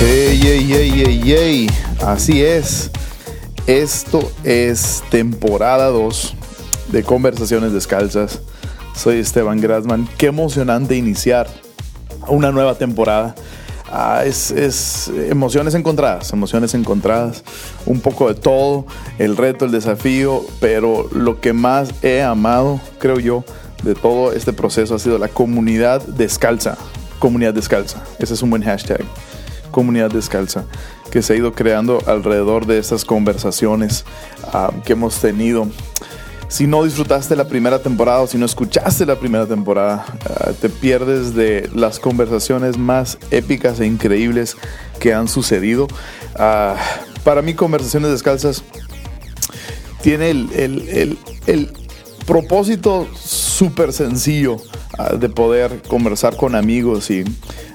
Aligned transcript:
Hey, 0.00 0.38
hey, 0.40 0.64
hey, 0.68 0.92
hey, 0.94 1.20
hey. 1.24 1.66
Así 2.06 2.40
es. 2.44 2.88
Esto 3.66 4.30
es 4.44 5.02
temporada 5.10 5.88
2 5.88 6.36
de 6.92 7.02
Conversaciones 7.02 7.72
Descalzas. 7.72 8.40
Soy 8.94 9.18
Esteban 9.18 9.60
Grasman. 9.60 10.08
Qué 10.16 10.26
emocionante 10.26 10.94
iniciar 10.94 11.48
una 12.28 12.52
nueva 12.52 12.76
temporada. 12.76 13.34
Ah, 13.90 14.22
es, 14.24 14.52
es, 14.52 15.08
emociones 15.08 15.74
encontradas, 15.74 16.32
emociones 16.32 16.74
encontradas, 16.74 17.42
un 17.84 18.00
poco 18.00 18.28
de 18.28 18.36
todo, 18.36 18.86
el 19.18 19.36
reto, 19.36 19.64
el 19.64 19.72
desafío, 19.72 20.44
pero 20.60 21.08
lo 21.10 21.40
que 21.40 21.52
más 21.52 21.92
he 22.04 22.22
amado, 22.22 22.80
creo 23.00 23.18
yo, 23.18 23.44
de 23.82 23.96
todo 23.96 24.32
este 24.32 24.52
proceso 24.52 24.94
ha 24.94 25.00
sido 25.00 25.18
la 25.18 25.26
comunidad 25.26 26.02
descalza. 26.02 26.78
Comunidad 27.18 27.52
descalza, 27.52 28.04
ese 28.20 28.34
es 28.34 28.42
un 28.42 28.50
buen 28.50 28.62
hashtag 28.62 29.04
comunidad 29.70 30.10
descalza 30.10 30.64
que 31.10 31.22
se 31.22 31.32
ha 31.32 31.36
ido 31.36 31.52
creando 31.52 32.02
alrededor 32.06 32.66
de 32.66 32.78
estas 32.78 33.04
conversaciones 33.04 34.04
ah, 34.52 34.72
que 34.84 34.92
hemos 34.92 35.20
tenido. 35.20 35.68
Si 36.48 36.66
no 36.66 36.84
disfrutaste 36.84 37.36
la 37.36 37.46
primera 37.46 37.82
temporada 37.82 38.20
o 38.20 38.26
si 38.26 38.38
no 38.38 38.46
escuchaste 38.46 39.04
la 39.04 39.18
primera 39.18 39.46
temporada, 39.46 40.06
ah, 40.28 40.50
te 40.60 40.68
pierdes 40.68 41.34
de 41.34 41.68
las 41.74 41.98
conversaciones 41.98 42.78
más 42.78 43.18
épicas 43.30 43.80
e 43.80 43.86
increíbles 43.86 44.56
que 44.98 45.12
han 45.12 45.28
sucedido. 45.28 45.88
Ah, 46.36 46.76
para 47.24 47.42
mí, 47.42 47.54
Conversaciones 47.54 48.10
Descalzas 48.10 48.64
tiene 50.02 50.30
el, 50.30 50.48
el, 50.54 51.18
el 51.46 51.72
propósito 52.26 53.08
súper 53.14 53.92
sencillo 53.92 54.56
de 55.18 55.28
poder 55.28 55.82
conversar 55.88 56.36
con 56.36 56.54
amigos 56.54 57.10
y 57.10 57.24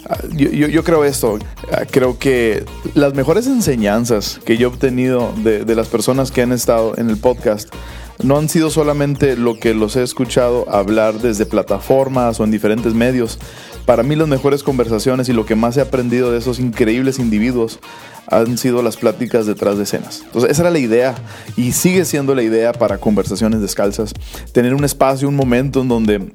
Ah, 0.10 0.18
yo, 0.34 0.84
creo 0.84 1.06
esto, 1.06 1.40
ah, 1.72 1.84
creo 1.90 2.20
que 2.20 2.66
las 2.94 3.14
mejores 3.14 3.48
enseñanzas 3.48 4.40
que 4.44 4.58
yo 4.58 4.68
he 4.68 4.72
obtenido 4.72 5.34
de, 5.44 5.64
las 5.76 5.88
personas 5.88 6.30
que 6.32 6.42
han 6.42 6.52
estado 6.52 6.94
en 6.98 7.10
el 7.10 7.18
podcast 7.18 7.74
no 8.22 8.38
han 8.38 8.50
sido 8.50 8.70
solamente 8.70 9.38
lo 9.38 9.58
que 9.58 9.74
los 9.74 9.96
he 9.96 10.04
escuchado 10.04 10.70
hablar 10.70 11.16
desde 11.16 11.46
plataformas 11.46 12.40
o 12.40 12.44
en 12.44 12.52
diferentes 12.52 12.94
medios. 12.94 13.40
Para 13.86 14.04
mí 14.04 14.16
las 14.16 14.28
mejores 14.28 14.62
conversaciones 14.62 15.30
y 15.30 15.34
lo 15.34 15.46
que 15.46 15.56
más 15.56 15.78
he 15.78 15.82
aprendido 15.82 16.32
de 16.32 16.38
esos 16.38 16.60
increíbles 16.60 17.18
individuos 17.18 17.80
han 18.28 18.58
sido 18.58 18.82
las 18.82 18.98
pláticas 18.98 19.46
detrás 19.46 19.78
de 19.78 19.84
escenas. 19.84 20.22
Entonces 20.26 20.52
esa 20.52 20.64
era 20.64 20.72
la 20.72 20.80
idea 20.80 21.16
y 21.56 21.72
sigue 21.72 22.04
siendo 22.06 22.36
la 22.36 22.44
idea 22.44 22.74
para 22.74 22.98
conversaciones 22.98 23.62
descalzas. 23.62 24.14
Tener 24.52 24.74
un 24.74 24.84
espacio, 24.84 25.30
un 25.30 25.36
momento 25.36 25.82
en 25.82 25.88
donde 25.88 26.34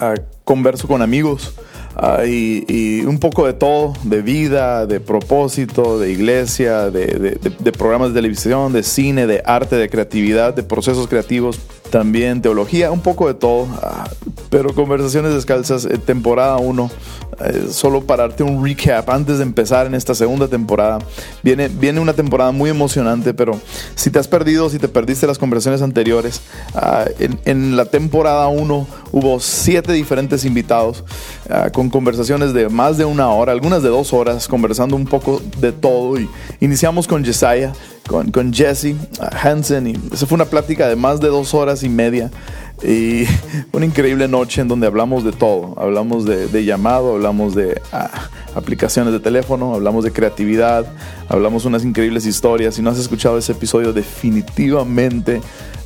ah, 0.00 0.14
converso 0.44 0.88
con 0.88 1.00
amigos, 1.02 1.54
Ah, 2.00 2.24
y, 2.24 3.02
un 3.04 3.18
poco 3.18 3.44
de 3.44 3.54
todo, 3.54 3.92
de 4.04 4.22
vida, 4.22 4.86
de 4.86 5.00
propósito, 5.00 5.98
de 5.98 6.12
iglesia, 6.12 6.90
de, 6.90 7.72
programas 7.76 8.10
de 8.10 8.14
televisión, 8.14 8.72
de 8.72 8.84
cine, 8.84 9.26
de 9.26 9.42
arte, 9.44 9.74
de 9.74 9.90
creatividad, 9.90 10.54
de 10.54 10.62
procesos 10.62 11.08
creativos, 11.08 11.58
también 11.90 12.42
teología, 12.42 12.90
un 12.90 13.00
poco 13.00 13.28
de 13.28 13.34
todo. 13.34 13.66
Ah, 13.82 14.08
pero 14.50 14.74
Conversaciones 14.74 15.34
Descalzas, 15.34 15.84
eh, 15.84 15.98
temporada 15.98 16.56
1, 16.56 16.90
eh, 17.40 17.68
solo 17.70 18.02
para 18.02 18.26
darte 18.26 18.42
un 18.42 18.64
recap 18.64 19.08
antes 19.10 19.38
de 19.38 19.44
empezar 19.44 19.86
en 19.86 19.94
esta 19.94 20.14
segunda 20.14 20.48
temporada. 20.48 20.98
Viene, 21.42 21.68
viene 21.68 22.00
una 22.00 22.12
temporada 22.12 22.50
muy 22.50 22.70
emocionante, 22.70 23.34
pero 23.34 23.60
si 23.94 24.10
te 24.10 24.18
has 24.18 24.26
perdido, 24.26 24.70
si 24.70 24.78
te 24.78 24.88
perdiste 24.88 25.26
las 25.26 25.38
conversaciones 25.38 25.82
anteriores, 25.82 26.40
ah, 26.74 27.04
en, 27.18 27.76
la 27.76 27.84
temporada 27.84 28.48
1 28.48 28.86
hubo 29.12 29.40
siete 29.40 29.92
diferentes 29.92 30.44
invitados 30.44 31.04
ah, 31.50 31.70
con 31.70 31.90
conversaciones 31.90 32.52
de 32.52 32.68
más 32.68 32.98
de 32.98 33.04
una 33.04 33.28
hora, 33.28 33.52
algunas 33.52 33.82
de 33.82 33.88
dos 33.88 34.12
horas, 34.12 34.48
conversando 34.48 34.96
un 34.96 35.06
poco 35.06 35.40
de 35.60 35.72
todo. 35.72 36.18
Y 36.18 36.28
iniciamos 36.60 37.06
con 37.06 37.24
Jesiah, 37.24 37.72
con, 38.08 38.52
Jesse 38.52 38.96
Hansen, 39.20 39.86
y 39.86 39.94
esa 40.12 40.26
fue 40.26 40.36
una 40.36 40.46
plática 40.46 40.88
de 40.88 40.96
más 40.96 41.20
de 41.20 41.28
dos 41.28 41.54
horas 41.54 41.84
y 41.84 41.88
media. 41.88 42.30
Y 42.82 43.24
una 43.72 43.86
increíble 43.86 44.26
noche 44.26 44.60
en 44.60 44.68
donde 44.68 44.86
hablamos 44.86 45.22
de 45.22 45.32
todo. 45.32 45.74
Hablamos 45.78 46.24
de, 46.24 46.64
llamado, 46.64 47.14
hablamos 47.14 47.54
de 47.54 47.80
ah, 47.92 48.10
aplicaciones 48.54 49.12
de 49.12 49.20
teléfono, 49.20 49.74
hablamos 49.74 50.04
de 50.04 50.12
creatividad, 50.12 50.86
hablamos 51.28 51.64
unas 51.64 51.84
increíbles 51.84 52.26
historias. 52.26 52.74
Si 52.74 52.82
no 52.82 52.90
has 52.90 52.98
escuchado 52.98 53.38
ese 53.38 53.52
episodio, 53.52 53.92
definitivamente 53.92 55.40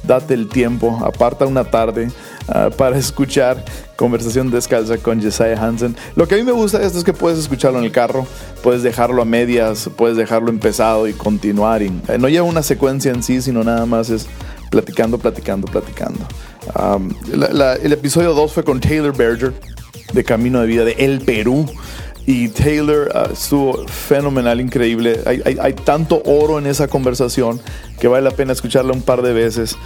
date 0.04 0.34
el 0.34 0.48
tiempo, 0.48 1.00
aparta 1.04 1.46
una 1.46 1.64
tarde 1.64 2.08
ah, 2.48 2.70
para 2.76 2.96
escuchar 2.96 3.64
Conversación 3.96 4.50
Descalza 4.50 4.98
con 4.98 5.20
Jesiah 5.20 5.62
Hansen. 5.62 5.96
Lo 6.16 6.26
que 6.26 6.34
a 6.34 6.38
mí 6.38 6.44
me 6.44 6.52
gusta 6.52 6.78
de 6.78 6.86
esto 6.86 6.98
es 6.98 7.04
que 7.04 7.12
puedes 7.12 7.38
escucharlo 7.38 7.78
en 7.78 7.84
el 7.84 7.92
carro, 7.92 8.26
puedes 8.62 8.82
dejarlo 8.82 9.22
a 9.22 9.24
medias, 9.24 9.88
puedes 9.96 10.16
dejarlo 10.16 10.50
empezado 10.50 11.06
y 11.06 11.12
continuar. 11.12 11.82
Y, 11.82 11.86
eh, 12.08 12.18
no 12.18 12.28
lleva 12.28 12.46
una 12.46 12.62
secuencia 12.62 13.12
en 13.12 13.22
sí, 13.22 13.40
sino 13.42 13.62
nada 13.62 13.86
más 13.86 14.10
es 14.10 14.26
platicando, 14.70 15.18
platicando, 15.18 15.66
platicando. 15.68 16.20
el 17.82 17.92
episodio 17.92 18.32
2 18.34 18.52
fue 18.52 18.64
con 18.64 18.80
Taylor 18.80 19.14
Berger 19.16 19.52
de 20.12 20.24
Camino 20.24 20.60
de 20.60 20.66
Vida 20.66 20.84
de 20.84 20.92
El 20.92 21.20
Perú. 21.20 21.66
Y 22.24 22.48
Taylor 22.48 23.10
ah, 23.14 23.28
estuvo 23.32 23.86
fenomenal, 23.88 24.60
increíble. 24.60 25.20
Hay, 25.26 25.72
tanto 25.84 26.22
oro 26.24 26.58
en 26.58 26.66
esa 26.66 26.86
conversación 26.86 27.60
que 27.98 28.06
vale 28.06 28.22
la 28.22 28.30
pena 28.30 28.52
escucharla 28.52 28.92
un 28.92 29.02
par 29.02 29.22
de 29.22 29.32
veces. 29.32 29.76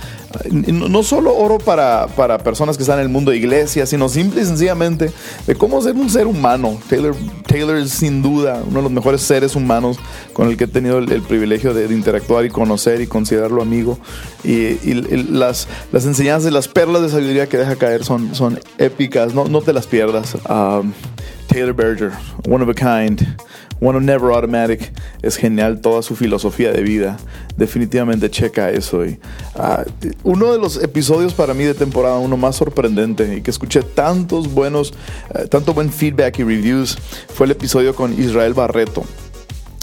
No, 0.51 1.03
solo 1.03 1.35
oro 1.35 1.59
para, 1.59 2.09
para, 2.09 2.39
personas 2.39 2.77
que 2.77 2.83
están 2.83 2.99
en 2.99 3.05
el 3.05 3.09
mundo 3.09 3.31
de 3.31 3.39
iglesia, 3.39 3.87
sino 3.87 4.11
simple 4.11 4.43
y 4.43 4.45
sencillamente 4.45 5.11
de 5.47 5.55
cómo 5.55 5.81
ser 5.81 5.97
un 5.97 6.11
ser 6.11 6.27
humano. 6.27 6.79
Taylor, 6.91 7.17
Taylor 7.47 7.77
es 7.79 7.91
sin 7.91 8.21
duda 8.21 8.63
uno 8.67 8.77
de 8.77 8.83
los 8.83 8.93
mejores 8.93 9.23
seres 9.23 9.57
humanos 9.57 9.99
con 10.35 10.49
el 10.49 10.59
que 10.59 10.65
he 10.65 10.69
tenido 10.69 10.99
el, 10.99 11.23
privilegio 11.23 11.73
de, 11.73 11.87
interactuar 11.87 12.45
y 12.45 12.51
conocer 12.51 13.01
y 13.01 13.07
considerarlo 13.07 13.63
amigo. 13.63 13.99
Y, 14.45 14.77
las, 14.95 15.69
las 15.91 16.05
enseñanzas, 16.05 16.53
las 16.53 16.69
perlas 16.69 17.01
de 17.01 17.09
sabiduría 17.09 17.49
que 17.49 17.57
deja 17.57 17.77
caer 17.77 18.05
son, 18.05 18.35
son 18.35 18.61
épicas, 18.77 19.33
no, 19.33 19.47
no 19.47 19.63
te 19.63 19.73
las 19.73 19.87
pierdas. 19.87 20.37
Um, 20.49 20.93
Taylor 21.47 21.73
Berger, 21.73 22.13
one 22.47 22.63
of 22.63 22.69
a 22.69 22.75
kind, 22.75 23.21
one 23.81 23.97
of 23.97 24.03
never 24.03 24.33
automatic. 24.33 24.93
Es 25.23 25.37
genial 25.37 25.81
toda 25.81 26.03
su 26.03 26.17
filosofía 26.17 26.73
de 26.73 26.83
vida. 26.83 27.17
Definitivamente 27.57 28.31
checa 28.31 28.71
eso. 28.71 29.05
Y, 29.05 29.19
ah, 29.55 29.85
uno 30.23 30.53
de 30.53 30.59
los 30.59 30.83
episodios 30.83 31.35
para 31.35 31.55
mí 31.55 31.65
de 31.65 31.75
temporada 31.75 32.19
uno 32.19 32.37
más 32.37 32.57
sorprendente 32.57 33.37
y 33.37 33.41
que 33.43 33.51
escuché 33.51 33.83
tantos 33.83 34.53
buenos, 34.53 34.93
eh, 35.35 35.47
tanto 35.49 35.75
buen 35.75 35.91
feedback 35.91 36.39
y 36.39 36.45
reviews 36.45 36.97
fue 37.29 37.47
el 37.47 37.53
episodio 37.53 37.95
con 37.95 38.13
Israel 38.21 38.55
Barreto 38.55 39.05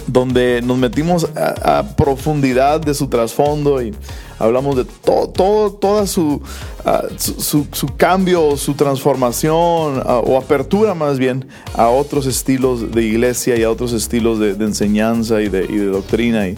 donde 0.07 0.61
nos 0.61 0.77
metimos 0.77 1.29
a, 1.35 1.83
profundidad 1.95 2.81
de 2.81 2.93
su 2.93 3.07
trasfondo 3.07 3.81
y 3.81 3.93
hablamos 4.43 4.75
de 4.75 4.85
todo, 4.85 5.29
todo 5.29 5.71
toda 5.71 6.07
su, 6.07 6.41
ah, 6.85 7.03
su, 7.17 7.67
cambio, 7.97 8.57
su 8.57 8.73
transformación 8.73 10.01
ah, 10.05 10.21
o 10.23 10.37
apertura 10.37 10.93
más 10.93 11.17
bien 11.17 11.47
a 11.73 11.87
otros 11.89 12.25
estilos 12.25 12.91
de 12.91 13.03
iglesia 13.03 13.57
y 13.57 13.63
a 13.63 13.71
otros 13.71 13.93
estilos 13.93 14.39
de, 14.39 14.51
enseñanza 14.51 15.41
y 15.41 15.49
de, 15.49 15.85
doctrina. 15.87 16.47
Y 16.47 16.57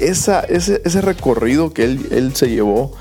esa, 0.00 0.40
ese, 0.40 0.80
ese 0.84 1.00
recorrido 1.02 1.72
que 1.72 1.84
él, 1.84 2.08
él, 2.10 2.34
se 2.34 2.48
llevó, 2.48 2.92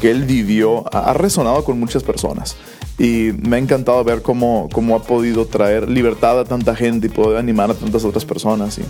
que 0.00 0.10
él 0.10 0.24
vivió, 0.24 0.84
ha 0.92 1.12
resonado 1.12 1.64
con 1.64 1.78
muchas 1.78 2.02
personas. 2.02 2.56
Y 2.98 3.32
me 3.46 3.56
ha 3.56 3.58
encantado 3.60 4.02
ver 4.02 4.22
cómo, 4.22 4.68
cómo 4.72 4.96
ha 4.96 5.02
podido 5.02 5.46
traer 5.46 5.88
libertad 5.88 6.40
a 6.40 6.44
tanta 6.44 6.74
gente 6.74 7.06
y 7.06 7.10
poder 7.10 7.38
animar 7.38 7.70
a 7.70 7.74
tantas 7.74 8.04
otras 8.04 8.24
personas. 8.24 8.78
Y, 8.78 8.82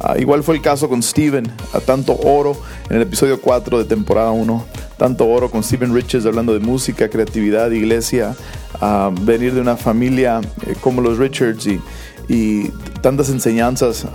ah, 0.00 0.16
igual 0.18 0.42
fue 0.42 0.56
el 0.56 0.60
caso 0.60 0.88
con 0.88 1.02
Steven, 1.02 1.50
a 1.72 1.78
tanto 1.78 2.16
oro 2.16 2.56
en 2.90 2.96
el 2.96 3.02
episodio 3.02 3.40
4 3.40 3.78
de 3.78 3.84
temporada 3.84 4.32
1, 4.32 4.64
tanto 4.96 5.28
oro 5.28 5.50
con 5.50 5.62
Steven 5.62 5.94
Riches 5.94 6.26
hablando 6.26 6.52
de 6.52 6.58
música, 6.58 7.08
creatividad, 7.08 7.70
iglesia, 7.70 8.34
a 8.80 9.12
venir 9.20 9.54
de 9.54 9.60
una 9.60 9.76
familia 9.76 10.40
eh, 10.66 10.74
como 10.80 11.00
los 11.00 11.18
Richards 11.18 11.66
y, 11.68 11.80
y 12.28 12.70
tantas 13.02 13.28
enseñanzas, 13.28 14.06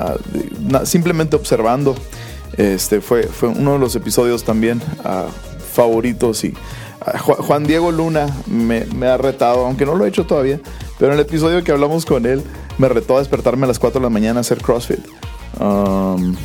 simplemente 0.83 1.35
observando. 1.35 1.95
Este 2.57 2.99
fue, 2.99 3.23
fue 3.23 3.49
uno 3.49 3.73
de 3.73 3.79
los 3.79 3.95
episodios 3.95 4.43
también 4.43 4.81
ah, 5.05 5.27
favoritos 5.71 6.43
y 6.43 6.53
Juan 7.17 7.65
Diego 7.65 7.91
Luna 7.91 8.27
me, 8.47 8.85
ha 9.05 9.17
retado, 9.17 9.65
aunque 9.65 9.85
no 9.85 9.95
lo 9.95 10.05
he 10.05 10.09
hecho 10.09 10.25
todavía, 10.25 10.59
pero 10.97 11.11
en 11.11 11.19
el 11.19 11.25
episodio 11.25 11.63
que 11.63 11.71
hablamos 11.71 12.05
con 12.05 12.25
él, 12.25 12.43
me 12.77 12.89
retó 12.89 13.15
a 13.15 13.19
despertarme 13.19 13.65
a 13.65 13.67
las 13.67 13.79
4 13.79 13.99
de 13.99 14.03
la 14.03 14.09
mañana 14.09 14.39
a 14.39 14.41
hacer 14.41 14.61
CrossFit. 14.61 14.99
Um, 15.59 16.35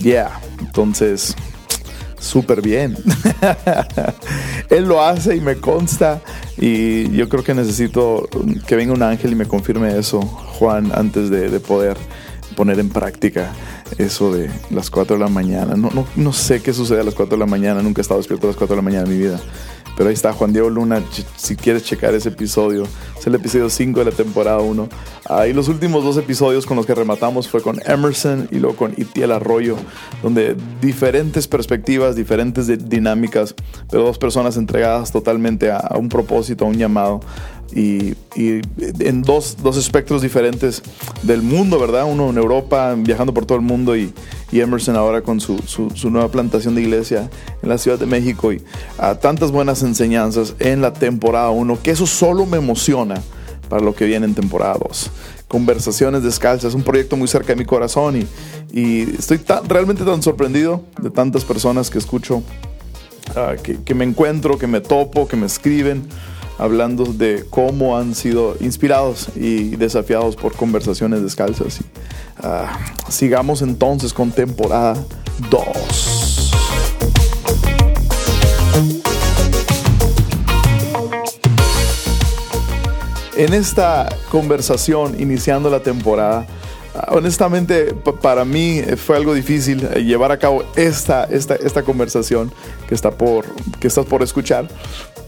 yeah, 0.00 0.40
entonces, 0.60 1.36
súper 2.18 2.62
bien. 2.62 2.96
él 4.70 4.84
lo 4.84 5.02
hace 5.02 5.36
y 5.36 5.40
me 5.40 5.56
consta 5.56 6.20
y 6.56 7.10
yo 7.10 7.28
creo 7.28 7.44
que 7.44 7.54
necesito 7.54 8.28
que 8.66 8.76
venga 8.76 8.92
un 8.92 9.02
ángel 9.02 9.32
y 9.32 9.34
me 9.34 9.46
confirme 9.46 9.98
eso, 9.98 10.20
Juan, 10.20 10.90
antes 10.94 11.30
de, 11.30 11.48
de 11.48 11.60
poder 11.60 11.96
poner 12.56 12.80
en 12.80 12.88
práctica 12.88 13.52
eso 13.98 14.34
de 14.34 14.50
las 14.70 14.90
4 14.90 15.16
de 15.16 15.22
la 15.22 15.28
mañana. 15.28 15.76
No, 15.76 15.90
no, 15.94 16.06
no 16.16 16.32
sé 16.32 16.60
qué 16.60 16.72
sucede 16.72 17.00
a 17.00 17.04
las 17.04 17.14
4 17.14 17.36
de 17.36 17.38
la 17.38 17.46
mañana, 17.46 17.82
nunca 17.82 18.00
he 18.00 18.02
estado 18.02 18.18
despierto 18.18 18.46
a 18.46 18.50
las 18.50 18.56
4 18.56 18.74
de 18.74 18.82
la 18.82 18.84
mañana 18.84 19.04
en 19.04 19.10
mi 19.10 19.18
vida. 19.18 19.40
Pero 19.96 20.08
ahí 20.08 20.14
está 20.14 20.32
Juan 20.32 20.52
Diego 20.52 20.70
Luna, 20.70 21.02
si 21.36 21.56
quieres 21.56 21.84
checar 21.84 22.14
ese 22.14 22.28
episodio, 22.28 22.84
es 23.18 23.26
el 23.26 23.34
episodio 23.34 23.68
5 23.68 23.98
de 23.98 24.04
la 24.04 24.12
temporada 24.12 24.58
1. 24.58 24.88
Ahí 25.28 25.52
los 25.52 25.68
últimos 25.68 26.04
dos 26.04 26.16
episodios 26.16 26.66
con 26.66 26.76
los 26.76 26.86
que 26.86 26.94
rematamos 26.94 27.48
fue 27.48 27.60
con 27.60 27.80
Emerson 27.84 28.48
y 28.50 28.60
luego 28.60 28.76
con 28.76 28.94
Itiel 28.96 29.32
Arroyo, 29.32 29.76
donde 30.22 30.56
diferentes 30.80 31.48
perspectivas, 31.48 32.16
diferentes 32.16 32.88
dinámicas, 32.88 33.54
pero 33.90 34.04
dos 34.04 34.18
personas 34.18 34.56
entregadas 34.56 35.12
totalmente 35.12 35.70
a, 35.70 35.78
a 35.78 35.98
un 35.98 36.08
propósito, 36.08 36.64
a 36.64 36.68
un 36.68 36.76
llamado 36.78 37.20
y, 37.74 38.14
en 38.34 39.22
dos, 39.22 39.58
dos, 39.62 39.76
espectros 39.76 40.22
diferentes 40.22 40.82
del 41.22 41.42
mundo, 41.42 41.78
¿verdad? 41.78 42.06
Uno 42.06 42.30
en 42.30 42.38
Europa, 42.38 42.94
viajando 42.96 43.34
por 43.34 43.46
todo 43.46 43.58
el 43.58 43.64
mundo 43.64 43.96
y, 43.96 44.12
Emerson 44.52 44.96
ahora 44.96 45.20
con 45.20 45.40
su, 45.40 45.58
su, 45.66 46.10
nueva 46.10 46.30
plantación 46.30 46.74
de 46.74 46.80
iglesia 46.80 47.28
en 47.62 47.68
la 47.68 47.76
Ciudad 47.76 47.98
de 47.98 48.06
México 48.06 48.52
y 48.52 48.62
a 48.96 49.16
tantas 49.16 49.52
buenas 49.52 49.82
enseñanzas 49.82 50.54
en 50.58 50.80
la 50.80 50.94
temporada 50.94 51.50
1, 51.50 51.78
que 51.82 51.90
eso 51.90 52.06
solo 52.06 52.46
me 52.46 52.56
emociona 52.56 53.20
para 53.68 53.82
lo 53.82 53.94
que 53.94 54.06
viene 54.06 54.24
en 54.24 54.34
temporada 54.34 54.78
2. 54.88 55.10
Conversaciones 55.48 56.22
descalzas, 56.22 56.74
un 56.74 56.82
proyecto 56.82 57.16
muy 57.16 57.28
cerca 57.28 57.48
de 57.48 57.56
mi 57.56 57.66
corazón 57.66 58.16
y, 58.16 58.26
y 58.72 59.02
estoy 59.18 59.40
realmente 59.68 60.04
tan 60.04 60.22
sorprendido 60.22 60.82
de 61.02 61.10
tantas 61.10 61.44
personas 61.44 61.90
que 61.90 61.98
escucho, 61.98 62.42
ah, 63.36 63.54
que, 63.62 63.82
que 63.82 63.94
me 63.94 64.04
encuentro, 64.04 64.56
que 64.56 64.66
me 64.66 64.80
topo, 64.80 65.28
que 65.28 65.36
me 65.36 65.46
escriben 65.46 66.08
hablando 66.58 67.04
de 67.04 67.46
cómo 67.48 67.96
han 67.96 68.14
sido 68.14 68.56
inspirados 68.60 69.28
y 69.36 69.76
desafiados 69.76 70.36
por 70.36 70.54
conversaciones 70.54 71.22
descalzas. 71.22 71.78
Ah, 72.40 72.78
sigamos 73.08 73.62
entonces 73.62 74.12
con 74.12 74.30
temporada 74.32 74.96
2. 75.50 76.28
En 83.36 83.54
esta 83.54 84.08
conversación, 84.32 85.20
iniciando 85.20 85.70
la 85.70 85.80
temporada, 85.80 86.44
ah, 86.92 87.10
honestamente 87.12 87.94
para 88.20 88.44
mí 88.44 88.82
fue 88.96 89.16
algo 89.16 89.32
difícil 89.32 89.88
eh, 89.94 90.02
llevar 90.02 90.32
a 90.32 90.38
cabo 90.40 90.64
esta, 90.74 91.22
esta, 91.22 91.54
esta 91.54 91.84
conversación 91.84 92.52
que, 92.88 92.96
está 92.96 93.12
por, 93.12 93.44
que 93.78 93.86
estás 93.86 94.06
por 94.06 94.24
escuchar, 94.24 94.66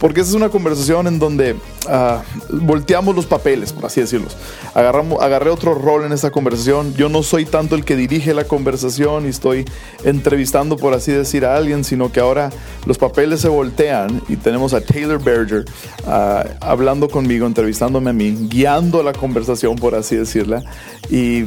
porque 0.01 0.23
esa 0.23 0.31
es 0.31 0.35
una 0.35 0.49
conversación 0.49 1.07
en 1.07 1.19
donde 1.19 1.57
ah, 1.87 2.23
volteamos 2.49 3.15
los 3.15 3.27
papeles, 3.27 3.73
por 3.73 3.85
así 3.85 4.01
decirlo. 4.01 4.29
Agarré 4.75 5.51
otro 5.51 5.75
rol 5.75 6.05
en 6.05 6.13
esta 6.13 6.31
conversación. 6.31 6.95
Yo 6.95 7.11
no 7.11 7.23
soy 7.23 7.45
tanto 7.45 7.75
el 7.75 7.85
que 7.85 7.97
dirige 7.97 8.33
la 8.33 8.45
conversación 8.45 9.27
y 9.27 9.29
estoy 9.29 9.67
entrevistando, 10.05 10.79
por 10.79 10.95
así 10.95 11.13
decir, 11.13 11.45
a 11.45 11.55
alguien, 11.55 11.85
sino 11.85 12.11
que 12.11 12.19
ahora 12.19 12.51
los 12.87 12.97
papeles 12.97 13.43
se 13.43 13.49
voltean 13.49 14.23
y 14.27 14.37
tenemos 14.37 14.73
a 14.73 14.81
Taylor 14.81 15.23
Berger 15.23 15.67
ah, 16.07 16.47
hablando 16.63 17.11
conmigo, 17.11 17.47
entrevistándome 17.47 18.09
a 18.09 18.15
mí, 18.15 18.49
guiando 18.49 19.03
la 19.03 19.13
conversación, 19.13 19.77
por 19.77 19.95
así 19.95 20.17
decirla. 20.17 20.65
Y, 21.11 21.45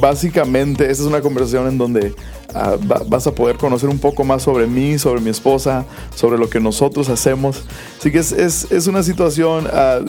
básicamente 0.00 0.90
esta 0.90 1.02
es 1.02 1.08
una 1.08 1.20
conversación 1.20 1.66
en 1.66 1.78
donde 1.78 2.14
Ah, 2.54 2.76
vas 3.06 3.26
a 3.26 3.34
poder 3.34 3.56
conocer 3.56 3.88
un 3.88 3.98
poco 3.98 4.24
más 4.24 4.42
sobre 4.42 4.66
mí, 4.66 4.98
sobre 4.98 5.20
mi 5.20 5.30
esposa, 5.30 5.84
sobre 6.14 6.38
lo 6.38 6.50
que 6.50 6.60
nosotros 6.60 7.08
hacemos. 7.08 7.62
Así 7.98 8.10
que 8.10 8.18
es, 8.18 8.32
es, 8.32 8.70
es 8.70 8.86
una 8.86 9.02
situación 9.02 9.66
ah, 9.72 10.00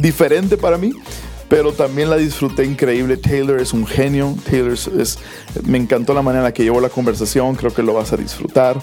diferente 0.00 0.56
para 0.56 0.76
mí, 0.76 0.92
pero 1.48 1.72
también 1.72 2.10
la 2.10 2.16
disfruté 2.16 2.64
increíble. 2.64 3.16
Taylor 3.16 3.60
es 3.60 3.72
un 3.72 3.86
genio. 3.86 4.34
Taylor 4.50 4.72
es, 4.72 5.18
me 5.64 5.78
encantó 5.78 6.14
la 6.14 6.22
manera 6.22 6.40
en 6.40 6.44
la 6.44 6.54
que 6.54 6.64
llevó 6.64 6.80
la 6.80 6.88
conversación. 6.88 7.54
Creo 7.54 7.72
que 7.72 7.82
lo 7.82 7.94
vas 7.94 8.12
a 8.12 8.16
disfrutar. 8.16 8.80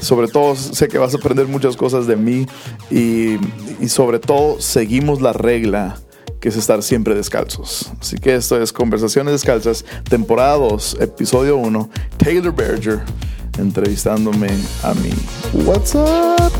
Sobre 0.00 0.28
todo, 0.28 0.54
sé 0.54 0.88
que 0.88 0.98
vas 0.98 1.14
a 1.14 1.16
aprender 1.16 1.46
muchas 1.46 1.76
cosas 1.76 2.06
de 2.06 2.16
mí 2.16 2.46
y, 2.90 3.36
y 3.80 3.88
sobre 3.88 4.18
todo, 4.18 4.60
seguimos 4.60 5.20
la 5.20 5.32
regla 5.32 5.98
que 6.44 6.50
es 6.50 6.56
estar 6.56 6.82
siempre 6.82 7.14
descalzos. 7.14 7.90
Así 7.98 8.18
que 8.18 8.34
esto 8.34 8.60
es 8.60 8.70
Conversaciones 8.70 9.32
Descalzas, 9.32 9.82
temporada 10.06 10.58
2, 10.58 10.98
episodio 11.00 11.56
1, 11.56 11.88
Taylor 12.18 12.54
Berger 12.54 13.00
entrevistándome 13.56 14.48
a 14.82 14.92
mí. 14.92 15.08
What's 15.64 15.94
up? 15.94 16.52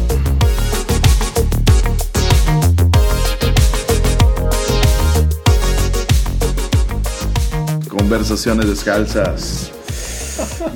Conversaciones 7.91 8.67
descalzas. 8.67 9.71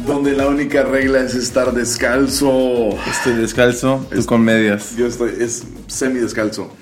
Donde 0.06 0.32
la 0.32 0.49
única 0.49 0.82
regla 0.82 1.20
es 1.20 1.35
estar 1.35 1.73
descalzo. 1.73 2.90
Estoy 3.11 3.35
descalzo, 3.35 4.06
tú 4.11 4.26
con 4.26 4.43
medias. 4.43 4.96
Yo 4.96 5.06
estoy, 5.06 5.32
es 5.40 5.64
semi 5.87 6.20
descalzo 6.20 6.73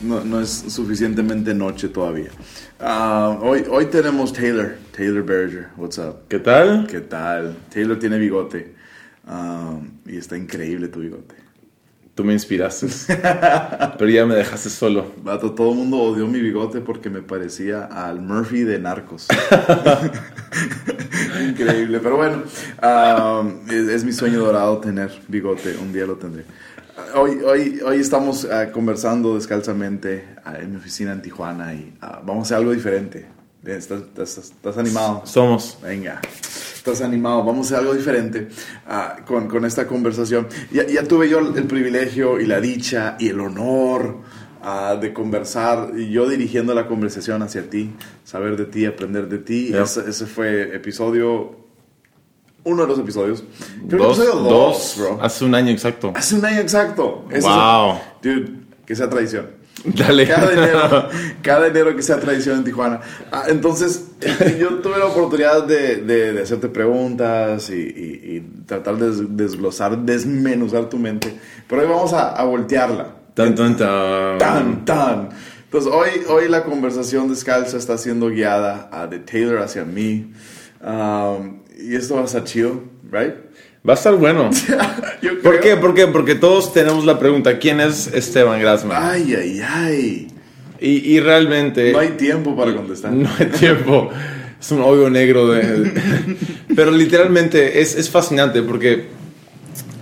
no, 0.00 0.24
no, 0.24 0.40
es 0.40 0.50
suficientemente 0.68 1.54
noche 1.54 1.88
todavía. 1.88 2.30
Ah, 2.78 3.38
hoy, 3.40 3.64
hoy 3.70 3.86
tenemos 3.86 4.32
Taylor, 4.32 4.76
Taylor 4.96 5.24
Berger. 5.24 5.68
What's 5.76 5.98
up? 5.98 6.28
¿Qué 6.28 6.38
tal? 6.38 6.86
¿Qué 6.86 7.00
tal? 7.00 7.56
Taylor 7.72 7.98
tiene 7.98 8.18
bigote. 8.18 8.74
Ah, 9.26 9.78
y 10.06 10.16
está 10.16 10.36
increíble 10.36 10.88
tu 10.88 11.00
bigote. 11.00 11.34
Tú 12.14 12.22
me 12.22 12.32
inspiraste. 12.32 12.86
pero 13.98 14.08
ya 14.08 14.24
me 14.24 14.36
dejaste 14.36 14.70
solo. 14.70 15.06
todo 15.56 15.70
el 15.70 15.76
mundo 15.76 15.98
odió 15.98 16.28
mi 16.28 16.40
bigote 16.40 16.80
porque 16.80 17.10
me 17.10 17.22
parecía 17.22 17.84
al 17.84 18.20
Murphy 18.20 18.62
de 18.62 18.78
Narcos. 18.78 19.26
increíble. 21.48 21.98
Pero 22.00 22.16
bueno, 22.16 22.44
ah, 22.80 23.42
es 23.68 24.04
mi 24.04 24.12
sueño 24.12 24.44
dorado 24.44 24.78
tener 24.78 25.10
bigote. 25.26 25.76
Un 25.76 25.92
día 25.92 26.06
lo 26.06 26.14
tendré. 26.14 26.44
Hoy, 27.16 27.40
hoy, 27.44 27.80
hoy 27.84 27.98
estamos 27.98 28.44
ah, 28.44 28.70
conversando 28.70 29.34
descalzamente 29.34 30.36
ah, 30.44 30.58
en 30.60 30.70
mi 30.70 30.76
oficina 30.76 31.12
en 31.12 31.20
Tijuana 31.20 31.74
y 31.74 31.94
ah, 32.00 32.22
vamos 32.24 32.42
a 32.42 32.46
hacer 32.46 32.58
algo 32.58 32.72
diferente. 32.72 33.26
¿Estás, 33.64 34.38
estás, 34.38 34.78
animado? 34.78 35.22
Somos. 35.24 35.78
Venga, 35.82 36.20
estás 36.84 37.00
animado. 37.00 37.42
Vamos 37.42 37.72
a 37.72 37.76
hacer 37.76 37.78
algo 37.78 37.94
diferente 37.94 38.48
con, 39.26 39.48
con, 39.48 39.64
esta 39.64 39.86
conversación. 39.86 40.46
Ya, 40.70 40.86
ya, 40.86 41.02
tuve 41.04 41.30
yo 41.30 41.38
el 41.38 41.64
privilegio 41.64 42.38
y 42.38 42.46
la 42.46 42.60
dicha 42.60 43.16
y 43.18 43.28
el 43.28 43.40
honor 43.40 44.18
de 45.00 45.12
conversar 45.14 45.92
y 45.96 46.10
yo 46.10 46.28
dirigiendo 46.28 46.74
la 46.74 46.86
conversación 46.86 47.42
hacia 47.42 47.68
ti, 47.70 47.90
saber 48.22 48.56
de 48.56 48.66
ti, 48.66 48.84
aprender 48.84 49.28
de 49.28 49.38
ti. 49.38 49.72
Ese, 49.74 50.08
ese 50.08 50.26
fue 50.26 50.76
episodio 50.76 51.56
uno 52.64 52.82
de 52.82 52.88
los 52.88 52.98
episodios. 52.98 53.44
dos, 53.82 54.18
dos, 54.18 54.94
bro. 54.98 55.18
Hace 55.22 55.44
un 55.46 55.54
año 55.54 55.70
exacto. 55.70 56.12
Hace 56.14 56.34
un 56.34 56.44
año 56.44 56.60
exacto. 56.60 57.24
wow. 57.40 57.98
dude, 58.22 58.60
que 58.84 58.94
sea 58.94 59.08
tradición. 59.08 59.63
Dale. 59.84 60.26
Cada 60.26 60.52
enero, 60.52 61.08
cada 61.42 61.66
enero 61.66 61.96
que 61.96 62.02
sea 62.02 62.18
tradición 62.18 62.58
en 62.58 62.64
Tijuana. 62.64 63.00
Ah, 63.30 63.44
entonces, 63.48 64.06
yo 64.58 64.76
tuve 64.80 64.98
la 64.98 65.06
oportunidad 65.06 65.64
de, 65.64 65.96
de, 65.96 66.42
hacerte 66.42 66.68
preguntas 66.68 67.68
y, 67.70 67.74
y, 67.74 68.40
tratar 68.66 68.96
de 68.96 69.26
desglosar, 69.28 69.98
desmenuzar 69.98 70.88
tu 70.88 70.98
mente. 70.98 71.38
Pero 71.68 71.82
hoy 71.82 71.88
vamos 71.88 72.12
a, 72.12 72.30
a 72.30 72.44
voltearla. 72.44 73.08
Tan, 73.34 73.54
tan, 73.54 73.76
tan. 73.76 74.38
Tan, 74.38 74.84
tan. 74.84 75.28
Entonces, 75.64 75.92
hoy, 75.92 76.10
hoy 76.28 76.48
la 76.48 76.62
conversación 76.62 77.28
descalza 77.28 77.76
está 77.76 77.98
siendo 77.98 78.30
guiada 78.30 78.88
a, 78.92 79.06
de 79.06 79.18
Taylor 79.18 79.58
hacia 79.58 79.84
mí. 79.84 80.32
Um, 80.80 81.62
y 81.76 81.96
esto 81.96 82.14
va 82.14 82.22
a 82.22 82.24
estar 82.24 82.44
chido, 82.44 82.80
¿right? 83.10 83.34
Va 83.86 83.92
a 83.92 83.96
estar 83.96 84.16
bueno. 84.16 84.50
¿Por 85.42 85.60
qué? 85.60 85.76
¿Por 85.76 85.94
qué? 85.94 86.06
Porque 86.06 86.34
todos 86.34 86.72
tenemos 86.72 87.04
la 87.04 87.18
pregunta, 87.18 87.58
¿quién 87.58 87.80
es 87.80 88.06
Esteban 88.06 88.58
Grassman? 88.58 88.96
Ay, 88.98 89.34
ay, 89.34 89.60
ay. 89.62 90.28
Y, 90.80 91.14
y 91.14 91.20
realmente... 91.20 91.92
No 91.92 91.98
hay 91.98 92.10
tiempo 92.10 92.56
para 92.56 92.74
contestar. 92.74 93.12
No 93.14 93.28
hay 93.38 93.46
tiempo. 93.46 94.10
Es 94.58 94.70
un 94.72 94.80
hoyo 94.80 95.10
negro 95.10 95.48
de... 95.48 95.92
Pero 96.74 96.92
literalmente 96.92 97.82
es, 97.82 97.94
es 97.94 98.08
fascinante 98.08 98.62
porque 98.62 99.04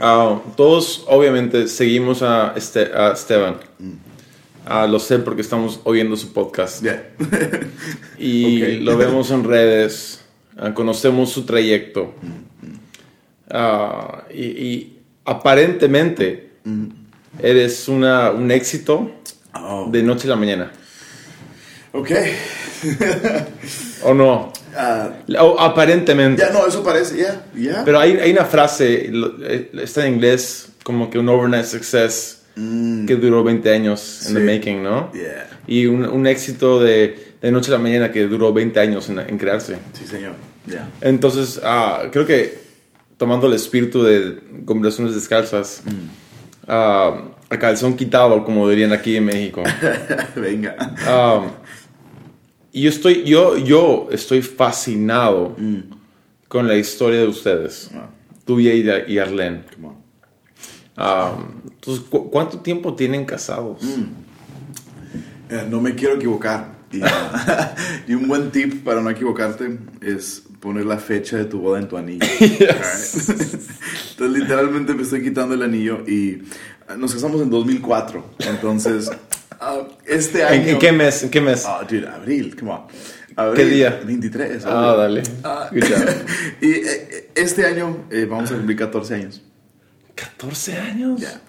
uh, 0.01 0.39
todos 0.57 1.05
obviamente 1.09 1.67
seguimos 1.67 2.23
a, 2.23 2.55
este, 2.55 2.83
a 2.95 3.13
Esteban. 3.13 3.57
Uh, 3.81 4.87
lo 4.89 5.01
sé 5.01 5.19
porque 5.19 5.43
estamos 5.43 5.81
oyendo 5.83 6.17
su 6.17 6.33
podcast. 6.33 6.85
Yeah. 6.85 7.03
y 8.17 8.77
lo 8.77 8.97
vemos 8.97 9.33
en 9.33 9.43
redes. 9.43 10.25
Ah, 10.57 10.73
conocemos 10.73 11.31
su 11.31 11.45
trayecto. 11.45 12.15
Ah, 13.53 14.25
y, 14.35 14.99
aparentemente 15.25 16.51
eres 17.41 17.87
una, 17.89 18.31
un 18.31 18.51
éxito 18.51 19.11
Oh. 19.55 19.87
de 19.93 20.03
noche 20.03 20.27
a 20.27 20.31
la 20.31 20.37
mañana. 20.37 20.73
Ok. 21.93 22.11
¿O 24.05 24.15
no? 24.15 24.51
Ah, 24.75 25.11
O 25.41 25.61
aparentemente. 25.61 26.41
ya, 26.43 26.51
no, 26.51 26.67
eso 26.67 26.83
parece, 26.83 27.19
ya, 27.19 27.45
ya. 27.55 27.85
Pero 27.85 28.01
hay, 28.01 28.13
hay 28.19 28.33
una 28.33 28.47
frase, 28.47 29.11
eh, 29.43 29.71
está 29.83 30.07
en 30.07 30.15
inglés, 30.15 30.71
como 30.83 31.11
que 31.11 31.19
un 31.19 31.29
overnight 31.29 31.67
success 31.67 32.39
que 32.55 33.15
duró 33.17 33.45
20 33.45 33.71
años 33.73 34.27
en 34.29 34.35
the 34.35 34.41
Mm. 34.41 34.47
Sí. 34.49 34.53
making, 34.55 34.83
¿no? 34.83 35.13
Yeah. 35.13 35.49
Y 35.67 35.87
un, 35.87 36.05
un 36.07 36.27
éxito 36.27 36.81
de, 36.83 37.35
de 37.41 37.53
noche 37.53 37.71
a 37.71 37.75
la 37.75 37.79
mañana 37.79 38.11
que 38.11 38.23
duró 38.27 38.53
20 38.53 38.81
años 38.81 39.09
en, 39.11 39.19
en 39.21 39.37
crearse. 39.39 39.77
Sí, 39.93 40.07
señor. 40.07 40.33
Entonces, 41.03 41.61
ah, 41.63 42.05
creo 42.11 42.25
que 42.27 42.62
tomando 43.23 43.47
el 43.47 43.53
espíritu 43.53 44.03
de 44.03 44.43
conversaciones 44.65 45.15
descalzas, 45.15 45.85
ah, 46.67 47.23
a 47.49 47.57
calzón 47.57 47.95
quitado, 47.97 48.45
como 48.45 48.69
dirían 48.69 48.93
aquí 48.93 49.15
en 49.15 49.27
México. 49.27 49.63
Venga. 50.35 50.75
Ah, 51.07 51.47
y 52.73 52.83
yo 52.83 52.89
estoy, 52.91 53.23
yo, 53.23 53.57
yo 53.59 54.09
estoy 54.11 54.43
fascinado 54.43 55.55
con 56.49 56.67
la 56.67 56.75
historia 56.75 57.21
de 57.21 57.29
ustedes, 57.29 57.93
Ah, 57.95 58.09
tuya 58.45 58.75
y, 58.75 59.13
y 59.13 59.19
Arlene. 59.21 59.63
Ah, 60.97 61.37
entonces, 61.63 62.03
¿cu- 62.11 62.29
¿cuánto 62.29 62.59
tiempo 62.59 62.95
tienen 62.97 63.25
casados? 63.25 63.85
Eh, 65.49 65.65
no 65.71 65.81
me 65.81 65.95
quiero 65.95 66.17
equivocar. 66.17 66.73
Y, 66.91 66.99
y 68.11 68.15
un 68.15 68.27
buen 68.27 68.51
tip 68.51 68.83
para 68.83 69.01
no 69.01 69.11
equivocarte 69.11 69.79
es 70.01 70.43
poner 70.63 70.87
la 70.87 70.97
fecha 70.97 71.37
de 71.37 71.47
tu 71.47 71.59
boda 71.59 71.81
en 71.81 71.89
tu 71.89 71.97
anillo. 71.97 72.25
Alright. 72.41 72.71
Entonces, 74.11 74.31
literalmente 74.31 74.95
me 74.95 75.03
estoy 75.03 75.21
quitando 75.21 75.55
el 75.57 75.63
anillo 75.63 76.05
y 76.07 76.41
nos 76.97 77.13
casamos 77.13 77.43
en 77.43 77.51
2004. 77.51 78.25
Entonces, 78.39 79.11
ah, 79.61 79.89
este 80.07 80.45
año. 80.45 80.69
¿En, 80.69 80.79
qué 80.79 80.93
mes? 80.93 81.25
¿En 81.25 81.31
qué 81.31 81.41
mes? 81.41 81.65
Ah, 81.67 81.85
dude, 81.87 82.07
abril, 82.07 82.55
come 82.55 82.71
on. 82.71 82.83
Abril, 83.35 83.57
¿Qué 83.57 83.75
día? 83.75 84.01
23. 84.07 84.65
Ah, 84.65 84.95
dale. 84.97 85.25
Ah, 85.43 85.69
y 86.61 86.71
eh, 86.71 87.31
este 87.35 87.67
año 87.67 88.07
eh, 88.09 88.25
vamos 88.31 88.53
a 88.53 88.55
cumplir 88.55 88.79
14 88.79 89.15
años. 89.17 89.43
14 90.15 90.79
años. 90.79 91.21
Ya, 91.21 91.41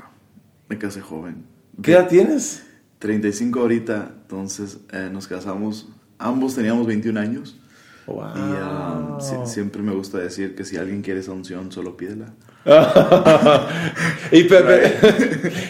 me 0.67 0.79
casé 0.79 1.01
joven. 1.01 1.45
¿Qué 1.83 1.91
edad 1.91 2.07
tienes? 2.07 2.63
35 2.97 3.59
ahorita, 3.59 4.11
entonces 4.23 4.79
eh, 4.91 5.09
nos 5.11 5.27
casamos, 5.27 5.89
ambos 6.17 6.55
teníamos 6.55 6.87
21 6.87 7.19
años. 7.19 7.59
Wow. 8.05 8.17
Y 8.35 8.39
ah, 8.61 9.17
si- 9.19 9.51
siempre 9.51 9.81
me 9.81 9.93
gusta 9.93 10.17
decir 10.17 10.55
que 10.55 10.65
si 10.65 10.77
alguien 10.77 11.01
quiere 11.01 11.19
esa 11.21 11.31
unción, 11.31 11.71
solo 11.71 11.95
pídela. 11.97 12.33
y 14.31 14.43
Pepe, 14.45 14.93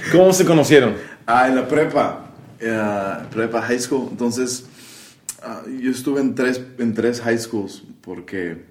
¿cómo 0.11 0.33
se 0.33 0.45
conocieron? 0.45 0.95
Ah, 1.25 1.47
en 1.47 1.55
la 1.55 1.67
prepa, 1.67 2.31
eh, 2.59 3.17
prepa 3.31 3.61
high 3.61 3.79
school. 3.79 4.07
Entonces, 4.11 4.65
ah, 5.41 5.61
yo 5.81 5.91
estuve 5.91 6.21
en 6.21 6.35
tres, 6.35 6.61
en 6.77 6.93
tres 6.93 7.21
high 7.21 7.37
schools 7.37 7.83
porque 8.01 8.65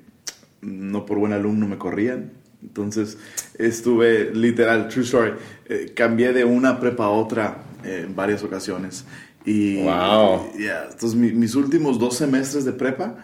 no 0.61 1.07
por 1.07 1.19
buen 1.19 1.33
alumno 1.33 1.66
me 1.66 1.78
corrían. 1.78 2.33
Entonces, 2.62 3.19
estuve 3.59 4.31
literal, 4.35 4.87
true 4.88 5.04
story, 5.04 5.33
eh, 5.69 5.92
cambié 5.97 6.33
de 6.33 6.45
una 6.45 6.78
prepa 6.78 7.07
a 7.07 7.11
otra 7.11 7.59
eh, 7.85 8.04
en 8.07 8.14
varias 8.14 8.42
ocasiones. 8.45 9.04
Y, 9.45 9.83
Wow. 9.83 10.52
yeah, 10.57 10.85
entonces, 10.90 11.16
mi- 11.19 11.33
mis 11.33 11.57
últimos 11.57 11.99
dos 11.99 12.16
semestres 12.16 12.64
de 12.64 12.73
prepa, 12.73 13.16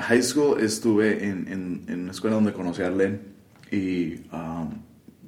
high 0.00 0.22
school, 0.22 0.60
estuve 0.60 1.24
en, 1.24 1.46
en, 1.48 1.84
en 1.88 2.00
una 2.02 2.12
escuela 2.12 2.36
donde 2.36 2.52
conocí 2.52 2.82
a 2.82 2.86
Arlene. 2.86 3.18
Y 3.70 4.14
um, 4.32 4.70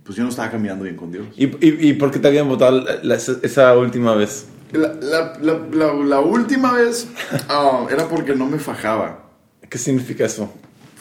pues 0.02 0.16
yo 0.16 0.22
no 0.24 0.30
estaba 0.30 0.50
caminando 0.50 0.84
bien 0.84 0.96
con 0.96 1.10
Dios. 1.12 1.26
¿Y, 1.36 1.46
y, 1.46 1.88
y 1.90 1.92
por 1.94 2.10
qué 2.10 2.18
te 2.18 2.28
habían 2.28 2.48
votado 2.48 2.80
la- 2.80 3.02
la- 3.02 3.14
esa 3.14 3.76
última 3.76 4.14
vez? 4.14 4.46
La, 4.72 4.92
la, 5.40 6.20
última 6.20 6.72
vez 6.72 7.06
ah, 7.48 7.86
era 7.90 8.08
porque 8.08 8.34
no 8.34 8.46
me 8.46 8.58
fajaba. 8.58 9.30
¿Qué 9.68 9.78
significa 9.78 10.24
eso? 10.24 10.52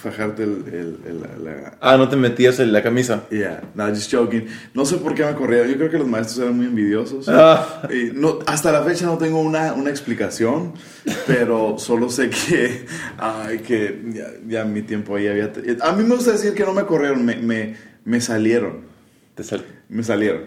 Fajarte 0.04 0.44
el... 0.44 0.64
el, 0.68 0.98
el- 1.08 1.22
la, 1.46 1.78
Ah, 1.80 1.96
no 1.98 2.10
te 2.10 2.16
metías 2.18 2.60
en 2.60 2.72
la 2.74 2.84
camisa. 2.84 3.24
yeah, 3.32 3.62
no, 3.74 3.88
just 3.90 4.14
joking. 4.14 4.46
No 4.74 4.86
sé 4.86 4.98
por 4.98 5.16
qué 5.16 5.24
me 5.26 5.34
corría. 5.34 5.66
Yo 5.66 5.76
creo 5.78 5.90
que 5.90 5.98
los 5.98 6.08
maestros 6.08 6.40
eran 6.40 6.58
muy 6.58 6.66
envidiosos. 6.66 7.28
Ah. 7.30 7.88
Y 7.90 8.12
no, 8.14 8.40
hasta 8.46 8.72
la 8.72 8.84
fecha 8.84 9.06
no 9.06 9.18
tengo 9.18 9.40
una, 9.40 9.74
una 9.74 9.90
explicación, 9.90 10.74
pero 11.26 11.78
solo 11.80 12.10
sé 12.10 12.30
que, 12.30 12.86
ay, 13.18 13.60
que 13.60 14.02
ya, 14.14 14.26
ya 14.48 14.66
mi 14.66 14.82
tiempo 14.82 15.16
ahí 15.16 15.28
había... 15.28 15.52
A 15.82 15.94
mí 15.94 16.04
me 16.04 16.16
gusta 16.16 16.34
decir 16.34 16.54
que 16.54 16.64
no 16.66 16.74
me 16.74 16.84
corrieron, 16.84 17.24
me, 17.26 17.38
me, 17.38 17.76
me 18.04 18.20
salieron. 18.22 18.82
Te, 19.36 19.44
sal- 19.44 19.66
Me 19.90 20.04
salieron. 20.04 20.42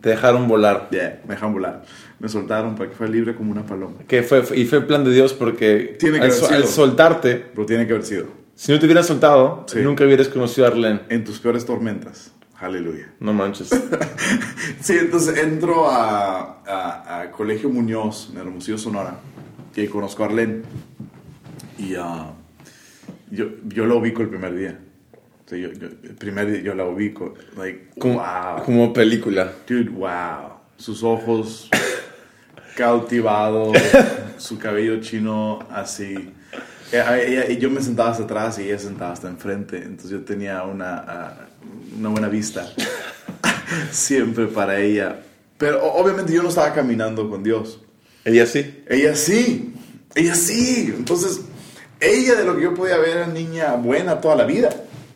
te 0.00 0.10
dejaron 0.10 0.46
volar. 0.48 0.88
Yeah, 0.92 1.20
me 1.26 1.34
dejaron 1.34 1.54
volar. 1.54 1.82
Me 2.18 2.28
soltaron 2.28 2.76
para 2.76 2.88
que 2.90 2.96
fuera 2.96 3.12
libre 3.12 3.34
como 3.34 3.50
una 3.52 3.66
paloma. 3.66 3.96
Que 4.06 4.22
fue, 4.22 4.42
y 4.54 4.64
fue 4.64 4.78
el 4.78 4.86
plan 4.86 5.04
de 5.04 5.12
Dios 5.12 5.32
porque 5.34 5.96
Tiene 5.98 6.18
que 6.18 6.24
al, 6.26 6.30
haber 6.30 6.44
sido. 6.44 6.56
al 6.56 6.64
soltarte, 6.64 7.34
Pero 7.54 7.66
tiene 7.66 7.86
que 7.86 7.92
haber 7.92 8.04
sido. 8.06 8.45
Si 8.56 8.72
no 8.72 8.78
te 8.80 8.86
hubieran 8.86 9.04
soltado, 9.04 9.64
Sí. 9.68 9.78
nunca 9.82 10.04
hubieras 10.04 10.28
conocido 10.28 10.66
a 10.66 10.70
Arlene. 10.70 11.02
En 11.10 11.22
tus 11.24 11.38
peores 11.38 11.64
tormentas. 11.64 12.32
Aleluya. 12.58 13.12
No 13.20 13.32
manches. 13.32 13.70
Sí, 14.80 14.94
entonces 14.98 15.38
entro 15.38 15.88
a, 15.88 16.62
a- 16.66 17.20
a 17.20 17.30
Colegio 17.30 17.68
Muñoz, 17.68 18.30
en 18.32 18.38
Hermosillo, 18.40 18.76
Sonora, 18.78 19.18
y 19.76 19.86
conozco 19.86 20.22
a 20.24 20.26
Arlene. 20.26 20.62
Y 21.78 21.94
ah, 21.94 22.32
yo, 23.30 23.46
yo 23.66 23.86
la 23.86 23.94
ubico 23.94 24.22
el 24.22 24.28
primer 24.28 24.54
día. 24.56 24.78
O 25.44 25.48
sea, 25.48 25.58
yo, 25.58 25.72
yo- 25.72 25.86
el 26.02 26.14
primer 26.16 26.50
día 26.50 26.60
yo 26.62 26.74
la 26.74 26.84
ubico. 26.84 27.34
Like, 27.56 27.90
Como, 27.98 28.14
wow. 28.14 28.64
como 28.64 28.92
película. 28.92 29.52
Dude, 29.68 29.90
wow. 29.90 30.54
Sus 30.76 31.02
ojos 31.04 31.68
cautivados, 32.76 33.76
su 34.38 34.58
cabello 34.58 35.00
chino 35.00 35.60
así. 35.70 36.32
Ella- 36.92 37.20
ella- 37.22 37.50
y 37.50 37.56
yo 37.58 37.70
me 37.70 37.82
sentaba 37.82 38.10
hasta 38.10 38.24
atrás 38.24 38.58
y 38.58 38.62
ella 38.62 38.78
sentaba 38.78 39.12
hasta 39.12 39.28
enfrente. 39.28 39.76
Entonces 39.78 40.10
yo 40.10 40.20
tenía 40.24 40.62
una, 40.64 40.96
ah, 41.06 41.36
una 41.98 42.08
buena 42.10 42.28
vista. 42.28 42.68
Siempre 43.90 44.46
para 44.46 44.78
ella. 44.78 45.20
Pero 45.58 45.82
obviamente 45.92 46.32
yo 46.32 46.42
no 46.42 46.48
estaba 46.50 46.72
caminando 46.72 47.28
con 47.28 47.42
Dios. 47.42 47.80
Ella 48.24 48.46
sí. 48.46 48.82
Ella 48.88 49.14
sí. 49.14 49.74
Ella 50.14 50.34
sí. 50.34 50.92
Entonces, 50.96 51.42
ella 52.00 52.34
de 52.36 52.44
lo 52.44 52.56
que 52.56 52.62
yo 52.62 52.74
podía 52.74 52.98
ver 52.98 53.16
era 53.18 53.26
niña 53.26 53.74
buena 53.74 54.20
toda 54.20 54.36
la 54.36 54.44
vida. 54.44 54.68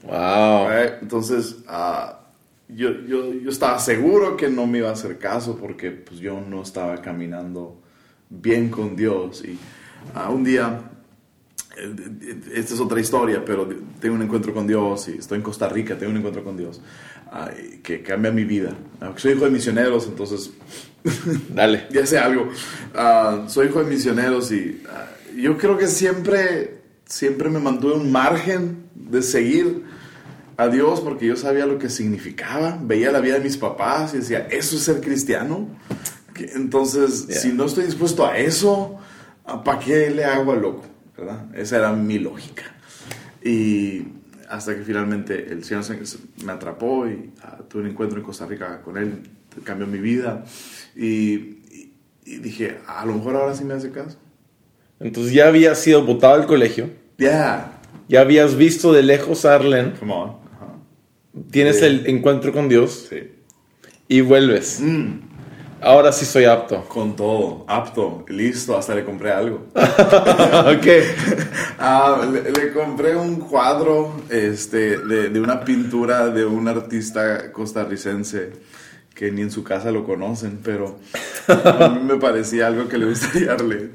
Wow. 0.02 0.68
Right? 0.68 0.92
Entonces, 1.02 1.56
ah, 1.68 2.20
yo, 2.68 2.90
yo, 3.06 3.32
yo 3.34 3.50
estaba 3.50 3.78
seguro 3.78 4.36
que 4.36 4.48
no 4.48 4.66
me 4.66 4.78
iba 4.78 4.88
a 4.88 4.92
hacer 4.92 5.18
caso 5.18 5.56
porque 5.56 5.90
pues, 5.90 6.20
yo 6.20 6.40
no 6.40 6.62
estaba 6.62 7.00
caminando 7.02 7.80
bien 8.28 8.70
con 8.70 8.96
Dios. 8.96 9.44
Y 9.44 9.58
ah, 10.14 10.30
un 10.30 10.44
día, 10.44 10.80
eh, 10.80 10.99
esta 12.52 12.74
es 12.74 12.80
otra 12.80 13.00
historia, 13.00 13.44
pero 13.44 13.68
tengo 14.00 14.14
un 14.14 14.22
encuentro 14.22 14.52
con 14.52 14.66
Dios 14.66 15.08
y 15.08 15.12
estoy 15.18 15.38
en 15.38 15.42
Costa 15.42 15.68
Rica, 15.68 15.96
tengo 15.96 16.10
un 16.12 16.18
encuentro 16.18 16.44
con 16.44 16.56
Dios 16.56 16.80
que 17.82 18.02
cambia 18.02 18.30
mi 18.32 18.44
vida. 18.44 18.74
Ah, 19.00 19.12
soy 19.16 19.32
hijo 19.32 19.44
de 19.44 19.50
misioneros, 19.50 20.06
entonces 20.06 20.50
Dale. 21.54 21.86
ya 21.90 22.04
sé 22.06 22.18
algo. 22.18 22.48
Ah, 22.94 23.44
soy 23.48 23.68
hijo 23.68 23.82
de 23.82 23.90
misioneros 23.90 24.50
y 24.52 24.82
ah, 24.88 25.06
yo 25.36 25.56
creo 25.56 25.78
que 25.78 25.86
siempre, 25.86 26.80
siempre 27.06 27.48
me 27.48 27.58
mantuve 27.60 27.94
un 27.94 28.10
margen 28.10 28.84
de 28.94 29.22
seguir 29.22 29.84
a 30.56 30.68
Dios 30.68 31.00
porque 31.00 31.26
yo 31.26 31.36
sabía 31.36 31.66
lo 31.66 31.78
que 31.78 31.88
significaba. 31.88 32.78
Veía 32.82 33.12
la 33.12 33.20
vida 33.20 33.34
de 33.34 33.40
mis 33.44 33.56
papás 33.56 34.12
y 34.14 34.18
decía, 34.18 34.46
eso 34.50 34.76
es 34.76 34.82
ser 34.82 35.00
cristiano. 35.00 35.68
Entonces, 36.54 37.26
Yeah. 37.28 37.38
si 37.38 37.52
no 37.52 37.66
estoy 37.66 37.84
dispuesto 37.84 38.26
a 38.26 38.38
eso, 38.38 38.98
¿para 39.64 39.78
qué 39.78 40.10
le 40.10 40.24
hago 40.24 40.52
al 40.52 40.62
loco? 40.62 40.84
¿Verdad? 41.20 41.54
Esa 41.54 41.76
era 41.76 41.92
mi 41.92 42.18
lógica. 42.18 42.62
Y 43.44 44.04
hasta 44.48 44.74
que 44.74 44.82
finalmente 44.82 45.52
el 45.52 45.62
Señor 45.64 45.84
se- 45.84 46.04
se- 46.06 46.18
me 46.44 46.52
atrapó 46.52 47.06
y 47.06 47.30
ah, 47.42 47.58
tuve 47.68 47.82
un 47.82 47.88
encuentro 47.90 48.18
en 48.18 48.24
Costa 48.24 48.46
Rica 48.46 48.80
con 48.82 48.96
Él, 48.96 49.20
cambió 49.62 49.86
mi 49.86 49.98
vida. 49.98 50.44
Y, 50.96 51.04
y- 51.70 51.92
y 52.24 52.36
dije, 52.38 52.78
a 52.86 53.04
lo 53.04 53.14
mejor 53.14 53.36
ahora 53.36 53.54
sí 53.54 53.64
me 53.64 53.74
hace 53.74 53.90
caso. 53.90 54.16
Entonces 54.98 55.32
ya 55.34 55.48
habías 55.48 55.78
sido 55.78 56.04
votado 56.04 56.34
al 56.34 56.46
colegio. 56.46 56.90
Yeah, 57.18 57.78
Ya 58.08 58.22
habías 58.22 58.56
visto 58.56 58.92
de 58.92 59.02
lejos 59.02 59.44
a 59.44 59.54
Arlene. 59.56 59.92
come 60.00 60.12
on. 60.14 60.36
Tienes 61.50 61.78
Sí. 61.80 61.84
el 61.84 62.06
encuentro 62.06 62.52
con 62.52 62.68
Dios. 62.68 63.06
Sí. 63.10 63.30
Y 64.08 64.22
vuelves. 64.22 64.80
Mm, 64.80 65.20
Ahora 65.82 66.12
sí 66.12 66.24
soy 66.26 66.44
apto. 66.44 66.84
con 66.88 67.16
todo, 67.16 67.64
apto, 67.68 68.24
listo, 68.28 68.76
hasta 68.76 68.94
le 68.94 69.04
compré 69.04 69.30
algo. 69.32 69.66
ok. 69.74 70.86
Ah, 71.82 72.28
le, 72.30 72.42
le 72.52 72.72
compré 72.74 73.16
un 73.16 73.36
cuadro 73.36 74.12
este, 74.28 74.98
de, 74.98 75.30
de 75.30 75.40
una 75.40 75.64
pintura 75.64 76.28
de 76.28 76.44
un 76.44 76.68
artista 76.68 77.50
costarricense 77.52 78.52
que 79.14 79.32
ni 79.32 79.40
en 79.40 79.50
su 79.50 79.64
casa 79.64 79.90
lo 79.90 80.04
conocen, 80.04 80.60
pero 80.62 80.98
a 81.48 81.88
mí 81.88 82.00
me 82.06 82.16
parecía 82.16 82.66
algo 82.66 82.86
que 82.86 82.98
le 82.98 83.06
gustaría 83.06 83.54
leer. 83.56 83.92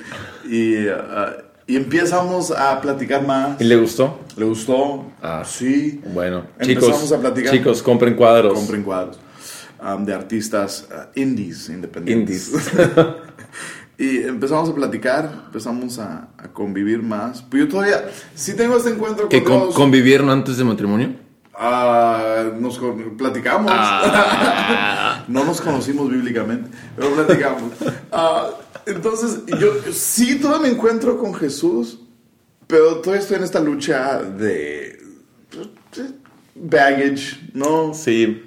Y, 0.49 0.87
ah, 0.87 1.35
y 1.67 1.75
empezamos 1.75 2.49
a 2.49 2.81
platicar 2.81 3.23
más. 3.25 3.61
¿Y 3.61 3.65
le 3.65 3.75
gustó? 3.75 4.19
¿Le 4.35 4.45
gustó? 4.45 5.05
Ah. 5.21 5.43
sí. 5.45 6.01
Bueno, 6.11 6.45
Empezamos 6.57 6.95
chicos, 7.03 7.11
a 7.11 7.19
platicar. 7.19 7.53
chicos, 7.53 7.83
compren 7.83 8.15
cuadros. 8.15 8.53
Compren 8.55 8.81
cuadros. 8.81 9.19
Um, 9.81 10.05
de 10.05 10.13
artistas 10.13 10.87
uh, 10.91 11.19
indies, 11.19 11.69
independientes. 11.69 12.49
Indies. 12.49 12.71
y 13.97 14.17
empezamos 14.23 14.69
a 14.69 14.75
platicar, 14.75 15.43
empezamos 15.47 15.99
a, 15.99 16.29
a, 16.37 16.47
convivir 16.51 17.01
más. 17.01 17.41
Pues 17.41 17.63
yo 17.63 17.69
todavía 17.69 18.09
sí 18.33 18.55
tengo 18.55 18.77
este 18.77 18.89
encuentro 18.89 19.23
con 19.23 19.29
¿Que 19.29 19.43
convivieron 19.43 20.29
antes 20.29 20.57
de 20.57 20.63
matrimonio? 20.63 21.25
Uh, 21.57 22.59
nos 22.59 22.79
platicamos. 23.17 23.71
Ah. 23.73 25.23
no 25.27 25.45
nos 25.45 25.61
conocimos 25.61 26.09
bíblicamente, 26.09 26.69
pero 26.95 27.11
platicamos. 27.11 27.71
Uh, 28.11 28.65
entonces, 28.85 29.45
yo 29.59 29.91
sí 29.91 30.35
todavía 30.35 30.67
me 30.67 30.75
encuentro 30.75 31.17
con 31.17 31.33
Jesús, 31.33 31.99
pero 32.67 32.97
todavía 32.97 33.21
estoy 33.21 33.37
en 33.37 33.43
esta 33.43 33.61
lucha 33.61 34.21
de 34.21 34.99
baggage, 36.55 37.39
¿no? 37.53 37.93
Sí. 37.93 38.44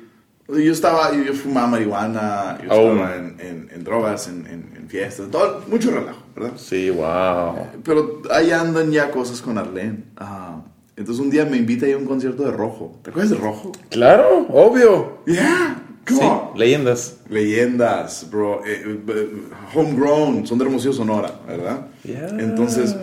Yo 0.48 0.72
estaba, 0.72 1.12
yo 1.14 1.34
fumaba 1.34 1.66
marihuana, 1.66 2.58
yo 2.64 2.70
oh. 2.72 2.92
estaba 2.92 3.16
en, 3.16 3.68
en, 3.70 3.84
drogas, 3.84 4.28
en, 4.28 4.46
en, 4.46 4.88
fiestas, 4.88 5.30
todo, 5.30 5.62
mucho 5.68 5.90
relajo, 5.90 6.22
¿verdad? 6.34 6.52
Sí, 6.56 6.88
wow. 6.88 7.66
Pero 7.84 8.22
ahí 8.30 8.50
andan 8.50 8.90
ya 8.90 9.10
cosas 9.10 9.42
con 9.42 9.58
Arlene. 9.58 10.04
Uh, 10.18 10.62
entonces 10.96 11.22
un 11.22 11.30
día 11.30 11.44
me 11.44 11.58
invita 11.58 11.84
a 11.84 11.90
ir 11.90 11.96
a 11.96 11.98
un 11.98 12.06
concierto 12.06 12.42
de 12.44 12.50
Rojo. 12.50 12.98
¿Te 13.02 13.10
acuerdas 13.10 13.32
de 13.32 13.36
Rojo? 13.36 13.72
Claro, 13.90 14.46
obvio. 14.48 15.18
Yeah. 15.26 15.82
Sí, 16.06 16.20
leyendas. 16.56 17.18
Leyendas, 17.28 18.26
bro. 18.30 18.62
Eh, 18.66 18.98
eh, 19.06 19.30
homegrown, 19.74 20.46
son 20.46 20.58
de 20.58 20.64
Hermosillo, 20.64 20.94
Sonora, 20.94 21.30
¿verdad? 21.46 21.88
Yeah. 22.02 22.30
Entonces, 22.38 22.96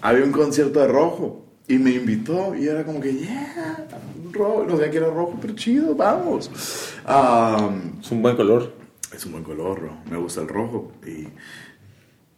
había 0.00 0.24
un 0.24 0.32
concierto 0.32 0.80
de 0.80 0.88
Rojo 0.88 1.45
y 1.68 1.78
me 1.78 1.90
invitó 1.92 2.54
y 2.54 2.68
era 2.68 2.84
como 2.84 3.00
que, 3.00 3.12
yeah, 3.12 3.88
rojo. 4.32 4.64
No 4.64 4.76
sabía 4.76 4.90
que 4.90 4.96
era 4.98 5.08
rojo, 5.08 5.38
pero 5.40 5.54
chido, 5.54 5.94
vamos. 5.94 6.50
es 8.00 8.10
un 8.10 8.22
buen 8.22 8.36
color. 8.36 8.72
Es 9.12 9.24
un 9.26 9.32
buen 9.32 9.44
color, 9.44 9.80
bro. 9.80 9.92
Me 10.10 10.16
gusta 10.16 10.42
el 10.42 10.48
rojo. 10.48 10.92
Y 11.04 11.28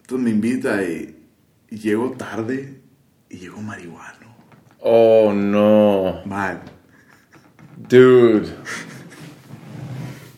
entonces 0.01 0.19
me 0.23 0.29
invita 0.31 0.83
y, 0.83 1.15
y 1.69 1.77
llego 1.77 2.11
tarde 2.11 2.81
y 3.29 3.37
llego 3.37 3.61
marihuana. 3.61 4.19
Oh, 4.81 5.33
no. 5.33 6.21
Mal. 6.25 6.61
Dude. 7.77 8.47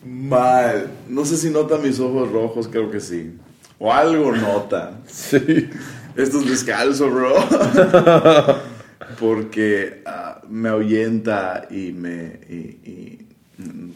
Mal. 0.04 0.90
No 1.08 1.24
sé 1.24 1.36
si 1.36 1.48
nota 1.48 1.78
mis 1.78 2.00
ojos 2.00 2.30
rojos, 2.30 2.68
creo 2.68 2.90
que 2.90 3.00
sí. 3.00 3.38
O 3.78 3.92
algo 3.92 4.32
nota. 4.32 5.00
sí. 5.06 5.70
Esto 6.16 6.40
es 6.40 6.50
descalzo, 6.50 7.08
bro. 7.08 7.34
Porque 9.18 10.02
uh, 10.06 10.46
me 10.48 10.68
ahuyenta 10.68 11.66
y 11.70 11.92
me. 11.92 12.40
Y, 12.48 13.26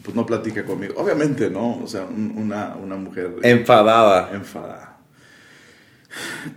pues 0.01 0.15
no 0.15 0.25
platica 0.25 0.63
conmigo. 0.63 0.93
Obviamente, 0.97 1.49
¿no? 1.49 1.79
O 1.79 1.87
sea, 1.87 2.05
una, 2.05 2.75
una 2.75 2.95
mujer. 2.95 3.35
Enfadada. 3.41 4.31
Enfadada. 4.33 4.97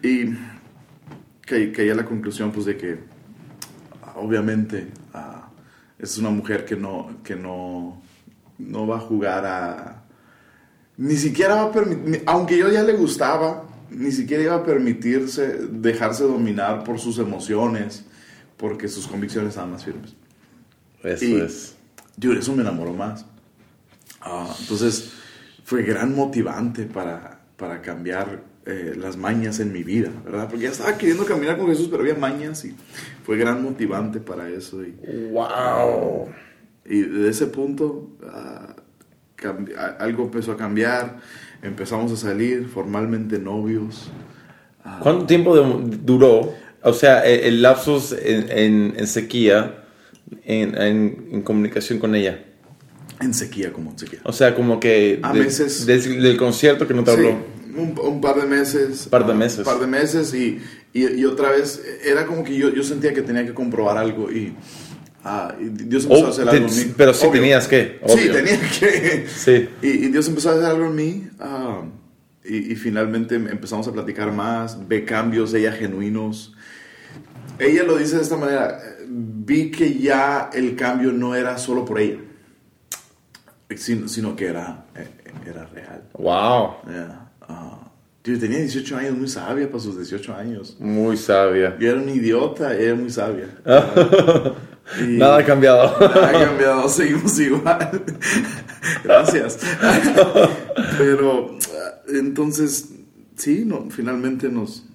Y 0.03 0.35
caí 1.45 1.91
a 1.91 1.95
la 1.95 2.05
conclusión, 2.05 2.53
pues, 2.53 2.67
de 2.67 2.77
que 2.77 2.99
obviamente 4.17 4.87
uh, 5.15 5.51
es 5.99 6.17
una 6.19 6.31
mujer 6.31 6.65
que 6.65 6.77
no, 6.77 7.17
que 7.25 7.35
no, 7.35 8.01
no 8.59 8.87
va 8.87 8.97
a 8.97 9.01
jugar 9.01 9.47
a... 9.47 10.05
Ni 10.97 11.17
siquiera 11.17 11.55
va 11.55 11.63
a 11.63 11.73
permitir, 11.73 12.23
aunque 12.27 12.59
yo 12.59 12.71
ya 12.71 12.83
le 12.83 12.93
gustaba, 12.93 13.65
ni 13.91 14.13
siquiera 14.13 14.43
iba 14.43 14.55
a 14.57 14.65
permitirse 14.65 15.67
dejarse 15.71 16.25
dominar 16.25 16.85
por 16.85 16.99
sus 16.99 17.19
emociones, 17.19 18.05
porque 18.61 18.89
sus 18.89 19.07
convicciones 19.07 19.51
estaban 19.51 19.73
más 19.73 19.85
firmes. 19.85 20.15
Eso 21.03 21.45
es. 21.45 21.77
Dude, 22.17 22.41
eso 22.41 22.55
me 22.55 22.61
enamoró 22.61 22.93
más. 22.93 23.25
Uh, 24.25 24.53
entonces, 24.61 25.13
fue 25.65 25.83
gran 25.83 26.15
motivante 26.15 26.85
para, 26.85 27.41
para 27.57 27.81
cambiar 27.81 28.43
eh, 28.67 28.93
las 28.95 29.17
mañas 29.17 29.59
en 29.61 29.73
mi 29.73 29.83
vida, 29.83 30.11
¿verdad? 30.23 30.47
Porque 30.51 30.65
ya 30.65 30.71
estaba 30.71 30.99
queriendo 30.99 31.25
caminar 31.25 31.57
con 31.57 31.69
Jesús, 31.69 31.89
pero 31.91 32.03
había 32.03 32.15
mañas 32.15 32.63
y 32.67 32.77
fue 33.25 33.39
gran 33.39 33.63
motivante 33.63 34.21
para 34.21 34.51
eso. 34.51 34.83
Y, 34.85 34.95
¡Wow! 35.31 36.29
Y 36.85 37.01
de 37.01 37.31
ese 37.31 37.47
punto 37.47 38.11
ah, 38.29 38.77
algo 39.99 40.25
empezó 40.25 40.53
a 40.53 40.59
cambiar, 40.59 41.17
empezamos 41.63 42.13
a 42.13 42.17
salir 42.17 42.69
formalmente 42.69 43.39
novios. 43.39 44.11
Ah. 44.85 45.01
¿Cuánto 45.03 45.25
tiempo 45.25 45.57
duró? 45.57 46.53
O 46.83 46.93
sea, 46.93 47.27
e, 47.27 47.49
el, 47.49 47.63
lapsus 47.63 48.13
en, 48.13 48.95
en, 48.97 49.07
sequía, 49.07 49.85
en, 50.45 50.77
en, 50.77 51.43
comunicación 51.43 51.99
con 51.99 52.15
ella. 52.15 52.45
En 53.21 53.35
sequía, 53.35 53.73
como 53.73 53.91
en 53.91 53.99
sequía. 53.99 54.21
O 54.25 54.33
sea, 54.33 54.55
como 54.55 54.81
que... 54.81 55.21
A 55.23 55.33
meses. 55.35 55.85
del 55.87 56.37
concierto 56.37 56.87
que 56.87 56.95
no 56.95 57.05
te 57.05 57.11
habló 57.11 57.61
un, 57.77 58.21
par 58.21 58.41
de 58.41 58.47
meses. 58.47 59.09
Par 59.09 59.27
de 59.27 59.35
meses. 59.35 59.59
Un 59.59 59.65
par 59.65 59.79
de 59.79 59.87
meses 59.87 60.35
y, 60.35 60.61
y, 60.93 61.25
otra 61.25 61.51
vez 61.51 61.83
era 62.05 62.27
como 62.27 62.45
que 62.45 62.57
yo, 62.57 62.71
yo, 62.71 62.83
sentía 62.83 63.13
que 63.13 63.23
tenía 63.23 63.45
que 63.45 63.55
comprobar 63.55 63.97
algo 63.99 64.31
y, 64.31 64.55
ah, 65.25 65.55
Dios 65.61 66.05
empezó 66.05 66.25
a 66.25 66.29
oh, 66.29 66.31
hacer 66.31 66.49
algo 66.49 66.69
en 66.69 66.77
mí. 66.77 66.95
Pero 66.97 67.15
sí 67.15 67.29
tenías 67.33 67.69
que. 67.69 68.01
Sí, 68.07 68.29
tenía 68.33 68.61
que. 68.61 69.27
Sí. 69.29 69.69
Y, 69.83 70.09
Dios 70.09 70.29
empezó 70.29 70.51
a 70.51 70.53
hacer 70.55 70.67
algo 70.67 70.87
en 70.87 70.95
mí 70.95 71.29
ah, 71.39 71.83
y, 72.45 72.75
finalmente 72.77 73.37
empezamos 73.37 73.87
a 73.89 73.93
platicar 73.93 74.33
más, 74.33 74.89
ve 74.89 75.05
cambios, 75.05 75.55
ella 75.55 75.73
genuinos. 75.73 76.55
Ella 77.61 77.83
lo 77.85 77.97
dice 77.97 78.17
de 78.17 78.23
esta 78.23 78.37
manera, 78.37 78.81
vi 79.07 79.71
que 79.71 79.99
ya 79.99 80.51
el 80.53 80.75
cambio 80.75 81.13
no 81.13 81.35
era 81.35 81.59
solo 81.59 81.85
por 81.85 82.01
ella, 82.01 82.19
sino, 83.77 84.09
sino 84.09 84.35
que 84.35 84.47
era, 84.47 84.87
eh, 84.95 85.09
era 85.47 85.67
real. 85.67 86.03
Wow. 86.15 86.77
Yeah. 86.89 87.31
Yo 88.23 88.39
tenía 88.39 88.59
18 88.59 88.97
años, 88.97 89.17
muy 89.17 89.29
sabia 89.29 89.67
para 89.67 89.81
sus 89.81 89.97
18 89.97 90.35
años. 90.35 90.77
Muy 90.79 91.17
sabia. 91.17 91.77
Yo 91.79 91.91
era 91.91 92.01
un 92.01 92.09
idiota, 92.11 92.75
era 92.75 92.95
muy 92.95 93.09
sabia. 93.09 93.49
nada 93.65 95.39
ha 95.39 95.45
cambiado. 95.45 95.99
Nada 95.99 96.29
ha 96.29 96.45
cambiado, 96.45 96.89
seguimos 96.91 97.41
igual. 97.41 98.05
Gracias. 99.05 99.61
Pero 100.99 101.57
entonces, 102.09 102.91
sí, 103.37 103.65
no, 103.65 103.89
finalmente 103.89 104.51
nos... 104.51 104.87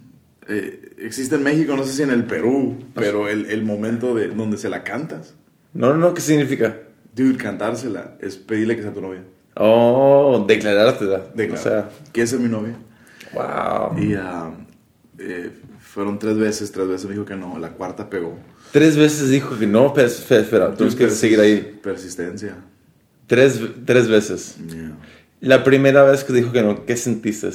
Eh, 0.48 0.85
existe 0.98 1.36
en 1.36 1.44
México, 1.44 1.76
no 1.76 1.84
sé 1.84 1.94
si 1.94 2.04
en 2.04 2.12
el 2.12 2.26
Perú, 2.26 2.78
pero 2.94 3.28
el, 3.28 3.46
el 3.48 3.64
momento 3.64 4.16
de 4.16 4.28
donde 4.28 4.58
se 4.58 4.70
la 4.70 4.84
cantas. 4.84 5.36
No, 5.74 5.90
no, 5.90 5.98
no, 5.98 6.14
¿qué 6.14 6.22
significa? 6.22 6.78
Dude, 7.14 7.38
cantársela 7.38 8.16
es 8.20 8.38
pedirle 8.38 8.76
que 8.76 8.82
sea 8.82 8.94
tu 8.94 9.02
novia. 9.02 9.24
Oh, 9.56 10.44
declarártela. 10.48 11.24
Declarar. 11.34 11.60
O 11.60 11.64
sea, 11.64 11.90
que 12.12 12.22
esa 12.22 12.36
es 12.36 12.42
mi 12.42 12.50
novia. 12.50 12.76
Wow. 13.34 13.98
Y 13.98 14.16
uh, 14.16 14.54
eh, 15.20 15.52
fueron 15.80 16.20
tres 16.20 16.38
veces, 16.38 16.72
tres 16.72 16.88
veces 16.88 17.08
me 17.08 17.14
dijo 17.14 17.26
que 17.26 17.36
no, 17.36 17.58
la 17.58 17.70
cuarta 17.70 18.10
pegó. 18.10 18.38
Tres 18.72 18.98
veces 18.98 19.30
dijo 19.30 19.58
que 19.58 19.68
no, 19.68 19.94
espera, 19.96 20.42
espera, 20.42 20.74
tienes 20.74 20.96
que 20.96 21.10
seguir 21.10 21.40
ahí. 21.40 21.80
Persistencia. 21.82 22.58
Tres, 23.28 23.62
tres 23.86 24.08
veces. 24.10 24.58
La 25.40 25.64
primera 25.64 26.04
vez 26.04 26.24
que 26.24 26.34
dijo 26.34 26.52
que 26.52 26.62
no, 26.62 26.86
¿qué 26.86 26.98
sentiste? 26.98 27.50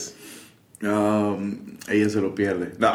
Um, 0.82 1.76
ella 1.88 2.08
se 2.08 2.20
lo 2.20 2.34
pierde. 2.34 2.72
No. 2.78 2.92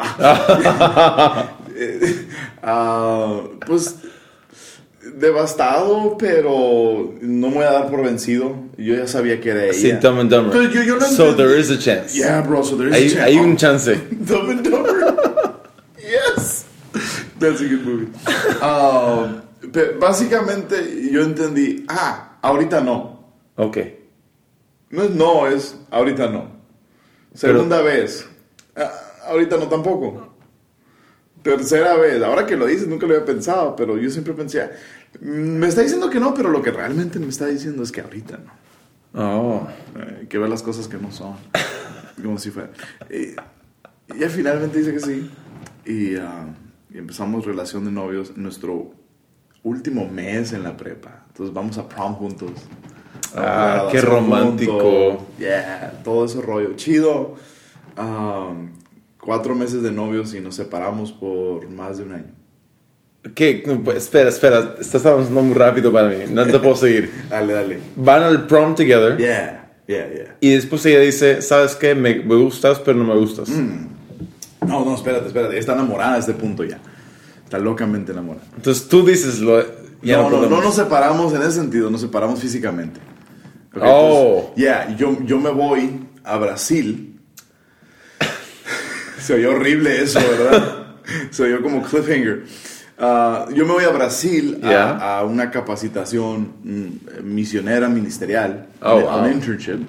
uh, 2.62 3.58
pues 3.66 3.96
devastado, 5.14 6.16
pero 6.18 7.14
no 7.20 7.48
me 7.48 7.54
voy 7.54 7.64
a 7.64 7.72
dar 7.72 7.90
por 7.90 8.02
vencido. 8.02 8.56
Yo 8.76 8.94
ya 8.94 9.06
sabía 9.06 9.40
que 9.40 9.50
era 9.50 9.64
ella. 9.64 9.72
Sí, 9.72 9.92
Dumb 9.92 10.20
and 10.20 10.30
Dumber. 10.30 10.70
Yo, 10.70 10.82
yo 10.82 10.96
no 10.96 11.06
so 11.06 11.34
there 11.34 11.58
is 11.58 11.70
a 11.70 11.78
chance. 11.78 12.16
Yeah, 12.16 12.42
bro, 12.42 12.62
so 12.62 12.76
there 12.76 12.88
is 12.88 12.94
hay, 12.94 13.06
a 13.06 13.10
chance. 13.10 13.24
Hay 13.24 13.38
un 13.38 13.56
chance. 13.56 13.94
Dumb 14.10 14.50
and 14.50 14.64
Dumber. 14.64 15.60
yes. 15.98 16.64
That's 17.38 17.60
a 17.60 17.68
good 17.68 17.84
movie. 17.84 18.08
Um, 18.62 19.42
básicamente 20.00 21.10
yo 21.10 21.22
entendí, 21.22 21.84
ah, 21.88 22.38
ahorita 22.42 22.80
no. 22.80 23.34
Ok. 23.56 23.78
No 24.90 25.02
es 25.02 25.10
no, 25.10 25.46
es 25.46 25.76
ahorita 25.90 26.28
no. 26.28 26.55
Segunda 27.36 27.82
vez. 27.82 28.26
Ah, 28.74 28.90
ahorita 29.26 29.56
no 29.58 29.68
tampoco. 29.68 30.34
Tercera 31.42 31.96
vez. 31.96 32.22
Ahora 32.22 32.46
que 32.46 32.56
lo 32.56 32.66
dices, 32.66 32.88
nunca 32.88 33.06
lo 33.06 33.14
había 33.14 33.26
pensado, 33.26 33.76
pero 33.76 33.98
yo 33.98 34.10
siempre 34.10 34.32
pensé, 34.32 34.70
me 35.20 35.68
está 35.68 35.82
diciendo 35.82 36.10
que 36.10 36.18
no, 36.18 36.34
pero 36.34 36.50
lo 36.50 36.62
que 36.62 36.70
realmente 36.70 37.18
me 37.18 37.28
está 37.28 37.46
diciendo 37.46 37.82
es 37.82 37.92
que 37.92 38.00
ahorita 38.00 38.38
no. 38.38 38.66
Oh. 39.18 39.68
Hay 40.20 40.26
que 40.26 40.38
ver 40.38 40.48
las 40.48 40.62
cosas 40.62 40.88
que 40.88 40.96
no 40.96 41.12
son. 41.12 41.36
Como 42.22 42.38
si 42.38 42.50
fuera. 42.50 42.70
Y, 43.10 43.34
ya 44.18 44.28
finalmente 44.30 44.78
dice 44.78 44.92
que 44.92 45.00
sí. 45.00 45.30
Ah, 46.20 46.46
y, 46.92 46.98
empezamos 46.98 47.44
relación 47.44 47.84
de 47.84 47.90
novios 47.90 48.36
nuestro 48.36 48.92
último 49.62 50.08
mes 50.08 50.52
en 50.52 50.62
la 50.62 50.76
prepa. 50.76 51.24
Entonces 51.28 51.54
vamos 51.54 51.76
a 51.78 51.86
prom 51.86 52.14
juntos. 52.14 52.52
Ah, 53.36 53.88
qué 53.90 54.00
romántico. 54.00 55.26
Yeah, 55.38 56.00
todo 56.02 56.24
ese 56.24 56.40
rollo. 56.40 56.74
Chido. 56.76 57.34
Um, 57.98 58.70
cuatro 59.20 59.54
meses 59.54 59.82
de 59.82 59.90
novios 59.90 60.34
y 60.34 60.40
nos 60.40 60.54
separamos 60.54 61.12
por 61.12 61.68
más 61.68 61.98
de 61.98 62.04
un 62.04 62.12
año. 62.12 62.32
¿Qué? 63.34 63.62
No, 63.66 63.82
pues, 63.82 63.98
espera, 63.98 64.28
espera. 64.28 64.76
Estás 64.80 65.04
avanzando 65.04 65.42
muy 65.42 65.54
rápido 65.54 65.92
para 65.92 66.08
mí. 66.08 66.16
No 66.30 66.46
te 66.46 66.58
puedo 66.58 66.76
seguir. 66.76 67.10
Dale, 67.30 67.52
dale. 67.52 67.78
Van 67.96 68.22
al 68.22 68.46
prom 68.46 68.74
together. 68.74 69.16
Yeah, 69.18 69.72
yeah, 69.86 70.08
yeah. 70.12 70.36
Y 70.40 70.54
después 70.54 70.86
ella 70.86 71.00
dice, 71.00 71.42
¿sabes 71.42 71.74
qué? 71.74 71.94
Me, 71.94 72.14
me 72.16 72.36
gustas, 72.36 72.78
pero 72.78 72.96
no 72.96 73.04
me 73.04 73.18
gustas. 73.18 73.48
No, 73.48 74.84
no, 74.84 74.94
espérate, 74.94 75.26
espérate. 75.26 75.58
Está 75.58 75.72
enamorada 75.72 76.14
a 76.14 76.18
este 76.18 76.34
punto 76.34 76.64
ya. 76.64 76.78
Está 77.44 77.58
locamente 77.58 78.12
enamorada. 78.12 78.46
Entonces 78.56 78.88
tú 78.88 79.04
dices, 79.04 79.40
lo, 79.40 79.60
ya 80.02 80.18
no, 80.18 80.22
no, 80.22 80.30
no, 80.30 80.36
podemos. 80.36 80.64
nos 80.64 80.74
separamos 80.74 81.32
en 81.32 81.42
ese 81.42 81.52
sentido, 81.52 81.90
nos 81.90 82.00
separamos 82.00 82.40
físicamente. 82.40 83.00
Oh. 83.82 84.52
entonces, 84.56 84.56
yeah, 84.56 84.96
yo, 84.96 85.18
yo 85.24 85.38
me 85.38 85.50
voy 85.50 86.00
a 86.24 86.36
Brasil. 86.38 87.18
Se 89.20 89.34
oyó 89.34 89.50
horrible 89.52 90.02
eso, 90.02 90.18
¿verdad? 90.20 90.86
Se 91.30 91.42
oyó 91.44 91.62
como 91.62 91.82
cliffhanger. 91.82 92.44
Ah, 92.98 93.46
yo 93.54 93.66
me 93.66 93.72
voy 93.72 93.84
a 93.84 93.90
Brasil 93.90 94.58
a, 94.62 94.68
Yeah. 94.70 95.18
a 95.18 95.24
una 95.24 95.50
capacitación 95.50 96.52
mm, 96.64 97.22
misionera 97.24 97.88
ministerial, 97.88 98.68
Oh, 98.80 98.96
un- 98.96 99.02
wow. 99.02 99.22
un 99.24 99.32
internship, 99.32 99.80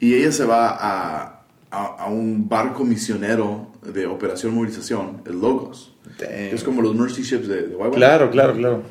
y 0.00 0.14
ella 0.14 0.30
se 0.32 0.44
va 0.44 0.68
a, 0.68 1.42
a, 1.70 1.84
a 1.98 2.06
un 2.08 2.46
barco 2.48 2.84
misionero 2.84 3.68
de 3.82 4.06
operación 4.06 4.54
movilización, 4.54 5.22
el 5.26 5.40
Logos, 5.40 5.94
que 6.18 6.50
es 6.54 6.62
como 6.62 6.82
los 6.82 6.94
Mercy 6.94 7.22
Ships 7.22 7.48
de, 7.48 7.62
de. 7.68 7.76
Claro, 7.92 8.30
claro, 8.30 8.52
claro. 8.54 8.82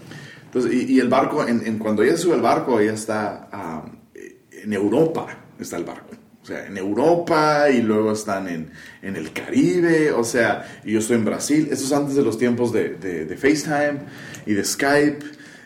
Entonces, 0.45 0.73
y, 0.73 0.95
y 0.95 0.99
el 0.99 1.09
barco, 1.09 1.45
en, 1.47 1.65
en- 1.67 1.77
cuando 1.77 2.01
ella 2.01 2.17
sube 2.17 2.33
al 2.33 2.41
barco, 2.41 2.79
ella 2.79 2.93
está 2.93 3.47
ah, 3.51 3.85
en 4.63 4.73
Europa, 4.73 5.27
está 5.59 5.77
el 5.77 5.83
barco. 5.85 6.15
O 6.41 6.45
sea, 6.45 6.65
en 6.65 6.77
Europa 6.77 7.69
y 7.69 7.81
luego 7.81 8.11
están 8.13 8.47
en, 8.47 8.71
en 9.01 9.15
el 9.15 9.31
Caribe, 9.33 10.11
o 10.11 10.23
sea, 10.23 10.81
y 10.85 10.93
yo 10.93 10.99
estoy 10.99 11.17
en 11.17 11.25
Brasil. 11.25 11.67
Eso 11.69 11.85
es 11.85 11.91
antes 11.91 12.15
de 12.15 12.23
los 12.23 12.37
tiempos 12.37 12.71
de, 12.71 12.95
de, 12.95 13.25
de 13.25 13.37
FaceTime 13.37 13.99
y 14.45 14.53
de 14.53 14.63
Skype 14.63 15.19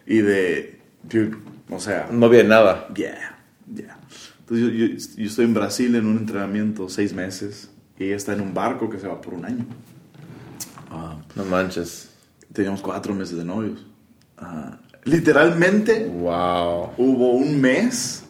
y 0.07 0.17
de... 0.17 0.79
Dude, 1.03 1.35
o 1.69 1.79
sea, 1.79 2.07
No 2.11 2.25
había 2.25 2.43
nada. 2.43 2.87
yeah, 2.95 3.37
yeah. 3.73 3.97
Entonces 4.39 4.67
yo, 4.67 4.85
yo- 4.85 5.15
yo 5.23 5.25
estoy 5.29 5.45
en 5.45 5.53
Brasil 5.53 5.95
en 5.95 6.05
un 6.07 6.17
entrenamiento 6.17 6.89
seis 6.89 7.13
meses 7.13 7.69
y 7.99 8.05
ella 8.05 8.15
está 8.15 8.33
en 8.33 8.41
un 8.41 8.53
barco 8.53 8.89
que 8.89 8.99
se 8.99 9.07
va 9.07 9.21
por 9.21 9.35
un 9.35 9.45
año. 9.45 9.65
Ah, 10.89 11.17
No 11.35 11.45
manches. 11.45 12.09
Teníamos 12.51 12.81
cuatro 12.81 13.13
meses 13.15 13.37
de 13.37 13.45
novios. 13.45 13.85
Ah, 14.37 14.79
literalmente 15.05 16.05
Wow. 16.07 16.91
hubo 16.97 17.31
un 17.33 17.59
mes 17.61 18.22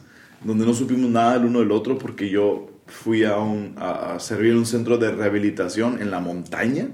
donde 0.44 0.66
no 0.66 0.74
supimos 0.74 1.10
nada 1.10 1.34
del 1.34 1.46
uno 1.46 1.60
del 1.60 1.72
otro 1.72 1.98
porque 1.98 2.30
yo 2.30 2.70
fui 2.88 3.24
a, 3.24 3.38
un, 3.38 3.76
a, 3.78 4.16
a 4.16 4.20
servir 4.20 4.52
en 4.52 4.58
un 4.60 4.66
centro 4.66 4.98
de 4.98 5.12
rehabilitación 5.12 6.02
en 6.02 6.12
la 6.12 6.20
montaña 6.20 6.88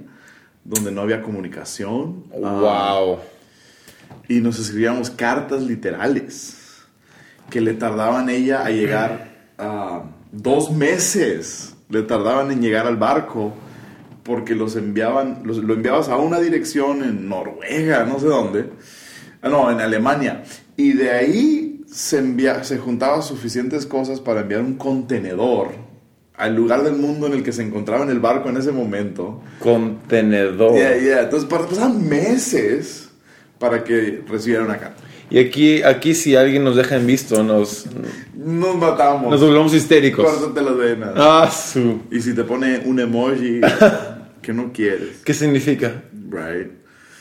donde 0.64 0.92
no 0.92 1.02
había 1.02 1.22
comunicación. 1.22 2.26
Ah, 2.44 3.00
Wow. 3.02 3.20
y 4.28 4.40
nos 4.42 4.60
escribíamos 4.60 5.10
cartas 5.10 5.64
literales 5.64 6.84
que 7.50 7.62
le 7.62 7.74
tardaban 7.74 8.30
ella 8.30 8.64
a 8.66 8.70
llegar 8.70 9.30
a 9.58 10.04
dos 10.32 10.72
meses. 10.72 11.76
Le 11.90 12.04
tardaban 12.04 12.52
en 12.52 12.62
llegar 12.62 12.86
al 12.86 12.98
barco 12.98 13.54
porque 14.24 14.54
los 14.54 14.76
enviaban, 14.76 15.42
los- 15.44 15.58
lo 15.58 15.74
enviabas 15.74 16.08
a 16.10 16.18
una 16.18 16.40
dirección 16.40 17.04
en 17.04 17.28
Noruega, 17.28 18.06
no 18.06 18.20
sé 18.20 18.28
dónde. 18.28 18.70
Ah, 19.42 19.50
no, 19.50 19.72
en 19.72 19.80
Alemania. 19.82 20.44
Y 20.78 20.94
de 20.94 21.10
ahí 21.12 21.69
se, 21.92 22.18
envía, 22.20 22.64
se 22.64 22.78
juntaban 22.78 23.22
suficientes 23.24 23.86
cosas 23.86 24.20
para 24.20 24.42
enviar 24.42 24.62
un 24.62 24.76
contenedor 24.76 25.70
al 26.36 26.56
lugar 26.56 26.84
del 26.84 26.94
mundo 26.96 27.28
en 27.28 27.34
el 27.34 27.44
que 27.44 27.52
se 27.52 27.64
encontraba 27.64 28.04
en 28.04 28.10
el 28.12 28.20
barco 28.20 28.50
en 28.50 28.58
ese 28.58 28.72
momento. 28.72 29.42
Contenedor. 29.60 30.74
Yeah, 30.76 30.98
yeah. 30.98 31.22
Entonces 31.24 31.50
pa- 31.50 31.68
pasaban 31.68 32.08
meses 32.08 33.10
para 33.60 33.84
que 33.84 34.24
recibieran 34.28 34.66
una 34.68 34.78
carta. 34.78 35.04
Y 35.32 35.38
aquí, 35.38 35.84
aquí 35.84 36.16
si 36.16 36.36
alguien 36.36 36.64
nos 36.64 36.76
deja 36.76 36.96
en 36.96 37.06
visto, 37.06 37.44
nos, 37.44 37.86
Nos 38.34 38.76
matamos. 38.78 39.30
nos 39.30 39.42
volvemos 39.42 39.74
histéricos. 39.74 40.26
Córtate 40.26 40.62
las 40.62 40.78
venas. 40.78 41.12
Ah, 41.16 41.52
su. 41.52 42.00
Y 42.10 42.20
si 42.22 42.34
te 42.34 42.44
pone 42.44 42.80
un 42.86 43.00
emoji 43.00 43.60
que 44.42 44.54
no 44.54 44.72
quieres, 44.74 45.18
¿Qué 45.24 45.34
significa? 45.34 46.04
right? 46.32 46.72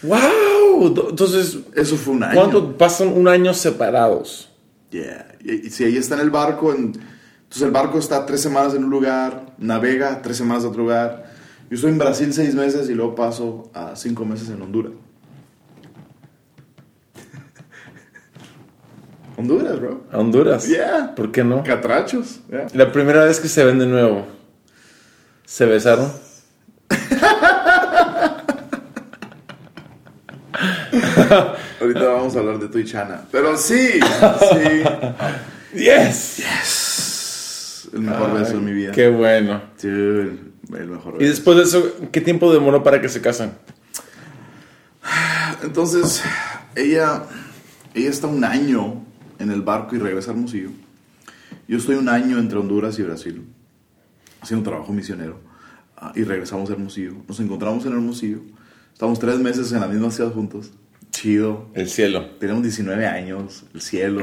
¡Wow! 0.02 1.09
Entonces, 1.11 1.59
Eso 1.74 1.96
fue 1.96 2.14
un 2.14 2.22
año. 2.22 2.35
¿cuánto 2.40 2.78
pasan 2.78 3.09
un 3.09 3.26
año 3.28 3.52
separados? 3.52 4.47
Yeah. 4.90 5.37
Y, 5.40 5.70
si 5.70 5.85
ella 5.85 6.01
está 6.01 6.14
en 6.14 6.22
el 6.22 6.31
barco, 6.31 6.72
en- 6.72 6.92
entonces 7.42 7.62
el 7.62 7.70
barco 7.70 7.98
está 7.98 8.24
tres 8.27 8.40
semanas 8.40 8.74
en 8.74 8.85
un 8.85 8.90
lugar, 8.90 9.55
navega 9.59 10.20
tres 10.22 10.37
semanas 10.38 10.64
a 10.64 10.68
otro 10.68 10.83
lugar. 10.83 11.31
Yo 11.70 11.74
estoy 11.77 11.90
en 11.92 11.98
Brasil 11.98 12.33
seis 12.33 12.55
meses 12.55 12.88
y 12.88 12.94
luego 12.94 13.14
paso 13.14 13.70
a 13.74 13.94
cinco 13.96 14.24
meses 14.24 14.48
en 14.48 14.62
Honduras. 14.62 14.92
Honduras, 19.37 19.79
bro. 19.81 20.05
Honduras. 20.12 20.66
Yeah. 20.66 21.14
¿Por 21.14 21.31
qué 21.31 21.44
no? 21.44 21.62
Catrachos. 21.62 22.40
yeah. 22.51 22.66
La 22.74 22.90
primera 22.92 23.24
vez 23.24 23.38
que 23.40 23.48
se 23.48 23.64
ven 23.64 23.79
de 23.79 23.87
nuevo, 23.87 24.27
¿se 25.44 25.64
besaron? 25.66 26.11
Ahorita 31.81 32.05
vamos 32.09 32.35
a 32.37 32.40
hablar 32.40 32.59
de 32.59 32.68
tu 32.68 32.79
y 32.79 32.85
Chana. 32.85 33.23
Pero 33.31 33.57
sí, 33.57 34.01
sí. 34.01 34.83
¡Yes! 35.79 36.42
El 37.92 38.01
mejor 38.01 38.38
beso 38.38 38.55
de 38.55 38.61
mi 38.61 38.73
vida. 38.73 38.92
¡Qué 38.92 39.09
bueno! 39.09 39.62
Dude, 39.81 40.38
el 40.77 40.88
mejor 40.88 41.14
Y 41.16 41.18
beso. 41.18 41.31
después 41.31 41.57
de 41.57 41.62
eso, 41.64 41.97
¿qué 42.12 42.21
tiempo 42.21 42.53
demoró 42.53 42.83
para 42.83 43.01
que 43.01 43.09
se 43.09 43.21
casan? 43.21 43.53
Entonces, 45.62 46.23
ella, 46.75 47.25
ella 47.94 48.11
está 48.11 48.27
un 48.27 48.44
año 48.44 49.05
en 49.38 49.51
el 49.51 49.62
barco 49.62 49.97
y 49.97 49.99
regresa 49.99 50.31
a 50.31 50.35
Hermosillo. 50.35 50.71
Yo 51.66 51.79
estoy 51.79 51.97
un 51.97 52.09
año 52.09 52.38
entre 52.38 52.59
Honduras 52.59 52.99
y 52.99 53.03
Brasil, 53.03 53.47
haciendo 54.40 54.68
trabajo 54.68 54.92
misionero. 54.92 55.40
ah, 55.97 56.12
y 56.14 56.25
regresamos 56.25 56.71
a 56.71 56.75
Hermosillo. 56.75 57.12
Nos 57.27 57.40
encontramos 57.40 57.85
en 57.87 57.92
Hermosillo. 57.92 58.40
Estamos 58.98 59.20
tres 59.20 59.38
meses 59.38 59.70
en 59.70 59.78
la 59.78 59.87
misma 59.87 60.11
ciudad 60.11 60.32
juntos. 60.32 60.72
Chido. 61.12 61.68
El 61.72 61.88
cielo. 61.88 62.30
Tenemos 62.40 62.64
19 62.64 63.06
años, 63.06 63.62
el 63.72 63.80
cielo, 63.80 64.22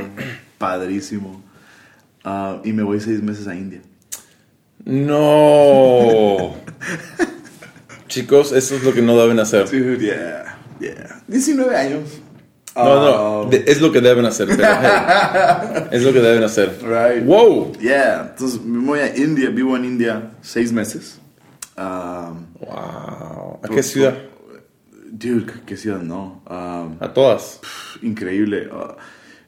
padrísimo. 0.58 1.42
Ah, 2.26 2.60
y 2.62 2.74
me 2.74 2.84
voy 2.84 3.00
seis 3.00 3.24
meses 3.24 3.48
a 3.48 3.56
India. 3.56 3.80
¡No! 4.84 6.56
Chicos, 8.10 8.52
eso 8.52 8.76
es 8.76 8.84
lo 8.84 8.94
que 8.94 9.02
no 9.02 9.18
deben 9.18 9.40
hacer. 9.40 9.64
Dude, 9.64 9.98
yeah, 9.98 10.58
yeah. 10.82 11.24
19 11.30 11.74
años. 11.74 12.10
No, 12.76 13.46
no, 13.46 13.50
de- 13.50 13.64
es 13.68 13.80
lo 13.80 13.94
que 13.94 14.02
deben 14.02 14.26
hacer. 14.26 14.50
pero, 14.50 14.68
hey, 14.68 15.84
es 15.92 16.04
lo 16.04 16.12
que 16.12 16.20
deben 16.20 16.44
hacer. 16.44 16.78
Right. 16.82 17.24
¡Wow! 17.26 17.72
Yeah, 17.80 18.32
entonces 18.32 18.62
me 18.62 18.86
voy 18.86 19.00
a 19.00 19.16
India, 19.16 19.50
vivo 19.52 19.78
en 19.78 19.86
India 19.86 20.32
seis 20.42 20.74
meses. 20.74 21.18
Um, 21.78 22.46
¡Wow! 22.60 23.60
¿A 23.64 23.70
qué 23.74 23.82
ciudad? 23.82 24.16
Dude, 25.18 25.46
¿qué- 25.46 25.62
¿qué 25.66 25.78
ciudad? 25.78 26.02
No. 26.02 26.42
Um, 26.50 26.98
A 27.00 27.14
todas. 27.14 27.62
increíble. 28.02 28.68
Uh, 28.72 28.96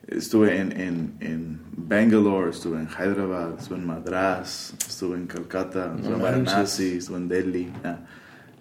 estuve 0.07 0.57
en, 0.57 0.71
en, 0.79 1.13
en 1.19 1.59
Bangalore, 1.75 2.51
estuve 2.51 2.79
en 2.79 2.87
Hyderabad, 2.87 3.55
estuve 3.59 3.77
en 3.79 3.85
Madras, 3.87 4.73
estuve 4.87 5.17
en 5.17 5.27
Calcutta, 5.27 5.93
estuve 5.97 6.15
en. 6.15 6.21
Varanasi, 6.21 6.97
estuve 6.99 7.17
en 7.17 7.27
Delhi. 7.27 7.71
yeah. 7.83 7.99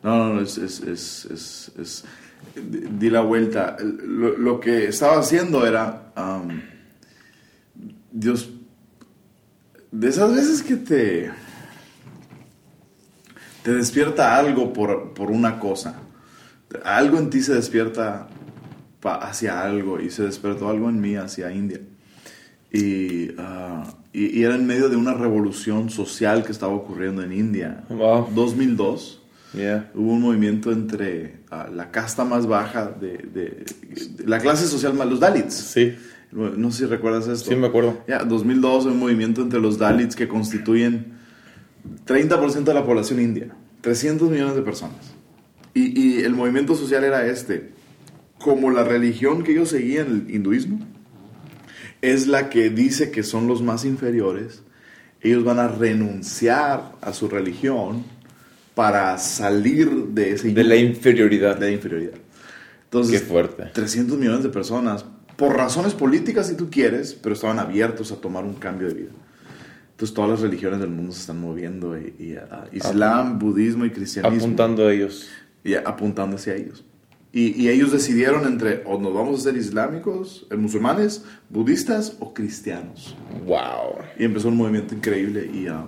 No, 0.02 0.16
no, 0.18 0.34
no, 0.34 0.40
es... 0.40 0.58
es, 0.58 0.80
es, 0.80 1.72
es, 1.78 2.04
di 2.54 3.10
la 3.10 3.20
vuelta. 3.20 3.76
Lo, 3.80 4.36
lo 4.36 4.58
que 4.60 4.88
estaba 4.88 5.18
haciendo 5.20 5.64
era... 5.66 6.12
um, 6.16 6.60
Dios... 8.10 8.50
De 9.92 10.08
esas 10.08 10.34
veces 10.34 10.62
que 10.62 10.76
te... 10.76 11.30
Te 13.62 13.72
despierta 13.74 14.36
algo 14.36 14.72
por, 14.72 15.12
por 15.14 15.30
una 15.30 15.58
cosa. 15.58 16.00
Algo 16.84 17.18
en 17.18 17.30
ti 17.30 17.42
se 17.42 17.54
despierta 17.54 18.28
hacia 19.02 19.62
algo 19.62 20.00
y 20.00 20.10
se 20.10 20.24
despertó 20.24 20.68
algo 20.68 20.88
en 20.88 21.00
mí 21.00 21.14
hacia 21.16 21.52
India. 21.52 21.80
Y, 22.72 23.30
ah, 23.38 23.84
y, 24.12 24.40
y 24.40 24.42
era 24.44 24.56
en 24.56 24.66
medio 24.66 24.88
de 24.88 24.96
una 24.96 25.14
revolución 25.14 25.90
social 25.90 26.44
que 26.44 26.52
estaba 26.52 26.72
ocurriendo 26.72 27.22
en 27.22 27.32
India. 27.32 27.84
Wow. 27.88 28.28
2002 28.34 29.22
Yeah. 29.56 29.90
hubo 29.94 30.12
un 30.12 30.20
movimiento 30.20 30.70
entre 30.70 31.36
ah, 31.50 31.68
la 31.72 31.90
casta 31.90 32.24
más 32.24 32.46
baja 32.46 32.90
de, 33.00 33.16
de- 33.32 33.64
de 34.18 34.26
la 34.26 34.38
clase 34.38 34.66
social 34.66 34.92
más, 34.92 35.08
los 35.08 35.18
Dalits. 35.20 35.54
Sí, 35.54 35.94
No 36.32 36.70
sé 36.72 36.78
si 36.78 36.84
recuerdas 36.86 37.26
esto. 37.28 37.48
sí 37.50 37.56
me 37.56 37.68
acuerdo. 37.68 38.02
Ya, 38.06 38.22
2002 38.24 38.84
un 38.86 38.98
movimiento 38.98 39.40
entre 39.40 39.58
los 39.60 39.78
Dalits 39.78 40.14
que 40.14 40.28
constituyen 40.28 41.14
30% 42.06 42.64
de 42.64 42.74
la 42.74 42.84
población 42.84 43.20
india, 43.20 43.48
300 43.80 44.28
millones 44.28 44.56
de 44.56 44.62
personas. 44.62 45.14
Y, 45.76 46.00
y 46.00 46.22
el 46.24 46.34
movimiento 46.34 46.74
social 46.74 47.04
era 47.04 47.26
este. 47.26 47.70
Como 48.38 48.70
la 48.70 48.82
religión 48.82 49.44
que 49.44 49.52
ellos 49.52 49.68
seguían, 49.68 50.24
el 50.26 50.34
hinduismo, 50.34 50.80
es 52.00 52.26
la 52.26 52.48
que 52.48 52.70
dice 52.70 53.10
que 53.10 53.22
son 53.22 53.46
los 53.46 53.62
más 53.62 53.84
inferiores, 53.84 54.62
ellos 55.20 55.44
van 55.44 55.58
a 55.58 55.68
renunciar 55.68 56.92
a 57.00 57.12
su 57.12 57.28
religión 57.28 58.04
para 58.74 59.18
salir 59.18 59.90
de 60.08 60.32
ese 60.32 60.52
De 60.52 60.64
la 60.64 60.76
inferioridad. 60.76 61.58
de 61.58 61.72
inferioridad. 61.72 62.18
Entonces, 62.84 63.20
Qué 63.20 63.26
fuerte. 63.26 63.64
300 63.72 64.18
millones 64.18 64.44
de 64.44 64.48
personas, 64.48 65.04
por 65.36 65.56
razones 65.56 65.94
políticas 65.94 66.48
si 66.48 66.56
tú 66.56 66.70
quieres, 66.70 67.12
pero 67.14 67.34
estaban 67.34 67.58
abiertos 67.58 68.12
a 68.12 68.16
tomar 68.16 68.44
un 68.44 68.54
cambio 68.54 68.88
de 68.88 68.94
vida. 68.94 69.10
Entonces 69.90 70.14
todas 70.14 70.30
las 70.30 70.40
religiones 70.40 70.78
del 70.78 70.90
mundo 70.90 71.12
se 71.12 71.20
están 71.20 71.40
moviendo, 71.40 71.98
y, 71.98 72.14
y, 72.18 72.36
uh, 72.36 72.68
Islam, 72.70 73.38
budismo 73.38 73.86
y 73.86 73.90
cristianismo. 73.90 74.36
Apuntando 74.38 74.86
a 74.86 74.92
ellos. 74.92 75.26
Y 75.66 75.74
apuntando 75.74 76.36
hacia 76.36 76.54
ellos. 76.54 76.84
Y, 77.32 77.60
y, 77.60 77.68
ellos 77.68 77.92
decidieron 77.92 78.46
entre 78.46 78.82
o 78.86 78.98
nos 78.98 79.12
vamos 79.12 79.40
a 79.40 79.42
ser 79.42 79.56
islámicos, 79.56 80.46
eh, 80.50 80.56
musulmanes, 80.56 81.22
budistas 81.50 82.16
o 82.20 82.32
cristianos. 82.32 83.14
Wow. 83.44 83.96
Y 84.18 84.24
empezó 84.24 84.48
un 84.48 84.56
movimiento 84.56 84.94
increíble 84.94 85.50
y 85.52 85.68
uh, 85.68 85.86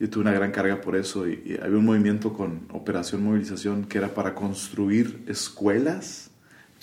yo 0.00 0.10
tuve 0.10 0.22
una 0.22 0.32
gran 0.32 0.50
carga 0.50 0.80
por 0.80 0.96
eso. 0.96 1.28
Y, 1.28 1.42
y, 1.44 1.58
había 1.62 1.78
un 1.78 1.84
movimiento 1.84 2.32
con 2.32 2.66
Operación 2.72 3.22
Movilización 3.22 3.84
que 3.84 3.98
era 3.98 4.08
para 4.08 4.34
construir 4.34 5.22
escuelas 5.28 6.32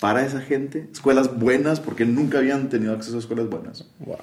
para 0.00 0.24
esa 0.24 0.40
gente, 0.40 0.88
escuelas 0.90 1.38
buenas, 1.38 1.78
porque 1.78 2.06
nunca 2.06 2.38
habían 2.38 2.70
tenido 2.70 2.94
acceso 2.94 3.16
a 3.16 3.20
escuelas 3.20 3.50
buenas. 3.50 3.86
Wow. 3.98 4.16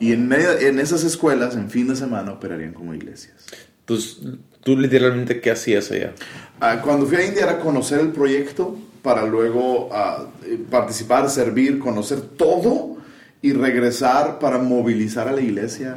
Y 0.00 0.12
en, 0.12 0.28
medio, 0.28 0.52
en 0.58 0.78
esas 0.78 1.02
escuelas, 1.02 1.56
en 1.56 1.70
fin 1.70 1.88
de 1.88 1.96
semana, 1.96 2.32
operarían 2.32 2.74
como 2.74 2.94
iglesias. 2.94 3.46
Entonces, 3.80 4.20
¿tú 4.68 4.76
literalmente 4.76 5.40
qué 5.40 5.50
hacías 5.50 5.90
allá? 5.90 6.12
Uh, 6.60 6.82
cuando 6.82 7.06
fui 7.06 7.16
a 7.16 7.24
India 7.24 7.44
era 7.44 7.58
conocer 7.58 8.00
el 8.00 8.08
proyecto 8.08 8.76
para 9.00 9.24
luego 9.24 9.86
uh, 9.86 10.64
participar, 10.68 11.30
servir, 11.30 11.78
conocer 11.78 12.20
todo 12.20 12.98
y 13.40 13.54
regresar 13.54 14.38
para 14.38 14.58
movilizar 14.58 15.26
a 15.26 15.32
la 15.32 15.40
iglesia 15.40 15.96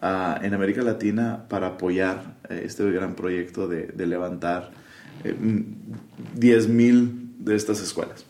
uh, 0.00 0.44
en 0.44 0.54
América 0.54 0.80
Latina 0.82 1.44
para 1.48 1.66
apoyar 1.66 2.36
eh, 2.48 2.62
este 2.66 2.88
gran 2.92 3.16
proyecto 3.16 3.66
de, 3.66 3.88
de 3.88 4.06
levantar 4.06 4.70
eh, 5.24 5.34
10 6.36 6.68
mil 6.68 7.34
de 7.40 7.56
estas 7.56 7.80
escuelas. 7.80 8.24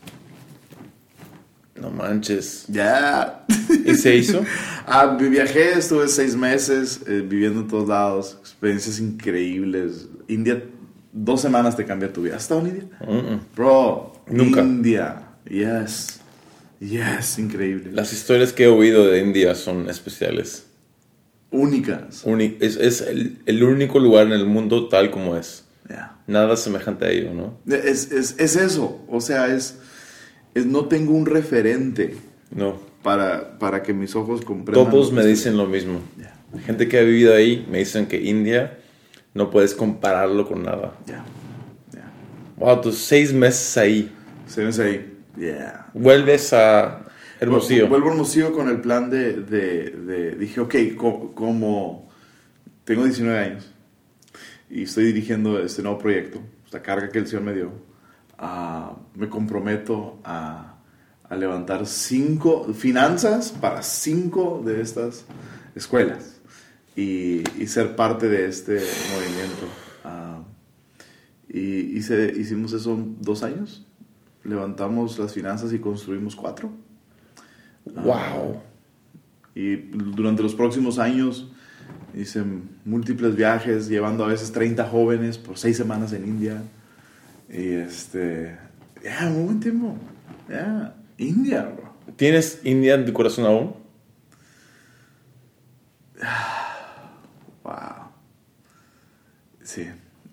Manches. 1.95 2.65
Ya. 2.69 3.45
¿Y 3.85 3.95
se 3.95 4.17
hizo? 4.17 4.45
ah, 4.87 5.17
viajé, 5.19 5.79
estuve 5.79 6.09
seis 6.09 6.37
meses 6.37 7.01
eh, 7.07 7.25
viviendo 7.27 7.61
en 7.61 7.69
todos 7.69 7.89
lados, 7.89 8.37
experiencias 8.41 8.99
increíbles. 8.99 10.09
India, 10.29 10.63
dos 11.13 11.41
semanas 11.41 11.77
te 11.77 11.85
cambia 11.85 12.13
tu 12.13 12.23
vida. 12.23 12.37
¿Has 12.37 12.43
estado 12.43 12.61
en 12.61 12.67
India? 12.69 12.89
Bro, 13.55 14.25
Nunca. 14.27 14.61
India, 14.61 15.29
yes. 15.49 16.21
Yes, 16.81 17.39
increíble. 17.39 17.93
Las 17.93 18.13
historias 18.13 18.53
que 18.53 18.65
he 18.65 18.69
oído 18.69 19.07
de 19.07 19.21
India 19.21 19.55
son 19.55 19.89
especiales. 19.89 20.67
Únicas. 21.51 22.23
Uni 22.25 22.57
es 22.61 22.77
es 22.77 23.01
el, 23.01 23.39
el, 23.47 23.63
único 23.63 24.01
lugar 24.01 24.27
en 24.27 24.33
el 24.33 24.45
mundo 24.45 24.89
tal 24.89 25.11
como 25.11 25.37
es. 25.37 25.65
Yeah. 25.89 26.19
Nada 26.27 26.57
semejante 26.57 27.05
a 27.05 27.11
ello, 27.11 27.33
¿no? 27.33 27.61
Es, 27.73 28.11
es, 28.11 28.35
es 28.39 28.57
eso. 28.57 29.05
O 29.09 29.21
sea, 29.21 29.55
es, 29.55 29.79
es, 30.55 30.67
no 30.67 30.87
tengo 30.87 31.13
un 31.13 31.27
referente 31.27 32.17
no. 32.51 32.79
para, 33.03 33.59
para 33.59 33.83
que 33.83 33.93
mis 33.93 34.15
ojos 34.15 34.43
comprendan. 34.43 34.91
Todos 34.91 35.13
me 35.13 35.25
dicen 35.25 35.57
lo 35.57 35.67
mismo. 35.67 36.01
Yeah. 36.17 36.35
Gente 36.65 36.89
que 36.89 36.99
ha 36.99 37.03
vivido 37.03 37.35
ahí 37.35 37.67
me 37.71 37.79
dicen 37.79 38.07
que 38.07 38.21
India 38.21 38.79
no 39.35 39.51
puedes 39.51 39.75
compararlo 39.75 40.47
con 40.47 40.63
nada. 40.63 40.97
Yeah. 41.07 41.25
Yeah. 41.93 42.13
Wow, 42.57 42.81
tus 42.81 42.99
seis 42.99 43.33
meses 43.33 43.77
ahí. 43.77 44.13
Seis 44.47 44.67
meses 44.67 44.87
ahí. 44.87 45.13
Yeah. 45.37 45.91
Vuelves 45.95 46.53
a 46.53 47.05
Hermosillo. 47.41 47.89
Vuelvo 47.89 48.09
a 48.09 48.13
Hermosillo 48.13 48.53
con 48.53 48.69
el 48.69 48.81
plan 48.81 49.11
de, 49.11 49.35
de, 49.43 49.91
de 49.91 50.31
dije, 50.37 50.61
ok, 50.61 50.75
como, 50.97 51.35
como 51.35 52.09
tengo 52.85 53.05
19 53.05 53.39
años 53.39 53.75
y 54.71 54.83
estoy 54.83 55.05
dirigiendo 55.05 55.61
este 55.63 55.83
nuevo 55.83 55.99
proyecto, 55.99 56.41
esta 56.65 56.83
carga 56.83 57.09
que 57.09 57.19
el 57.19 57.27
Señor 57.27 57.45
me 57.45 57.55
dio, 57.55 57.73
uh, 58.45 58.97
me 59.15 59.29
comprometo 59.29 60.21
a, 60.25 60.77
a, 61.29 61.37
levantar 61.37 61.87
cinco 61.87 62.73
finanzas 62.75 63.51
para 63.51 63.83
cinco 63.83 64.63
de 64.65 64.81
estas 64.81 65.25
escuelas 65.75 66.41
y, 66.95 67.43
y 67.61 67.67
ser 67.67 67.97
parte 67.97 68.29
de 68.29 68.47
este 68.47 68.75
movimiento. 68.75 69.67
Uh, 70.05 70.45
y 71.49 71.97
hice, 71.97 72.33
hicimos 72.37 72.73
eso 72.73 72.99
dos 73.21 73.43
años, 73.43 73.87
levantamos 74.45 75.19
las 75.19 75.33
finanzas 75.33 75.73
y 75.73 75.79
construimos 75.79 76.37
cuatro. 76.37 76.71
Wow. 77.87 78.61
Y 79.55 79.77
durante 79.77 80.43
los 80.43 80.55
próximos 80.55 80.99
años 80.99 81.51
hice 82.15 82.43
múltiples 82.85 83.37
viajes, 83.37 83.89
llevando 83.89 84.25
a 84.25 84.29
veces 84.29 84.53
30 84.53 84.89
jóvenes 84.89 85.39
por 85.39 85.59
seis 85.59 85.77
semanas 85.77 86.13
en 86.13 86.27
India. 86.27 86.63
Y 87.49 87.75
este. 87.75 88.59
Ya, 89.03 89.21
yeah, 89.21 89.31
muy 89.31 89.45
buen 89.45 89.61
tiempo. 89.61 89.97
Ya, 90.49 90.55
yeah. 90.55 90.95
India, 91.19 91.63
bro. 91.63 91.95
¿Tienes 92.17 92.61
India 92.65 92.95
en 92.95 93.07
tu 93.07 93.13
corazón 93.13 93.47
aún? 93.47 93.75
wow. 97.63 98.09
Sí, 99.63 99.87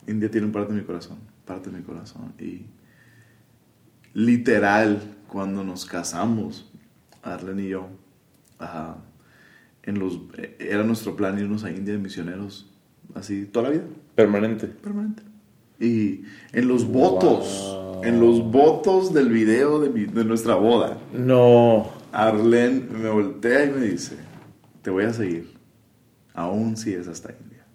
India 0.08 0.30
tiene 0.30 0.48
un 0.48 0.54
parte 0.54 0.74
de 0.74 0.80
mi 0.80 0.86
corazón. 0.86 1.18
Parte 1.46 1.70
de 1.70 1.78
mi 1.78 1.84
corazón. 1.84 2.34
Y 2.40 2.66
literal, 4.14 5.02
cuando 5.28 5.64
nos 5.64 5.86
casamos, 5.86 6.72
Arlen 7.24 7.60
y 7.60 7.70
yo, 7.70 7.88
uh, 8.60 8.96
en 9.84 10.00
los, 10.00 10.20
era 10.60 10.84
nuestro 10.84 11.16
plan 11.16 11.40
irnos 11.40 11.64
a 11.64 11.72
India 11.72 11.94
de 11.94 12.00
misioneros, 12.00 12.70
así 13.16 13.46
toda 13.46 13.70
la 13.70 13.72
vida. 13.72 13.84
Permanente. 14.16 14.68
Permanente. 14.68 15.24
Y 15.82 16.26
en 16.54 16.68
los 16.68 16.86
votos, 16.86 17.76
en 18.04 18.20
los 18.20 18.44
votos 18.52 19.14
del 19.14 19.30
video 19.30 19.80
de, 19.80 19.90
mi, 19.90 20.06
de, 20.06 20.24
nuestra 20.24 20.54
boda, 20.54 21.00
no. 21.12 21.90
Arlen 22.12 22.88
me 23.02 23.10
voltea 23.10 23.66
y 23.66 23.70
me 23.72 23.86
dice, 23.88 24.16
te 24.84 24.92
voy 24.92 25.06
a 25.06 25.14
seguir, 25.14 25.52
aún 26.36 26.78
si 26.78 26.94
es 26.94 27.08
hasta 27.08 27.32
India. 27.32 27.66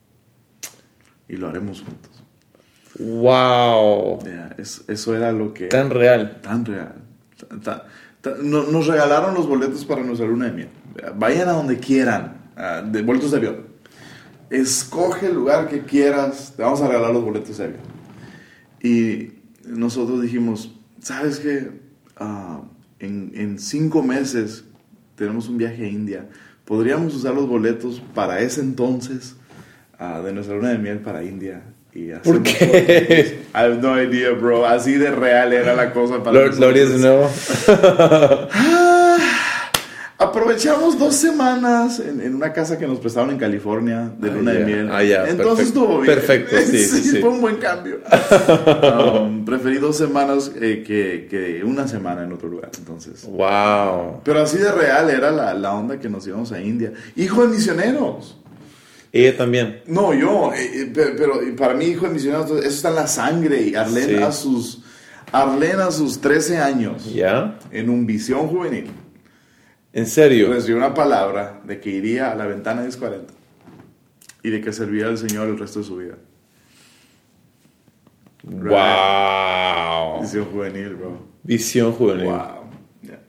Y 1.29 1.37
lo 1.37 1.49
haremos 1.49 1.83
juntos. 1.83 2.23
Wow. 3.01 4.21
Yeah, 4.23 4.55
eso 4.57 5.16
era 5.16 5.33
lo 5.33 5.53
que... 5.53 5.66
Tan 5.66 5.90
real. 5.90 6.40
Tan 6.42 6.64
real. 6.64 6.95
Tan, 7.37 7.61
tan, 7.61 7.83
nos 8.42 8.87
regalaron 8.87 9.35
los 9.35 9.49
boletos 9.49 9.85
para 9.85 10.03
nuestra 10.03 10.27
luna 10.27 10.47
de 10.47 10.53
miel. 10.53 10.69
Vayan 11.16 11.49
a 11.49 11.53
donde 11.53 11.79
quieran, 11.79 12.53
uh, 12.57 12.88
de 12.88 13.03
boletos 13.03 13.33
de 13.33 13.37
avión. 13.38 13.66
Escoge 14.49 15.27
el 15.27 15.35
lugar 15.35 15.69
que 15.69 15.83
quieras, 15.83 16.55
te 16.57 16.62
vamos 16.62 16.81
a 16.81 16.87
regalar 16.87 17.12
los 17.12 17.25
boletos 17.25 17.59
de 17.59 17.64
avión. 17.64 17.95
Y 18.87 19.33
nosotros 19.66 20.22
dijimos, 20.22 20.72
¿sabes 21.03 21.40
qué? 21.40 21.70
Uh, 22.20 22.64
en, 23.01 23.33
en 23.35 23.59
cinco 23.59 24.01
meses 24.01 24.64
tenemos 25.16 25.49
un 25.49 25.59
viaje 25.59 25.85
a 25.85 25.88
India. 25.88 26.29
Podríamos 26.64 27.14
usar 27.14 27.35
los 27.35 27.49
boletos 27.49 28.01
para 28.14 28.38
ese 28.40 28.61
entonces 28.61 29.35
uh, 29.99 30.22
de 30.22 30.33
nuestra 30.33 30.55
luna 30.55 30.68
de 30.68 30.79
miel 30.79 31.01
para 31.01 31.25
India. 31.25 31.62
Y 31.92 32.11
¿Por 32.22 32.42
qué? 32.44 33.40
I 33.55 33.59
have 33.59 33.79
no 33.79 34.01
idea, 34.01 34.31
bro. 34.33 34.64
Así 34.66 34.92
de 34.92 35.11
real 35.11 35.53
era 35.53 35.75
la 35.75 35.92
cosa 35.92 36.22
para 36.22 36.38
Lord, 36.38 36.59
¿Lo 36.59 36.68
harías 36.68 36.90
de 36.90 36.99
nuevo? 36.99 37.29
Aprovechamos 40.18 40.98
dos 40.98 41.14
semanas 41.14 42.00
en, 42.00 42.22
en, 42.22 42.35
una 42.35 42.50
casa 42.50 42.79
que 42.79 42.87
nos 42.87 42.98
prestaron 43.00 43.31
en 43.31 43.37
California 43.37 44.11
de 44.18 44.31
luna 44.31 44.50
ah, 44.50 44.55
de 44.55 44.59
yeah. 44.61 44.66
miel. 44.66 44.90
Ah, 44.90 45.02
yeah. 45.02 45.29
Entonces 45.29 45.37
Perfecto. 45.37 45.62
estuvo 45.62 46.00
bien. 46.00 46.14
Perfecto, 46.14 46.57
sí, 46.57 46.79
sí, 46.79 47.02
sí. 47.02 47.18
Fue 47.18 47.29
un 47.29 47.40
buen 47.42 47.57
cambio. 47.57 48.00
um, 49.20 49.44
preferí 49.44 49.76
dos 49.76 49.98
semanas 49.98 50.52
eh, 50.59 50.83
que, 50.87 51.26
que, 51.29 51.62
una 51.62 51.87
semana 51.87 52.24
en 52.24 52.33
otro 52.33 52.48
lugar. 52.48 52.70
Entonces. 52.79 53.26
Wow. 53.26 54.22
Pero 54.24 54.40
así 54.40 54.57
de 54.57 54.72
real 54.72 55.11
era 55.11 55.31
la, 55.31 55.52
la 55.52 55.74
onda 55.74 56.00
que 56.00 56.09
nos 56.09 56.26
íbamos 56.26 56.50
a 56.50 56.62
India. 56.62 56.94
Hijo 57.14 57.42
de 57.42 57.48
misioneros. 57.48 58.38
Ella 59.12 59.37
también. 59.37 59.83
No, 59.87 60.14
yo, 60.14 60.50
eh, 60.55 60.90
pero, 60.94 61.11
pero, 61.16 61.57
para 61.57 61.74
mí, 61.74 61.87
hijo 61.87 62.07
de 62.07 62.14
misioneros, 62.14 62.50
eso 62.52 62.68
está 62.68 62.88
en 62.88 62.94
la 62.94 63.07
sangre. 63.07 63.61
Y 63.61 63.74
Arlene 63.74 64.16
sí. 64.16 64.22
a 64.22 64.33
sus. 64.33 64.83
Arlene 65.31 65.83
a 65.83 65.90
sus 65.90 66.18
13 66.22 66.57
años. 66.57 67.12
¿Ya? 67.12 67.59
En 67.70 67.90
un 67.90 68.07
visión 68.07 68.48
juvenil. 68.48 68.87
¿En 69.96 70.06
serio? 70.06 70.52
Recibió 70.52 70.76
una 70.76 70.92
palabra 70.92 71.62
de 71.64 71.80
que 71.80 71.88
iría 71.88 72.30
a 72.30 72.35
la 72.35 72.44
ventana 72.44 72.82
1040 72.82 73.32
y 74.42 74.50
de 74.50 74.61
que 74.61 74.70
serviría 74.70 75.06
al 75.06 75.16
Señor 75.16 75.48
el 75.48 75.59
resto 75.59 75.78
de 75.78 75.87
su 75.87 75.96
vida. 75.96 76.16
Wow. 78.42 80.20
Visión 80.20 80.44
juvenil, 80.52 80.96
bro. 80.96 81.18
Visión 81.42 81.92
juvenil. 81.92 82.26
Wow. 82.26 82.37
Yeah. 83.00 83.20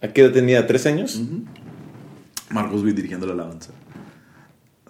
¿A 0.00 0.08
qué 0.12 0.20
edad 0.20 0.32
tenía? 0.32 0.64
¿Tres 0.64 0.86
años? 0.86 1.16
Uh 1.16 1.22
-huh. 1.22 1.44
Marcos 2.50 2.84
Witt 2.84 2.94
dirigiendo 2.94 3.26
la 3.26 3.32
alabanza. 3.32 3.72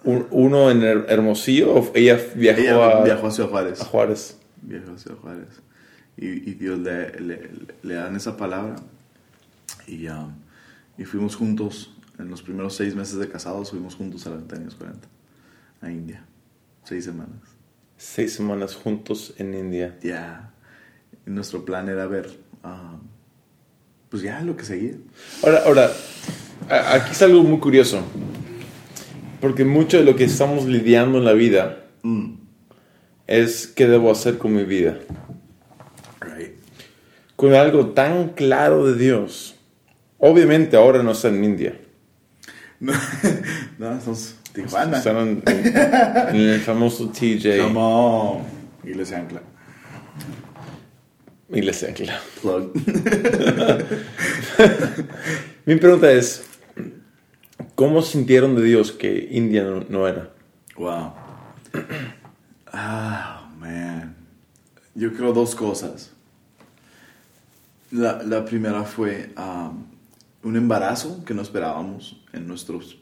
¿Uno 0.03 0.69
en 0.69 0.83
Hermosillo 0.83 1.73
o 1.73 1.91
ella 1.95 2.19
viajó 2.35 2.61
ella 2.61 2.99
a, 2.99 3.03
viajó 3.03 3.25
hacia 3.25 3.45
Juárez? 3.45 3.81
A 3.81 3.85
Juárez. 3.85 4.37
Viajó 4.61 4.91
hacia 4.91 5.15
Juárez. 5.15 5.61
Y, 6.15 6.27
y 6.27 6.53
Dios 6.53 6.77
le, 6.77 7.19
le, 7.19 7.49
le, 7.81 7.93
dan 7.95 8.15
esa 8.15 8.37
palabra. 8.37 8.75
Y, 9.87 10.07
um, 10.09 10.42
y 10.97 11.05
fuimos 11.05 11.35
juntos, 11.35 11.95
en 12.19 12.29
los 12.29 12.41
primeros 12.41 12.75
seis 12.75 12.95
meses 12.95 13.17
de 13.17 13.27
casados, 13.27 13.71
fuimos 13.71 13.95
juntos 13.95 14.25
a 14.27 14.31
la 14.31 14.37
ventana 14.37 14.67
40, 14.77 15.07
a 15.81 15.91
India. 15.91 16.25
Seis 16.83 17.05
semanas. 17.05 17.39
Seis 17.97 18.33
semanas 18.33 18.75
juntos 18.75 19.33
en 19.37 19.53
India. 19.53 19.97
Ya. 20.01 20.07
Yeah. 20.09 20.53
Nuestro 21.25 21.63
plan 21.63 21.87
era 21.87 22.05
ver 22.05 22.29
ah, 22.63 22.97
pues 24.09 24.23
ya 24.23 24.41
lo 24.41 24.57
que 24.57 24.65
seguía. 24.65 24.95
Ahora, 25.43 25.63
ahora, 25.65 25.91
aquí 26.93 27.11
es 27.11 27.21
algo 27.21 27.43
muy 27.43 27.59
curioso. 27.59 28.01
Porque 29.39 29.65
mucho 29.65 29.97
de 29.97 30.03
lo 30.03 30.15
que 30.15 30.25
estamos 30.25 30.65
lidiando 30.65 31.17
en 31.17 31.25
la 31.25 31.33
vida 31.33 31.83
Mm, 32.03 32.35
es 33.27 33.65
qué 33.67 33.87
debo 33.87 34.11
hacer 34.11 34.37
con 34.37 34.53
mi 34.53 34.65
vida. 34.65 34.99
right. 36.19 36.51
Con 37.37 37.53
algo 37.53 37.87
tan 37.87 38.29
claro 38.29 38.85
de 38.85 38.95
Dios. 38.95 39.52
Obviamente 40.25 40.77
ahora 40.77 41.03
no 41.03 41.11
está 41.11 41.27
en 41.27 41.43
India. 41.43 41.77
No, 42.79 42.93
no, 43.77 43.91
estamos 43.97 44.35
Tijuana. 44.53 44.97
Están 44.99 45.17
en, 45.17 45.43
en- 45.45 45.75
en 46.29 46.49
el 46.49 46.61
famoso 46.61 47.09
TJ. 47.09 47.57
Come 47.61 47.75
on. 47.79 48.41
Iglesia 48.85 49.17
Ancla. 49.19 49.41
Iglesia, 51.49 51.93
claro. 51.93 52.21
Plug. 52.41 52.71
Mi 55.65 55.75
pregunta 55.75 56.09
es, 56.11 56.43
¿cómo 57.75 58.01
sintieron 58.01 58.55
de 58.55 58.63
Dios 58.63 58.91
que 58.93 59.27
India 59.31 59.63
no, 59.63 59.85
no 59.89 60.07
era? 60.07 60.29
Wow. 60.77 61.13
Ah, 62.71 63.49
man. 63.59 64.15
Yo 64.95 65.13
creo 65.13 65.33
dos 65.33 65.53
cosas. 65.53 66.11
La, 67.91 68.23
la 68.23 68.45
primera 68.45 68.83
fue 68.83 69.29
um, 69.37 69.83
un 70.43 70.55
embarazo 70.57 71.23
que 71.25 71.33
no 71.33 71.41
esperábamos 71.41 72.23
en 72.33 72.47
nuestros... 72.47 72.97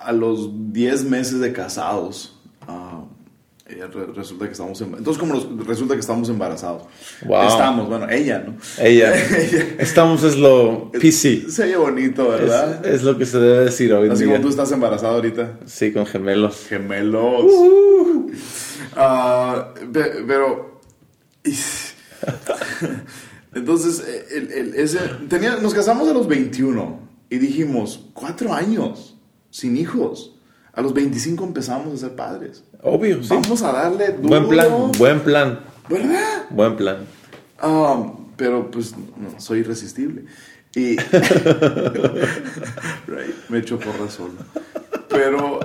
A 0.00 0.12
los 0.12 0.72
10 0.72 1.04
meses 1.04 1.40
de 1.40 1.52
casados, 1.52 2.40
re- 3.66 4.06
resulta 4.14 4.46
que 4.46 4.52
estamos... 4.52 4.80
Entonces, 4.80 5.18
como 5.18 5.34
nos- 5.34 5.66
resulta 5.66 5.94
que 5.94 6.00
estamos 6.00 6.28
embarazados. 6.30 6.84
Wow. 7.26 7.48
Estamos, 7.48 7.88
bueno, 7.88 8.08
ella, 8.08 8.44
¿no? 8.46 8.54
Ella. 8.78 9.12
Estamos 9.78 10.22
es 10.22 10.36
lo 10.38 10.90
PC. 10.92 11.50
Se 11.50 11.64
oye 11.64 11.76
bonito, 11.76 12.28
¿verdad? 12.30 12.84
Es, 12.86 12.94
es 12.96 13.02
lo 13.02 13.18
que 13.18 13.26
se 13.26 13.38
debe 13.38 13.64
decir 13.66 13.92
hoy 13.92 14.08
Así 14.08 14.24
día. 14.24 14.32
como 14.32 14.44
tú 14.44 14.48
estás 14.50 14.72
embarazada 14.72 15.14
ahorita. 15.14 15.58
Sí, 15.66 15.92
con 15.92 16.06
gemelos. 16.06 16.66
Gemelos. 16.68 17.44
Pe- 19.92 20.24
pero. 20.26 20.80
Entonces, 23.54 24.04
el- 24.32 24.50
el- 24.52 24.74
ese, 24.74 24.98
tenía, 25.28 25.56
nos 25.56 25.74
casamos 25.74 26.08
a 26.08 26.12
los 26.12 26.26
21 26.28 26.98
y 27.30 27.38
dijimos, 27.38 28.06
cuatro 28.12 28.52
años 28.52 29.16
sin 29.50 29.76
hijos. 29.76 30.32
A 30.72 30.82
los 30.82 30.92
25 30.92 31.44
empezamos 31.44 31.94
a 31.94 31.96
ser 32.08 32.16
padres. 32.16 32.64
Obvio, 32.82 33.22
sí. 33.22 33.28
Vamos 33.30 33.62
a 33.62 33.72
darle 33.72 34.08
duro. 34.12 34.28
Buen 34.28 34.48
plan, 34.48 34.92
buen 34.98 35.20
plan, 35.20 35.60
¿Verdad? 35.88 36.46
buen 36.50 36.76
plan. 36.76 36.96
Ah, 37.60 38.12
pero 38.36 38.70
pues 38.70 38.94
no, 38.96 39.38
soy 39.40 39.60
irresistible. 39.60 40.24
Y. 40.74 40.96
Right, 43.06 43.34
me 43.48 43.58
echo 43.58 43.78
porra 43.78 44.10
solo. 44.10 44.34
Pero. 45.08 45.60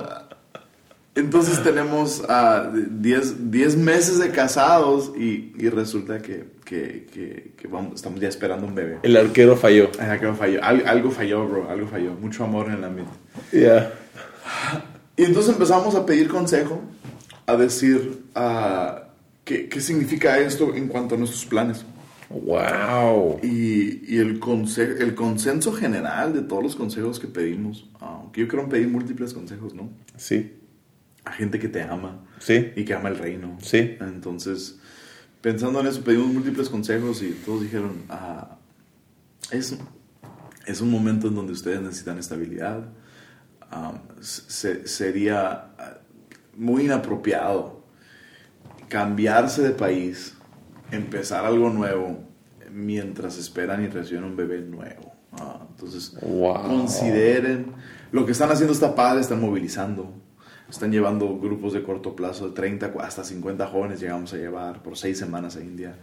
Entonces 1.16 1.62
tenemos 1.62 2.22
10 2.90 3.76
meses 3.76 4.18
de 4.20 4.30
casados 4.30 5.12
y, 5.18 5.52
y 5.58 5.68
resulta 5.68 6.20
que, 6.22 6.44
que, 6.64 7.06
que- 7.12 7.52
que 7.56 7.68
vamos, 7.68 7.94
estamos 7.96 8.20
ya 8.20 8.28
esperando 8.28 8.66
un 8.66 8.74
bebé. 8.74 8.98
El 9.02 9.16
arquero 9.16 9.56
falló. 9.56 9.90
Ay, 9.98 10.08
algo 10.10 10.34
falló, 10.34 10.62
Al- 10.64 10.86
algo 10.86 11.10
falló, 11.10 11.48
bro, 11.48 11.68
algo 11.68 11.88
falló. 11.88 12.12
Mucho 12.14 12.44
amor 12.44 12.68
en 12.68 12.74
el 12.74 12.84
ambiente. 12.84 13.12
Ya. 13.52 13.92
Y 15.16 15.24
entonces 15.24 15.52
empezamos 15.52 15.94
a 15.96 16.06
pedir 16.06 16.28
consejo, 16.28 16.80
a 17.46 17.56
decir 17.56 18.22
ah, 18.34 19.02
¿qué, 19.44 19.68
qué 19.68 19.80
significa 19.80 20.38
esto 20.38 20.74
en 20.74 20.86
cuanto 20.88 21.16
a 21.16 21.18
nuestros 21.18 21.44
planes. 21.44 21.84
Wow. 22.30 23.40
Y, 23.42 24.14
y 24.14 24.18
el, 24.18 24.38
conse- 24.40 25.00
el 25.00 25.14
consenso 25.16 25.72
general 25.72 26.32
de 26.32 26.42
todos 26.42 26.62
los 26.62 26.76
consejos 26.76 27.18
que 27.18 27.26
pedimos, 27.26 27.90
aunque 27.98 28.42
yo 28.42 28.48
creo 28.48 28.62
en 28.62 28.68
pedir 28.68 28.88
múltiples 28.88 29.34
consejos, 29.34 29.74
¿no? 29.74 29.90
Sí, 30.16 30.54
A 31.24 31.32
gente 31.32 31.58
que 31.58 31.68
te 31.68 31.82
ama 31.82 32.24
sí, 32.38 32.72
y 32.76 32.84
que 32.84 32.94
ama 32.94 33.08
el 33.10 33.18
reino. 33.18 33.56
Sí. 33.60 33.96
Entonces, 34.00 34.78
pensando 35.40 35.80
en 35.80 35.86
eso, 35.86 36.02
pedimos 36.02 36.28
múltiples 36.28 36.68
consejos 36.68 37.22
y 37.22 37.30
todos 37.44 37.62
dijeron, 37.62 38.02
ah, 38.08 38.56
es, 39.50 39.76
es 40.66 40.80
un 40.80 40.90
momento 40.90 41.28
en 41.28 41.34
donde 41.34 41.52
ustedes 41.52 41.80
necesitan 41.80 42.18
estabilidad. 42.18 42.84
Ah, 43.70 44.00
se- 44.20 44.86
sería 44.88 45.50
ah, 45.78 45.98
muy 46.56 46.84
inapropiado 46.84 47.84
cambiarse 48.88 49.62
de 49.62 49.70
país, 49.70 50.34
empezar 50.90 51.44
algo 51.44 51.70
nuevo, 51.70 52.24
mientras 52.72 53.36
esperan 53.38 53.84
y 53.84 53.88
reciben 53.88 54.24
un 54.24 54.36
bebé 54.36 54.60
nuevo. 54.62 55.12
Ah, 55.32 55.64
entonces, 55.70 56.16
Wow. 56.22 56.62
consideren, 56.66 57.72
lo 58.10 58.26
que 58.26 58.32
están 58.32 58.50
haciendo 58.50 58.72
está 58.72 58.94
padre, 58.94 59.20
están 59.20 59.40
movilizando, 59.40 60.12
están 60.70 60.92
llevando 60.92 61.38
grupos 61.38 61.72
de 61.72 61.82
corto 61.82 62.14
plazo 62.14 62.48
de 62.48 62.54
30 62.54 62.92
hasta 63.00 63.24
50 63.24 63.66
jóvenes, 63.66 64.00
llegamos 64.00 64.32
a 64.32 64.36
llevar 64.36 64.82
por 64.82 64.96
seis 64.96 65.18
semanas 65.18 65.56
a 65.56 65.60
India. 65.60 65.96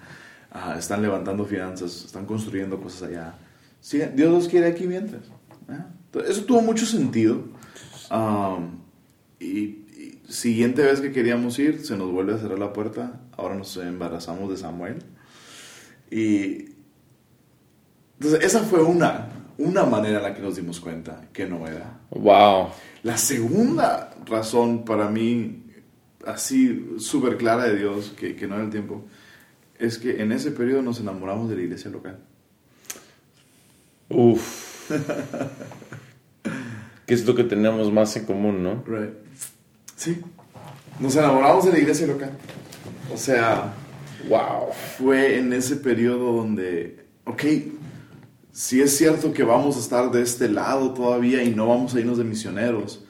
Ah, 0.51 0.75
están 0.77 1.01
levantando 1.01 1.45
finanzas, 1.45 2.05
están 2.05 2.25
construyendo 2.25 2.79
cosas 2.79 3.09
allá. 3.09 3.35
Sí, 3.79 4.01
Dios 4.15 4.31
los 4.31 4.47
quiere 4.47 4.67
aquí 4.67 4.87
mientras. 4.87 5.23
Entonces, 5.67 6.31
Eso 6.31 6.45
tuvo 6.45 6.61
mucho 6.61 6.85
sentido. 6.85 7.43
Am, 8.09 8.79
y, 9.39 9.47
y 9.47 10.21
siguiente 10.27 10.81
vez 10.81 11.01
que 11.01 11.11
queríamos 11.11 11.57
ir, 11.59 11.85
se 11.85 11.97
nos 11.97 12.11
vuelve 12.11 12.33
a 12.33 12.37
cerrar 12.37 12.59
la 12.59 12.73
puerta. 12.73 13.21
Ahora 13.35 13.55
nos 13.55 13.75
embarazamos 13.77 14.49
de 14.49 14.57
Samuel. 14.57 14.97
Y 16.09 16.77
entonces 18.19 18.43
esa 18.43 18.61
fue 18.61 18.81
una, 18.81 19.27
una 19.57 19.83
manera 19.83 20.17
en 20.17 20.23
la 20.23 20.33
que 20.33 20.41
nos 20.41 20.55
dimos 20.55 20.79
cuenta 20.79 21.27
que 21.31 21.45
no 21.45 21.67
era. 21.67 21.99
Wow. 22.09 22.69
La 23.03 23.17
segunda 23.17 24.11
razón 24.27 24.85
para 24.85 25.09
mí, 25.09 25.63
así 26.25 26.95
súper 26.99 27.37
clara 27.37 27.65
de 27.65 27.77
Dios, 27.77 28.13
que, 28.17 28.35
que 28.35 28.47
no 28.47 28.55
era 28.55 28.63
el 28.65 28.69
tiempo, 28.69 29.05
es 29.79 29.97
que 29.97 30.21
en 30.21 30.31
ese 30.31 30.51
periodo 30.51 30.81
nos 30.81 30.99
enamoramos 30.99 31.49
de 31.49 31.55
la 31.55 31.61
iglesia 31.63 31.89
local. 31.91 32.19
Uf. 34.09 34.91
¿Qué 37.05 37.13
es 37.13 37.25
lo 37.25 37.35
que 37.35 37.43
tenemos 37.43 37.91
más 37.91 38.15
en 38.17 38.25
común, 38.25 38.63
no? 38.63 38.83
Right. 38.85 39.13
Sí. 39.95 40.21
Nos 40.99 41.15
enamoramos 41.15 41.65
de 41.65 41.71
la 41.71 41.79
iglesia 41.79 42.07
local. 42.07 42.31
O 43.13 43.17
sea, 43.17 43.73
Wow. 44.27 44.71
fue 44.97 45.37
en 45.37 45.53
ese 45.53 45.77
periodo 45.77 46.33
donde, 46.33 47.05
ok, 47.25 47.43
si 48.51 48.81
es 48.81 48.97
cierto 48.97 49.31
que 49.31 49.43
vamos 49.43 49.77
a 49.77 49.79
estar 49.79 50.11
de 50.11 50.21
este 50.21 50.49
lado 50.49 50.93
todavía 50.93 51.43
y 51.43 51.53
no 51.53 51.67
vamos 51.67 51.93
a 51.95 51.99
irnos 51.99 52.17
de 52.17 52.23
misioneros, 52.23 53.05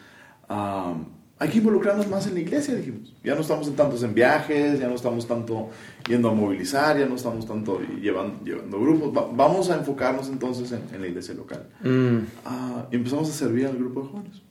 um, 0.49 1.05
hay 1.39 1.49
que 1.49 1.59
involucrarnos 1.59 2.07
más 2.07 2.25
en 2.27 2.33
la 2.33 2.39
iglesia, 2.39 2.73
dijimos. 2.73 3.13
Ya 3.23 3.35
no 3.35 3.41
estamos 3.41 3.67
en 3.67 3.75
tantos 3.75 4.01
en 4.01 4.13
viajes, 4.15 4.79
ya 4.79 4.87
no 4.87 4.95
estamos 4.95 5.27
tanto 5.27 5.69
yendo 6.07 6.29
a 6.29 6.33
movilizar, 6.33 6.97
ya 6.97 7.05
no 7.05 7.15
estamos 7.15 7.45
tanto 7.45 7.79
llevando, 8.01 8.43
llevando 8.43 8.79
grupos. 8.79 9.15
Va- 9.15 9.29
vamos 9.31 9.69
a 9.69 9.75
enfocarnos 9.75 10.29
entonces 10.29 10.71
en, 10.71 10.81
en 10.95 11.01
la 11.01 11.07
iglesia 11.07 11.35
local. 11.35 11.69
Mm. 11.83 12.17
Ah, 12.43 12.87
y 12.91 12.95
empezamos 12.95 13.29
a 13.29 13.33
servir 13.33 13.67
al 13.67 13.77
grupo 13.77 14.01
de 14.01 14.07
jóvenes. 14.07 14.41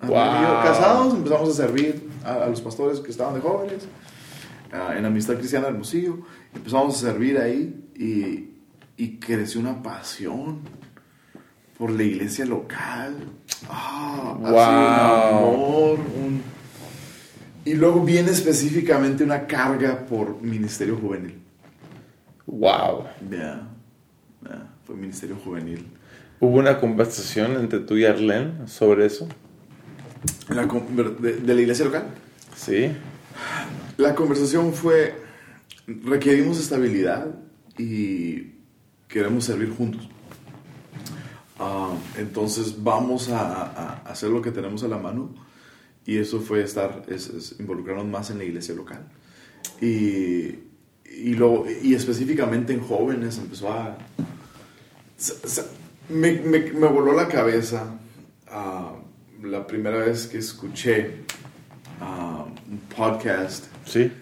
Ah, 0.00 0.06
Wow. 0.06 0.42
yo, 0.42 0.62
Casados, 0.62 1.14
empezamos 1.14 1.48
a 1.48 1.52
servir 1.54 2.10
a, 2.24 2.34
a 2.34 2.48
los 2.48 2.60
pastores 2.60 3.00
que 3.00 3.10
estaban 3.10 3.32
de 3.34 3.40
jóvenes 3.40 3.88
ah, 4.72 4.94
en 4.98 5.06
Amistad 5.06 5.36
Cristiana 5.36 5.66
de 5.66 5.72
Hermosillo. 5.72 6.18
Empezamos 6.54 6.96
a 6.96 6.98
servir 6.98 7.38
ahí 7.38 7.82
y, 7.96 8.50
y 9.02 9.16
creció 9.18 9.58
una 9.60 9.82
pasión 9.82 10.58
por 11.78 11.90
la 11.90 12.02
iglesia 12.02 12.44
local. 12.44 13.16
Ah, 13.68 14.36
Wow. 14.38 14.50
un 14.50 14.54
amor, 14.58 15.98
un- 16.00 16.42
Y 17.66 17.74
luego 17.74 18.04
viene 18.04 18.30
específicamente 18.30 19.24
una 19.24 19.46
carga 19.46 20.04
por 20.06 20.40
ministerio 20.42 20.96
juvenil. 20.96 21.38
Wow. 22.46 23.04
Ya, 23.30 23.66
ya, 24.42 24.66
fue 24.84 24.94
ministerio 24.96 25.36
juvenil. 25.42 25.86
¿Hubo 26.40 26.58
una 26.58 26.78
conversación 26.78 27.52
entre 27.52 27.78
tú 27.80 27.96
y 27.96 28.04
Arlene 28.04 28.66
sobre 28.68 29.06
eso? 29.06 29.26
La 30.50 30.66
de 30.66 31.54
la 31.54 31.60
iglesia 31.60 31.86
local. 31.86 32.04
Sí. 32.54 32.92
La 33.96 34.14
conversación 34.14 34.74
fue, 34.74 35.14
requerimos 35.86 36.58
estabilidad 36.60 37.28
y 37.78 38.52
queremos 39.08 39.44
servir 39.44 39.70
juntos. 39.74 40.06
Ah, 41.66 41.94
entonces 42.18 42.74
vamos 42.82 43.30
a, 43.30 44.02
hacer 44.04 44.28
lo 44.28 44.42
que 44.42 44.50
tenemos 44.50 44.82
a 44.84 44.88
la 44.88 44.98
mano 44.98 45.30
y 46.04 46.18
eso 46.18 46.40
fue 46.40 46.62
estar, 46.62 47.04
es, 47.08 47.28
es 47.28 47.56
involucrarnos 47.58 48.06
más 48.06 48.28
en 48.30 48.36
la 48.38 48.44
iglesia 48.44 48.74
local. 48.74 49.00
Y, 49.80 50.58
y, 51.10 51.34
luego- 51.34 51.64
y 51.82 51.94
específicamente 51.94 52.74
en 52.74 52.80
jóvenes 52.80 53.38
empezó 53.38 53.72
a... 53.72 53.96
se- 55.16 55.48
se- 55.48 55.64
me, 56.10 56.32
me, 56.32 56.58
me 56.72 56.86
voló 56.88 57.14
la 57.14 57.28
cabeza 57.28 57.98
ah, 58.48 58.92
la 59.42 59.66
primera 59.66 59.96
vez 59.98 60.26
que 60.26 60.36
escuché 60.38 61.22
ah, 62.00 62.44
un 62.70 62.78
podcast 62.94 63.64
Sí. 63.86 64.12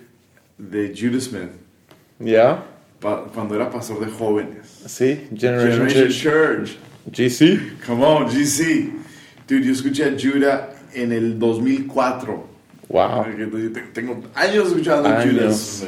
de 0.58 0.94
Judas 0.96 1.24
Smith. 1.24 1.50
¿Ya? 2.20 2.66
pa- 3.00 3.24
cuando 3.34 3.56
era 3.56 3.68
pastor 3.68 3.98
de 3.98 4.06
jóvenes. 4.12 4.84
Sí, 4.86 5.26
Generation, 5.36 5.88
Generation 5.88 6.08
Church. 6.08 6.22
Church. 6.22 6.78
GC. 7.10 7.78
Come 7.86 8.04
on, 8.04 8.28
GC. 8.28 8.90
Dude, 9.48 9.64
yo 9.64 9.72
escuché 9.72 10.04
a 10.04 10.12
Judah 10.18 10.70
en 10.94 11.12
el 11.12 11.38
2004. 11.38 12.52
Wow. 12.88 13.24
Tengo 13.92 14.22
años 14.34 14.68
escuchando 14.68 15.08
a. 15.08 15.22
Judas. 15.22 15.84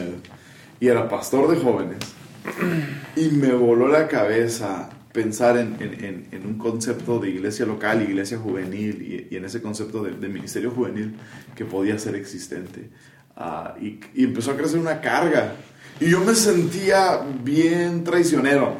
Y 0.80 0.88
era 0.88 1.08
pastor 1.08 1.50
de 1.54 1.62
jóvenes. 1.62 1.98
Y 3.16 3.28
me 3.28 3.52
voló 3.52 3.86
la 3.86 4.08
cabeza 4.08 4.90
pensar 5.12 5.56
en, 5.56 5.76
en- 5.78 6.04
en- 6.04 6.26
en 6.32 6.46
un 6.46 6.58
concepto 6.58 7.20
de 7.20 7.30
iglesia 7.30 7.64
local, 7.64 8.02
iglesia 8.02 8.38
juvenil, 8.38 9.00
y, 9.30 9.32
y 9.32 9.36
en 9.36 9.44
ese 9.44 9.62
concepto 9.62 10.02
de, 10.02 10.10
de 10.16 10.28
ministerio 10.28 10.72
juvenil 10.72 11.14
que 11.54 11.64
podía 11.64 11.96
ser 12.00 12.16
existente. 12.16 12.90
Ah, 13.36 13.76
y, 13.80 14.00
y 14.16 14.24
empezó 14.24 14.50
a 14.50 14.56
crecer 14.56 14.80
una 14.80 15.00
carga. 15.00 15.52
Y 16.00 16.10
yo 16.10 16.20
me 16.24 16.34
sentía 16.34 17.20
bien 17.44 18.02
traicionero. 18.02 18.76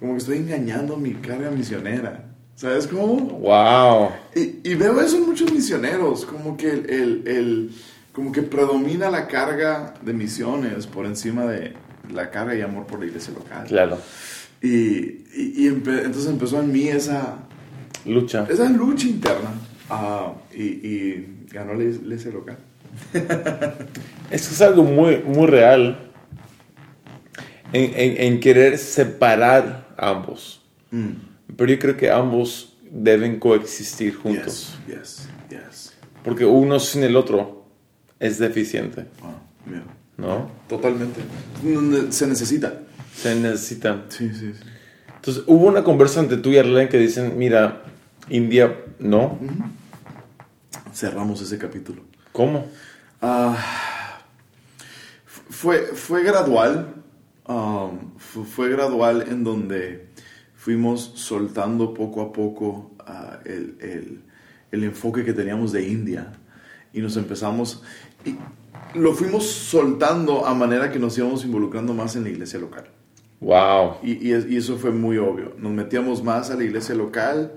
Como 0.00 0.12
que 0.14 0.18
estoy 0.18 0.38
engañando 0.38 0.96
mi 0.96 1.12
carga 1.14 1.50
misionera. 1.50 2.24
¿Sabes 2.56 2.86
cómo? 2.86 3.16
Wow. 3.16 4.10
Y, 4.34 4.68
y 4.70 4.74
veo 4.74 5.00
eso 5.00 5.16
en 5.18 5.26
muchos 5.26 5.52
misioneros, 5.52 6.24
como 6.26 6.56
que 6.56 6.70
el, 6.70 6.90
el- 6.90 7.22
el- 7.28 7.70
como 8.12 8.32
que 8.32 8.42
predomina 8.42 9.08
la 9.10 9.28
carga 9.28 9.94
de 10.02 10.12
misiones 10.12 10.86
por 10.86 11.06
encima 11.06 11.44
de 11.46 11.74
la 12.12 12.30
carga 12.30 12.54
y 12.54 12.60
amor 12.60 12.86
por 12.86 12.98
la 13.00 13.06
iglesia 13.06 13.32
local. 13.32 13.66
Claro. 13.68 13.98
Y, 14.60 14.68
y- 14.68 15.54
y 15.56 15.68
empe- 15.70 16.04
entonces 16.04 16.26
empezó 16.26 16.60
en 16.60 16.72
mí 16.72 16.88
esa, 16.88 17.38
Lucha. 18.04 18.46
esa 18.50 18.68
lucha 18.68 19.06
interna 19.06 19.50
ah, 19.88 20.32
y, 20.54 20.62
y 20.64 21.46
ganó 21.52 21.74
la 21.74 21.84
iglesia 21.84 22.30
local. 22.30 22.58
Es 24.30 24.46
que 24.48 24.54
es 24.54 24.60
algo 24.62 24.82
muy, 24.84 25.18
muy 25.24 25.46
real 25.46 26.10
en, 27.72 27.84
en- 27.94 28.22
en 28.34 28.40
querer 28.40 28.76
separar 28.78 29.79
ambos. 30.00 30.62
Pero 31.56 31.70
yo 31.70 31.78
creo 31.78 31.96
que 31.96 32.10
ambos 32.10 32.76
deben 32.90 33.38
coexistir 33.38 34.16
juntos. 34.16 34.76
Yes, 34.86 34.96
yes, 34.96 35.28
yes. 35.50 35.92
Porque 36.24 36.44
uno 36.44 36.80
sin 36.80 37.02
el 37.04 37.16
otro 37.16 37.64
es 38.18 38.38
deficiente, 38.38 39.06
Ah, 39.22 39.36
mira. 39.66 39.84
¿no? 40.16 40.50
Totalmente. 40.68 41.20
Se 42.10 42.26
necesita. 42.26 42.80
Se 43.14 43.34
necesitan. 43.34 44.04
Sí, 44.08 44.30
sí, 44.34 44.52
sí. 44.54 44.64
Entonces, 45.16 45.44
hubo 45.46 45.66
una 45.66 45.84
conversa 45.84 46.20
entre 46.20 46.38
tú 46.38 46.50
y 46.50 46.58
Arlene 46.58 46.88
que 46.88 46.98
dicen, 46.98 47.36
mira, 47.38 47.82
India, 48.28 48.74
no. 48.98 49.38
Cerramos 50.94 51.40
ese 51.40 51.58
capítulo. 51.58 52.02
¿Cómo? 52.32 52.66
Ah, 53.22 53.56
fue, 55.26 55.80
fue 55.94 56.22
gradual. 56.22 56.94
Um, 57.54 58.16
fu- 58.16 58.44
fue, 58.44 58.70
gradual 58.70 59.24
en 59.28 59.44
donde 59.44 60.08
fuimos 60.54 61.12
soltando 61.16 61.92
poco 61.94 62.22
a 62.22 62.32
poco 62.32 62.92
ah, 63.00 63.38
el, 63.44 63.76
el- 63.80 64.22
el 64.70 64.84
enfoque 64.84 65.24
que 65.24 65.32
teníamos 65.32 65.72
de 65.72 65.88
India. 65.88 66.32
Y 66.92 67.00
nos 67.00 67.16
empezamos. 67.16 67.82
Y 68.24 68.36
lo 68.98 69.12
fuimos 69.14 69.46
soltando 69.46 70.46
a 70.46 70.54
manera 70.54 70.90
que 70.92 70.98
nos 70.98 71.16
íbamos 71.18 71.44
involucrando 71.44 71.92
más 71.94 72.16
en 72.16 72.24
la 72.24 72.30
iglesia 72.30 72.58
local. 72.60 72.84
Wow. 73.40 73.96
Y, 74.02 74.12
y 74.28 74.34
y 74.48 74.56
eso 74.56 74.76
fue 74.76 74.90
muy 74.90 75.16
obvio. 75.18 75.54
Nos 75.58 75.72
metíamos 75.72 76.22
más 76.22 76.50
a 76.50 76.56
la 76.56 76.64
iglesia 76.64 76.94
local, 76.94 77.52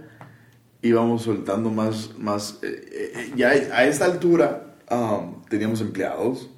íbamos 0.81 1.23
soltando 1.23 1.69
más, 1.69 2.11
más 2.17 2.59
eh, 2.61 3.11
eh, 3.15 3.33
ya 3.35 3.49
a 3.49 3.83
esta 3.85 4.05
altura 4.05 4.75
um, 4.89 5.41
teníamos 5.49 5.81
empleados, 5.81 6.49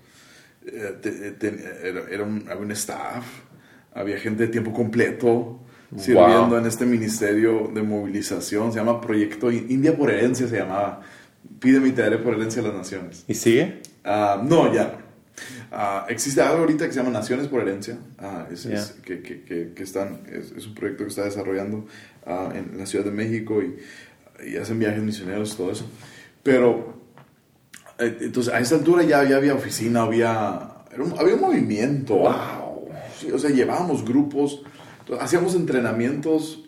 te- 1.02 1.32
te- 1.32 1.88
era, 1.90 2.02
era 2.10 2.24
un, 2.24 2.46
había 2.50 2.62
un 2.64 2.72
staff, 2.72 3.26
había 3.94 4.18
gente 4.18 4.44
de 4.44 4.50
tiempo 4.50 4.74
completo 4.74 5.62
sirviendo 5.98 6.58
en 6.58 6.66
este 6.66 6.86
ministerio 6.86 7.72
de 7.74 7.82
movilización, 7.84 8.72
se 8.74 8.80
llama 8.80 9.00
Proyecto 9.00 9.52
In- 9.52 9.68
India 9.70 9.96
por 9.96 10.10
Herencia, 10.12 10.48
se 10.48 10.58
llamaba. 10.58 11.02
Pídeme 11.60 11.90
y 11.90 11.92
te 11.92 12.02
daré 12.02 12.18
por 12.18 12.34
herencia 12.34 12.62
a 12.62 12.66
las 12.66 12.74
naciones. 12.74 13.24
¿Y 13.28 13.34
sigue? 13.36 13.82
Ah, 14.04 14.42
no, 14.44 14.74
ya. 14.74 14.98
Ah, 15.72 16.06
existe 16.10 16.42
algo 16.42 16.60
ahorita 16.60 16.86
que 16.88 16.92
se 16.94 17.00
llama 17.00 17.12
Naciones 17.12 17.48
por 17.48 17.62
Herencia, 17.62 17.98
ah, 18.18 18.48
es- 18.52 18.66
es- 18.66 18.96
Ya. 18.98 19.02
que, 19.04 19.22
que- 19.22 19.42
que- 19.44 19.72
que 19.74 19.84
están, 19.84 20.22
es, 20.32 20.52
es 20.52 20.66
un 20.68 20.74
proyecto 20.74 21.04
que 21.04 21.10
está 21.10 21.24
desarrollando 21.24 21.86
en 22.54 22.78
la 22.78 22.86
Ciudad 22.88 23.06
de 23.06 23.12
México 23.12 23.62
y, 23.62 23.76
y 24.50 24.58
hacen 24.58 24.80
viajes 24.80 25.02
misioneros 25.04 25.54
y 25.54 25.58
todo 25.58 25.72
eso. 25.72 25.86
Pero, 26.44 26.70
eh, 26.70 27.05
entonces, 28.00 28.54
a 28.54 28.60
esta 28.60 28.76
altura 28.76 29.04
ya, 29.04 29.24
ya 29.24 29.38
había 29.38 29.54
oficina, 29.56 30.04
había, 30.04 30.70
era 30.94 31.04
un- 31.04 31.14
había 31.18 31.36
un 31.36 31.42
movimiento. 31.42 32.16
¡Wow! 32.16 32.90
Sí, 33.20 33.32
o 33.32 33.40
sea, 33.40 33.50
llevábamos 33.50 34.04
grupos, 34.04 34.62
hacíamos 35.20 35.56
entrenamientos 35.56 36.64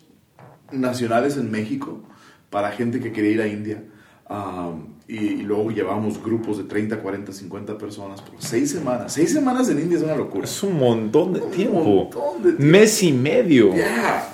nacionales 0.71 1.37
en 1.37 1.51
México 1.51 2.01
para 2.49 2.71
gente 2.71 2.99
que 2.99 3.11
quería 3.11 3.31
ir 3.31 3.41
a 3.41 3.47
India. 3.47 3.83
Um, 4.29 4.95
y, 5.07 5.15
y 5.17 5.41
luego 5.43 5.71
llevábamos 5.71 6.21
grupos 6.21 6.57
de 6.57 6.65
30, 6.65 6.99
40, 7.01 7.31
50 7.31 7.77
personas 7.77 8.21
por 8.21 8.41
seis 8.41 8.71
semanas. 8.71 9.13
Seis 9.13 9.31
semanas 9.31 9.69
en 9.69 9.79
India 9.79 9.97
es 9.97 10.03
una 10.03 10.15
locura. 10.15 10.43
Es 10.43 10.63
un 10.63 10.77
montón 10.77 11.33
de 11.33 11.39
Un 11.41 11.51
tiempo. 11.51 11.81
montón 11.81 12.43
de 12.43 12.49
tiempo. 12.53 12.63
Mes 12.65 13.03
y 13.03 13.13
medio. 13.13 13.73
Yeah. 13.73 14.33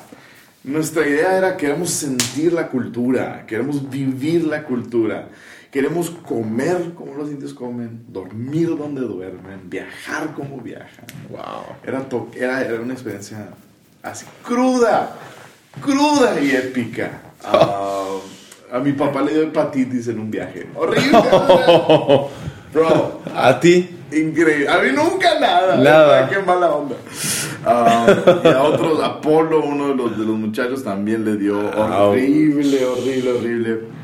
Nuestra 0.63 1.07
idea 1.07 1.37
era 1.37 1.57
queremos 1.57 1.89
sentir 1.91 2.53
la 2.53 2.69
cultura, 2.69 3.45
queremos 3.45 3.87
vivir 3.89 4.45
la 4.45 4.63
cultura, 4.63 5.27
queremos 5.73 6.11
comer 6.11 6.93
como 6.95 7.15
los 7.15 7.29
indios 7.31 7.53
comen, 7.53 8.05
dormir 8.07 8.77
donde 8.77 9.01
duermen, 9.01 9.69
viajar 9.69 10.33
como 10.35 10.57
viajan. 10.61 11.05
Wow. 11.29 11.75
Era, 11.83 12.07
to- 12.07 12.29
era, 12.35 12.61
era 12.61 12.79
una 12.79 12.93
experiencia 12.93 13.49
así 14.03 14.25
cruda, 14.43 15.15
cruda 15.81 16.39
y 16.39 16.51
épica. 16.51 17.21
Ah, 17.43 18.05
a 18.71 18.79
mi 18.79 18.91
papá 18.93 19.23
le 19.23 19.33
dio 19.33 19.41
hepatitis 19.43 20.07
en 20.09 20.19
un 20.19 20.29
viaje. 20.29 20.67
Horrible. 20.75 21.19
Bro, 22.73 23.21
¿A 23.35 23.59
ti? 23.59 23.89
increíble. 24.11 24.67
A 24.69 24.77
mí 24.79 24.89
nunca 24.95 25.39
nada. 25.39 25.75
Nada. 25.77 26.29
Qué 26.29 26.37
mala 26.39 26.71
onda. 26.71 26.95
Ah, 27.65 28.05
y 28.43 28.47
a 28.47 28.63
otros, 28.63 29.01
Apolo, 29.03 29.63
uno 29.63 29.89
de 29.89 29.95
los, 29.95 30.11
de 30.19 30.25
los 30.25 30.35
muchachos, 30.37 30.83
también 30.83 31.23
le 31.25 31.37
dio 31.37 31.57
horrible, 31.75 32.85
horrible, 32.85 33.31
horrible. 33.31 34.02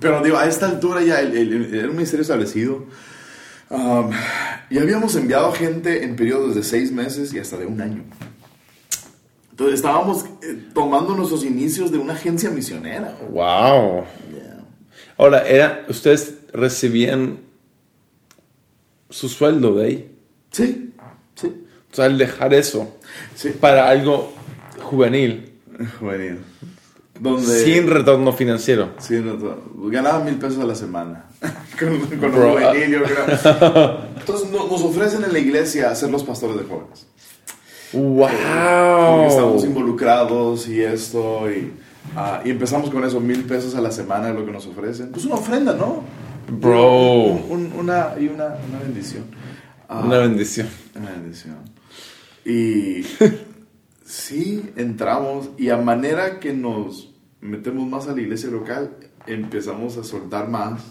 Pero 0.00 0.22
digo, 0.22 0.36
a 0.36 0.46
esta 0.46 0.66
altura 0.66 1.02
ya 1.02 1.20
el- 1.20 1.36
el- 1.36 1.74
era 1.74 1.88
un 1.88 1.94
ministerio 1.96 2.22
establecido. 2.22 2.84
Um, 3.70 4.10
y 4.70 4.78
habíamos 4.78 5.14
enviado 5.16 5.52
gente 5.52 6.04
en 6.04 6.16
periodos 6.16 6.54
de 6.54 6.62
seis 6.62 6.90
meses 6.90 7.32
y 7.34 7.38
hasta 7.38 7.56
de 7.58 7.66
un 7.66 7.80
año. 7.80 8.02
Entonces 9.50 9.76
estábamos 9.76 10.24
eh, 10.42 10.68
tomando 10.72 11.14
nuestros 11.16 11.44
inicios 11.44 11.90
de 11.90 11.98
una 11.98 12.14
agencia 12.14 12.48
misionera. 12.50 13.16
Wow. 13.30 14.04
Yeah. 14.32 14.64
Ahora, 15.18 15.46
era, 15.48 15.84
ustedes 15.88 16.34
recibían 16.52 17.40
su 19.10 19.28
sueldo 19.28 19.74
de 19.76 19.84
ahí. 19.86 20.16
Sí, 20.52 20.94
sí, 21.34 21.52
O 21.90 21.94
sea, 21.94 22.06
al 22.06 22.16
dejar 22.18 22.54
eso 22.54 22.96
sí. 23.34 23.50
para 23.50 23.88
algo 23.88 24.32
juvenil, 24.82 25.52
Bueno, 26.00 26.38
donde 27.20 27.64
sin 27.64 27.88
retorno 27.88 28.32
financiero. 28.32 28.90
sí, 28.98 29.14
no, 29.22 29.34
no, 29.34 29.56
ganaba 29.90 30.22
mil 30.24 30.36
pesos 30.36 30.58
a 30.60 30.64
la 30.64 30.74
semana 30.74 31.26
con, 31.78 31.98
con 32.18 32.32
Bro, 32.32 32.54
un 32.54 32.62
juvenil, 32.62 32.90
yo 32.90 33.02
creo. 33.02 33.98
Entonces 34.18 34.50
no- 34.50 34.66
nos 34.68 34.82
ofrecen 34.82 35.24
en 35.24 35.32
la 35.32 35.38
iglesia 35.38 35.94
ser 35.94 36.10
los 36.10 36.24
pastores 36.24 36.56
de 36.56 36.64
jóvenes. 36.64 37.06
Porque 37.90 39.26
estamos 39.28 39.62
Wow. 39.62 39.64
involucrados 39.66 40.68
y 40.68 40.80
esto 40.82 41.50
y, 41.50 41.72
ah, 42.16 42.42
y 42.44 42.50
empezamos 42.50 42.90
con 42.90 43.02
eso, 43.04 43.18
mil 43.20 43.44
pesos 43.44 43.74
a 43.74 43.80
la 43.80 43.90
semana 43.90 44.28
es 44.28 44.34
lo 44.34 44.44
que 44.44 44.52
nos 44.52 44.66
ofrecen. 44.66 45.10
Pues 45.10 45.24
una 45.24 45.36
ofrenda, 45.36 45.72
¿no? 45.74 46.02
Bro. 46.50 47.12
Un- 47.14 47.44
un- 47.50 47.72
una, 47.78 48.08
y 48.20 48.26
una, 48.28 48.56
una 48.68 48.78
bendición. 48.82 49.24
Ah, 49.88 50.02
Una 50.04 50.18
bendición. 50.18 50.68
Una 51.00 51.10
bendición. 51.12 51.56
Y 52.44 53.02
sí, 54.08 54.70
entramos 54.76 55.50
y 55.58 55.68
a 55.68 55.76
manera 55.76 56.40
que 56.40 56.54
nos 56.54 57.12
metemos 57.42 57.86
más 57.86 58.08
a 58.08 58.14
la 58.14 58.22
iglesia 58.22 58.48
local, 58.48 58.96
empezamos 59.26 59.98
a 59.98 60.04
soltar 60.04 60.48
más 60.48 60.82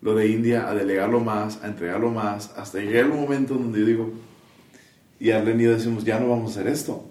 lo 0.00 0.14
de 0.14 0.28
India, 0.28 0.66
a 0.66 0.74
delegarlo 0.74 1.20
más, 1.20 1.62
a 1.62 1.66
entregarlo 1.66 2.10
más, 2.10 2.50
hasta 2.56 2.78
llegar 2.78 3.04
el 3.04 3.12
momento 3.12 3.54
donde 3.54 3.80
yo 3.80 3.86
digo, 3.86 4.12
y 5.18 5.30
Arlen 5.32 5.60
y 5.60 5.64
decimos, 5.64 6.02
ya 6.02 6.18
no 6.18 6.30
vamos 6.30 6.56
a 6.56 6.60
hacer 6.60 6.72
esto. 6.72 7.10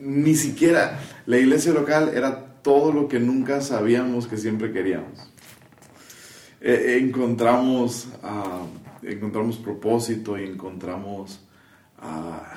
Ni 0.00 0.34
siquiera 0.34 0.98
la 1.26 1.36
iglesia 1.36 1.74
local 1.74 2.12
era 2.14 2.46
todo 2.62 2.90
lo 2.90 3.06
que 3.06 3.20
nunca 3.20 3.60
sabíamos 3.60 4.26
que 4.26 4.38
siempre 4.38 4.72
queríamos. 4.72 5.30
Eh, 6.62 6.98
encontramos, 7.02 8.08
ah, 8.22 8.62
encontramos 9.02 9.58
propósito 9.58 10.38
y 10.38 10.44
encontramos 10.44 11.40
ah, 11.98 12.54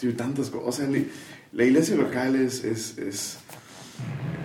tío, 0.00 0.14
tantas 0.16 0.50
cosas. 0.50 0.68
O 0.68 0.72
sea, 0.72 0.88
la, 0.88 0.98
la 1.52 1.64
iglesia 1.64 1.96
local 1.96 2.34
es, 2.36 2.64
es, 2.64 2.98
es, 2.98 3.38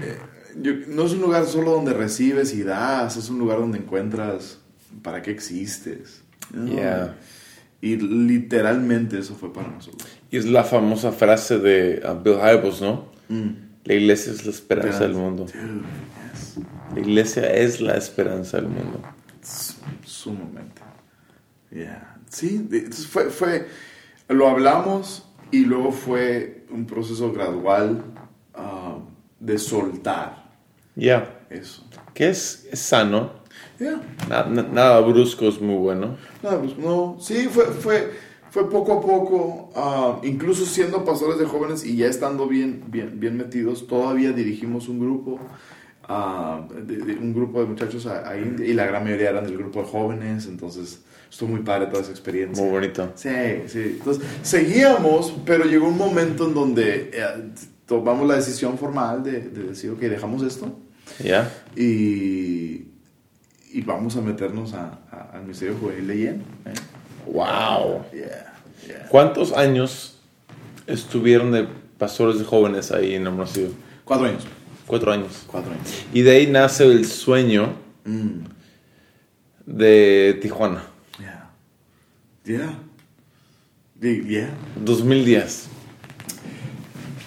eh, 0.02 0.18
yo- 0.62 0.74
no 0.88 1.06
es 1.06 1.14
un 1.14 1.22
lugar 1.22 1.46
solo 1.46 1.72
donde 1.72 1.94
recibes 1.94 2.54
y 2.54 2.64
das, 2.64 3.18
es 3.18 3.30
un 3.30 3.40
lugar 3.40 3.60
donde 3.60 3.78
encuentras 3.80 4.60
para 5.02 5.22
qué 5.22 5.32
existes. 5.32 6.22
¿no? 6.54 6.72
Yeah. 6.72 7.16
Y 7.82 7.98
literalmente 7.98 9.20
eso 9.20 9.36
fue 9.36 9.52
para 9.54 9.68
nosotros. 9.70 10.10
Y 10.32 10.38
es 10.38 10.46
la 10.46 10.64
famosa 10.64 11.12
frase 11.12 11.60
de 11.60 12.02
uh, 12.04 12.22
Bill 12.24 12.36
Hybels, 12.40 12.82
¿no? 12.82 13.12
Mm. 13.30 13.50
La 13.84 13.94
iglesia 13.94 14.32
es 14.34 14.44
la 14.46 14.52
esperanza 14.52 15.00
del 15.02 15.14
mundo. 15.14 15.46
Dude, 15.46 15.82
yes. 16.34 16.56
La 16.94 17.00
iglesia 17.00 17.54
es 17.54 17.82
la 17.82 17.96
esperanza 17.98 18.58
del 18.58 18.68
mundo. 18.70 19.02
Sumamente. 20.04 20.82
Yeah. 21.72 22.18
Sí, 22.30 22.68
fue, 23.10 23.30
fue, 23.30 23.68
lo 24.30 24.48
hablamos 24.50 25.25
y 25.52 25.66
luego 25.66 25.92
fue 25.92 26.66
un 26.72 26.86
proceso 26.86 27.32
gradual 27.32 28.04
ah, 28.54 28.98
de 29.40 29.58
soltar 29.58 30.52
Ya. 30.96 31.40
eso. 31.50 31.84
Que 32.14 32.30
es, 32.30 32.68
es 32.72 32.80
sano. 32.80 33.32
Yeah. 33.80 34.02
Na- 34.30 34.46
na- 34.46 34.64
nada 34.68 35.00
brusco 35.02 35.48
es 35.48 35.60
muy 35.62 35.76
bueno. 35.78 36.18
Nada, 36.42 36.60
pues, 36.62 36.78
no, 36.78 37.18
sí, 37.20 37.48
fue, 37.50 37.66
fue, 37.66 38.12
fue 38.50 38.70
poco 38.70 38.94
a 38.94 39.02
poco, 39.02 39.70
ah, 39.76 40.20
incluso 40.24 40.66
siendo 40.66 41.04
pastores 41.04 41.38
de 41.40 41.46
jóvenes 41.46 41.86
y 41.86 41.98
ya 41.98 42.08
estando 42.08 42.48
bien, 42.48 42.84
bien, 42.88 43.20
bien 43.20 43.36
metidos, 43.38 43.86
todavía 43.88 44.32
dirigimos 44.32 44.88
un 44.88 45.00
grupo, 45.00 45.40
ah, 46.08 46.66
de- 46.74 46.98
de- 46.98 47.16
un 47.18 47.34
grupo 47.34 47.60
de 47.60 47.66
muchachos 47.68 48.06
ahí, 48.08 48.56
y 48.66 48.74
la 48.74 48.86
gran 48.86 49.04
mayoría 49.04 49.30
eran 49.32 49.46
del 49.46 49.58
grupo 49.58 49.82
de 49.82 49.88
jóvenes, 49.88 50.46
entonces 50.48 51.04
estuvo 51.36 51.50
muy 51.50 51.60
padre 51.62 51.88
toda 51.88 52.02
esa 52.02 52.12
experiencia. 52.12 52.64
Muy 52.64 52.72
bonito. 52.72 53.12
Sí, 53.16 53.30
sí. 53.68 53.98
Entonces, 54.00 54.24
seguíamos, 54.42 55.34
pero 55.46 55.66
llegó 55.66 55.90
un 55.90 55.98
momento 55.98 56.48
en 56.48 56.54
donde 56.54 57.12
eh, 57.14 57.26
tomamos 57.86 58.26
la 58.26 58.36
decisión 58.38 58.78
formal 58.78 59.22
de, 59.22 59.42
de 59.42 59.64
decir, 59.64 59.92
ok, 59.92 60.00
dejamos 60.00 60.44
esto 60.44 60.74
¿Ya? 61.22 61.52
y, 61.76 62.86
y 63.74 63.82
vamos 63.86 64.16
a 64.16 64.22
meternos 64.22 64.74
a- 64.74 64.98
a- 65.12 65.32
al 65.34 65.42
Ministerio 65.42 65.76
Juvenil 65.78 66.08
de 66.08 66.18
Yen. 66.18 66.36
¿eh? 66.68 66.74
¡Wow! 67.26 68.06
Yeah, 68.14 68.54
yeah. 68.88 69.08
¿Cuántos 69.10 69.52
años 69.52 70.18
estuvieron 70.88 71.52
de 71.52 71.68
pastores 71.98 72.40
de 72.40 72.46
jóvenes 72.46 72.94
ahí 72.94 73.14
en 73.16 73.26
Hermosillo? 73.28 73.72
Cuatro 74.06 74.28
años. 74.28 74.46
Cuatro 74.88 75.12
años. 75.12 75.44
Cuatro 75.48 75.72
años. 75.74 75.88
Y 76.14 76.22
de 76.22 76.32
ahí 76.32 76.48
nace 76.48 76.86
el 76.86 77.06
sueño 77.06 77.84
Mm, 78.06 78.46
de 79.66 80.38
Tijuana. 80.42 80.84
Yeah. 82.46 82.58
Yeah. 82.60 82.80
Di- 84.00 84.24
Yeah. 84.28 84.50
2010. 84.84 85.68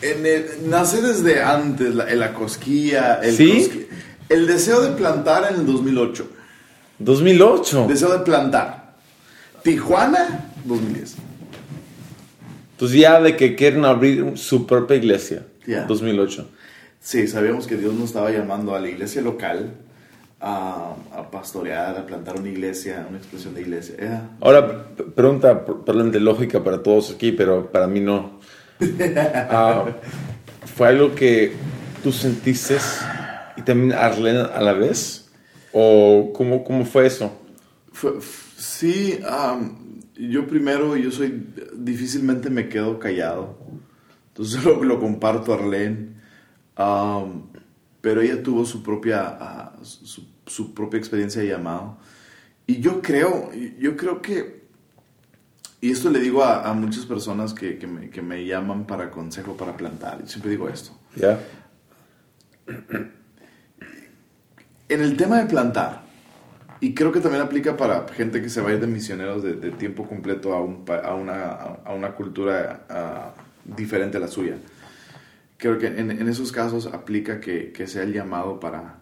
En 0.02 0.24
el- 0.26 0.70
nace 0.70 1.00
desde 1.02 1.42
antes 1.42 1.94
la, 1.94 2.04
la 2.14 2.32
cosquilla. 2.34 3.14
El 3.22 3.36
¿Sí? 3.36 3.86
el 4.28 4.46
deseo 4.46 4.80
de 4.82 4.90
plantar 4.96 5.52
en 5.52 5.60
el 5.60 5.66
2008. 5.66 6.28
2008. 6.98 7.86
Deseo 7.88 8.12
de 8.18 8.24
plantar. 8.24 8.94
Tijuana, 9.62 10.50
2010. 10.64 11.16
Entonces 12.72 12.98
ya 13.00 13.20
de 13.20 13.36
que 13.36 13.56
quieren 13.56 13.84
abrir 13.84 14.36
su 14.38 14.66
propia 14.66 14.96
iglesia. 14.96 15.44
Ya. 15.66 15.84
2008. 15.84 16.48
Sí, 17.00 17.26
sabíamos 17.26 17.66
que 17.66 17.76
Dios 17.76 17.94
nos 17.94 18.04
estaba 18.10 18.30
llamando 18.30 18.74
a 18.74 18.80
la 18.80 18.88
iglesia 18.88 19.22
local 19.22 19.72
a, 20.40 20.94
a 21.14 21.30
pastorear, 21.30 21.98
a 21.98 22.06
plantar 22.06 22.38
una 22.38 22.48
iglesia, 22.48 23.06
una 23.08 23.18
expresión 23.18 23.54
de 23.54 23.62
iglesia. 23.62 23.96
Yeah. 23.98 24.30
Ahora, 24.40 24.86
pregunta 25.14 25.64
pr- 25.66 25.82
probablemente 25.84 26.20
lógica 26.20 26.62
para 26.62 26.82
todos 26.82 27.10
aquí, 27.12 27.32
pero 27.32 27.70
para 27.70 27.86
mí 27.86 28.00
no. 28.00 28.38
Ah, 29.50 29.86
¿Fue 30.76 30.88
algo 30.88 31.14
que 31.14 31.52
tú 32.02 32.12
sentiste 32.12 32.76
y 33.56 33.62
también 33.62 33.92
Arlene 33.92 34.40
a 34.54 34.60
la 34.60 34.72
vez? 34.74 35.30
¿O 35.72 36.32
cómo, 36.34 36.62
cómo 36.62 36.84
fue 36.84 37.06
eso? 37.06 37.32
Fue- 37.92 38.20
sí, 38.56 39.18
yo 40.14 40.46
primero, 40.46 40.96
yo 40.96 41.10
soy, 41.10 41.46
difícilmente 41.74 42.48
me 42.50 42.68
quedo 42.68 42.98
callado. 43.00 43.58
Entonces 44.28 44.64
lo, 44.64 44.84
lo 44.84 45.00
comparto 45.00 45.52
a 45.52 45.56
Arlene. 45.56 46.10
Pero 48.00 48.20
ella 48.20 48.42
tuvo 48.42 48.64
su 48.64 48.82
propia, 48.82 49.26
ah, 49.40 49.72
su, 49.82 50.26
su 50.46 50.74
propia 50.74 50.98
experiencia 50.98 51.42
de 51.42 51.48
llamado. 51.48 51.98
Y 52.66 52.80
yo 52.80 53.00
creo, 53.00 53.50
yo 53.78 53.96
creo 53.96 54.20
que, 54.20 54.66
y 55.80 55.90
esto 55.90 56.10
le 56.10 56.18
digo 56.20 56.42
a, 56.44 56.68
a 56.68 56.74
muchas 56.74 57.06
personas 57.06 57.54
que, 57.54 57.78
que 57.78 57.86
me, 57.86 58.10
que 58.10 58.20
me 58.22 58.44
llaman 58.44 58.86
para 58.86 59.10
consejo 59.10 59.56
para 59.56 59.76
plantar. 59.76 60.20
Yo 60.20 60.26
siempre 60.26 60.50
digo 60.50 60.68
esto. 60.68 60.92
¿Ya? 61.16 61.40
En 64.88 65.00
el 65.02 65.16
tema 65.16 65.38
de 65.38 65.46
plantar, 65.46 66.02
y 66.80 66.94
creo 66.94 67.10
que 67.12 67.20
también 67.20 67.42
aplica 67.42 67.76
para 67.76 68.06
gente 68.08 68.40
que 68.40 68.48
se 68.48 68.60
va 68.60 68.70
a 68.70 68.74
ir 68.74 68.80
de 68.80 68.86
misioneros 68.86 69.42
de, 69.42 69.54
de 69.54 69.70
tiempo 69.72 70.06
completo 70.06 70.54
a, 70.54 70.62
un 70.62 70.84
pa- 70.84 71.00
a, 71.00 71.14
una, 71.14 71.52
a 71.84 71.92
una 71.92 72.12
cultura 72.14 72.84
ah, 72.88 73.34
diferente 73.64 74.16
a 74.16 74.20
la 74.20 74.28
suya. 74.28 74.56
Creo 75.58 75.76
que 75.78 75.88
en, 75.88 76.10
en 76.10 76.28
esos 76.28 76.50
casos 76.52 76.86
aplica 76.86 77.40
que, 77.40 77.72
que 77.72 77.86
sea 77.86 78.02
el 78.04 78.12
llamado 78.14 78.58
para, 78.60 79.00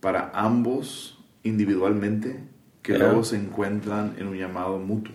para 0.00 0.30
ambos 0.34 1.18
individualmente, 1.42 2.38
que 2.82 2.96
luego 2.98 3.24
se 3.24 3.36
encuentran 3.36 4.14
en 4.18 4.28
un 4.28 4.36
llamado 4.36 4.78
mutuo. 4.78 5.12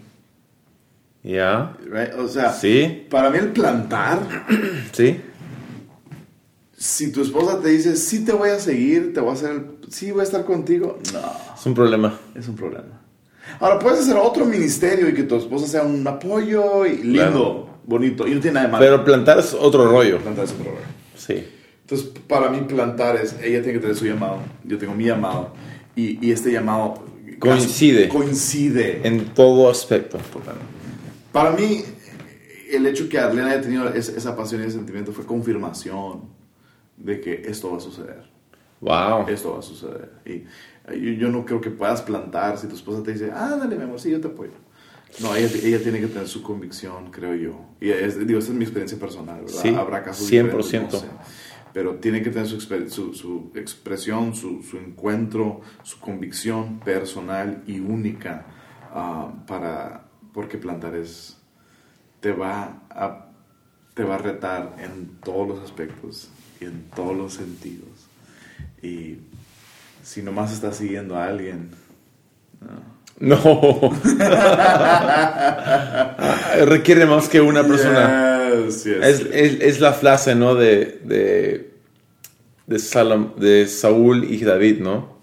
¿Ya? 1.23 1.77
right? 1.86 2.13
O 2.17 2.27
sea, 2.27 2.51
¿Sí? 2.51 3.05
para 3.09 3.29
mí 3.29 3.38
el 3.38 3.49
plantar 3.53 4.19
¿Sí? 4.91 5.21
si 6.75 7.11
tu 7.11 7.21
esposa 7.21 7.59
te 7.61 7.69
dice, 7.69 7.95
sí 7.95 8.25
te 8.25 8.32
voy 8.34 8.49
a 8.49 8.59
seguir, 8.59 9.13
te 9.13 9.19
voy 9.19 9.29
a 9.29 9.34
hacer, 9.34 9.51
el, 9.51 9.65
sí 9.91 10.09
voy 10.11 10.21
a 10.21 10.23
estar 10.23 10.43
contigo, 10.45 10.97
no, 11.13 11.19
Es 11.55 11.65
un 11.65 11.75
problema. 11.75 12.17
es 12.34 12.47
un 12.47 12.55
problema. 12.55 12.99
Ahora, 13.59 13.77
puedes 13.77 13.99
hacer 13.99 14.15
otro 14.17 14.45
ministerio 14.45 15.07
y 15.09 15.13
que 15.13 15.23
tu 15.23 15.36
esposa 15.36 15.67
sea 15.67 15.84
un 15.84 16.05
apoyo 16.07 16.86
y 16.88 16.97
lindo, 17.03 17.13
Claro. 17.13 17.69
Bonito, 17.86 18.27
y 18.27 18.36
no 18.36 18.41
tiene 18.41 18.55
nada 18.55 18.65
de 18.67 18.71
malo. 18.71 18.86
Pero 18.86 19.05
plantar 19.05 19.39
es 19.39 19.53
otro 19.53 19.89
rollo. 19.89 20.19
plantar 20.19 20.45
es 20.45 20.51
otro 20.51 20.65
rollo. 20.65 20.86
Sí. 21.15 21.47
Entonces, 21.82 22.09
para 22.27 22.49
mí 22.49 22.61
plantar 22.61 23.17
es, 23.17 23.34
ella 23.41 23.61
tiene 23.61 23.73
que 23.73 23.79
tener 23.79 23.95
su 23.95 24.05
llamado, 24.05 24.38
yo 24.63 24.77
tengo 24.77 24.93
mi 24.93 25.05
llamado, 25.05 25.53
y, 25.95 26.25
y 26.25 26.32
este 26.32 26.51
llamado 26.51 27.03
Coincide. 27.41 28.07
Coincide. 28.07 29.01
En 29.03 29.34
todo 29.34 29.67
aspecto. 29.69 30.19
Para 31.32 31.51
mí, 31.51 31.84
el 32.71 32.86
hecho 32.86 33.09
que 33.09 33.17
Arlene 33.17 33.49
haya 33.49 33.61
tenido 33.61 33.89
esa, 33.89 34.36
pasión 34.36 34.61
y 34.61 34.65
ese 34.65 34.77
sentimiento 34.77 35.11
fue 35.11 35.25
confirmación 35.25 36.21
de 36.97 37.19
que 37.19 37.41
esto 37.47 37.71
va 37.71 37.77
a 37.77 37.79
suceder. 37.79 38.29
Wow. 38.79 39.27
esto 39.27 39.53
va 39.53 39.59
a 39.59 39.61
suceder. 39.63 40.11
Y 40.23 41.17
yo 41.17 41.29
no 41.29 41.43
creo 41.43 41.59
que 41.59 41.71
puedas 41.71 42.03
plantar 42.03 42.59
si 42.59 42.67
tu 42.67 42.75
esposa 42.75 43.01
te 43.01 43.13
dice, 43.13 43.32
ah, 43.34 43.57
dale, 43.59 43.75
mi 43.75 43.84
amor, 43.84 43.99
sí, 43.99 44.11
yo 44.11 44.21
te 44.21 44.27
apoyo. 44.27 44.51
No, 45.20 45.36
ella, 45.36 45.49
ella 45.62 45.82
tiene 45.82 45.99
que 45.99 46.07
tener 46.07 46.28
su 46.28 46.41
convicción, 46.41 47.12
creo 47.12 47.36
yo. 47.36 47.66
Y 47.80 47.89
es, 47.89 48.26
digo, 48.26 48.39
esa 48.39 48.51
es 48.51 48.57
mi 48.57 48.64
experiencia 48.64 48.97
personal, 48.97 49.41
¿verdad? 49.41 49.62
Sí, 49.62 49.70
Habrá 49.70 50.03
casos 50.03 50.32
100%. 50.32 50.55
diferentes, 50.55 50.93
no 50.93 50.99
sé. 50.99 51.07
Pero 51.74 51.95
tiene 51.95 52.22
que 52.22 52.30
tener 52.32 52.47
su, 52.47 52.59
su, 52.59 53.14
su 53.14 53.51
expresión, 53.55 54.36
su, 54.36 54.62
su 54.64 54.78
encuentro, 54.78 55.62
su 55.84 55.99
convicción 55.99 56.80
personal 56.80 57.64
y 57.66 57.80
única 57.80 58.45
ah, 58.93 59.32
para, 59.47 60.05
porque 60.34 60.57
plantar 60.57 60.95
es, 60.95 61.38
te 62.20 62.34
va 62.34 62.84
a, 62.89 63.32
te 63.93 64.03
va 64.03 64.16
a 64.16 64.18
retar 64.18 64.76
en 64.80 65.18
todos 65.24 65.47
los 65.47 65.59
aspectos 65.59 66.30
y 66.59 66.66
en 66.66 66.84
todos 66.93 67.16
los 67.16 67.34
sentidos. 67.34 68.07
Y 68.82 69.18
si 70.03 70.22
nomás 70.22 70.51
estás 70.51 70.78
siguiendo 70.78 71.16
a 71.16 71.26
alguien, 71.26 71.72
No. 73.22 73.38
Requiere 76.65 77.05
más 77.05 77.30
que 77.30 77.41
una 77.41 77.65
persona. 77.65 78.49
Yes, 78.65 78.84
yes, 78.84 78.95
Es, 79.03 79.19
yes. 79.19 79.28
es, 79.34 79.61
es 79.61 79.80
la 79.80 79.93
frase, 79.93 80.36
¿no? 80.36 80.55
De, 80.55 80.99
de, 81.03 81.72
de, 82.67 82.76
Salam- 82.78 83.36
de 83.36 83.67
Saúl 83.67 84.26
y 84.26 84.43
David, 84.43 84.80
¿no? 84.82 85.17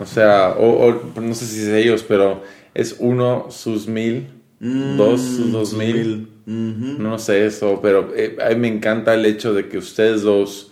O 0.00 0.06
sea, 0.06 0.50
o, 0.58 0.88
o- 0.88 1.20
no 1.20 1.34
sé 1.34 1.46
si 1.46 1.60
es 1.62 1.68
ellos, 1.68 2.04
pero 2.06 2.42
es 2.74 2.96
uno 2.98 3.46
sus 3.50 3.86
mil, 3.86 4.28
dos 4.60 5.20
sus 5.20 5.52
dos 5.52 5.72
mil. 5.72 6.28
No 6.46 7.18
sé 7.18 7.46
eso, 7.46 7.80
pero 7.82 8.12
eh, 8.14 8.36
a 8.44 8.50
mí 8.50 8.56
me 8.56 8.68
encanta 8.68 9.14
el 9.14 9.26
hecho 9.26 9.52
de 9.52 9.68
que 9.68 9.78
ustedes 9.78 10.22
dos 10.22 10.70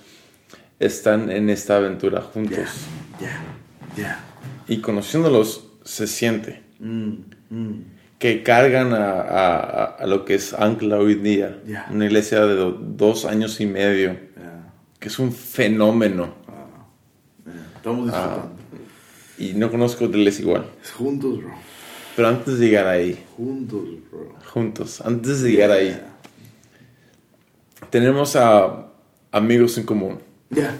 están 0.78 1.30
en 1.30 1.50
esta 1.50 1.76
aventura 1.76 2.20
juntos. 2.20 2.58
Ya, 3.20 3.40
ya. 3.96 4.20
Y 4.68 4.78
conociéndolos 4.78 5.63
se 5.84 6.06
siente 6.06 6.62
Mm, 6.80 7.10
mm. 7.50 7.72
que 8.18 8.42
cargan 8.42 8.92
a, 8.94 9.20
a- 9.20 9.84
a 9.84 10.06
lo 10.06 10.24
que 10.24 10.34
es 10.34 10.52
Ancla 10.54 10.96
hoy 10.98 11.14
día. 11.14 11.60
Una 11.90 12.06
iglesia 12.06 12.44
de 12.46 12.54
do- 12.56 12.72
dos 12.72 13.24
años 13.26 13.60
y 13.60 13.66
medio, 13.66 14.16
que 14.98 15.08
es 15.08 15.18
un 15.18 15.32
fenómeno. 15.32 16.34
Ya. 17.46 17.52
Estamos 17.76 18.06
disfrutando. 18.06 18.50
Y 19.38 19.52
no 19.54 19.70
conozco 19.70 20.04
iglesia 20.04 20.42
igual. 20.42 20.64
Juntos, 20.96 21.38
bro. 21.38 21.52
Pero 22.16 22.28
antes 22.28 22.58
de 22.58 22.66
llegar 22.66 22.86
ahí, 22.86 23.18
Juntos, 23.36 23.82
bro. 24.10 24.34
juntos, 24.52 25.00
antes 25.00 25.42
de 25.42 25.50
llegar 25.50 25.70
ahí, 25.72 26.00
tenemos 27.90 28.36
a 28.36 28.86
amigos 29.32 29.76
en 29.78 29.84
común. 29.84 30.18
Ya. 30.50 30.74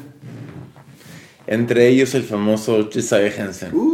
Entre 1.46 1.88
ellos 1.88 2.14
el 2.14 2.22
famoso 2.22 2.88
Josiah 2.92 3.26
Henson. 3.26 3.74
Uh. 3.74 3.93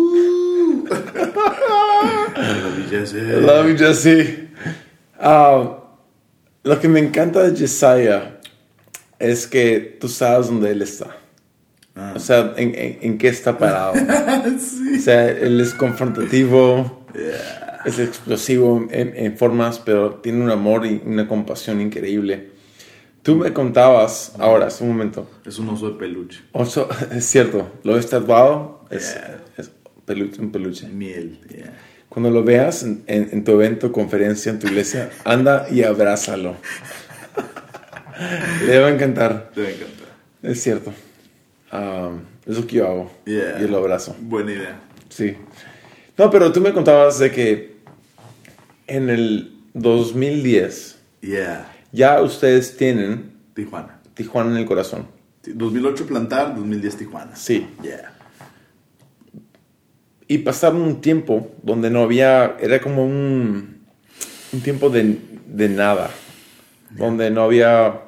Jesse. 2.90 3.14
Love 3.42 3.68
you, 3.68 3.76
Jesse. 3.76 4.48
Ah, 5.18 5.78
lo 6.62 6.80
que 6.80 6.88
me 6.88 7.00
encanta 7.00 7.42
de 7.42 7.56
Jesiah 7.56 8.38
es 9.18 9.46
que 9.46 9.96
tú 10.00 10.08
sabes 10.08 10.46
dónde 10.48 10.70
él 10.70 10.82
está. 10.82 11.16
Ah. 11.94 12.12
O 12.16 12.20
sea, 12.20 12.54
en, 12.56 12.74
en- 12.74 12.98
en 13.02 13.18
qué 13.18 13.28
está 13.28 13.56
parado. 13.58 13.94
sí. 14.58 14.96
O 14.98 15.00
sea, 15.00 15.28
él 15.28 15.60
es 15.60 15.74
confrontativo, 15.74 16.98
Yeah. 17.12 17.80
es 17.86 17.98
explosivo 17.98 18.86
en, 18.92 19.12
en 19.16 19.36
formas, 19.36 19.80
pero 19.80 20.14
tiene 20.22 20.44
un 20.44 20.50
amor 20.50 20.86
y 20.86 21.02
una 21.04 21.26
compasión 21.26 21.80
increíble. 21.80 22.50
Tú 23.24 23.34
me 23.34 23.52
contabas 23.52 24.32
ahora, 24.38 24.68
hace 24.68 24.84
un 24.84 24.90
momento, 24.90 25.28
Es 25.44 25.58
un 25.58 25.68
oso 25.70 25.90
de 25.90 25.98
peluche. 25.98 26.40
oso, 26.52 26.88
es 27.12 27.24
cierto, 27.24 27.68
lo 27.82 27.98
he 27.98 28.02
tatuado, 28.04 28.84
es, 28.90 29.12
Yeah. 29.14 29.40
es 29.56 29.70
peluche, 30.04 30.40
un 30.40 30.50
peluche. 30.52 30.88
Miel. 30.88 31.38
Yeah. 31.48 31.72
Cuando 32.08 32.30
lo 32.30 32.42
veas 32.42 32.82
en, 32.82 33.02
en- 33.06 33.28
en 33.32 33.44
tu 33.44 33.52
evento, 33.52 33.92
conferencia, 33.92 34.50
en 34.50 34.58
tu 34.58 34.66
iglesia, 34.66 35.10
anda 35.24 35.66
y 35.70 35.82
abrázalo. 35.84 36.56
Le 38.66 38.78
va 38.78 38.88
a 38.88 38.90
encantar. 38.90 39.50
Te 39.54 39.62
va 39.62 39.68
a 39.68 39.70
encantar. 39.70 40.08
Es 40.42 40.62
cierto. 40.62 40.92
Ah, 41.72 42.10
es 42.46 42.56
lo 42.58 42.66
que 42.66 42.76
yo 42.76 42.86
hago. 42.86 43.12
Yeah. 43.24 43.60
Yo 43.60 43.68
lo 43.68 43.78
abrazo. 43.78 44.16
Buena 44.20 44.52
idea. 44.52 44.80
Sí. 45.08 45.36
No, 46.18 46.30
pero 46.30 46.52
tú 46.52 46.60
me 46.60 46.72
contabas 46.72 47.18
de 47.18 47.30
que 47.30 47.76
en 48.86 49.08
el 49.08 49.52
2010 49.74 50.96
Yeah. 51.22 51.70
ya 51.92 52.20
ustedes 52.22 52.76
tienen 52.76 53.32
Tijuana. 53.54 54.00
Tijuana 54.14 54.50
en 54.50 54.56
el 54.56 54.64
corazón. 54.66 55.06
Sí, 55.42 55.52
2008 55.54 56.06
plantar, 56.06 56.54
2010 56.56 56.96
Tijuana. 56.96 57.36
Sí. 57.36 57.66
Yeah. 57.82 58.12
Y 60.30 60.38
pasaron 60.38 60.82
un 60.82 61.00
tiempo 61.00 61.50
donde 61.62 61.90
no 61.90 62.02
había, 62.02 62.56
era 62.60 62.80
como 62.80 63.04
un, 63.04 63.80
un 64.52 64.60
tiempo 64.60 64.88
de, 64.88 65.18
de 65.46 65.68
nada, 65.68 66.08
donde 66.90 67.30
no 67.32 67.42
había 67.42 68.02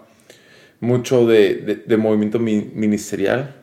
mucho 0.78 1.26
de, 1.26 1.54
de- 1.56 1.74
de 1.76 1.96
movimiento 1.96 2.38
mi- 2.38 2.70
ministerial. 2.74 3.56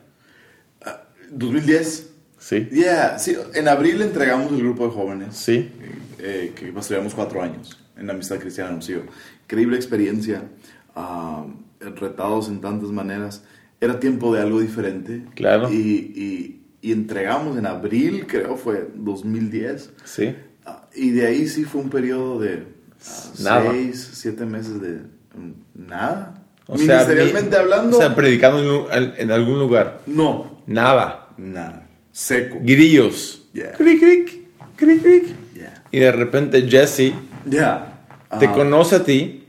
2010. 1.30 2.10
Sí. 2.38 2.68
Yeah. 2.72 3.18
Sí, 3.18 3.36
en 3.54 3.68
abril 3.68 4.00
entregamos 4.02 4.52
el 4.52 4.58
grupo 4.58 4.86
de 4.86 4.92
jóvenes. 4.92 5.36
Sí. 5.36 5.70
eh, 6.18 6.52
que 6.54 6.66
pastoreamos 6.72 7.14
cuatro 7.14 7.42
años 7.42 7.78
en 7.96 8.06
la 8.06 8.12
amistad 8.12 8.38
cristiana 8.38 8.70
Hermosillo. 8.70 9.04
Increíble 9.44 9.76
experiencia, 9.76 10.42
ah, 10.94 11.46
retados 11.80 12.48
en 12.48 12.60
tantas 12.60 12.90
maneras. 12.90 13.44
Era 13.80 13.98
tiempo 14.00 14.34
de 14.34 14.42
algo 14.42 14.60
diferente. 14.60 15.22
Claro. 15.34 15.70
Y, 15.72 15.76
y- 15.76 16.59
y 16.82 16.92
entregamos 16.92 17.56
en 17.58 17.66
abril, 17.66 18.26
creo 18.26 18.56
fue 18.56 18.88
2010. 18.94 19.90
Sí. 20.04 20.34
Ah, 20.64 20.86
y 20.94 21.10
de 21.10 21.26
ahí 21.26 21.46
sí 21.48 21.64
fue 21.64 21.80
un 21.82 21.90
periodo 21.90 22.38
de 22.40 22.64
Nada. 23.40 23.70
seis, 23.72 24.10
siete 24.14 24.44
meses 24.46 24.80
de 24.80 24.98
mm, 25.34 25.86
nada. 25.88 26.42
O 26.66 26.76
sea, 26.78 26.86
Ministerialmente 27.04 27.50
mi- 27.50 27.56
hablando, 27.56 27.96
O 27.96 28.00
sea, 28.00 28.14
predicando 28.14 28.88
en, 28.92 29.12
en 29.16 29.30
algún 29.30 29.58
lugar. 29.58 30.00
no, 30.06 30.62
Nada. 30.66 31.28
nada. 31.36 31.86
Seco. 32.12 32.58
Grillos. 32.62 33.48
Yeah. 33.52 33.72
Cric, 33.72 33.98
cric, 34.00 34.40
cric, 34.76 35.02
cric. 35.02 35.24
Yeah. 35.54 35.82
Y 35.90 35.98
de 36.00 36.12
repente 36.12 36.62
Jesse 36.68 37.12
Ya. 37.46 38.00
te 38.38 38.46
Ah, 38.46 38.52
conoce 38.52 38.96
a 38.96 39.04
ti 39.04 39.46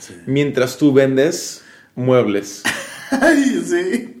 sí. 0.00 0.14
mientras 0.26 0.76
tú 0.78 0.92
vendes 0.92 1.62
muebles. 1.94 2.62
Ay, 3.10 3.62
sí. 3.64 4.15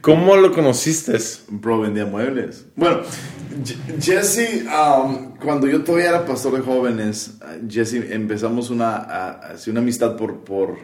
¿Cómo 0.00 0.36
lo 0.36 0.52
conociste? 0.52 1.16
Bro 1.48 1.80
vendía 1.80 2.06
muebles. 2.06 2.66
Bueno, 2.76 3.00
Jesse, 4.00 4.64
um, 4.66 5.36
cuando 5.36 5.66
yo 5.66 5.82
todavía 5.82 6.08
era 6.10 6.24
pastor 6.26 6.54
de 6.54 6.60
jóvenes, 6.60 7.34
uh, 7.40 7.68
Jesse 7.68 7.94
empezamos 8.10 8.70
una, 8.70 8.96
a- 8.96 9.30
así 9.52 9.70
una 9.70 9.80
amistad 9.80 10.16
por, 10.16 10.38
por, 10.44 10.76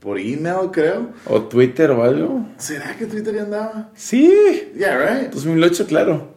por 0.00 0.18
email, 0.18 0.70
creo. 0.72 1.10
¿O 1.26 1.42
Twitter 1.42 1.90
o 1.90 2.02
algo? 2.02 2.46
¿Será 2.58 2.96
que 2.96 3.06
Twitter 3.06 3.34
ya 3.34 3.42
andaba? 3.42 3.90
Sí. 3.94 4.32
Yeah, 4.76 4.98
right. 4.98 5.30
2008, 5.32 5.86
claro. 5.86 6.31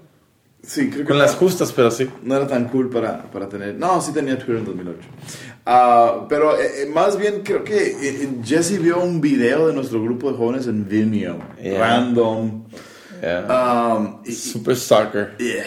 Sí, 0.65 0.89
creo 0.89 1.03
que 1.03 1.09
Con 1.09 1.17
las 1.19 1.35
justas, 1.35 1.71
pero 1.71 1.91
sí. 1.91 2.09
no 2.23 2.35
era 2.35 2.47
tan 2.47 2.65
cool 2.69 2.89
para, 2.89 3.23
para 3.23 3.47
tener. 3.47 3.75
No, 3.75 4.01
sí 4.01 4.11
tenía 4.13 4.35
Twitter 4.37 4.57
en 4.57 4.65
2008. 4.65 4.99
Ah, 5.67 6.25
pero 6.27 6.59
eh, 6.59 6.83
eh, 6.83 6.85
más 6.93 7.17
bien 7.17 7.41
creo 7.43 7.63
que 7.63 7.75
eh, 7.87 7.95
eh, 8.01 8.29
Jesse 8.43 8.79
vio 8.81 8.99
un 8.99 9.21
video 9.21 9.67
de 9.67 9.73
nuestro 9.73 10.01
grupo 10.01 10.31
de 10.31 10.37
jóvenes 10.37 10.67
en 10.67 10.87
Vimeo, 10.87 11.37
Yeah. 11.61 11.79
random. 11.79 12.63
Yeah. 13.21 13.95
Um, 13.97 14.17
y- 14.25 14.31
Super 14.33 14.75
stalker. 14.75 15.35
yeah, 15.39 15.63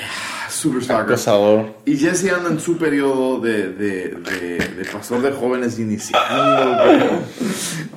super 0.50 0.82
stalker. 0.82 1.04
Acosador. 1.14 1.74
Y 1.86 1.96
Jesse 1.96 2.30
anda 2.32 2.50
en 2.50 2.60
su 2.60 2.76
periodo 2.76 3.40
de, 3.40 3.68
de, 3.72 4.08
de, 4.10 4.58
de 4.76 4.84
pastor 4.92 5.22
de 5.22 5.32
jóvenes 5.32 5.78
iniciando. 5.78 7.22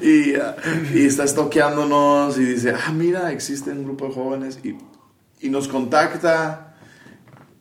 y, 0.02 0.36
ah, 0.36 0.56
y 0.94 1.06
está 1.06 1.24
estoqueándonos 1.26 2.38
y 2.38 2.46
dice, 2.46 2.74
ah, 2.74 2.92
mira, 2.92 3.32
existe 3.32 3.72
un 3.72 3.84
grupo 3.84 4.08
de 4.08 4.14
jóvenes. 4.14 4.60
Y, 4.64 4.76
y 5.46 5.50
nos 5.50 5.68
contacta. 5.68 6.71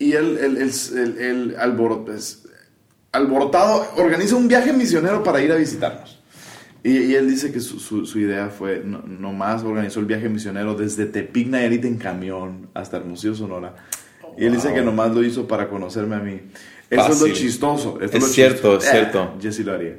Y 0.00 0.12
él, 0.14 0.38
él 0.38 1.56
alboro- 1.58 2.04
pues, 2.04 2.42
alborotado 3.12 3.86
organiza 3.96 4.34
un 4.36 4.48
viaje 4.48 4.72
misionero 4.72 5.22
para 5.22 5.40
ir 5.42 5.52
a 5.52 5.56
visitarnos. 5.56 6.18
Y, 6.82 6.96
y 6.96 7.14
él 7.14 7.28
dice 7.28 7.52
que 7.52 7.60
su, 7.60 7.78
su, 7.78 8.06
su 8.06 8.18
idea 8.18 8.48
fue, 8.48 8.82
no, 8.84 9.02
nomás 9.06 9.62
organizó 9.62 10.00
el 10.00 10.06
viaje 10.06 10.28
misionero 10.28 10.74
desde 10.74 11.04
Tepic, 11.06 11.48
Nayarit 11.48 11.84
en 11.84 11.98
camión 11.98 12.68
hasta 12.72 12.96
Hermosillo, 12.96 13.34
Sonora. 13.34 13.76
Y 14.38 14.46
él 14.46 14.54
dice 14.54 14.72
que 14.72 14.80
nomás 14.80 15.10
lo 15.14 15.22
hizo 15.22 15.46
para 15.46 15.68
conocerme 15.68 16.16
a 16.16 16.20
mí. 16.20 16.40
Es 16.88 17.20
lo 17.20 17.28
chistoso. 17.28 17.98
esto 18.00 18.16
Es 18.16 18.22
lo 18.22 18.28
cierto, 18.28 18.78
chistoso. 18.78 18.78
es 18.78 18.90
cierto. 18.90 19.34
Jesse 19.40 19.60
lo 19.60 19.72
haría. 19.74 19.96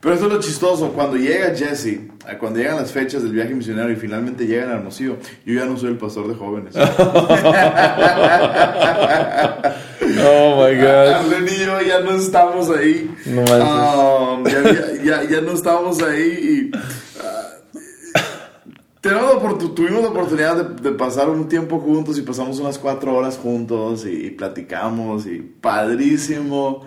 Pero 0.00 0.14
esto 0.14 0.26
es 0.28 0.32
lo 0.32 0.40
chistoso. 0.40 0.88
Cuando 0.92 1.16
llega 1.18 1.54
Jesse, 1.54 1.86
eh, 1.86 2.08
cuando 2.38 2.58
llegan 2.58 2.76
las 2.76 2.90
fechas 2.90 3.22
del 3.22 3.32
viaje 3.32 3.54
misionero 3.54 3.92
y 3.92 3.96
finalmente 3.96 4.46
llegan 4.46 4.70
a 4.70 4.74
Hermosillo, 4.76 5.18
yo 5.44 5.54
ya 5.54 5.66
no 5.66 5.76
soy 5.76 5.90
el 5.90 5.98
pastor 5.98 6.26
de 6.28 6.34
jóvenes. 6.34 6.74
Oh 10.22 10.56
my 10.56 10.74
god. 10.76 11.08
Arlen 11.12 11.46
y 11.46 11.58
yo 11.64 11.80
ya 11.82 12.00
no 12.00 12.12
estamos 12.12 12.68
ahí. 12.70 13.14
No. 13.26 13.42
Um, 13.42 14.44
ya, 14.44 14.62
ya- 14.64 15.02
ya- 15.04 15.24
ya 15.24 15.40
no 15.40 15.52
estamos 15.52 16.02
ahí 16.02 16.70
y... 16.72 16.76
oportu- 19.08 19.72
tuvimos 19.74 20.02
la 20.02 20.08
oportunidad 20.08 20.56
de, 20.56 20.90
de 20.90 20.96
pasar 20.96 21.30
un 21.30 21.48
tiempo 21.48 21.78
juntos 21.78 22.18
y 22.18 22.22
pasamos 22.22 22.58
unas 22.58 22.78
cuatro 22.78 23.14
horas 23.14 23.38
juntos 23.38 24.04
y, 24.04 24.26
y 24.26 24.30
platicamos 24.30 25.26
y 25.26 25.38
padrísimo. 25.38 26.84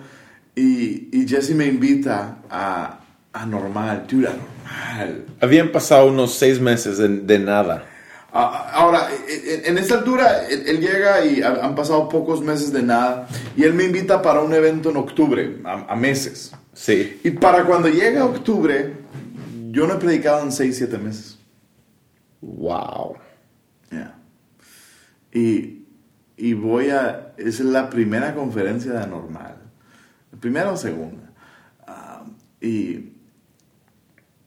Y, 0.54 1.08
y 1.12 1.26
Jesse 1.26 1.54
me 1.54 1.66
invita 1.66 2.38
a, 2.50 3.00
a 3.34 3.44
Normal, 3.46 4.06
dude, 4.08 4.28
a 4.28 4.32
Normal. 4.32 5.24
Habían 5.40 5.70
pasado 5.72 6.06
unos 6.06 6.34
seis 6.34 6.58
meses 6.60 6.96
de, 6.98 7.08
de 7.08 7.38
nada. 7.38 7.84
Ah, 8.32 8.70
Ahora, 8.72 9.08
en, 9.28 9.66
en 9.66 9.78
esta 9.78 9.94
altura, 9.96 10.46
él, 10.48 10.62
él 10.66 10.80
llega 10.80 11.24
y 11.24 11.42
ha- 11.42 11.64
han 11.64 11.74
pasado 11.74 12.08
pocos 12.08 12.40
meses 12.40 12.72
de 12.72 12.82
nada 12.82 13.28
y 13.56 13.62
él 13.64 13.74
me 13.74 13.84
invita 13.84 14.22
para 14.22 14.40
un 14.40 14.52
evento 14.54 14.90
en 14.90 14.96
octubre, 14.96 15.58
a, 15.64 15.92
a 15.92 15.96
meses. 15.96 16.52
Sí. 16.72 17.20
Y 17.22 17.30
para 17.32 17.64
cuando 17.64 17.88
llega 17.88 18.24
octubre, 18.24 18.94
yo 19.70 19.86
no 19.86 19.94
he 19.94 19.98
predicado 19.98 20.42
en 20.42 20.50
6, 20.50 20.76
7 20.76 20.98
meses. 20.98 21.38
Wow. 22.40 23.16
Yeah. 23.90 24.14
Y, 25.32 25.84
y 26.36 26.54
voy 26.54 26.90
a, 26.90 27.32
es 27.36 27.60
la 27.60 27.88
primera 27.90 28.34
conferencia 28.34 28.92
de 28.92 28.98
Anormal, 28.98 29.56
primera 30.40 30.70
o 30.72 30.76
segunda. 30.76 31.30
Ah, 31.86 32.24
y, 32.60 33.12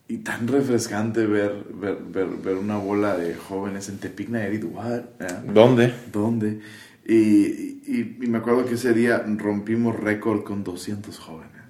y 0.08 0.18
tan 0.18 0.48
refrescante 0.48 1.26
ver, 1.26 1.64
ver, 1.74 1.98
ver, 2.02 2.28
ver 2.28 2.56
una 2.56 2.78
bola 2.78 3.16
de 3.16 3.34
jóvenes 3.34 3.90
en 3.90 3.98
Tepic 3.98 4.30
Nayarit, 4.30 4.64
what? 4.64 5.02
Yeah. 5.20 5.44
¿Dónde? 5.52 5.92
¿Dónde? 6.10 6.60
Y, 7.06 7.14
y, 7.14 8.18
y 8.22 8.26
me 8.26 8.38
acuerdo 8.38 8.64
que 8.64 8.74
ese 8.74 8.94
día 8.94 9.22
rompimos 9.36 9.94
récord 10.00 10.44
con 10.44 10.64
200 10.64 11.18
jóvenes. 11.18 11.62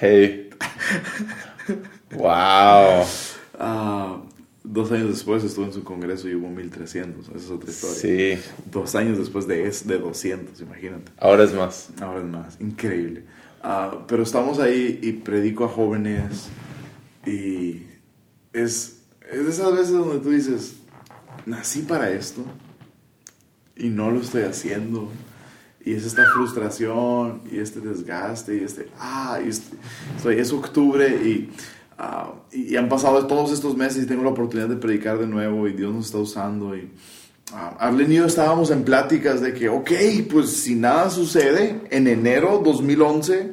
Hey. 0.00 0.50
wow. 2.16 3.04
Ah, 3.64 4.20
dos 4.64 4.90
años 4.90 5.08
después 5.08 5.44
estuve 5.44 5.66
en 5.66 5.72
su 5.72 5.84
congreso 5.84 6.28
y 6.28 6.34
hubo 6.34 6.48
1300. 6.48 7.28
Esa 7.28 7.36
es 7.36 7.50
otra 7.50 7.70
historia. 7.70 8.36
Sí. 8.36 8.42
Dos 8.68 8.96
años 8.96 9.18
después 9.18 9.46
de, 9.46 9.68
es, 9.68 9.86
de 9.86 9.98
200, 9.98 10.60
imagínate. 10.62 11.12
Ahora 11.18 11.44
es 11.44 11.52
más. 11.52 11.90
Ahora 12.00 12.20
es 12.20 12.26
más, 12.26 12.60
increíble. 12.60 13.22
Ah, 13.62 14.04
pero 14.08 14.24
estamos 14.24 14.58
ahí 14.58 14.98
y 15.00 15.12
predico 15.12 15.64
a 15.64 15.68
jóvenes 15.68 16.48
y 17.26 17.86
es, 18.52 19.02
es 19.30 19.44
de 19.44 19.50
esas 19.50 19.72
veces 19.72 19.92
donde 19.92 20.18
tú 20.18 20.30
dices, 20.30 20.76
nací 21.46 21.82
para 21.82 22.10
esto 22.10 22.44
y 23.76 23.88
no 23.88 24.10
lo 24.10 24.20
estoy 24.20 24.42
haciendo. 24.42 25.08
Y 25.84 25.94
es 25.94 26.04
esta 26.04 26.24
frustración 26.34 27.42
y 27.50 27.58
este 27.58 27.80
desgaste 27.80 28.56
y 28.56 28.60
este, 28.60 28.88
ah, 28.98 29.40
y 29.44 29.48
este- 29.48 29.76
es 30.40 30.52
octubre 30.52 31.08
y, 31.08 31.50
ah, 31.98 32.34
y, 32.52 32.76
han 32.76 32.88
pasado 32.88 33.26
todos 33.26 33.50
estos 33.50 33.76
meses 33.76 34.04
y 34.04 34.06
tengo 34.06 34.22
la 34.22 34.30
oportunidad 34.30 34.68
de 34.68 34.76
predicar 34.76 35.18
de 35.18 35.26
nuevo 35.26 35.66
y 35.66 35.72
Dios 35.72 35.92
nos 35.92 36.06
está 36.06 36.18
usando 36.18 36.76
y, 36.76 36.88
ah, 37.52 37.76
Arlene 37.80 38.14
y 38.14 38.16
yo 38.18 38.26
estábamos 38.26 38.70
en 38.70 38.84
pláticas 38.84 39.40
de 39.40 39.54
que, 39.54 39.68
ok, 39.68 39.90
pues 40.30 40.50
si 40.50 40.76
nada 40.76 41.10
sucede, 41.10 41.80
en 41.90 42.06
enero 42.06 42.62
2011 42.64 43.52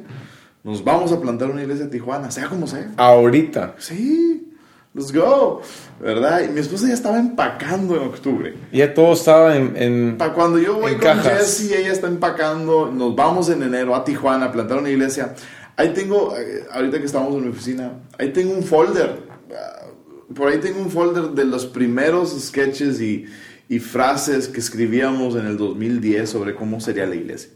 nos 0.64 0.84
vamos 0.84 1.12
a 1.12 1.20
plantar 1.20 1.50
una 1.50 1.62
iglesia 1.62 1.84
en 1.84 1.90
Tijuana, 1.90 2.30
sea 2.30 2.48
como 2.48 2.66
sea. 2.66 2.90
Ahorita. 2.96 3.74
Sí, 3.78 4.48
let's 4.94 5.12
go, 5.12 5.62
¿verdad? 6.00 6.42
Y 6.44 6.48
mi 6.48 6.60
esposa 6.60 6.86
ya 6.88 6.94
estaba 6.94 7.18
empacando 7.18 7.96
en 7.96 8.02
octubre. 8.02 8.54
Ya 8.72 8.92
todo 8.92 9.12
estaba 9.14 9.56
en... 9.56 9.76
en- 9.76 10.18
Para 10.18 10.32
cuando 10.34 10.58
yo 10.58 10.74
voy 10.74 10.92
En 10.92 10.98
con 10.98 11.08
cajas. 11.08 11.38
Jessie, 11.38 11.76
ella 11.76 11.92
está 11.92 12.08
empacando, 12.08 12.90
nos 12.92 13.14
vamos 13.16 13.48
en 13.48 13.62
enero 13.62 13.94
a 13.94 14.04
Tijuana 14.04 14.46
a 14.46 14.52
plantar 14.52 14.78
una 14.78 14.90
iglesia. 14.90 15.34
Ahí 15.76 15.94
tengo, 15.94 16.36
eh, 16.36 16.64
ahorita 16.72 16.98
que 16.98 17.06
estamos 17.06 17.34
en 17.34 17.42
mi 17.44 17.48
oficina, 17.48 17.92
ahí 18.18 18.30
tengo 18.32 18.52
un 18.52 18.62
folder. 18.62 19.16
ah, 19.56 19.86
Por 20.34 20.48
ahí 20.48 20.58
tengo 20.58 20.78
un 20.80 20.90
folder 20.90 21.30
de 21.30 21.44
los 21.46 21.64
primeros 21.64 22.38
sketches 22.38 23.00
y, 23.00 23.24
y 23.68 23.78
frases 23.78 24.46
que 24.48 24.60
escribíamos 24.60 25.36
en 25.36 25.46
el 25.46 25.56
2010 25.56 26.28
sobre 26.28 26.54
cómo 26.54 26.80
sería 26.80 27.06
la 27.06 27.14
iglesia. 27.14 27.50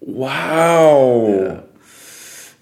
¡Wow! 0.00 1.62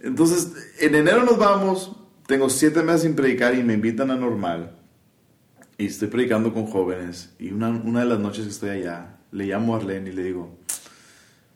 Entonces, 0.03 0.53
en 0.80 0.94
enero 0.94 1.24
nos 1.24 1.38
vamos, 1.38 1.97
tengo 2.26 2.49
siete 2.51 2.82
meses 2.82 3.03
sin 3.03 3.14
predicar 3.16 3.55
y 3.55 3.62
me 3.62 3.74
invitan 3.74 4.11
a 4.11 4.16
Normal. 4.16 4.72
Y 5.78 5.86
estoy 5.86 6.09
predicando 6.09 6.53
con 6.55 6.66
jóvenes. 6.66 7.34
Y 7.38 7.51
una, 7.53 7.68
una 7.70 8.01
de 8.01 8.07
las 8.07 8.18
noches 8.18 8.44
que 8.44 8.51
estoy 8.51 8.70
allá, 8.70 9.16
le 9.32 9.47
llamo 9.47 9.74
a 9.74 9.78
Arlene 9.78 10.11
y 10.11 10.12
le 10.12 10.22
digo, 10.24 10.57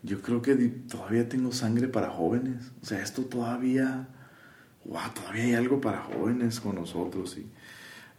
yo 0.03 0.21
creo 0.23 0.43
que 0.43 0.55
todavía 0.57 1.29
tengo 1.29 1.53
sangre 1.53 1.89
para 1.89 2.11
jóvenes. 2.11 2.71
O 2.83 2.87
sea, 2.87 3.03
esto 3.03 3.23
todavía, 3.23 4.09
wow, 4.85 5.01
todavía 5.15 5.45
hay 5.45 5.55
algo 5.55 5.81
para 5.81 6.03
jóvenes 6.03 6.61
con 6.61 6.75
nosotros. 6.75 7.37
Y, 7.39 7.47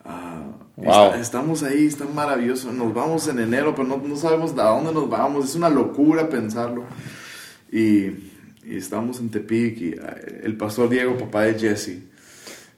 ah, 0.05 0.43
Wow. 0.78 0.86
está- 1.07 1.19
estamos 1.19 1.63
ahí, 1.63 1.86
está 1.86 2.05
maravilloso. 2.05 2.72
Nos 2.72 2.93
vamos 2.93 3.28
en 3.28 3.39
enero, 3.39 3.74
pero 3.76 3.88
no, 3.88 3.97
no 3.97 4.15
sabemos 4.15 4.51
a 4.57 4.69
dónde 4.69 4.93
nos 4.93 5.09
vamos. 5.09 5.45
Es 5.45 5.55
una 5.55 5.69
locura 5.69 6.30
pensarlo. 6.30 6.84
Y, 7.72 8.30
y 8.66 8.78
estamos 8.78 9.20
en 9.20 9.30
Tepic 9.30 9.78
y 9.82 9.95
ah, 10.01 10.16
el 10.43 10.55
pastor 10.57 10.89
Diego, 10.89 11.18
papá 11.18 11.43
de 11.43 11.59
Jesse. 11.59 11.99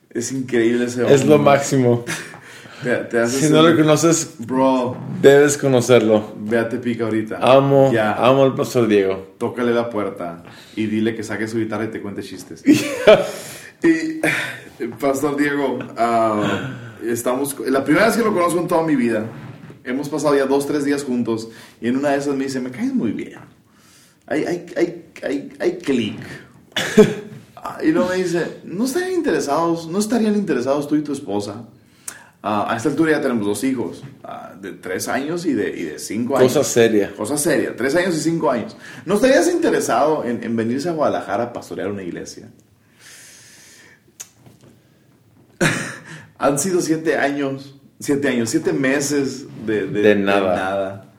Es 0.09 0.31
increíble 0.31 0.86
ese 0.86 1.11
Es 1.13 1.25
lo 1.25 1.36
hombre. 1.36 1.51
máximo. 1.53 2.05
Te, 2.84 2.93
te 2.95 3.17
haces 3.19 3.39
Si 3.47 3.49
no 3.53 3.61
lo 3.61 3.77
conoces, 3.77 4.36
Bro, 4.39 4.97
debes 5.21 5.57
conocerlo. 5.57 6.34
ve 6.38 6.59
a 6.59 6.67
Tepic 6.67 6.99
ahorita. 6.99 7.38
Amo, 7.41 7.89
Ya, 7.93 8.13
amo 8.13 8.43
al 8.43 8.55
pastor 8.55 8.88
Diego. 8.89 9.36
tócale 9.38 9.73
la 9.73 9.89
puerta 9.89 10.43
y 10.75 10.88
dile 10.88 11.15
que 11.15 11.23
saque 11.23 11.47
su 11.47 11.57
guitarra 11.59 11.86
y 11.86 11.88
te 11.88 12.01
cuente 12.01 12.21
chistes. 12.21 12.61
y, 13.84 14.19
Pastor 14.99 15.38
Diego, 15.38 15.79
ah, 15.95 16.97
estamos, 17.05 17.55
la 17.67 17.86
primera 17.86 18.07
vez 18.07 18.17
que 18.17 18.23
lo 18.23 18.34
conozco 18.34 18.59
en 18.59 18.67
toda 18.67 18.84
mi 18.84 18.97
vida, 18.97 19.27
hemos 19.86 20.09
pasado 20.09 20.36
ya 20.36 20.45
dos, 20.45 20.67
tres 20.67 20.84
días 20.84 21.03
juntos 21.05 21.47
y 21.79 21.88
en 21.88 21.95
una 21.95 22.09
de 22.09 22.17
esas 22.17 22.36
me 22.36 22.43
dice, 22.45 22.59
me 22.59 22.69
caes 22.71 22.93
muy 22.93 23.11
bien. 23.11 23.39
Hay, 24.28 24.45
hay, 24.45 24.65
hay, 25.24 25.53
hay. 25.59 26.17
Ah, 27.55 27.80
y 27.84 27.91
luego 27.91 28.09
me 28.09 28.15
dice, 28.15 28.59
¿no 28.63 28.86
estarían 28.86 29.13
interesados, 29.13 29.88
no 29.88 29.99
estarían 29.99 30.36
interesados 30.36 30.88
tú 30.88 30.95
y 30.95 31.01
tu 31.01 31.13
esposa? 31.13 31.65
Ah, 32.41 32.67
a 32.74 32.76
esta 32.76 32.89
altura 32.89 33.11
ya 33.11 33.21
tenemos 33.21 33.45
dos 33.45 33.63
hijos, 33.63 34.03
ah, 34.24 34.53
de 34.59 34.74
tres 34.74 35.07
años 35.07 35.45
y 35.45 35.53
de, 35.53 35.69
y 35.80 35.84
de 35.84 35.99
cinco 35.99 36.38
años. 36.38 36.53
Cosa 36.53 36.63
seria. 36.69 37.13
Cosa 37.15 37.38
seria, 37.38 37.76
tres 37.76 37.95
años 37.95 38.15
y 38.15 38.19
cinco 38.19 38.51
años. 38.51 38.76
¿No 39.05 39.15
estarías 39.15 39.47
interesado 39.49 40.26
en, 40.26 40.43
en 40.43 40.55
venirse 40.55 40.89
a 40.89 40.91
Guadalajara 40.91 41.43
a 41.45 41.53
pastorear 41.53 41.89
una 41.89 42.03
iglesia? 42.03 42.49
Han 46.38 46.59
sido 46.59 46.82
siete 46.82 47.15
años, 47.17 47.76
siete 47.99 48.28
años, 48.28 48.49
siete 48.49 48.74
meses 48.74 49.45
de, 49.65 49.88
De 49.88 50.15
nada. 50.15 50.55
nada. 50.55 51.12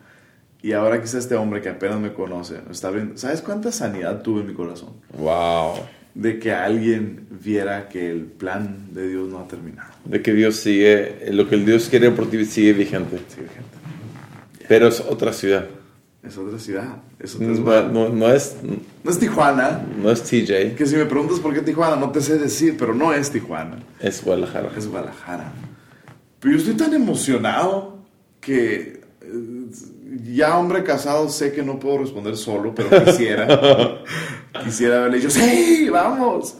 Y 0.64 0.72
ahora 0.72 1.02
quizá 1.02 1.18
este 1.18 1.34
hombre 1.34 1.60
que 1.60 1.68
apenas 1.68 2.00
me 2.00 2.14
conoce, 2.14 2.56
está 2.70 2.90
viendo. 2.90 3.18
¿Sabes 3.18 3.42
cuánta 3.42 3.70
sanidad 3.70 4.22
tuve 4.22 4.40
en 4.40 4.46
mi 4.46 4.54
corazón? 4.54 4.94
¡Wow! 5.18 5.74
De 6.14 6.38
que 6.38 6.52
alguien 6.52 7.26
viera 7.44 7.86
que 7.90 8.10
el 8.10 8.22
plan 8.22 8.86
de 8.92 9.08
Dios 9.08 9.28
no 9.28 9.40
ha 9.40 9.46
terminado. 9.46 9.90
De 10.06 10.22
que 10.22 10.32
Dios 10.32 10.56
sigue, 10.56 11.26
lo 11.32 11.46
que 11.50 11.56
el 11.56 11.66
Dios 11.66 11.88
quiere 11.90 12.10
por 12.12 12.30
ti 12.30 12.42
sigue 12.46 12.72
vigente. 12.72 13.18
Sí, 13.28 13.36
gente. 13.40 14.66
Pero 14.66 14.88
es 14.88 15.00
otra 15.00 15.34
ciudad. 15.34 15.66
Es 16.22 16.38
otra 16.38 16.58
ciudad. 16.58 16.96
Es, 17.18 17.34
otra- 17.34 17.82
No, 17.82 17.88
no- 17.92 18.08
no 18.08 18.30
es, 18.32 18.56
no 19.02 19.10
es 19.10 19.18
Tijuana. 19.18 19.84
no 20.00 20.10
es 20.10 20.22
TJ, 20.22 20.76
Que 20.76 20.86
si 20.86 20.96
me 20.96 21.04
preguntas 21.04 21.40
por 21.40 21.52
qué 21.52 21.60
Tijuana, 21.60 21.96
no 21.96 22.10
te 22.10 22.22
sé 22.22 22.38
decir, 22.38 22.76
pero 22.78 22.94
no 22.94 23.12
es 23.12 23.30
Tijuana. 23.30 23.76
es 24.00 24.24
Guadalajara. 24.24 24.70
Es 24.78 24.86
Guadalajara. 24.88 25.52
Pero 26.40 26.52
yo 26.52 26.58
estoy 26.58 26.74
tan 26.74 26.94
emocionado 26.94 27.98
que 28.40 29.02
eh, 29.20 29.26
ya 30.34 30.58
hombre 30.58 30.84
casado 30.84 31.28
sé 31.28 31.52
que 31.52 31.62
no 31.62 31.78
puedo 31.78 31.98
responder 31.98 32.36
solo, 32.36 32.74
pero 32.74 33.04
quisiera. 33.04 33.46
quisiera 34.64 34.98
haberle 34.98 35.18
dicho, 35.18 35.30
sí, 35.30 35.88
vamos. 35.90 36.56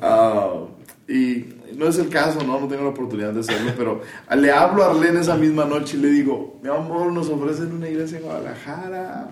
Ah, 0.00 0.64
y 1.08 1.46
no 1.76 1.86
es 1.86 1.98
el 1.98 2.08
caso, 2.08 2.42
¿no? 2.44 2.60
No 2.60 2.68
tengo 2.68 2.82
la 2.82 2.90
oportunidad 2.90 3.32
de 3.32 3.40
hacerlo, 3.40 3.72
pero 3.76 4.00
le 4.36 4.50
hablo 4.50 4.84
a 4.84 4.90
Arlene 4.90 5.20
esa 5.20 5.36
misma 5.36 5.64
noche 5.64 5.96
y 5.96 6.00
le 6.00 6.08
digo, 6.08 6.58
mi 6.62 6.68
amor, 6.68 7.12
nos 7.12 7.28
ofrecen 7.28 7.72
una 7.72 7.88
iglesia 7.88 8.18
en 8.18 8.24
Guadalajara. 8.24 9.30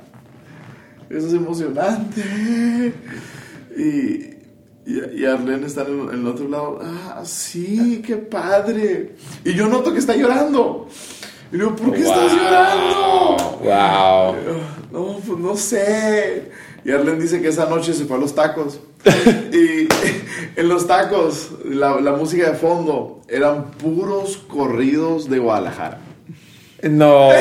Eso 1.08 1.26
es 1.26 1.34
emocionante. 1.34 2.92
Y, 3.76 4.30
y, 4.86 5.24
Arlene 5.24 5.66
está 5.66 5.82
en 5.82 6.00
el, 6.00 6.14
en 6.14 6.20
el 6.20 6.26
otro 6.26 6.48
lado. 6.48 6.80
Ah, 6.82 7.22
sí, 7.24 8.02
qué 8.04 8.16
padre. 8.16 9.16
Y 9.44 9.54
yo 9.54 9.68
noto 9.68 9.92
que 9.92 9.98
está 9.98 10.16
llorando. 10.16 10.88
Y 11.52 11.56
le 11.56 11.64
digo, 11.64 11.76
¿por 11.76 11.92
qué 11.92 12.00
estás 12.02 12.32
llorando? 12.32 13.58
¡Wow! 13.62 14.36
No, 14.92 15.18
pues 15.26 15.38
no 15.38 15.56
sé. 15.56 16.50
Y 16.84 16.92
Arlen 16.92 17.18
dice 17.20 17.42
que 17.42 17.48
esa 17.48 17.66
noche 17.66 17.92
se 17.92 18.04
fue 18.04 18.16
a 18.16 18.20
los 18.20 18.34
tacos. 18.34 18.80
y 19.52 19.88
en 20.56 20.68
los 20.68 20.86
tacos, 20.86 21.50
la, 21.64 22.00
la 22.00 22.12
música 22.12 22.50
de 22.50 22.56
fondo 22.56 23.22
eran 23.28 23.70
puros 23.72 24.36
corridos 24.36 25.28
de 25.28 25.38
Guadalajara. 25.38 25.98
No, 26.82 27.28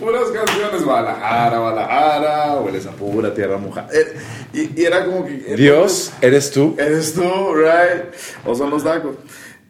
Puras 0.00 0.24
canciones, 0.34 0.84
Guadalajara, 0.84 1.58
Guadalajara, 1.58 2.56
hueles 2.60 2.86
a 2.86 2.90
pura 2.90 3.32
tierra 3.32 3.56
mojada. 3.56 3.88
Eh, 3.92 4.16
Y, 4.52 4.80
y 4.80 4.84
era 4.84 5.04
como 5.04 5.24
que... 5.24 5.54
Dios, 5.56 6.12
¿eres 6.20 6.50
tú? 6.50 6.74
Eres 6.76 7.14
tú, 7.14 7.22
right? 7.54 8.12
O 8.44 8.52
son 8.54 8.70
los 8.70 8.82
tacos. 8.82 9.14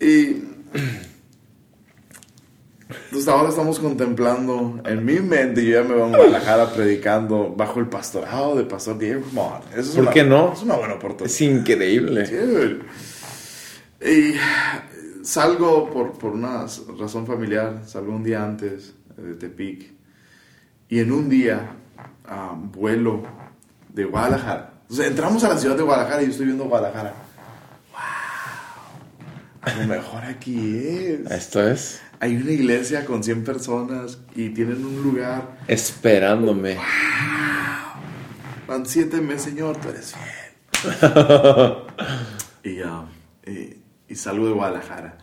Y. 0.00 0.42
Entonces 2.88 3.28
ahora 3.28 3.50
estamos 3.50 3.78
contemplando, 3.80 4.80
en 4.86 5.04
mi 5.04 5.20
mente 5.20 5.62
yo 5.64 5.82
ya 5.82 5.86
me 5.86 5.94
veo 5.94 6.06
en 6.06 6.12
Guadalajara 6.12 6.72
predicando 6.72 7.52
bajo 7.54 7.80
el 7.80 7.86
pastorado 7.86 8.56
de 8.56 8.64
Pastor 8.64 8.98
Diego. 8.98 9.20
Come 9.28 9.40
on, 9.42 9.60
eso 9.72 9.80
es 9.80 9.88
¿Por 9.90 10.04
una- 10.04 10.10
qué 10.12 10.24
no? 10.24 10.52
Es 10.54 10.62
una 10.62 10.76
buena 10.76 10.94
oportunidad. 10.94 11.26
Es 11.26 11.40
increíble. 11.42 12.24
Dude. 12.24 12.78
Y 14.00 14.34
salgo 15.22 15.90
por, 15.90 16.12
por 16.12 16.32
una 16.32 16.64
razón 16.98 17.26
familiar, 17.26 17.82
salgo 17.86 18.14
un 18.14 18.24
día 18.24 18.42
antes 18.42 18.94
de 19.16 19.34
Tepic. 19.34 19.92
Y 20.88 21.00
en 21.00 21.12
un 21.12 21.28
día 21.28 21.60
ah, 22.26 22.54
vuelo 22.56 23.22
de 23.92 24.04
Guadalajara. 24.06 24.72
Sea, 24.88 25.06
entramos 25.06 25.44
a 25.44 25.50
la 25.50 25.58
ciudad 25.58 25.76
de 25.76 25.82
Guadalajara 25.82 26.22
y 26.22 26.26
yo 26.26 26.30
estoy 26.30 26.46
viendo 26.46 26.64
Guadalajara. 26.64 27.12
¡Wow! 27.92 27.98
A 29.60 29.74
lo 29.82 29.86
mejor 29.86 30.24
aquí 30.24 30.78
es. 30.86 31.30
Esto 31.30 31.68
es 31.68 32.00
Hay 32.20 32.36
una 32.36 32.50
iglesia 32.50 33.04
con 33.04 33.22
100 33.22 33.44
personas 33.44 34.18
y 34.34 34.48
tienen 34.50 34.84
un 34.84 35.02
lugar. 35.02 35.58
esperándome. 35.68 36.76
Van 38.66 38.84
siete 38.86 39.20
meses, 39.20 39.42
Señor, 39.42 39.76
tú 39.78 39.88
eres 39.88 40.14
fiel. 40.14 40.98
y, 42.64 42.80
ah, 42.82 43.04
y, 43.46 43.76
y 44.08 44.14
salgo 44.14 44.46
de 44.46 44.52
Guadalajara. 44.52 45.18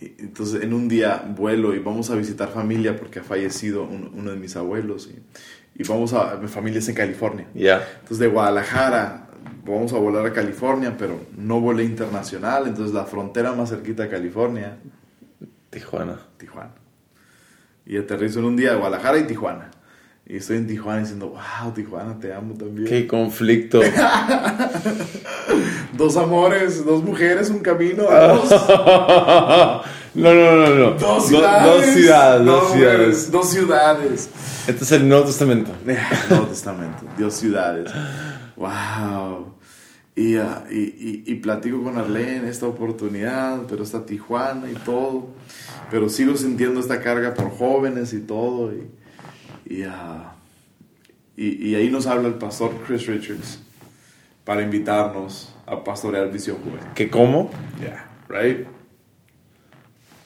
Y, 0.00 0.12
entonces, 0.18 0.62
en 0.62 0.72
un 0.74 0.88
día 0.88 1.24
vuelo 1.36 1.74
y 1.74 1.78
vamos 1.80 2.10
a 2.10 2.14
visitar 2.14 2.48
familia 2.50 2.96
porque 2.96 3.18
ha 3.20 3.24
fallecido 3.24 3.82
un- 3.84 4.10
uno 4.14 4.30
de 4.30 4.36
mis 4.36 4.54
abuelos. 4.56 5.08
Y, 5.12 5.82
y 5.82 5.86
vamos 5.88 6.12
a. 6.12 6.36
Mi 6.36 6.48
familia 6.48 6.78
es 6.78 6.88
en 6.88 6.94
California. 6.94 7.46
Ya. 7.54 7.82
Entonces, 7.94 8.18
de 8.18 8.28
Guadalajara 8.28 9.28
vamos 9.64 9.92
a 9.92 9.98
volar 9.98 10.24
a 10.26 10.32
California, 10.32 10.94
pero 10.96 11.20
no 11.36 11.60
volé 11.60 11.84
internacional. 11.84 12.66
Entonces, 12.68 12.94
la 12.94 13.04
frontera 13.06 13.52
más 13.54 13.70
cerquita 13.70 14.04
a 14.04 14.08
California, 14.08 14.76
Tijuana. 15.70 16.18
Tijuana. 16.36 16.70
Y 17.86 17.96
aterrizo 17.96 18.40
en 18.40 18.44
un 18.46 18.56
día 18.56 18.72
de 18.72 18.76
Guadalajara 18.76 19.18
y 19.18 19.26
Tijuana. 19.26 19.70
Y 20.26 20.36
estoy 20.36 20.58
en 20.58 20.66
Tijuana 20.66 21.00
diciendo, 21.00 21.28
wow, 21.28 21.72
Tijuana, 21.72 22.18
te 22.20 22.34
amo 22.34 22.52
también. 22.54 22.86
Qué 22.86 23.06
conflicto. 23.06 23.80
Dos 25.96 26.16
amores, 26.16 26.84
dos 26.84 27.02
mujeres, 27.02 27.50
un 27.50 27.60
camino. 27.60 28.04
Dos, 28.04 28.50
No, 30.14 30.34
no, 30.34 30.56
no, 30.56 30.68
no. 30.74 30.90
dos 30.92 31.00
Do- 31.00 31.20
ciudades. 31.22 31.64
Dos 31.64 31.84
ciudades, 31.94 32.44
dos 32.46 32.72
ciudades. 32.72 33.30
Dos 33.30 33.50
ciudades. 33.50 34.30
Este 34.66 34.84
es 34.84 34.92
el 34.92 35.08
Nuevo 35.08 35.24
Testamento. 35.24 35.70
Nuevo 36.30 36.46
Testamento, 36.46 37.04
Dios 37.16 37.34
ciudades. 37.34 37.90
Wow. 38.56 39.54
Y, 40.18 40.34
y, 40.34 40.36
y, 40.36 41.22
y 41.26 41.34
platico 41.36 41.80
con 41.84 41.96
Arlene 41.96 42.48
esta 42.48 42.66
oportunidad, 42.66 43.62
pero 43.68 43.84
está 43.84 44.04
Tijuana 44.04 44.68
y 44.68 44.74
todo. 44.74 45.28
Pero 45.92 46.08
sigo 46.08 46.36
sintiendo 46.36 46.80
esta 46.80 47.00
carga 47.00 47.34
por 47.34 47.50
jóvenes 47.56 48.12
y 48.12 48.18
todo. 48.20 48.72
Y, 48.72 48.90
y, 49.76 49.82
ah, 49.84 50.32
y, 51.36 51.72
ahí 51.76 51.88
nos 51.88 52.08
habla 52.08 52.26
el 52.26 52.34
pastor 52.34 52.72
Chris 52.84 53.06
Richards 53.06 53.60
para 54.44 54.62
invitarnos 54.62 55.54
a 55.66 55.84
pastorear 55.84 56.32
Visión 56.32 56.56
Juvenil. 56.56 56.92
¿Que 56.96 57.08
cómo? 57.08 57.50
Yeah, 57.80 58.10
right? 58.28 58.66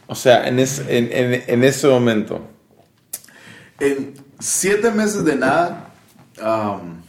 O 0.06 0.14
sea, 0.14 0.48
en, 0.48 0.58
es- 0.58 0.78
en, 0.88 1.10
en, 1.12 1.42
en 1.46 1.64
ese 1.64 1.86
momento. 1.88 2.40
En 3.78 4.14
siete 4.38 4.90
meses 4.90 5.22
de 5.24 5.36
nada, 5.36 5.92
um, 6.40 7.01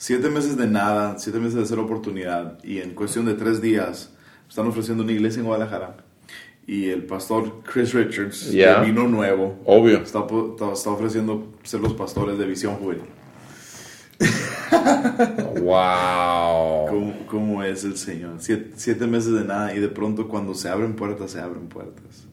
siete 0.00 0.30
meses 0.30 0.56
de 0.56 0.66
nada, 0.66 1.18
siete 1.18 1.38
meses 1.38 1.56
de 1.56 1.66
cero 1.66 1.82
oportunidad, 1.84 2.56
y 2.64 2.78
en 2.78 2.94
cuestión 2.94 3.26
de 3.26 3.34
tres 3.34 3.60
días, 3.60 4.10
están 4.48 4.66
ofreciendo 4.66 5.02
una 5.04 5.12
iglesia 5.12 5.40
en 5.40 5.46
Guadalajara. 5.46 5.98
Y 6.66 6.88
el 6.88 7.04
pastor 7.04 7.60
Chris 7.70 7.92
Richards, 7.92 8.50
de 8.50 8.80
Vino 8.86 9.06
Nuevo, 9.06 9.58
Obvio. 9.66 9.98
está, 9.98 10.20
está- 10.72 10.90
ofreciendo 10.90 11.52
ser 11.64 11.80
los 11.80 11.92
pastores 11.92 12.38
de 12.38 12.46
Visión 12.46 12.76
Juvenil. 12.76 13.04
¡Wow! 15.60 16.86
¿Cómo, 16.88 17.14
cómo 17.26 17.62
es 17.62 17.84
el 17.84 17.98
Señor? 17.98 18.36
Siete, 18.38 18.72
siete 18.76 19.06
meses 19.06 19.32
de 19.34 19.44
nada, 19.44 19.74
y 19.74 19.80
de 19.80 19.88
pronto 19.88 20.28
cuando 20.28 20.54
se 20.54 20.70
abren 20.70 20.94
puertas, 20.96 21.32
se 21.32 21.40
abren 21.40 21.68
puertas. 21.68 22.24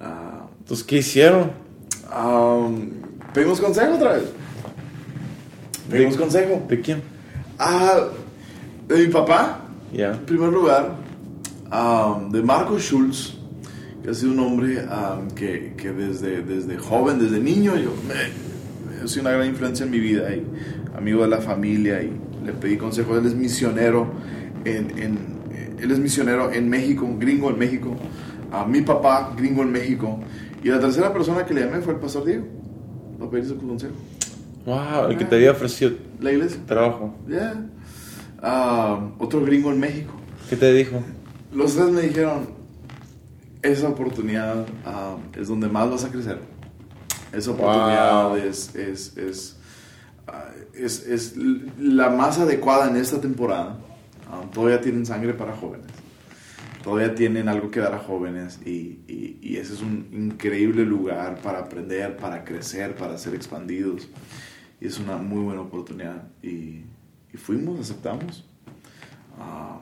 Ah, 0.00 0.48
Entonces, 0.58 0.84
¿qué 0.84 0.96
hicieron? 0.98 1.50
um, 2.14 2.90
¿Pedimos 3.32 3.58
consejo 3.60 3.94
otra 3.94 4.12
vez? 4.14 4.24
¿Pedimos 5.90 6.16
consejo? 6.16 6.62
¿De 6.68 6.80
quién? 6.80 7.02
Ah, 7.58 8.00
de 8.88 9.06
mi 9.06 9.12
papá, 9.12 9.60
Ya. 9.92 10.12
en 10.12 10.18
primer 10.20 10.50
lugar, 10.50 10.96
um, 11.72 12.30
de 12.30 12.42
Marco 12.42 12.78
Schultz, 12.78 13.34
que 14.02 14.10
ha 14.10 14.14
sido 14.14 14.32
un 14.32 14.40
hombre 14.40 14.78
um, 14.84 15.28
que, 15.30 15.74
que 15.76 15.92
desde, 15.92 16.42
desde 16.42 16.76
joven, 16.78 17.18
desde 17.18 17.38
niño, 17.40 17.76
yo 17.76 17.92
me, 18.06 19.02
ha 19.02 19.06
sido 19.08 19.22
una 19.22 19.30
gran 19.32 19.48
influencia 19.48 19.84
en 19.84 19.90
mi 19.90 19.98
vida 20.00 20.34
y 20.34 20.44
amigo 20.96 21.22
de 21.22 21.28
la 21.28 21.38
familia 21.40 22.02
y 22.02 22.12
le 22.44 22.52
pedí 22.52 22.76
consejo. 22.76 23.16
Él 23.16 23.26
es 23.26 23.34
misionero 23.34 24.06
en, 24.64 24.98
en- 24.98 25.34
él 25.80 25.90
es 25.90 25.98
misionero 25.98 26.50
en 26.52 26.68
México, 26.70 27.04
un 27.04 27.18
gringo 27.18 27.50
en 27.50 27.58
México. 27.58 27.94
A 28.52 28.64
mi 28.64 28.80
papá, 28.82 29.34
gringo 29.36 29.62
en 29.62 29.72
México. 29.72 30.18
Y 30.62 30.68
la 30.68 30.80
tercera 30.80 31.12
persona 31.12 31.44
que 31.44 31.52
le 31.52 31.62
llamé 31.66 31.80
fue 31.82 31.92
el 31.94 32.00
pastor 32.00 32.24
Diego, 32.24 32.44
para 33.18 33.30
pedir 33.30 33.46
su 33.48 33.58
consejo. 33.58 33.92
¡Wow! 34.66 35.10
El 35.10 35.18
que 35.18 35.24
te 35.24 35.36
había 35.36 35.50
ofrecido 35.52 35.92
La 36.20 36.32
iglesia. 36.32 36.58
trabajo. 36.66 37.14
Yeah. 37.28 37.66
Ah, 38.42 39.10
otro 39.18 39.40
gringo 39.42 39.70
en 39.72 39.80
México. 39.80 40.12
¿Qué 40.48 40.56
te 40.56 40.72
dijo? 40.72 41.02
Los 41.52 41.74
tres 41.76 41.90
me 41.90 42.02
dijeron, 42.02 42.48
esa 43.62 43.88
oportunidad 43.88 44.66
ah, 44.84 45.16
es 45.38 45.48
donde 45.48 45.68
más 45.68 45.90
vas 45.90 46.04
a 46.04 46.10
crecer. 46.10 46.38
Esa 47.32 47.50
oportunidad 47.50 48.28
Wow. 48.28 48.36
es, 48.36 48.74
es, 48.74 49.16
es, 49.16 49.56
ah, 50.26 50.50
es, 50.74 51.06
es 51.06 51.34
la 51.78 52.10
más 52.10 52.38
adecuada 52.38 52.88
en 52.90 52.96
esta 52.96 53.20
temporada. 53.20 53.78
Ah, 54.30 54.42
todavía 54.52 54.80
tienen 54.80 55.04
sangre 55.06 55.34
para 55.34 55.54
jóvenes. 55.54 55.86
Todavía 56.82 57.14
tienen 57.14 57.48
algo 57.48 57.70
que 57.70 57.80
dar 57.80 57.94
a 57.94 57.98
jóvenes 57.98 58.60
y, 58.66 58.98
y- 59.08 59.38
y 59.40 59.56
ese 59.56 59.72
es 59.72 59.80
un 59.80 60.06
increíble 60.12 60.84
lugar 60.84 61.38
para 61.42 61.60
aprender, 61.60 62.16
para 62.18 62.44
crecer, 62.44 62.94
para 62.94 63.16
ser 63.16 63.34
expandidos. 63.34 64.06
Y 64.80 64.86
es 64.86 64.98
una 64.98 65.16
muy 65.16 65.42
buena 65.42 65.60
oportunidad. 65.62 66.22
Y, 66.42 66.82
y 67.32 67.36
fuimos, 67.36 67.80
aceptamos. 67.80 68.44
Ah, 69.38 69.78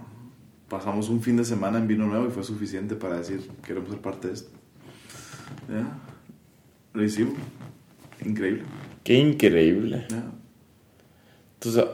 pasamos 0.68 1.09
un 1.09 1.20
fin 1.22 1.36
de 1.36 1.45
semana 1.45 1.78
en 1.78 1.86
Vino 1.88 2.07
Nuevo 2.07 2.26
y 2.26 2.30
fue 2.30 2.45
suficiente 2.45 2.95
para 2.95 3.18
decir, 3.18 3.51
queremos 3.64 3.90
ser 3.90 4.01
parte 4.01 4.28
de 4.28 4.34
esto. 4.34 4.51
Ya, 5.68 5.86
Lo 6.95 7.05
hicimos. 7.05 7.34
Increíble. 8.24 8.62
¡Qué 9.05 9.14
increíble! 9.14 10.07
Ya, 10.09 10.22
Entonces, 11.55 11.84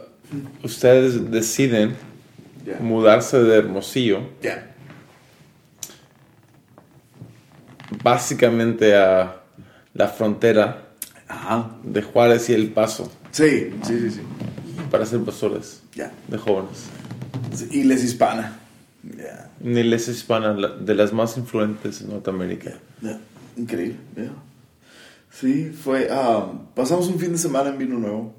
ustedes 0.63 1.31
deciden 1.31 1.95
mudarse 2.81 3.43
de 3.43 3.57
Hermosillo 3.57 4.21
Ya. 4.43 4.75
básicamente 8.03 8.95
a 8.95 9.41
la 9.95 10.09
frontera 10.09 10.88
Ajá. 11.29 11.77
de 11.83 12.03
Juárez 12.03 12.49
y 12.51 12.55
El 12.55 12.69
Paso 12.73 13.11
Sí, 13.31 13.71
sí, 13.83 13.99
sí, 14.01 14.11
sí. 14.11 14.21
para 14.91 15.05
ser 15.07 15.21
pastores 15.21 15.83
Ya. 15.95 16.11
de 16.29 16.39
jóvenes. 16.39 16.85
Y 17.71 17.85
les 17.85 18.03
hispana. 18.05 18.59
Ni 19.61 19.83
les 19.83 20.09
hispana, 20.09 20.55
de 20.55 20.95
las 20.95 21.13
más 21.13 21.37
influentes 21.37 22.01
en 22.01 22.11
Norteamérica. 22.11 22.73
Increíble. 23.57 23.97
Sí, 25.31 25.71
fue. 25.71 26.09
ah, 26.11 26.47
pasamos 26.75 27.09
un 27.09 27.19
fin 27.19 27.33
de 27.33 27.39
semana 27.39 27.71
en 27.71 27.79
Vino 27.79 27.99
Nuevo. 27.99 28.35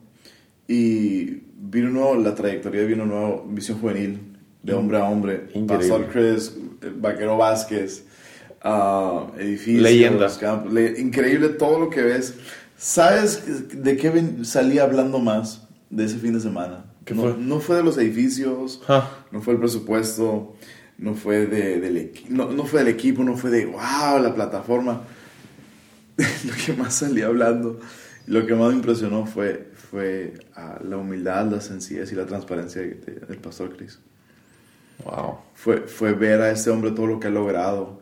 Y 0.67 1.41
Vino 1.57 1.89
Nuevo, 1.89 2.15
la 2.15 2.35
trayectoria 2.35 2.81
de 2.81 2.87
Vino 2.87 3.05
Nuevo, 3.05 3.45
visión 3.49 3.79
juvenil, 3.79 4.19
de 4.63 4.73
hombre 4.73 4.97
a 4.97 5.03
hombre. 5.05 5.47
Increíble. 5.53 5.75
Pastor 5.89 6.07
Chris, 6.11 6.53
Vaquero 6.97 7.37
Vázquez, 7.37 8.03
ah, 8.61 9.27
edificios. 9.37 9.81
Leyenda. 9.83 10.27
campos, 10.39 10.73
le- 10.73 10.99
increíble 10.99 11.49
todo 11.49 11.79
lo 11.79 11.89
que 11.89 12.01
ves. 12.01 12.35
¿Sabes 12.79 13.43
de 13.83 13.97
qué 13.97 14.35
salí 14.43 14.79
hablando 14.79 15.19
más 15.19 15.67
de 15.89 16.05
ese 16.05 16.17
fin 16.17 16.33
de 16.33 16.39
semana? 16.39 16.85
¿Qué 17.03 17.13
no, 17.13 17.23
fue? 17.23 17.35
no 17.37 17.59
fue 17.59 17.75
de 17.75 17.83
los 17.83 17.97
edificios, 17.97 18.81
Ja. 18.87 19.09
no 19.31 19.41
fue 19.41 19.53
el 19.55 19.59
presupuesto, 19.59 20.55
no 20.97 21.13
fue, 21.13 21.45
de, 21.45 21.81
del, 21.81 22.11
no, 22.29 22.49
no 22.51 22.63
fue 22.63 22.79
del 22.79 22.93
equipo, 22.93 23.21
no 23.23 23.35
fue 23.35 23.49
de, 23.49 23.65
wow, 23.65 24.21
la 24.21 24.33
plataforma. 24.33 25.01
lo 26.45 26.53
que 26.65 26.71
más 26.73 26.93
salí 26.95 27.21
hablando, 27.21 27.79
lo 28.27 28.45
que 28.45 28.55
más 28.55 28.69
me 28.69 28.75
impresionó 28.75 29.25
fue, 29.25 29.67
fue 29.91 30.35
ah, 30.55 30.79
la 30.81 30.95
humildad, 30.97 31.47
la 31.51 31.59
sencillez 31.59 32.11
y 32.13 32.15
la 32.15 32.25
transparencia 32.25 32.81
de- 32.81 32.93
de- 32.95 33.25
del 33.27 33.37
pastor 33.39 33.75
Chris. 33.75 33.99
Wow. 35.03 35.39
Fue, 35.53 35.81
fue 35.81 36.13
ver 36.13 36.41
a 36.41 36.51
este 36.51 36.69
hombre 36.69 36.91
todo 36.91 37.07
lo 37.07 37.19
que 37.19 37.27
ha 37.27 37.31
logrado 37.31 37.98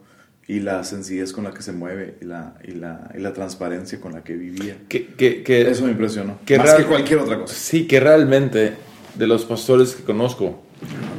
y 0.48 0.62
la 0.62 0.84
sencillez 0.86 1.34
con 1.34 1.43
la 1.43 1.52
que 1.52 1.62
se 1.62 1.74
mueve 1.74 2.18
y 2.22 2.26
la, 2.26 2.56
y 2.64 2.72
la, 2.72 3.12
y 3.14 3.20
la 3.20 3.34
transparencia 3.34 4.00
con 4.00 4.14
la 4.14 4.24
que 4.24 4.34
vivía. 4.36 4.78
Que, 4.88 5.08
que, 5.08 5.43
que- 5.43 5.70
Eso 5.70 5.84
me 5.86 5.91
impresionó. 5.91 6.39
que 6.45 6.58
más 6.58 6.68
real- 6.68 6.78
que 6.78 6.86
cualquier 6.86 7.20
otra 7.20 7.38
cosa. 7.39 7.54
Sí, 7.54 7.86
que 7.88 8.00
realmente 8.00 8.76
de 9.16 9.28
los 9.28 9.43
pastores 9.45 9.95
que 9.95 10.04
conozco, 10.04 10.64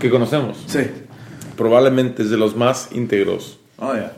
que 0.00 0.08
conocemos, 0.08 0.64
Sí. 0.66 0.80
probablemente 1.56 2.22
es 2.22 2.30
de 2.30 2.36
los 2.36 2.56
más 2.56 2.88
íntegros, 2.92 3.58
Oh, 3.80 3.92
yeah. 3.94 4.12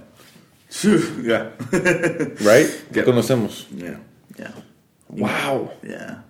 Ya. 1.24 1.54
¿right? 2.40 2.68
Que 2.92 2.94
Yeah. 3.00 3.04
conocemos. 3.04 3.68
Yeah. 3.76 4.00
Yeah. 4.38 4.54
Wow. 5.08 5.70
Yeah. 5.82 6.24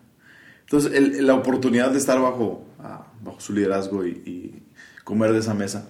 Entonces, 0.62 0.93
el- 0.95 1.26
la 1.26 1.35
oportunidad 1.35 1.91
de 1.91 1.99
estar 1.99 2.18
bajo, 2.20 2.64
ah, 2.78 3.07
bajo 3.22 3.41
su 3.41 3.53
liderazgo 3.53 4.07
y, 4.07 4.11
y 4.11 4.62
comer 5.05 5.33
de 5.33 5.41
esa 5.41 5.53
mesa, 5.55 5.89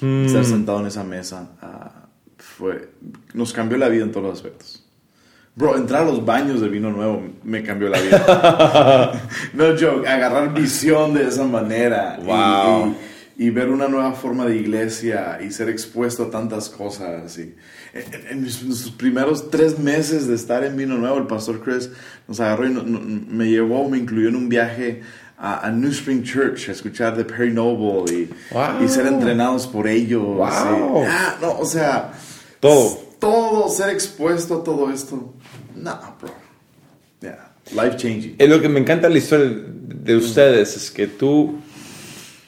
Mm. 0.00 0.24
estar 0.26 0.44
sentado 0.46 0.80
en 0.80 0.86
esa 0.86 1.04
mesa, 1.04 1.50
ah, 1.60 1.99
fue, 2.60 2.90
nos 3.32 3.52
cambió 3.54 3.78
la 3.78 3.88
vida 3.88 4.04
en 4.04 4.12
todos 4.12 4.26
los 4.26 4.34
aspectos. 4.36 4.84
Bro, 5.56 5.76
entrar 5.78 6.02
a 6.02 6.04
los 6.04 6.24
baños 6.24 6.60
de 6.60 6.68
vino 6.68 6.90
nuevo 6.92 7.22
me 7.42 7.62
cambió 7.62 7.88
la 7.88 7.98
vida. 8.00 9.12
no 9.54 9.64
joke, 9.78 10.06
agarrar 10.06 10.52
visión 10.54 11.14
de 11.14 11.26
esa 11.26 11.44
manera. 11.44 12.18
y- 12.20 12.24
Wow. 12.26 12.94
Y, 13.38 13.46
y 13.46 13.50
ver 13.50 13.70
una 13.70 13.88
nueva 13.88 14.12
forma 14.12 14.44
de 14.44 14.56
iglesia 14.56 15.38
y 15.42 15.50
ser 15.50 15.70
expuesto 15.70 16.24
a 16.24 16.30
tantas 16.30 16.68
cosas. 16.68 17.38
Y, 17.38 17.54
en, 17.94 18.26
en 18.30 18.42
mis- 18.42 18.62
nuestros 18.62 18.92
primeros 18.92 19.50
tres 19.50 19.78
meses 19.78 20.26
de 20.28 20.34
estar 20.34 20.62
en 20.62 20.76
Vino 20.76 20.96
Nuevo, 20.98 21.16
el 21.16 21.26
pastor 21.26 21.62
Chris 21.64 21.88
nos 22.28 22.38
agarró 22.40 22.66
y 22.66 22.70
no- 22.74 22.82
no- 22.82 23.00
me 23.00 23.46
llevó, 23.48 23.88
me 23.88 23.96
incluyó 23.98 24.28
en 24.28 24.36
un 24.36 24.48
viaje 24.50 25.00
a, 25.38 25.66
a 25.66 25.70
New 25.70 25.90
Spring 25.90 26.22
Church 26.22 26.68
a 26.68 26.72
escuchar 26.72 27.16
de 27.16 27.24
Perry 27.24 27.50
Noble 27.52 28.12
y, 28.14 28.30
Wow. 28.52 28.84
y 28.84 28.88
ser 28.88 29.06
entrenados 29.06 29.66
por 29.66 29.88
ellos. 29.88 30.22
Wow. 30.22 31.02
y- 31.02 31.06
ah, 31.08 31.36
no, 31.40 31.58
o 31.58 31.64
sea, 31.64 32.12
Todo. 32.60 32.98
todo, 33.18 33.68
ser 33.68 33.90
expuesto 33.90 34.60
a 34.60 34.64
todo 34.64 34.90
esto. 34.90 35.34
No, 35.74 35.98
bro. 36.20 36.30
Yeah, 37.20 37.52
life 37.72 37.96
changing. 37.96 38.36
Eh, 38.38 38.46
Lo 38.48 38.60
que 38.60 38.68
me 38.68 38.80
encanta 38.80 39.08
la 39.08 39.18
historia 39.18 39.50
de 39.66 40.16
ustedes 40.16 40.76
es 40.76 40.90
que 40.90 41.06
tú, 41.06 41.56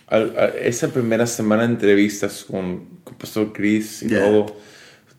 a- 0.08 0.46
esa 0.60 0.88
primera 0.88 1.26
semana 1.26 1.62
de 1.62 1.68
entrevistas 1.74 2.44
con, 2.44 2.86
con 3.04 3.14
Pastor 3.16 3.52
Chris 3.52 4.02
y 4.02 4.08
Yeah. 4.08 4.20
todo, 4.24 4.46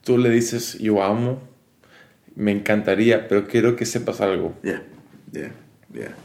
tú 0.04 0.18
le 0.18 0.30
dices, 0.30 0.78
yo 0.80 1.04
amo, 1.04 1.40
me 2.36 2.52
encantaría, 2.52 3.28
pero 3.28 3.48
quiero 3.48 3.76
que 3.76 3.86
sepas 3.86 4.22
algo. 4.22 4.54
Yeah, 4.64 4.82
yeah, 5.32 5.52
yeah, 5.94 6.16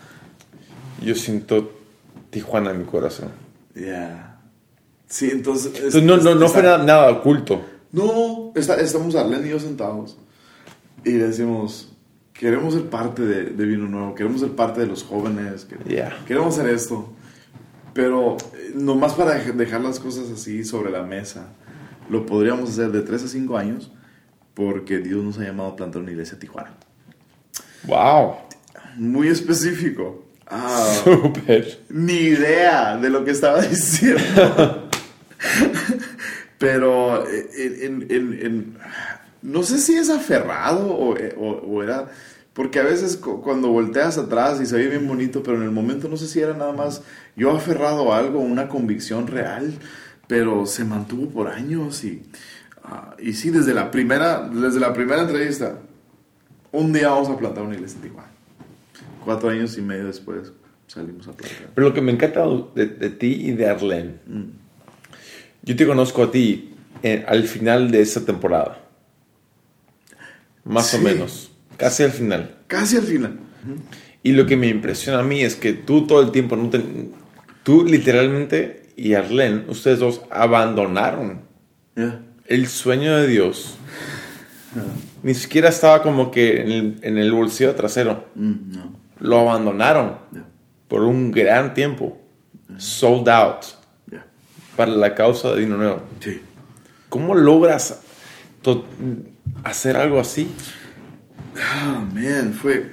Yo 1.03 1.15
siento 1.15 1.73
Tijuana 2.31 2.71
en 2.71 2.79
mi 2.81 2.85
corazón. 2.85 3.31
yeah. 3.75 4.39
Sí, 5.07 5.31
entonces. 5.33 5.73
es- 5.73 5.95
Entonces, 5.95 6.03
no, 6.05 6.17
no, 6.19 6.35
no 6.35 6.49
fue 6.49 6.63
nada, 6.63 6.79
nada 6.79 7.11
oculto. 7.11 7.63
No, 7.93 8.53
está- 8.55 8.81
estamos 8.81 9.15
Arlene 9.15 9.47
y 9.47 9.51
yo 9.51 9.59
sentados 9.61 10.17
y 11.05 11.13
decimos, 11.13 11.93
queremos 12.33 12.75
ser 12.75 12.85
parte 12.91 13.23
de, 13.23 13.45
de 13.45 13.65
Vino 13.65 13.87
Nuevo, 13.89 14.15
queremos 14.15 14.41
ser 14.41 14.51
parte 14.51 14.81
de 14.81 14.87
los 14.87 15.03
jóvenes, 15.05 15.65
que- 15.65 15.77
Yeah. 15.89 16.25
queremos 16.27 16.59
hacer 16.59 16.71
esto. 16.73 17.13
Pero 17.95 18.37
eh, 18.55 18.73
nomás 18.75 19.15
para 19.15 19.43
dej- 19.43 19.55
dejar 19.55 19.81
las 19.81 19.99
cosas 19.99 20.31
así 20.31 20.65
sobre 20.65 20.91
la 20.91 21.03
mesa, 21.03 21.49
lo 22.11 22.27
podríamos 22.27 22.71
hacer 22.71 22.91
de 22.93 23.03
3 23.03 23.25
a 23.25 23.29
5 23.29 23.57
años 23.57 23.91
porque 24.55 24.99
Dios 24.99 25.23
nos 25.25 25.39
ha 25.39 25.45
llamado 25.45 25.71
a 25.71 25.77
plantar 25.77 26.03
una 26.03 26.11
iglesia 26.11 26.35
en 26.35 26.41
Tijuana. 26.41 26.75
Wow. 27.85 28.35
Muy 28.97 29.29
específico. 29.29 30.25
Ah, 30.47 30.93
Súper. 31.05 31.81
ni 31.89 32.13
idea 32.15 32.97
de 32.97 33.11
lo 33.11 33.25
que 33.25 33.31
estaba 33.33 33.61
diciendo. 33.63 34.89
Pero 36.59 37.27
eh, 37.29 37.49
en, 37.83 38.07
en- 38.11 38.33
en- 38.45 38.79
no 39.43 39.63
sé 39.63 39.79
si 39.79 39.95
es 39.95 40.11
aferrado 40.11 40.89
o, 40.89 41.15
o- 41.15 41.61
o 41.67 41.83
era... 41.83 42.09
Porque 42.53 42.81
a 42.81 42.83
veces 42.83 43.17
cu- 43.17 43.41
cuando 43.41 43.69
volteas 43.69 44.19
atrás 44.19 44.61
y 44.61 44.67
se 44.67 44.77
ve 44.77 44.89
bien 44.89 45.07
bonito, 45.07 45.45
pero 45.45 45.59
en 45.59 45.63
el 45.63 45.71
momento 45.71 46.09
no 46.09 46.17
sé 46.17 46.27
si 46.27 46.41
era 46.41 46.55
nada 46.55 46.73
más 46.73 47.03
yo 47.37 47.53
aferrado 47.57 48.13
a 48.13 48.19
algo, 48.19 48.41
una 48.41 48.69
convicción 48.69 49.29
real, 49.29 49.73
pero 50.27 50.67
se 50.67 50.85
mantuvo 50.85 51.29
por 51.31 51.47
años 51.47 52.03
y, 52.03 52.25
ah, 52.83 53.15
y 53.21 53.33
sí, 53.35 53.51
desde 53.51 53.75
la, 53.75 53.93
primera, 53.93 54.49
desde 54.53 54.81
la 54.81 54.93
primera 54.93 55.23
entrevista, 55.23 55.79
un 56.73 56.93
día 56.93 57.11
vamos 57.11 57.29
a 57.29 57.37
plantar 57.39 57.63
una 57.63 57.75
iglesia 57.77 57.97
en 58.03 58.09
Tijuana. 58.09 58.29
Cuatro 59.25 59.51
años 59.51 59.79
y 59.79 59.83
medio 59.83 60.07
después 60.07 60.53
salimos 60.89 61.29
a 61.29 61.33
plantar. 61.33 61.69
Pero 61.77 61.89
lo 61.89 61.95
que 61.95 62.01
me 62.01 62.11
encanta 62.11 62.45
de, 62.75 62.87
de 62.87 63.11
ti 63.11 63.35
y 63.41 63.53
de 63.53 63.69
Arlene, 63.69 64.15
yo 65.69 65.77
te 65.77 65.87
conozco 65.87 66.23
a 66.23 66.31
ti 66.31 66.75
eh, 67.03 67.25
al 67.29 67.45
final 67.45 67.91
de 67.91 68.01
esa 68.01 68.25
temporada. 68.25 68.81
Más 70.65 70.95
o 70.95 70.99
menos. 70.99 71.51
Casi 71.77 72.03
al 72.03 72.11
final. 72.11 72.57
Casi 72.67 72.97
al 72.97 73.03
final. 73.05 73.39
Y 74.23 74.33
lo 74.33 74.47
que 74.47 74.57
me 74.57 74.69
impresiona 74.69 75.21
a 75.21 75.23
mí 75.23 75.43
es 75.43 75.57
que 75.57 75.73
tú 75.75 76.07
todo 76.07 76.21
el 76.23 76.31
tiempo, 76.33 76.57
no 76.57 76.71
te- 76.71 77.11
tú 77.63 77.85
literalmente 77.85 78.89
y 78.97 79.15
Arlene, 79.15 79.65
ustedes 79.69 79.99
dos 80.01 80.23
abandonaron 80.31 81.43
el 82.47 82.67
sueño 82.67 83.17
de 83.17 83.27
Dios. 83.29 83.77
Ni 85.23 85.35
siquiera 85.35 85.69
estaba 85.69 86.03
como 86.03 86.31
que 86.31 86.63
en 86.63 86.71
el, 86.73 86.97
en 87.03 87.19
el 87.19 87.33
bolsillo 87.33 87.75
trasero. 87.75 88.27
Mm, 88.35 88.53
no. 88.73 88.93
Lo 89.21 89.41
abandonaron 89.41 90.17
por 90.89 91.03
un 91.03 91.31
gran 91.31 91.75
tiempo. 91.75 92.19
Sold 92.79 93.29
out. 93.29 93.65
Para 94.79 94.93
la 94.93 95.13
causa 95.17 95.53
de 95.55 95.63
Dino 95.63 95.77
Nuevo. 95.77 96.03
Sí. 96.21 96.41
¿Cómo 97.09 97.35
logras 97.35 97.99
hacer 99.65 99.97
algo 99.97 100.21
así? 100.21 100.49
Ah, 101.61 102.05
man, 102.15 102.53
fue. 102.55 102.93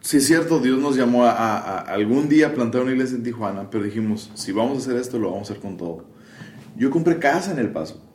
Sí, 0.00 0.18
es 0.18 0.26
cierto, 0.28 0.60
Dios 0.60 0.78
nos 0.78 0.94
llamó 0.96 1.24
a, 1.26 1.32
a- 1.32 1.58
a 1.58 1.80
algún 1.80 2.28
día 2.28 2.54
plantar 2.54 2.82
una 2.82 2.92
iglesia 2.92 3.16
en 3.16 3.24
Tijuana, 3.24 3.68
pero 3.68 3.82
dijimos, 3.82 4.30
si 4.34 4.52
vamos 4.52 4.76
a 4.78 4.80
hacer 4.82 4.96
esto, 5.00 5.18
lo 5.18 5.32
vamos 5.32 5.50
a 5.50 5.52
hacer 5.54 5.60
con 5.60 5.76
todo. 5.76 6.04
Yo 6.76 6.90
compré 6.90 7.18
casa 7.18 7.50
en 7.50 7.58
El 7.58 7.70
Paso. 7.70 8.05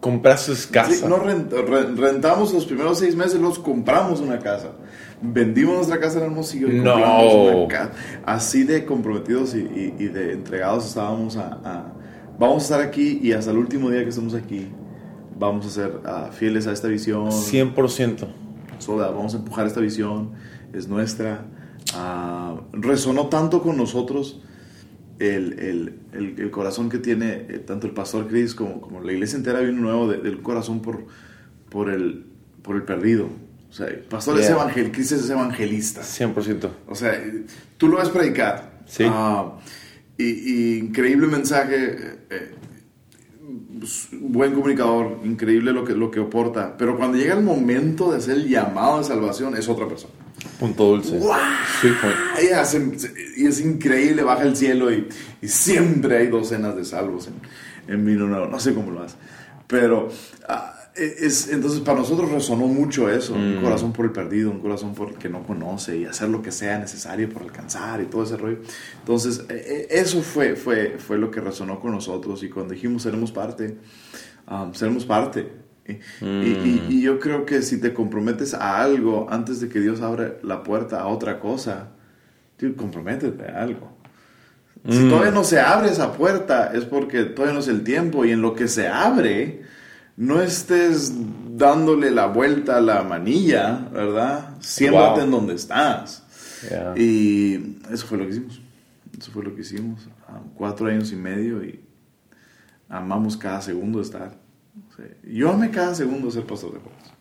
Compraste 0.00 0.52
casa. 0.72 0.92
Sí, 0.92 1.04
no 1.06 1.18
rent- 1.22 1.50
re- 1.50 1.94
rentamos 1.94 2.54
los 2.54 2.64
primeros 2.64 2.98
seis 2.98 3.14
meses, 3.14 3.38
los 3.40 3.58
compramos 3.58 4.20
una 4.20 4.38
casa. 4.38 4.72
Vendimos 5.20 5.74
nuestra 5.76 6.00
casa 6.00 6.18
en 6.18 6.24
Hermosillo 6.24 6.68
y 6.68 6.76
No. 6.80 6.92
compramos 6.94 7.34
una 7.34 7.68
casa. 7.68 7.90
Así 8.24 8.64
de 8.64 8.86
comprometidos 8.86 9.54
y, 9.54 9.58
y- 9.58 9.94
y 9.98 10.06
de 10.08 10.32
entregados 10.32 10.86
estábamos 10.86 11.36
a, 11.36 11.60
a- 11.64 11.92
Vamos 12.38 12.62
a 12.62 12.64
estar 12.64 12.80
aquí 12.80 13.20
y 13.22 13.32
hasta 13.32 13.50
el 13.50 13.58
último 13.58 13.90
día 13.90 14.02
que 14.02 14.08
estemos 14.08 14.32
aquí 14.32 14.68
vamos 15.38 15.66
a 15.66 15.70
ser 15.70 16.00
ah, 16.06 16.30
fieles 16.32 16.66
a 16.66 16.72
esta 16.72 16.88
visión. 16.88 17.26
100%. 17.30 18.26
Soda, 18.78 19.10
vamos 19.10 19.34
a 19.34 19.36
empujar 19.36 19.66
esta 19.66 19.80
visión, 19.80 20.30
es 20.72 20.88
nuestra. 20.88 21.44
Ah, 21.94 22.56
resonó 22.72 23.26
tanto 23.26 23.62
con 23.62 23.76
nosotros 23.76 24.40
el, 25.20 25.52
el- 25.60 25.94
el- 26.12 26.34
el 26.40 26.50
corazón 26.50 26.88
que 26.88 26.98
tiene 26.98 27.46
eh, 27.48 27.62
tanto 27.64 27.86
el 27.86 27.92
pastor 27.92 28.26
Chris 28.26 28.54
como, 28.54 28.80
como 28.80 29.00
la 29.00 29.12
iglesia 29.12 29.36
entera 29.36 29.60
vino 29.60 29.80
nuevo 29.80 30.08
de- 30.08 30.18
del 30.18 30.42
corazón 30.42 30.80
por, 30.82 31.04
por, 31.68 31.88
el, 31.90 32.24
por 32.62 32.74
el 32.76 32.82
perdido. 32.82 33.28
O 33.68 33.72
sea, 33.72 33.86
el 33.86 34.00
pastor 34.00 34.38
es 34.40 34.46
Yeah. 34.48 34.56
evangel, 34.56 34.90
Chris 34.90 35.12
es 35.12 35.30
evangelista. 35.30 36.00
100%. 36.02 36.68
O 36.88 36.94
sea, 36.96 37.12
tú 37.76 37.86
lo 37.88 37.98
ves 37.98 38.08
predicar. 38.08 38.80
Sí. 38.86 39.04
Ah, 39.06 39.52
y, 40.18 40.24
y 40.24 40.78
increíble 40.78 41.26
mensaje. 41.28 41.76
eh, 41.76 42.18
eh, 42.30 42.54
buen 44.20 44.52
comunicador, 44.52 45.20
increíble 45.24 45.72
lo 45.72 45.84
que, 45.84 45.94
lo 45.94 46.10
que 46.10 46.20
aporta. 46.20 46.76
Pero 46.76 46.96
cuando 46.96 47.16
llega 47.16 47.34
el 47.34 47.42
momento 47.44 48.10
de 48.10 48.18
hacer 48.18 48.36
el 48.36 48.48
llamado 48.48 48.98
de 48.98 49.04
salvación, 49.04 49.56
es 49.56 49.68
otra 49.68 49.88
persona. 49.88 50.12
Punto 50.58 50.84
dulce. 50.84 51.20
Sweet 51.80 52.00
point. 52.00 52.16
Y 53.36 53.46
es 53.46 53.60
increíble, 53.60 54.22
baja 54.22 54.42
el 54.42 54.56
cielo 54.56 54.92
y, 54.92 55.08
y 55.40 55.48
siempre 55.48 56.18
hay 56.18 56.26
docenas 56.28 56.76
de 56.76 56.84
salvos 56.84 57.28
en, 57.28 57.94
en 57.94 58.04
Vino 58.04 58.26
Nuevo. 58.26 58.46
No 58.46 58.60
sé 58.60 58.74
cómo 58.74 58.90
lo 58.90 59.02
hace. 59.02 59.16
Pero 59.66 60.08
ah, 60.48 60.74
es, 60.96 61.48
entonces 61.48 61.80
para 61.80 61.98
nosotros 61.98 62.30
resonó 62.30 62.66
mucho 62.66 63.08
eso. 63.10 63.34
Un 63.34 63.60
corazón 63.62 63.92
por 63.92 64.04
el 64.06 64.12
perdido, 64.12 64.50
un 64.50 64.60
corazón 64.60 64.94
por 64.94 65.10
el 65.10 65.14
que 65.16 65.28
no 65.28 65.42
conoce 65.44 65.96
y 65.96 66.04
hacer 66.04 66.28
lo 66.28 66.42
que 66.42 66.52
sea 66.52 66.78
necesario 66.78 67.28
por 67.28 67.42
alcanzar 67.42 68.00
y 68.00 68.06
todo 68.06 68.24
ese 68.24 68.36
rollo. 68.36 68.58
Entonces 68.98 69.44
eh, 69.48 69.64
eh, 69.66 69.86
eso 69.90 70.22
fue, 70.22 70.56
fue, 70.56 70.96
fue 70.98 71.18
lo 71.18 71.30
que 71.30 71.40
resonó 71.40 71.80
con 71.80 71.92
nosotros 71.92 72.42
y 72.42 72.48
cuando 72.48 72.74
dijimos 72.74 73.02
seremos 73.02 73.32
parte, 73.32 73.76
ah, 74.46 74.70
seremos 74.74 75.04
parte. 75.04 75.59
Y, 76.20 76.24
y- 76.24 76.84
y- 76.88 76.94
y 76.98 77.00
yo 77.02 77.18
creo 77.18 77.44
que 77.46 77.62
si 77.62 77.80
te 77.80 77.92
comprometes 77.92 78.54
a 78.54 78.80
algo 78.80 79.26
antes 79.30 79.60
de 79.60 79.68
que 79.68 79.80
Dios 79.80 80.00
abra 80.00 80.34
la 80.42 80.62
puerta 80.62 81.00
a 81.00 81.06
otra 81.08 81.40
cosa, 81.40 81.88
tío, 82.56 82.76
comprométete 82.76 83.44
a 83.50 83.62
algo. 83.62 83.96
Si 84.88 85.08
todavía 85.10 85.30
no 85.30 85.44
se 85.44 85.60
abre 85.60 85.90
esa 85.90 86.12
puerta 86.14 86.72
es 86.72 86.84
porque 86.86 87.24
todavía 87.24 87.52
no 87.54 87.60
es 87.60 87.68
el 87.68 87.82
tiempo 87.84 88.24
y 88.24 88.30
en 88.30 88.40
lo 88.40 88.54
que 88.54 88.66
se 88.66 88.88
abre, 88.88 89.62
no 90.16 90.40
estés 90.40 91.12
dándole 91.56 92.10
la 92.10 92.26
vuelta 92.26 92.78
a 92.78 92.80
la 92.80 93.02
manilla, 93.02 93.88
¿verdad? 93.92 94.56
Siéntate 94.60 95.16
Wow. 95.16 95.24
en 95.24 95.30
donde 95.30 95.54
estás. 95.54 96.22
Yeah. 96.70 96.94
Y 96.96 97.76
eso 97.92 98.06
fue 98.06 98.16
lo 98.18 98.24
que 98.24 98.30
hicimos. 98.30 98.60
Eso 99.18 99.30
fue 99.32 99.44
lo 99.44 99.54
que 99.54 99.60
hicimos. 99.60 100.08
Ah, 100.28 100.40
cuatro 100.54 100.86
años 100.86 101.12
y 101.12 101.16
medio 101.16 101.62
y 101.62 101.80
amamos 102.88 103.36
cada 103.36 103.60
segundo 103.60 103.98
de 103.98 104.04
estar. 104.04 104.32
Yo 105.24 105.50
amé 105.50 105.70
cada 105.70 105.94
segundo 105.94 106.30
ser 106.30 106.44
pastor 106.44 106.74
de 106.74 106.80
jóvenes. 106.80 107.12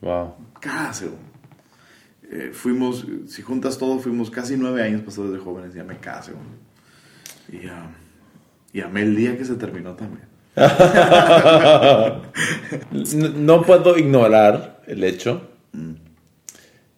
Wow. 0.00 0.34
Cada 0.60 0.92
segundo. 0.92 1.22
Eh, 2.30 2.50
fuimos, 2.52 3.04
si 3.26 3.42
juntas 3.42 3.76
todo, 3.78 3.98
fuimos 3.98 4.30
casi 4.30 4.56
nueve 4.56 4.82
años 4.82 5.02
pastores 5.02 5.32
de 5.32 5.38
jóvenes 5.38 5.74
y 5.74 5.80
amé 5.80 5.98
cada 5.98 6.22
segundo. 6.22 6.50
Y, 7.50 7.66
ah, 7.66 7.90
y 8.72 8.80
amé 8.80 9.02
el 9.02 9.16
día 9.16 9.36
que 9.36 9.44
se 9.44 9.54
terminó 9.56 9.94
también. 9.94 10.28
No, 12.92 13.28
no 13.28 13.62
puedo 13.62 13.96
ignorar 13.98 14.82
el 14.86 15.04
hecho 15.04 15.48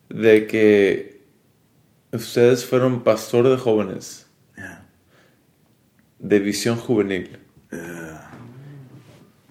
de 0.09 0.47
que 0.47 1.22
ustedes 2.12 2.64
fueron 2.66 3.03
pastor 3.03 3.49
de 3.49 3.57
jóvenes 3.57 4.26
Yeah. 4.57 4.86
de 6.18 6.38
visión 6.40 6.76
juvenil 6.76 7.38
Eh, 7.70 8.11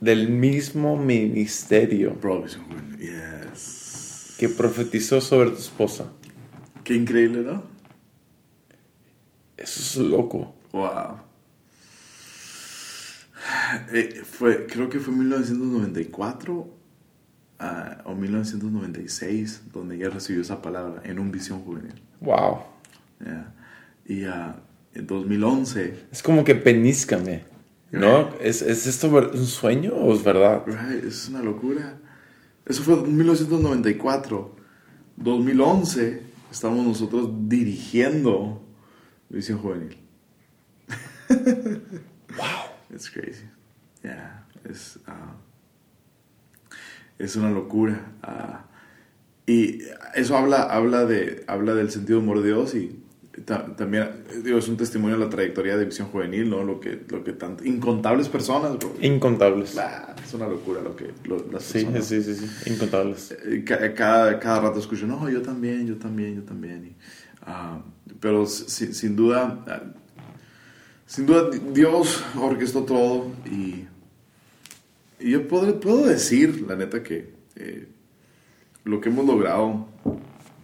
del 0.02 0.30
mismo 0.30 0.98
ministerio 0.98 2.18
Juvenil, 2.22 2.98
Yes. 3.00 4.36
que 4.38 4.50
profetizó 4.50 5.22
sobre 5.22 5.52
tu 5.52 5.58
esposa. 5.58 6.12
Qué 6.84 6.96
increíble, 6.96 7.42
¿no? 7.44 7.64
Eso 9.56 9.80
es 9.80 10.10
loco. 10.10 10.56
Wow. 10.72 11.20
Eh, 13.94 14.22
fue, 14.24 14.66
creo 14.66 14.90
que 14.90 15.00
fue 15.00 15.14
1994 15.14 16.68
ah, 17.60 18.02
o 18.06 18.16
1996 18.16 19.64
donde 19.72 19.96
ella 19.96 20.10
recibió 20.10 20.42
esa 20.42 20.62
palabra 20.62 21.02
en 21.06 21.20
un 21.20 21.32
visión 21.32 21.62
juvenil. 21.62 22.02
Wow. 22.22 22.60
Yeah. 23.24 23.54
Y 24.06 24.24
ah, 24.26 24.56
en 24.96 25.06
2011, 25.06 26.08
Es 26.12 26.24
como 26.24 26.44
que 26.44 26.56
peníscame. 26.56 27.51
¿No? 27.92 28.30
¿Es, 28.40 28.62
¿Es 28.62 28.88
esto 28.88 29.08
un 29.10 29.46
sueño 29.46 29.94
o 29.94 30.14
es 30.14 30.24
verdad? 30.24 30.64
right, 30.66 31.04
es 31.04 31.28
una 31.30 31.42
locura. 31.42 31.98
Eso 32.66 32.84
fue 32.84 32.94
en 32.96 33.18
1994. 33.18 34.56
2011 35.18 36.24
estamos 36.52 36.86
nosotros 36.86 37.30
dirigiendo 37.48 38.62
visión 39.30 39.60
juvenil. 39.60 39.98
Wow. 42.38 42.72
It's 42.94 43.10
crazy. 43.10 43.44
Yeah, 44.04 44.48
es, 44.64 45.00
ah, 45.06 45.36
es 47.20 47.36
una 47.36 47.52
locura. 47.52 48.14
ah, 48.24 48.68
y 49.46 49.82
eso 50.16 50.38
habla, 50.38 50.64
habla, 50.64 51.06
de, 51.06 51.44
habla 51.48 51.74
del 51.74 51.92
sentido 51.92 52.20
de 52.20 52.26
humor 52.26 52.42
de 52.42 52.48
Dios 52.48 52.74
y 52.74 53.01
también, 53.46 54.04
eh, 54.30 54.42
digo, 54.44 54.58
es 54.58 54.68
un 54.68 54.76
testimonio 54.78 55.18
de 55.18 55.24
la 55.24 55.30
trayectoria 55.30 55.78
de 55.78 55.86
Visión 55.86 56.10
Juvenil, 56.10 56.50
¿no? 56.50 56.64
Lo 56.64 56.80
que, 56.82 57.02
lo 57.10 57.24
que 57.24 57.32
tanto, 57.34 57.64
incontables 57.64 58.28
personas, 58.28 58.78
bro. 58.78 58.94
Incontables. 59.02 59.78
Es 60.24 60.34
una 60.34 60.48
locura 60.48 60.82
lo 60.82 60.96
que 60.96 61.12
lo- 61.24 61.46
las 61.52 61.64
Sí, 61.64 61.80
personas. 61.86 62.06
sí, 62.06 62.22
sí, 62.24 62.36
sí. 62.36 62.70
Incontables. 62.72 63.32
Eh, 63.46 63.64
ca- 63.66 63.94
Cada, 63.94 64.38
cada 64.40 64.60
rato 64.62 64.80
escucho, 64.80 65.08
no, 65.08 65.30
yo 65.30 65.42
también, 65.42 65.88
yo 65.88 65.96
también, 65.98 66.36
yo 66.36 66.44
también. 66.44 66.86
Y, 66.88 66.96
ah, 67.44 67.82
pero 68.20 68.46
si- 68.46 68.94
sin 68.94 69.16
duda, 69.16 69.64
ah, 69.68 69.82
sin 71.06 71.26
duda, 71.26 71.50
Dios 71.74 72.24
orquestó 72.38 72.84
todo 72.84 73.28
y, 73.46 73.86
y 75.20 75.32
yo 75.32 75.48
puedo, 75.48 75.80
puedo 75.80 76.06
decir, 76.06 76.66
la 76.68 76.76
neta, 76.76 77.02
que 77.04 77.34
eh, 77.56 77.88
lo 78.84 79.00
que 79.00 79.10
hemos 79.10 79.26
logrado 79.26 79.88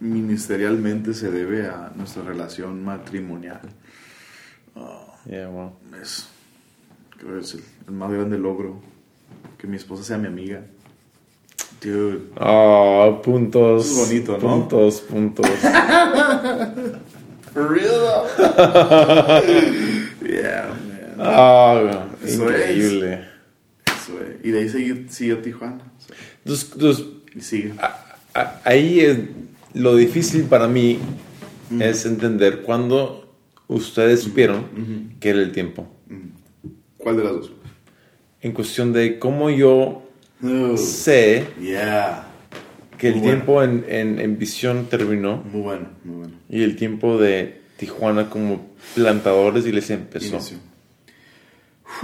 ministerialmente 0.00 1.14
se 1.14 1.30
debe 1.30 1.66
a 1.68 1.92
nuestra 1.96 2.22
relación 2.22 2.84
matrimonial. 2.84 3.60
Yeah, 5.26 5.48
wow. 5.48 5.72
Es, 6.00 6.28
creo 7.18 7.34
que 7.34 7.40
es 7.40 7.54
el, 7.54 7.60
el 7.88 7.94
más 7.94 8.10
grande 8.10 8.38
logro. 8.38 8.80
Que 9.58 9.66
mi 9.66 9.76
esposa 9.76 10.04
sea 10.04 10.18
mi 10.18 10.28
amiga. 10.28 10.62
Dude. 11.82 12.20
Ah, 12.36 13.20
puntos. 13.22 13.86
Es 13.90 13.96
bonito, 14.08 14.32
¿no? 14.32 14.38
Puntos, 14.38 15.00
puntos. 15.02 15.46
For 17.52 17.68
real 17.70 18.26
yeah, 20.22 20.68
man. 21.16 21.16
Ah, 21.18 22.06
Eso 22.24 22.48
es. 22.50 22.60
increíble. 22.70 23.24
Eso 23.86 24.20
es. 24.22 24.44
Y 24.44 24.50
de 24.50 24.60
ahí 24.60 24.68
siguió, 24.68 24.96
siguió 25.08 25.38
Tijuana. 25.42 25.80
Entonces, 26.44 26.70
entonces, 26.72 27.06
Y 27.34 27.40
sigue. 27.40 27.72
a- 27.80 28.16
a- 28.34 28.60
ahí 28.64 29.00
es 29.00 29.18
lo 29.74 29.96
difícil 29.96 30.44
para 30.44 30.68
mí 30.68 30.98
es 31.80 32.06
entender 32.06 32.62
cuándo 32.62 33.34
ustedes 33.68 34.20
supieron 34.22 35.16
que 35.20 35.30
era 35.30 35.40
el 35.40 35.52
tiempo. 35.52 35.86
¿Cuál 36.96 37.16
de 37.18 37.24
las 37.24 37.32
dos? 37.32 37.52
En 38.40 38.52
cuestión 38.52 38.92
de 38.92 39.18
cómo 39.18 39.50
yo 39.50 40.02
Oh, 40.40 40.76
sé 40.76 41.48
yeah. 41.60 42.28
que 42.96 43.08
el 43.08 43.14
bueno. 43.14 43.26
tiempo 43.28 43.62
en, 43.64 43.84
en, 43.88 44.20
en 44.20 44.38
visión 44.38 44.86
terminó 44.88 45.38
Muy 45.38 45.62
bueno, 45.62 45.88
muy 46.04 46.16
bueno. 46.18 46.34
y 46.48 46.62
el 46.62 46.76
tiempo 46.76 47.18
de 47.18 47.60
Tijuana 47.76 48.30
como 48.30 48.68
plantadores 48.94 49.66
y 49.66 49.72
les 49.72 49.90
empezó. 49.90 50.38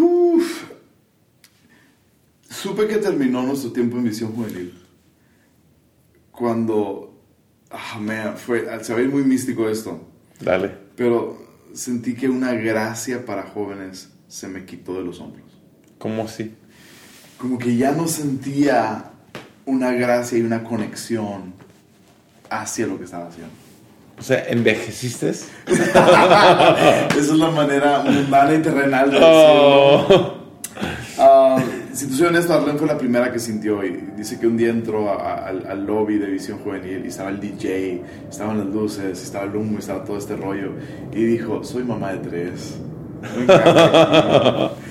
Uf. 0.00 0.64
Supe 2.50 2.88
que 2.88 2.96
terminó 2.96 3.42
nuestro 3.44 3.70
tiempo 3.72 3.98
en 3.98 4.04
visión 4.04 4.32
juvenil. 4.32 4.74
Cuando. 6.32 7.13
Ah, 7.70 7.98
man, 8.00 8.36
fue, 8.36 8.66
se 8.82 8.92
va 8.92 8.98
a 9.00 9.02
ir 9.02 9.10
muy 9.10 9.24
místico 9.24 9.68
esto. 9.68 10.00
Dale. 10.40 10.70
Pero 10.96 11.38
sentí 11.72 12.14
que 12.14 12.28
una 12.28 12.52
gracia 12.52 13.24
para 13.24 13.42
jóvenes 13.42 14.10
se 14.28 14.48
me 14.48 14.64
quitó 14.64 14.94
de 14.94 15.04
los 15.04 15.20
hombros. 15.20 15.44
¿Cómo 15.98 16.24
así? 16.24 16.54
Como 17.38 17.58
que 17.58 17.76
ya 17.76 17.92
no 17.92 18.06
sentía 18.08 19.10
una 19.66 19.92
gracia 19.92 20.38
y 20.38 20.42
una 20.42 20.62
conexión 20.62 21.54
hacia 22.50 22.86
lo 22.86 22.98
que 22.98 23.04
estaba 23.04 23.28
haciendo. 23.28 23.52
O 24.18 24.22
sea, 24.22 24.44
¿envejeciste? 24.48 25.30
Esa 25.66 27.08
es 27.16 27.28
la 27.30 27.50
manera 27.50 28.02
mundana 28.02 28.54
y 28.54 28.62
terrenal 28.62 29.10
de 29.10 29.18
decirlo. 29.18 30.06
Oh. 30.08 30.34
Ah, 31.18 31.63
si 31.94 32.06
te 32.06 32.14
soy 32.14 32.26
honesto, 32.26 32.52
Arlene 32.54 32.78
fue 32.78 32.86
la 32.88 32.98
primera 32.98 33.32
que 33.32 33.38
sintió 33.38 33.84
y 33.84 34.10
dice 34.16 34.38
que 34.38 34.46
un 34.46 34.56
día 34.56 34.70
entró 34.70 35.08
a- 35.10 35.14
a- 35.22 35.46
al, 35.48 35.66
al 35.66 35.86
lobby 35.86 36.18
de 36.18 36.26
Visión 36.26 36.58
Juvenil 36.58 37.02
y 37.04 37.08
estaba 37.08 37.30
el 37.30 37.40
DJ, 37.40 38.02
estaban 38.30 38.58
las 38.58 38.66
luces, 38.68 39.22
estaba 39.22 39.44
el 39.44 39.54
humo, 39.56 39.78
estaba 39.78 40.04
todo 40.04 40.16
este 40.18 40.36
rollo 40.36 40.72
y 41.12 41.24
dijo, 41.24 41.62
soy 41.64 41.84
mamá 41.84 42.12
de 42.12 42.18
tres. 42.18 42.74
Me 43.36 43.42
encanta 43.44 44.68
aquí". 44.68 44.74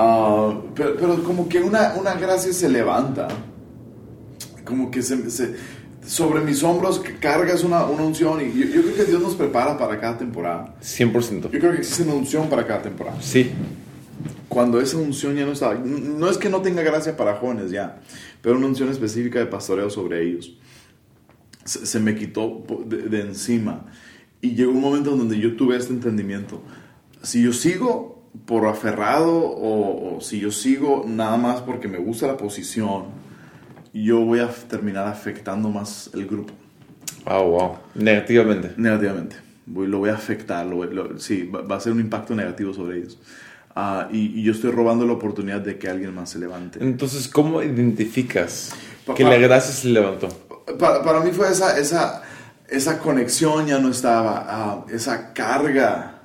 Ah, 0.00 0.52
pero, 0.76 0.94
pero 0.96 1.24
como 1.24 1.48
que 1.48 1.60
una, 1.60 1.94
una 1.98 2.14
gracia 2.14 2.52
se 2.52 2.68
levanta, 2.68 3.26
como 4.64 4.90
que 4.90 5.02
se, 5.02 5.28
se- 5.30 5.54
sobre 6.06 6.40
mis 6.40 6.62
hombros 6.62 7.02
cargas 7.20 7.64
una, 7.64 7.84
una 7.86 8.04
unción 8.04 8.40
y 8.40 8.52
yo, 8.56 8.66
yo 8.66 8.82
creo 8.82 8.94
que 8.94 9.04
Dios 9.06 9.20
nos 9.20 9.34
prepara 9.34 9.76
para 9.76 9.98
cada 9.98 10.16
temporada. 10.18 10.74
100%. 10.82 11.50
Yo 11.50 11.58
creo 11.58 11.72
que 11.72 11.78
existe 11.78 12.04
una 12.04 12.14
unción 12.14 12.48
para 12.48 12.64
cada 12.66 12.82
temporada 12.82 13.16
Sí. 13.20 13.50
Cuando 14.48 14.80
esa 14.80 14.96
unción 14.96 15.36
ya 15.36 15.44
no 15.44 15.52
estaba, 15.52 15.74
no 15.74 16.28
es 16.28 16.38
que 16.38 16.48
no 16.48 16.62
tenga 16.62 16.82
gracia 16.82 17.16
para 17.16 17.36
jóvenes 17.36 17.70
ya, 17.70 18.00
pero 18.42 18.56
una 18.56 18.66
unción 18.66 18.88
específica 18.88 19.38
de 19.38 19.46
pastoreo 19.46 19.90
sobre 19.90 20.22
ellos. 20.26 20.56
Se, 21.64 21.84
se 21.84 22.00
me 22.00 22.14
quitó 22.14 22.64
de, 22.86 22.96
de 23.08 23.20
encima 23.20 23.86
y 24.40 24.54
llegó 24.54 24.70
un 24.72 24.80
momento 24.80 25.12
en 25.12 25.18
donde 25.18 25.38
yo 25.38 25.54
tuve 25.56 25.76
este 25.76 25.92
entendimiento. 25.92 26.62
Si 27.22 27.42
yo 27.42 27.52
sigo 27.52 28.22
por 28.46 28.66
aferrado 28.66 29.32
o, 29.36 30.16
o 30.16 30.20
si 30.20 30.40
yo 30.40 30.50
sigo 30.50 31.04
nada 31.06 31.36
más 31.36 31.60
porque 31.60 31.88
me 31.88 31.98
gusta 31.98 32.26
la 32.26 32.36
posición, 32.36 33.06
yo 33.92 34.20
voy 34.20 34.38
a 34.38 34.48
terminar 34.48 35.06
afectando 35.08 35.68
más 35.70 36.10
el 36.14 36.26
grupo. 36.26 36.54
Ah, 37.26 37.40
wow. 37.40 37.76
Negativamente. 37.94 38.72
Negativamente. 38.76 39.36
Voy, 39.66 39.86
lo 39.88 39.98
voy 39.98 40.10
a 40.10 40.14
afectar. 40.14 40.64
Lo, 40.64 40.76
voy- 40.76 40.94
lo- 40.94 41.18
sí, 41.18 41.42
va, 41.44 41.60
va 41.62 41.76
a 41.76 41.80
ser 41.80 41.92
un 41.92 42.00
impacto 42.00 42.34
negativo 42.34 42.72
sobre 42.72 42.98
ellos. 42.98 43.18
Ah, 43.76 44.08
y, 44.10 44.40
y 44.40 44.42
yo 44.42 44.52
estoy 44.52 44.70
robando 44.72 45.06
la 45.06 45.12
oportunidad 45.12 45.60
de 45.60 45.78
que 45.78 45.88
alguien 45.88 46.14
más 46.14 46.30
se 46.30 46.38
levante. 46.38 46.78
Entonces, 46.82 47.28
¿cómo 47.28 47.62
identificas 47.62 48.70
Pa- 49.06 49.14
que 49.14 49.22
pa- 49.24 49.30
la 49.30 49.36
gracia 49.36 49.72
se 49.72 49.88
levantó? 49.88 50.28
Para, 50.78 51.02
para 51.02 51.20
mí 51.20 51.30
fue 51.30 51.48
esa, 51.50 51.78
esa, 51.78 52.22
esa 52.68 52.98
conexión 52.98 53.66
ya 53.66 53.78
no 53.78 53.88
estaba. 53.90 54.44
ah, 54.48 54.84
esa 54.90 55.32
carga 55.32 56.20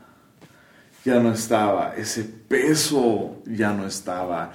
ya 1.05 1.19
no 1.19 1.31
estaba. 1.31 1.93
Ese 1.95 2.23
peso 2.23 3.41
ya 3.45 3.71
no 3.73 3.85
estaba. 3.85 4.51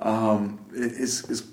Am, 0.00 0.58
es, 0.74 1.24
es- 1.30 1.44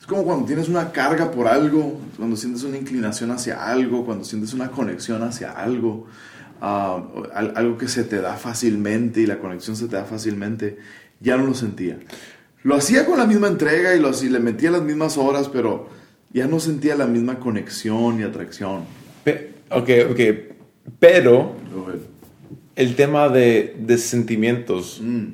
es 0.00 0.06
como 0.06 0.24
cuando 0.24 0.44
tienes 0.44 0.68
una 0.68 0.92
carga 0.92 1.30
por 1.30 1.48
algo, 1.48 1.98
cuando 2.18 2.36
sientes 2.36 2.62
una 2.64 2.76
inclinación 2.76 3.30
hacia 3.30 3.64
algo, 3.66 4.04
cuando 4.04 4.22
sientes 4.24 4.52
una 4.52 4.70
conexión 4.70 5.22
hacia 5.22 5.52
algo, 5.52 6.06
al- 6.64 7.52
algo 7.56 7.76
que 7.78 7.88
se 7.88 8.04
te 8.04 8.20
da 8.20 8.34
fácilmente 8.36 9.20
y 9.20 9.26
la 9.26 9.38
conexión 9.38 9.76
se 9.76 9.86
te 9.88 9.96
da 9.96 10.04
fácilmente, 10.04 10.78
ya 11.20 11.36
no 11.36 11.46
lo 11.46 11.54
sentía. 11.54 11.98
Lo 12.62 12.74
hacía 12.76 13.04
con 13.04 13.18
la 13.18 13.26
misma 13.26 13.48
entrega 13.48 13.94
y, 13.94 14.00
lo, 14.00 14.10
y 14.22 14.28
le 14.28 14.40
metía 14.40 14.70
las 14.70 14.82
mismas 14.82 15.18
horas, 15.18 15.48
pero 15.48 15.88
ya 16.32 16.46
no 16.46 16.58
sentía 16.60 16.94
la 16.96 17.06
misma 17.06 17.38
conexión 17.38 18.18
y 18.20 18.22
atracción. 18.22 18.84
Pe- 19.22 19.52
ok, 19.70 19.90
ok. 20.10 20.20
Pero 20.98 21.54
el 22.76 22.96
tema 22.96 23.28
de, 23.28 23.76
de 23.78 23.98
sentimientos 23.98 25.00
Mm, 25.02 25.26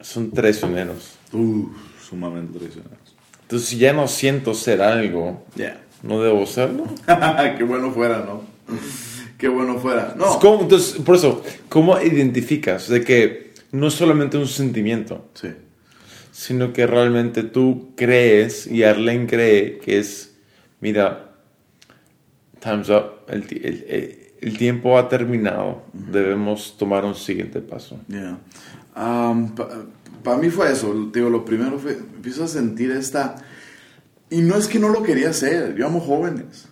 son 0.00 0.30
traicioneros. 0.30 1.16
Uh, 1.32 1.66
sumamente 2.08 2.58
traicioneros. 2.58 2.98
Entonces, 3.42 3.68
si 3.68 3.76
ya 3.78 3.92
no 3.92 4.08
siento 4.08 4.54
ser 4.54 4.80
algo, 4.82 5.44
Ya. 5.54 5.80
¿no 6.02 6.22
debo 6.22 6.46
serlo? 6.46 6.84
Qué 7.58 7.64
bueno 7.64 7.90
fuera, 7.92 8.24
¿no? 8.26 8.42
Qué 9.44 9.50
bueno 9.50 9.78
fuera. 9.78 10.14
No. 10.16 10.38
¿Cómo- 10.38 10.62
entonces, 10.62 10.94
por 11.02 11.16
eso, 11.16 11.42
¿cómo 11.68 12.00
identificas 12.00 12.88
de 12.88 13.04
que 13.04 13.52
no 13.72 13.88
es 13.88 13.92
solamente 13.92 14.38
un 14.38 14.46
sentimiento, 14.48 15.28
Sí. 15.34 15.48
sino 16.32 16.72
que 16.72 16.86
realmente 16.86 17.42
tú 17.42 17.90
crees 17.94 18.66
y 18.66 18.84
Arlene 18.84 19.26
cree 19.26 19.80
que 19.80 19.98
es, 19.98 20.32
mira, 20.80 21.32
time's 22.58 22.88
up, 22.88 23.26
el, 23.28 23.42
el- 23.50 23.84
el- 23.86 24.18
el 24.40 24.56
tiempo 24.56 24.96
ha 24.96 25.10
terminado, 25.10 25.82
debemos 25.92 26.78
tomar 26.78 27.04
un 27.04 27.14
siguiente 27.14 27.60
paso. 27.60 28.00
Yeah. 28.08 28.38
Para 30.22 30.38
mí 30.38 30.48
fue 30.48 30.72
eso. 30.72 31.10
Digo, 31.12 31.28
lo 31.28 31.44
primero 31.44 31.78
fue, 31.78 31.92
empiezo 31.92 32.44
a 32.44 32.48
sentir 32.48 32.92
esta... 32.92 33.36
Y 34.30 34.40
no 34.40 34.56
es 34.56 34.68
que 34.68 34.78
no 34.78 34.88
lo 34.88 35.02
quería 35.02 35.28
hacer, 35.28 35.74
yo 35.76 35.86
amo 35.86 36.00
jóvenes, 36.00 36.66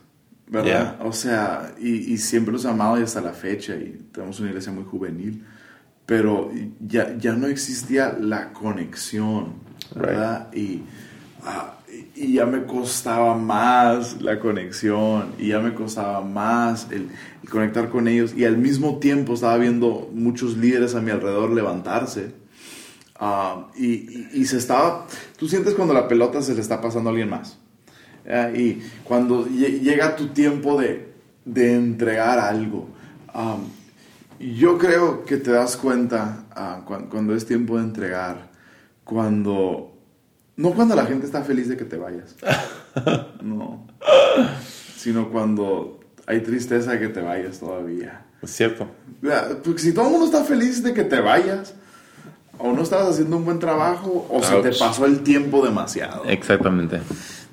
¿verdad? 0.52 0.98
O 1.06 1.12
sea, 1.12 1.74
y, 1.80 2.12
y 2.12 2.18
siempre 2.18 2.52
los 2.52 2.64
he 2.64 2.68
amado 2.68 3.00
y 3.00 3.02
hasta 3.02 3.20
la 3.20 3.32
fecha, 3.32 3.74
y 3.74 4.06
tenemos 4.12 4.38
una 4.40 4.50
iglesia 4.50 4.70
muy 4.72 4.84
juvenil, 4.84 5.44
pero 6.06 6.50
ya, 6.80 7.16
ya 7.16 7.32
no 7.32 7.46
existía 7.46 8.16
la 8.20 8.52
conexión, 8.52 9.54
¿verdad? 9.94 10.52
Y, 10.52 10.82
ah, 11.44 11.78
y- 12.14 12.32
ya 12.34 12.44
me 12.46 12.64
costaba 12.64 13.34
más 13.36 14.20
la 14.20 14.38
conexión, 14.38 15.32
y 15.38 15.48
ya 15.48 15.60
me 15.60 15.74
costaba 15.74 16.20
más 16.22 16.86
el, 16.90 17.08
el 17.42 17.48
conectar 17.48 17.88
con 17.88 18.06
ellos, 18.08 18.34
y 18.36 18.44
al 18.44 18.58
mismo 18.58 18.98
tiempo 18.98 19.34
estaba 19.34 19.56
viendo 19.56 20.10
muchos 20.14 20.56
líderes 20.56 20.94
a 20.94 21.00
mi 21.00 21.10
alrededor 21.10 21.50
levantarse. 21.52 22.34
Y, 23.76 23.86
y- 23.86 24.28
y 24.34 24.44
se 24.46 24.58
estaba, 24.58 25.06
tú 25.38 25.46
sientes 25.48 25.74
cuando 25.74 25.94
la 25.94 26.08
pelota 26.08 26.42
se 26.42 26.54
le 26.54 26.60
está 26.60 26.80
pasando 26.80 27.08
a 27.08 27.12
alguien 27.12 27.30
más. 27.30 27.58
¿Ya? 28.26 28.50
Y 28.50 28.82
cuando 29.04 29.46
lle- 29.46 29.80
llega 29.80 30.16
tu 30.16 30.28
tiempo 30.28 30.80
de, 30.80 31.12
de 31.44 31.74
entregar 31.74 32.38
algo, 32.38 32.88
ah, 33.28 33.56
yo 34.38 34.76
creo 34.78 35.24
que 35.24 35.36
te 35.36 35.50
das 35.52 35.76
cuenta 35.76 36.44
ah, 36.50 36.80
cuan- 36.84 37.06
cuando 37.06 37.34
es 37.34 37.46
tiempo 37.46 37.76
de 37.78 37.84
entregar, 37.84 38.50
cuando, 39.04 39.92
no 40.56 40.70
cuando 40.72 40.94
la 40.96 41.06
gente 41.06 41.26
está 41.26 41.42
feliz 41.42 41.68
de 41.68 41.76
que 41.76 41.84
te 41.84 41.96
vayas, 41.96 42.34
no, 43.42 43.86
sino 44.96 45.30
cuando 45.30 46.00
hay 46.26 46.40
tristeza 46.40 46.92
de 46.92 47.00
que 47.00 47.08
te 47.08 47.20
vayas 47.20 47.58
todavía. 47.58 48.24
Es 48.42 48.50
cierto. 48.50 48.88
Porque 49.64 49.80
si 49.80 49.92
todo 49.92 50.06
el 50.06 50.10
mundo 50.12 50.26
está 50.26 50.44
feliz 50.44 50.82
de 50.82 50.92
que 50.92 51.04
te 51.04 51.20
vayas, 51.20 51.74
o 52.58 52.72
no 52.72 52.82
estabas 52.82 53.08
haciendo 53.10 53.36
un 53.36 53.44
buen 53.44 53.58
trabajo, 53.58 54.26
o 54.30 54.42
se 54.42 54.54
te 54.62 54.68
Ouch. 54.68 54.78
pasó 54.78 55.06
el 55.06 55.20
tiempo 55.20 55.64
demasiado. 55.64 56.24
Exactamente. 56.26 57.00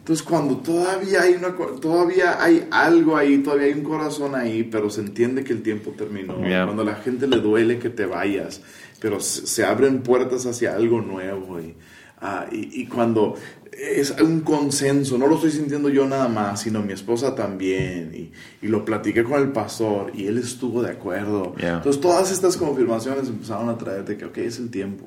Entonces, 0.10 0.26
cuando 0.26 0.58
todavía 0.58 1.22
hay, 1.22 1.36
una, 1.36 1.56
todavía 1.80 2.44
hay 2.44 2.66
algo 2.72 3.16
ahí, 3.16 3.38
todavía 3.44 3.68
hay 3.68 3.74
un 3.74 3.84
corazón 3.84 4.34
ahí, 4.34 4.64
pero 4.64 4.90
se 4.90 5.02
entiende 5.02 5.44
que 5.44 5.54
el 5.54 5.62
tiempo 5.62 5.92
terminó. 5.96 6.44
Yeah. 6.44 6.66
Cuando 6.66 6.82
a 6.82 6.86
la 6.86 6.96
gente 6.96 7.28
le 7.28 7.38
duele 7.38 7.78
que 7.78 7.92
te 7.92 8.08
vayas, 8.08 8.60
pero 9.00 9.20
se, 9.20 9.46
se 9.46 9.64
abren 9.64 10.02
puertas 10.02 10.48
hacia 10.48 10.74
algo 10.74 11.00
nuevo. 11.00 11.60
Y, 11.60 11.76
ah, 12.22 12.48
y, 12.52 12.82
y 12.82 12.88
cuando 12.88 13.36
es 13.72 14.10
un 14.20 14.42
consenso, 14.42 15.20
no 15.20 15.28
lo 15.28 15.36
estoy 15.36 15.52
sintiendo 15.52 15.90
yo 15.90 16.08
nada 16.08 16.28
más, 16.28 16.62
sino 16.62 16.82
mi 16.82 16.94
esposa 16.94 17.36
también. 17.36 18.12
Y, 18.16 18.66
y 18.66 18.68
lo 18.68 18.84
platiqué 18.84 19.24
con 19.24 19.40
el 19.40 19.52
pastor 19.52 20.12
y 20.16 20.26
él 20.26 20.40
estuvo 20.40 20.82
de 20.82 20.90
acuerdo. 20.90 21.56
Yeah. 21.58 21.76
Entonces, 21.76 22.02
todas 22.02 22.32
estas 22.32 22.58
confirmaciones 22.58 23.28
empezaron 23.28 23.70
a 23.70 23.78
traer 23.78 24.06
de 24.06 24.18
que, 24.18 24.26
ok, 24.26 24.40
es 24.40 24.58
el 24.58 24.72
tiempo. 24.72 25.06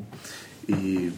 Y 0.68 1.10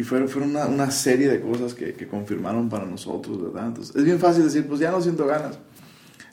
y 0.00 0.02
fueron, 0.02 0.28
fueron 0.28 0.50
una, 0.50 0.66
una 0.66 0.90
serie 0.90 1.28
de 1.28 1.40
cosas 1.40 1.74
que, 1.74 1.92
que 1.94 2.06
confirmaron 2.08 2.68
para 2.68 2.86
nosotros, 2.86 3.42
¿verdad? 3.42 3.68
Entonces, 3.68 3.94
es 3.96 4.04
bien 4.04 4.18
fácil 4.18 4.44
decir, 4.44 4.66
pues 4.66 4.80
ya 4.80 4.90
no 4.90 5.00
siento 5.00 5.26
ganas. 5.26 5.58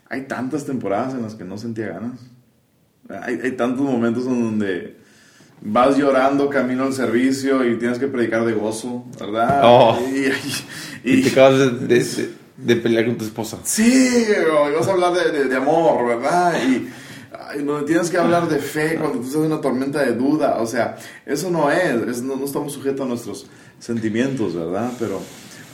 Hay 0.10 0.22
tantas 0.28 0.66
temporadas 0.66 1.14
en 1.14 1.22
las 1.24 1.36
que 1.36 1.44
no 1.44 1.58
sentía 1.58 1.88
ganas. 1.90 2.20
Hay, 3.10 3.40
hay 3.44 3.52
tantos 3.54 3.82
momentos 3.86 4.26
en 4.26 4.42
donde 4.44 4.98
vas 5.62 5.98
llorando 5.98 6.50
camino 6.50 6.84
al 6.84 6.94
servicio 6.94 7.66
y 7.68 7.78
tienes 7.78 8.00
que 8.00 8.08
predicar 8.08 8.46
de 8.46 8.54
gozo, 8.54 9.06
¿verdad? 9.20 9.62
Oh. 9.64 9.98
Y, 10.14 10.28
Y, 11.10 11.20
y- 11.20 11.22
te 11.24 11.30
acabas 11.32 11.60
de, 11.60 11.88
de- 11.88 12.04
de- 12.04 12.30
de 12.58 12.76
pelear 12.76 13.06
con 13.06 13.18
tu 13.18 13.24
esposa. 13.26 13.58
Sí, 13.64 14.26
o 14.52 14.72
vas 14.78 14.88
a 14.88 14.92
hablar 14.92 15.14
de, 15.14 15.32
de- 15.32 15.46
de 15.46 15.56
amor, 15.56 16.08
¿verdad? 16.08 16.54
Y 16.68 16.88
ay, 17.32 17.64
donde 17.64 17.86
tienes 17.86 18.10
que 18.10 18.18
hablar 18.18 18.48
de 18.48 18.60
fe 18.60 18.96
cuando 18.96 19.20
tú 19.20 19.26
estás 19.26 19.42
en 19.42 19.52
una 19.52 19.62
tormenta 19.62 20.02
de 20.04 20.14
duda. 20.14 20.58
O 20.60 20.68
sea, 20.68 20.98
eso 21.26 21.50
no 21.50 21.72
es, 21.72 21.96
es- 22.08 22.22
no, 22.22 22.36
no 22.36 22.46
estamos 22.46 22.74
sujetos 22.74 23.06
a 23.06 23.10
nuestros 23.10 23.48
sentimientos, 23.80 24.56
¿verdad? 24.56 24.92
Pero 25.00 25.22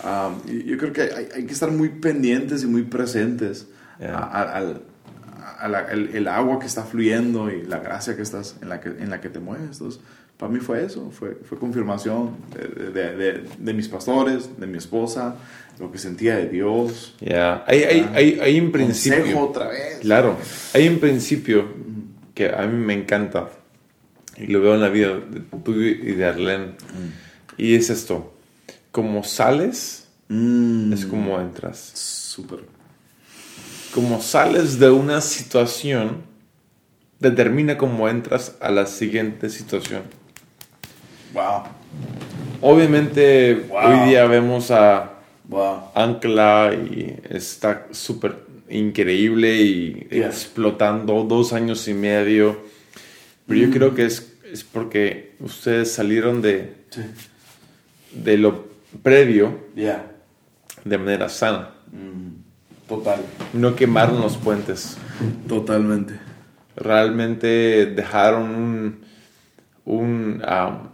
ah, 0.03 0.31
yo 0.45 0.77
creo 0.77 0.93
que 0.93 1.01
hay, 1.01 1.27
hay 1.35 1.45
que 1.45 1.53
estar 1.53 1.71
muy 1.71 1.89
pendientes 1.89 2.63
y 2.63 2.67
muy 2.67 2.83
presentes 2.83 3.67
Yeah. 3.99 4.17
a- 4.17 4.41
a- 4.41 4.57
al 4.57 4.81
a 5.59 5.67
la- 5.69 5.91
el, 5.91 6.09
el 6.15 6.27
agua 6.27 6.59
que 6.59 6.65
está 6.65 6.83
fluyendo 6.83 7.49
y 7.49 7.61
la 7.63 7.79
gracia 7.79 8.15
que 8.17 8.21
estás 8.21 8.55
en 8.61 8.67
la 8.69 8.81
que, 8.81 8.89
en 8.89 9.09
la 9.09 9.21
que 9.21 9.29
te 9.29 9.39
mueves. 9.39 9.73
Entonces, 9.77 10.01
para 10.43 10.53
mí 10.53 10.59
fue 10.59 10.83
eso, 10.83 11.09
fue, 11.09 11.37
fue 11.47 11.57
confirmación 11.57 12.31
de, 12.53 12.91
de- 12.91 13.15
de- 13.15 13.43
de 13.57 13.73
mis 13.73 13.87
pastores, 13.87 14.59
de 14.59 14.67
mi 14.67 14.77
esposa, 14.77 15.37
lo 15.79 15.89
que 15.89 15.97
sentía 15.97 16.35
de 16.35 16.49
Dios. 16.49 17.15
Ya. 17.21 17.63
Hay, 17.65 17.83
hay, 17.83 18.09
hay, 18.13 18.39
hay 18.41 18.59
un 18.59 18.69
Consejo 18.71 19.15
principio. 19.15 19.39
otra 19.39 19.69
vez. 19.69 19.99
Claro. 20.01 20.37
Hay 20.73 20.89
un 20.89 20.99
principio 20.99 21.65
que 22.33 22.49
a 22.49 22.67
mí 22.67 22.77
me 22.77 22.93
encanta. 22.93 23.51
Y 24.35 24.47
lo 24.47 24.59
veo 24.59 24.75
en 24.75 24.81
la 24.81 24.89
vida 24.89 25.13
de 25.17 25.39
tú 25.63 25.75
y 25.75 26.11
de 26.11 26.25
Arlene. 26.25 26.73
Y 27.57 27.75
es 27.75 27.89
esto. 27.89 28.33
Como 28.91 29.23
sales, 29.23 30.01
Mm, 30.27 30.91
es 30.91 31.05
como 31.05 31.39
entras. 31.39 31.77
Súper. 31.93 32.59
Como 33.93 34.21
sales 34.21 34.77
de 34.79 34.89
una 34.89 35.21
situación, 35.21 36.23
determina 37.19 37.77
cómo 37.77 38.09
entras 38.09 38.55
a 38.59 38.71
la 38.71 38.85
siguiente 38.87 39.49
situación. 39.49 40.01
Wow. 41.33 41.63
Obviamente, 42.61 43.65
Wow. 43.69 43.79
hoy 44.03 44.09
día 44.09 44.25
vemos 44.25 44.71
a 44.71 45.09
Wow. 45.49 45.91
Ancla 45.95 46.73
y 46.73 47.15
está 47.29 47.87
súper 47.91 48.37
increíble 48.69 49.55
y 49.61 50.07
Yeah. 50.09 50.27
explotando 50.27 51.23
dos 51.23 51.53
años 51.53 51.87
y 51.87 51.93
medio. 51.93 52.57
Pero 53.47 53.59
yo 53.59 53.69
creo 53.71 53.93
que 53.93 54.05
es, 54.05 54.33
es 54.51 54.63
porque 54.63 55.35
ustedes 55.39 55.91
salieron 55.91 56.41
de, 56.41 56.73
Sí. 56.89 57.01
de 58.13 58.37
lo 58.37 58.65
previo 59.03 59.59
de 59.75 60.97
manera 60.97 61.27
sana. 61.29 61.71
Mm, 61.91 62.33
Total. 62.87 63.19
No 63.53 63.75
quemaron 63.75 64.21
los 64.21 64.37
puentes. 64.37 64.97
Totalmente. 65.47 66.19
Realmente 66.75 67.85
dejaron 67.87 68.49
un, 68.55 69.01
un, 69.85 70.41
ah, 70.45 70.89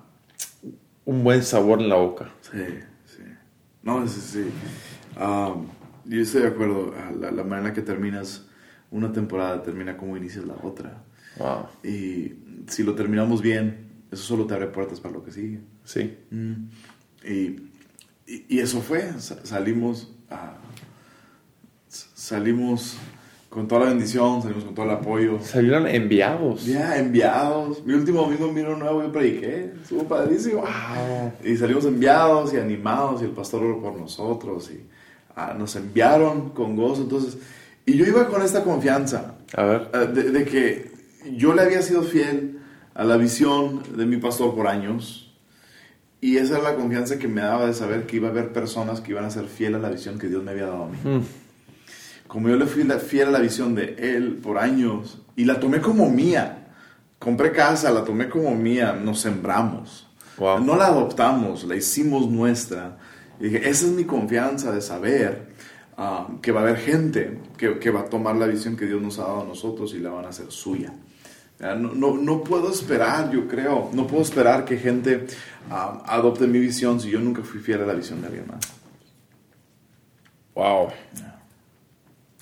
un 1.10 1.24
buen 1.24 1.42
sabor 1.44 1.82
en 1.82 1.90
la 1.90 1.96
boca. 1.96 2.30
Sí, 2.42 2.66
sí. 3.06 3.24
No, 3.82 4.08
sí, 4.08 4.22
sí. 4.22 4.46
Um, 5.20 5.68
yo 6.06 6.22
estoy 6.22 6.42
de 6.44 6.48
acuerdo. 6.50 6.94
La, 7.20 7.32
la 7.32 7.44
manera 7.44 7.74
que 7.74 7.82
terminas 7.82 8.46
una 8.92 9.12
temporada 9.12 9.64
termina 9.64 9.98
como 9.98 10.16
inicias 10.18 10.46
la 10.46 10.56
otra. 10.62 11.04
Wow. 11.38 11.68
Y 11.84 12.36
si 12.68 12.84
lo 12.84 12.94
terminamos 12.94 13.42
bien, 13.42 13.88
eso 14.12 14.24
solo 14.24 14.46
te 14.46 14.54
abre 14.54 14.68
puertas 14.68 15.00
para 15.00 15.16
lo 15.16 15.24
que 15.24 15.32
sigue. 15.32 15.62
Sí. 15.84 16.18
Mm. 16.30 16.70
Y, 17.26 17.34
y, 18.28 18.46
y 18.48 18.60
eso 18.60 18.82
fue. 18.82 19.12
Sa- 19.20 19.44
salimos 19.46 20.14
a. 20.30 20.58
Salimos 21.88 22.98
con 23.50 23.68
toda 23.68 23.82
la 23.86 23.88
bendición, 23.90 24.42
salimos 24.42 24.64
con 24.64 24.76
todo 24.76 24.86
el 24.86 24.92
apoyo. 24.92 25.40
Salieron 25.42 25.88
enviados. 25.88 26.66
Ya, 26.66 26.98
enviados. 26.98 27.84
Mi 27.86 27.94
último 27.94 28.22
domingo 28.22 28.48
en 28.48 28.56
Vino 28.56 28.76
Nuevo 28.78 29.02
yo 29.02 29.12
prediqué. 29.12 29.74
Estuvo 29.82 30.04
padrísimo. 30.04 30.62
Wow. 30.62 31.32
Y 31.44 31.58
salimos 31.58 31.86
enviados 31.86 32.54
y 32.54 32.58
animados 32.58 33.22
y 33.22 33.26
el 33.26 33.32
pastor 33.32 33.64
oró 33.64 33.82
por 33.82 33.98
nosotros 33.98 34.70
y 34.72 34.84
ah, 35.36 35.56
nos 35.58 35.76
enviaron 35.76 36.50
con 36.52 36.76
gozo. 36.76 37.02
Entonces, 37.02 37.38
y 37.86 37.94
yo 37.98 38.06
iba 38.06 38.28
con 38.28 38.44
esta 38.44 38.64
confianza 38.64 39.36
A 39.56 39.64
ver. 39.64 39.90
ah, 39.94 40.00
de, 40.06 40.30
de 40.32 40.46
que 40.46 40.92
yo 41.36 41.54
le 41.56 41.64
había 41.64 41.82
sido 41.82 42.04
fiel 42.04 42.60
a 42.94 43.04
la 43.04 43.18
visión 43.18 43.82
de 43.98 44.06
mi 44.06 44.18
pastor 44.18 44.54
por 44.54 44.68
años. 44.68 45.26
Y 46.22 46.38
esa 46.38 46.60
era 46.60 46.72
la 46.72 46.76
confianza 46.76 47.18
que 47.18 47.28
me 47.30 47.42
daba 47.42 47.66
de 47.66 47.74
saber 47.74 48.06
que 48.06 48.18
iba 48.18 48.28
a 48.28 48.32
haber 48.32 48.52
personas 48.54 49.00
que 49.02 49.12
iban 49.12 49.24
a 49.26 49.32
ser 49.32 49.46
fiel 49.46 49.74
a 49.76 49.80
la 49.80 49.90
visión 49.90 50.20
que 50.20 50.28
Dios 50.28 50.44
me 50.44 50.52
había 50.52 50.66
dado 50.68 50.84
a 50.84 50.88
mí 50.90 50.98
Mm. 51.04 51.22
Como 52.30 52.48
yo 52.48 52.56
le 52.56 52.66
fui 52.66 52.86
la- 52.86 53.00
fiel 53.00 53.28
a 53.28 53.32
la 53.32 53.40
visión 53.40 53.76
de 53.76 53.96
él 53.98 54.36
por 54.42 54.58
años 54.58 55.22
y 55.36 55.44
la 55.44 55.60
tomé 55.60 55.82
como 55.82 56.10
mía. 56.10 56.68
Compré 57.20 57.52
casa, 57.52 57.92
la 57.92 58.06
tomé 58.06 58.30
como 58.30 58.56
mía, 58.56 58.94
nos 58.94 59.20
sembramos. 59.20 60.08
Wow. 60.38 60.62
No 60.64 60.78
la 60.78 60.86
adoptamos, 60.86 61.66
la 61.66 61.76
hicimos 61.76 62.30
nuestra. 62.30 62.98
Y 63.42 63.46
dije, 63.50 63.70
esa 63.70 63.86
es 63.88 63.92
mi 63.92 64.06
confianza 64.06 64.72
de 64.72 64.80
saber 64.80 65.50
ah, 65.98 66.28
que 66.42 66.54
va 66.54 66.62
a 66.62 66.64
haber 66.64 66.78
gente 66.78 67.40
que, 67.58 67.78
que 67.78 67.90
va 67.92 68.02
a 68.02 68.06
tomar 68.06 68.38
la 68.38 68.48
visión 68.48 68.78
que 68.78 68.86
Dios 68.86 69.02
nos 69.02 69.20
ha 69.20 69.24
dado 69.24 69.42
a 69.42 69.46
nosotros 69.46 69.94
y 69.94 70.00
la 70.00 70.12
van 70.12 70.24
a 70.26 70.30
hacer 70.30 70.50
suya. 70.52 70.94
Ya, 71.60 71.76
No, 71.76 71.94
no, 71.94 72.16
no 72.16 72.42
puedo 72.42 72.72
esperar, 72.72 73.32
yo 73.32 73.48
creo, 73.50 73.90
no 73.92 74.08
puedo 74.08 74.24
esperar 74.24 74.64
que 74.64 74.78
gente 74.78 75.28
ah, 75.70 76.02
adopte 76.06 76.48
mi 76.48 76.60
visión 76.60 77.02
si 77.02 77.10
yo 77.10 77.20
nunca 77.20 77.42
fui 77.42 77.60
fiel 77.60 77.82
a 77.82 77.86
la 77.86 77.94
visión 77.96 78.22
de 78.22 78.28
alguien 78.28 78.46
más. 78.48 78.62
Wow. 80.56 80.90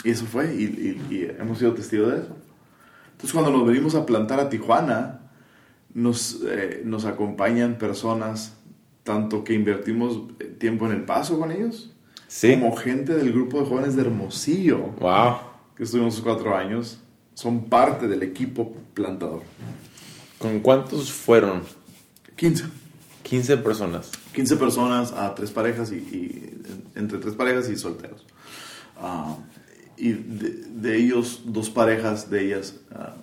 Y 0.03 0.11
eso 0.11 0.25
fue, 0.25 0.53
y, 0.55 0.63
y- 0.63 1.15
y 1.15 1.23
hemos 1.39 1.57
sido 1.59 1.73
testigos 1.73 2.11
de 2.11 2.19
eso. 2.19 2.35
Entonces 3.11 3.33
cuando 3.33 3.51
nos 3.51 3.65
venimos 3.65 3.95
a 3.95 4.05
plantar 4.05 4.39
a 4.39 4.49
Tijuana, 4.49 5.21
nos, 5.93 6.39
eh, 6.47 6.81
nos 6.85 7.05
acompañan 7.05 7.77
personas, 7.77 8.53
tanto 9.03 9.43
que 9.43 9.53
invertimos 9.53 10.21
eh, 10.39 10.45
tiempo 10.59 10.85
en 10.85 10.91
el 10.91 11.03
paso 11.03 11.39
con 11.39 11.51
ellos, 11.51 11.91
Sí. 12.27 12.51
como 12.53 12.75
gente 12.75 13.15
del 13.15 13.31
grupo 13.31 13.59
de 13.61 13.65
jóvenes 13.65 13.95
de 13.95 14.01
Hermosillo, 14.03 14.77
Wow. 14.99 15.37
que 15.75 15.83
estuvimos 15.83 16.19
cuatro 16.21 16.55
años, 16.55 16.99
son 17.33 17.65
parte 17.65 18.07
del 18.07 18.21
equipo 18.23 18.73
plantador. 18.93 19.41
¿Con 20.37 20.59
cuántos 20.59 21.11
fueron? 21.11 21.63
15. 22.35 22.65
15 23.23 23.57
personas. 23.57 24.11
15 24.33 24.55
personas 24.57 25.11
a 25.13 25.33
tres 25.33 25.49
parejas 25.51 25.91
y, 25.91 25.95
y- 25.95 26.61
entre 26.95 27.17
tres 27.17 27.33
parejas 27.33 27.67
y 27.69 27.75
solteros. 27.77 28.25
Ah, 28.99 29.37
y 29.97 30.11
de, 30.13 30.49
de 30.69 30.97
ellos, 30.97 31.41
dos 31.45 31.69
parejas 31.69 32.29
de 32.29 32.45
ellas, 32.45 32.75
ah, 32.93 33.15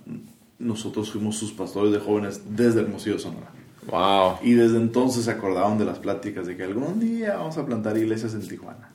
nosotros 0.59 1.11
fuimos 1.11 1.37
sus 1.37 1.53
pastores 1.53 1.93
de 1.93 1.99
jóvenes 2.01 2.43
desde 2.51 2.81
Hermosillo, 2.81 3.19
Sonora. 3.19 3.51
Wow. 3.87 4.39
Y 4.43 4.55
desde 4.55 4.79
entonces 4.79 5.25
se 5.27 5.31
acordaban 5.31 5.79
de 5.79 5.85
las 5.85 5.99
pláticas 5.99 6.47
de 6.47 6.57
que 6.57 6.65
algún 6.65 6.99
día 7.01 7.37
vamos 7.37 7.59
a 7.59 7.67
plantar 7.67 7.97
iglesias 7.99 8.35
en 8.35 8.47
Tijuana. 8.47 8.91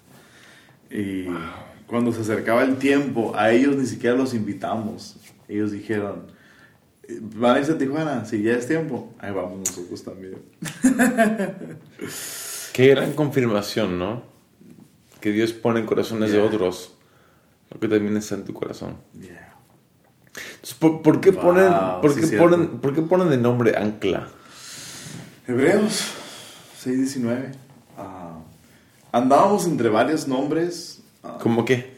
Y 0.90 1.26
cuando 1.86 2.12
se 2.12 2.22
acercaba 2.22 2.64
el 2.64 2.78
tiempo, 2.78 3.34
a 3.36 3.52
ellos 3.52 3.76
ni 3.76 3.86
siquiera 3.86 4.16
los 4.16 4.34
invitamos. 4.34 5.18
Ellos 5.48 5.72
dijeron, 5.72 6.24
¿van 7.36 7.56
a 7.56 7.60
irse 7.60 7.74
a 7.74 7.78
Tijuana? 7.78 8.26
Si 8.26 8.42
ya 8.42 8.54
es 8.54 8.68
tiempo, 8.68 9.14
ahí 9.20 9.32
vamos 9.32 9.60
nosotros 9.60 10.04
también. 10.04 10.36
Qué 12.74 12.88
gran 12.88 13.14
confirmación, 13.14 14.00
¿no? 14.00 14.24
Que 15.22 15.32
Dios 15.32 15.54
pone 15.54 15.82
en 15.82 15.86
corazones 15.86 16.32
de 16.32 16.38
Yeah. 16.38 16.48
otros 16.48 16.94
lo 17.72 17.80
que 17.80 17.88
también 17.88 18.18
está 18.18 18.36
en 18.36 18.46
tu 18.46 18.54
corazón. 18.54 18.98
Yeah. 19.20 19.54
Entonces, 20.56 20.74
¿por, 20.76 21.02
por 21.02 21.22
qué 21.22 21.32
Wow, 21.32 21.42
ponen, 21.42 21.74
por 22.02 22.14
sí, 22.14 22.22
qué 22.22 22.28
cierto. 22.28 22.50
ponen, 22.50 22.68
por 22.80 22.94
qué 22.94 23.02
ponen 23.02 23.32
el 23.32 23.42
nombre 23.42 23.76
Ancla? 23.78 24.28
Hebreos 25.48 26.06
6.19. 26.86 27.52
Ah, 27.98 28.38
andábamos 29.12 29.66
entre 29.66 29.90
varios 29.90 30.28
nombres. 30.28 31.02
ah, 31.24 31.38
¿Cómo 31.42 31.66
qué? 31.66 31.98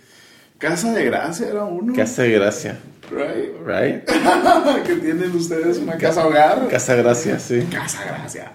Casa 0.58 0.94
de 0.94 1.06
Gracia 1.06 1.48
era 1.50 1.64
uno. 1.66 1.94
Casa 1.94 2.22
de 2.24 2.32
Gracia. 2.32 2.80
Right. 3.12 3.52
Right? 3.66 4.06
que 4.86 4.96
tienen 4.96 5.36
ustedes 5.36 5.80
una 5.80 5.98
casa 5.98 6.26
hogar. 6.26 6.68
Casa 6.70 6.96
Gracia, 6.96 7.40
sí. 7.40 7.68
Casa 7.72 8.04
Gracia. 8.06 8.52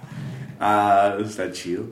Ah, 0.59 1.17
está 1.21 1.51
chido. 1.53 1.87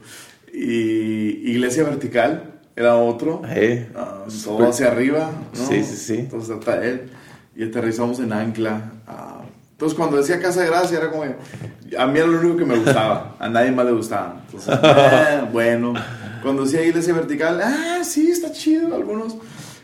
Y 0.53 1.51
Iglesia 1.51 1.83
Vertical 1.85 2.54
era 2.77 2.97
otro. 2.97 3.43
Eh, 3.49 3.89
Ah, 3.95 4.25
super- 4.29 4.59
todo 4.59 4.69
hacia 4.71 4.89
arriba. 4.89 5.31
¿no? 5.57 5.67
Sí, 5.67 5.83
sí, 5.85 5.97
sí. 5.97 6.15
Entonces 6.21 6.51
hasta 6.51 6.85
él. 6.85 7.11
Y 7.57 7.65
aterrizamos 7.65 8.19
en 8.21 8.33
Ancla. 8.33 8.93
Ah, 9.07 9.43
entonces 9.73 9.97
cuando 9.97 10.17
decía 10.17 10.41
Casa 10.41 10.61
de 10.63 10.67
Gracia 10.69 10.99
era 10.99 11.11
como... 11.11 11.25
A 11.25 12.07
mí 12.07 12.19
era 12.19 12.27
lo 12.27 12.41
único 12.41 12.57
que 12.57 12.65
me 12.65 12.77
gustaba. 12.77 13.37
A 13.39 13.49
nadie 13.49 13.71
más 13.71 13.87
le 13.87 13.93
gustaba. 13.93 14.43
Entonces, 14.47 14.75
eh, 14.83 15.49
bueno. 15.53 15.95
Cuando 16.43 16.65
decía 16.65 16.83
Iglesia 16.85 17.15
Vertical, 17.15 17.61
ah, 17.63 18.03
sí, 18.05 18.31
está 18.31 18.51
chido. 18.53 18.95
Algunos. 18.95 19.37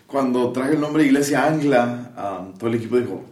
Cuando 0.07 0.51
traje 0.53 0.73
el 0.75 0.81
nombre 0.81 1.05
Iglesia 1.05 1.47
Ancla, 1.47 2.11
ah, 2.17 2.49
todo 2.59 2.69
el 2.71 2.77
equipo 2.77 2.97
dijo, 2.99 3.25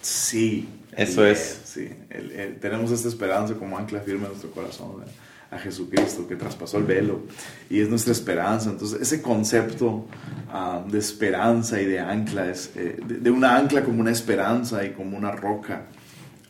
sí. 0.00 0.68
Eso 0.96 1.22
Yeah, 1.22 1.32
es. 1.32 1.60
Sí, 1.64 1.88
el- 2.10 2.30
el- 2.30 2.60
tenemos 2.60 2.92
esta 2.92 3.08
esperanza 3.08 3.54
como 3.54 3.76
ancla 3.76 3.98
firme 4.00 4.22
en 4.26 4.28
nuestro 4.28 4.50
corazón 4.52 4.98
¿verdad? 5.00 5.12
A 5.54 5.58
Jesucristo 5.58 6.26
que 6.26 6.36
traspasó 6.36 6.78
el 6.78 6.84
velo 6.84 7.20
y 7.70 7.80
es 7.80 7.88
nuestra 7.88 8.12
esperanza. 8.12 8.70
Entonces, 8.70 9.00
ese 9.00 9.22
concepto 9.22 10.06
ah, 10.50 10.84
de 10.90 10.98
esperanza 10.98 11.80
y 11.80 11.84
de 11.86 12.00
ancla, 12.00 12.50
es, 12.50 12.72
eh, 12.76 12.98
de, 13.06 13.18
de 13.18 13.30
una 13.30 13.56
ancla 13.56 13.82
como 13.84 14.00
una 14.00 14.10
esperanza 14.10 14.84
y 14.84 14.90
como 14.90 15.16
una 15.16 15.30
roca, 15.32 15.86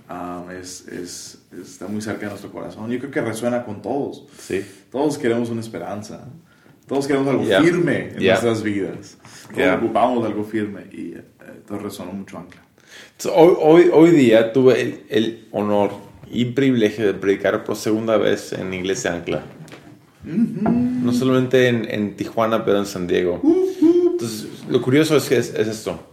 ah, 0.09 0.45
es, 0.59 0.87
es- 0.89 1.39
está 1.61 1.87
muy 1.87 2.01
cerca 2.03 2.23
de 2.23 2.29
nuestro 2.31 2.51
corazón. 2.51 2.91
Yo 2.91 2.99
creo 2.99 3.11
que 3.11 3.21
resuena 3.21 3.65
con 3.65 3.81
todos. 3.83 4.27
Sí. 4.39 4.65
Todos 4.91 5.19
queremos 5.19 5.51
una 5.51 5.61
esperanza. 5.61 6.25
Todos 6.87 7.07
queremos 7.07 7.29
algo 7.29 7.45
Yeah. 7.45 7.63
firme 7.63 8.09
en 8.11 8.19
Yeah. 8.19 8.33
nuestras 8.35 8.63
vidas. 8.63 9.17
Todos 9.45 9.57
Yeah. 9.57 9.77
ocupamos 9.77 10.25
algo 10.27 10.45
firme 10.45 10.83
y 10.93 11.13
eh, 11.15 11.23
resonó 11.69 12.13
mucho 12.13 12.39
ancla. 12.39 12.61
Entonces, 13.17 13.33
hoy, 13.43 13.55
hoy, 13.61 13.91
hoy 13.93 14.11
día 14.11 14.53
tuve 14.53 14.81
el, 14.81 15.07
el 15.09 15.49
honor 15.53 15.93
y 16.31 16.47
privilegio 16.47 17.07
de 17.07 17.15
predicar 17.15 17.65
por 17.65 17.77
segunda 17.77 18.17
vez 18.17 18.53
en 18.53 18.73
Iglesia 18.75 19.15
Ancla. 19.15 19.43
No 20.25 21.13
solamente 21.13 21.69
en, 21.69 21.87
en 21.91 22.17
Tijuana, 22.17 22.65
pero 22.65 22.79
en 22.79 22.87
San 22.87 23.07
Diego. 23.07 23.43
Entonces, 23.43 24.47
lo 24.69 24.81
curioso 24.81 25.17
es 25.17 25.29
que 25.29 25.37
es, 25.37 25.53
es 25.55 25.69
esto. 25.69 26.11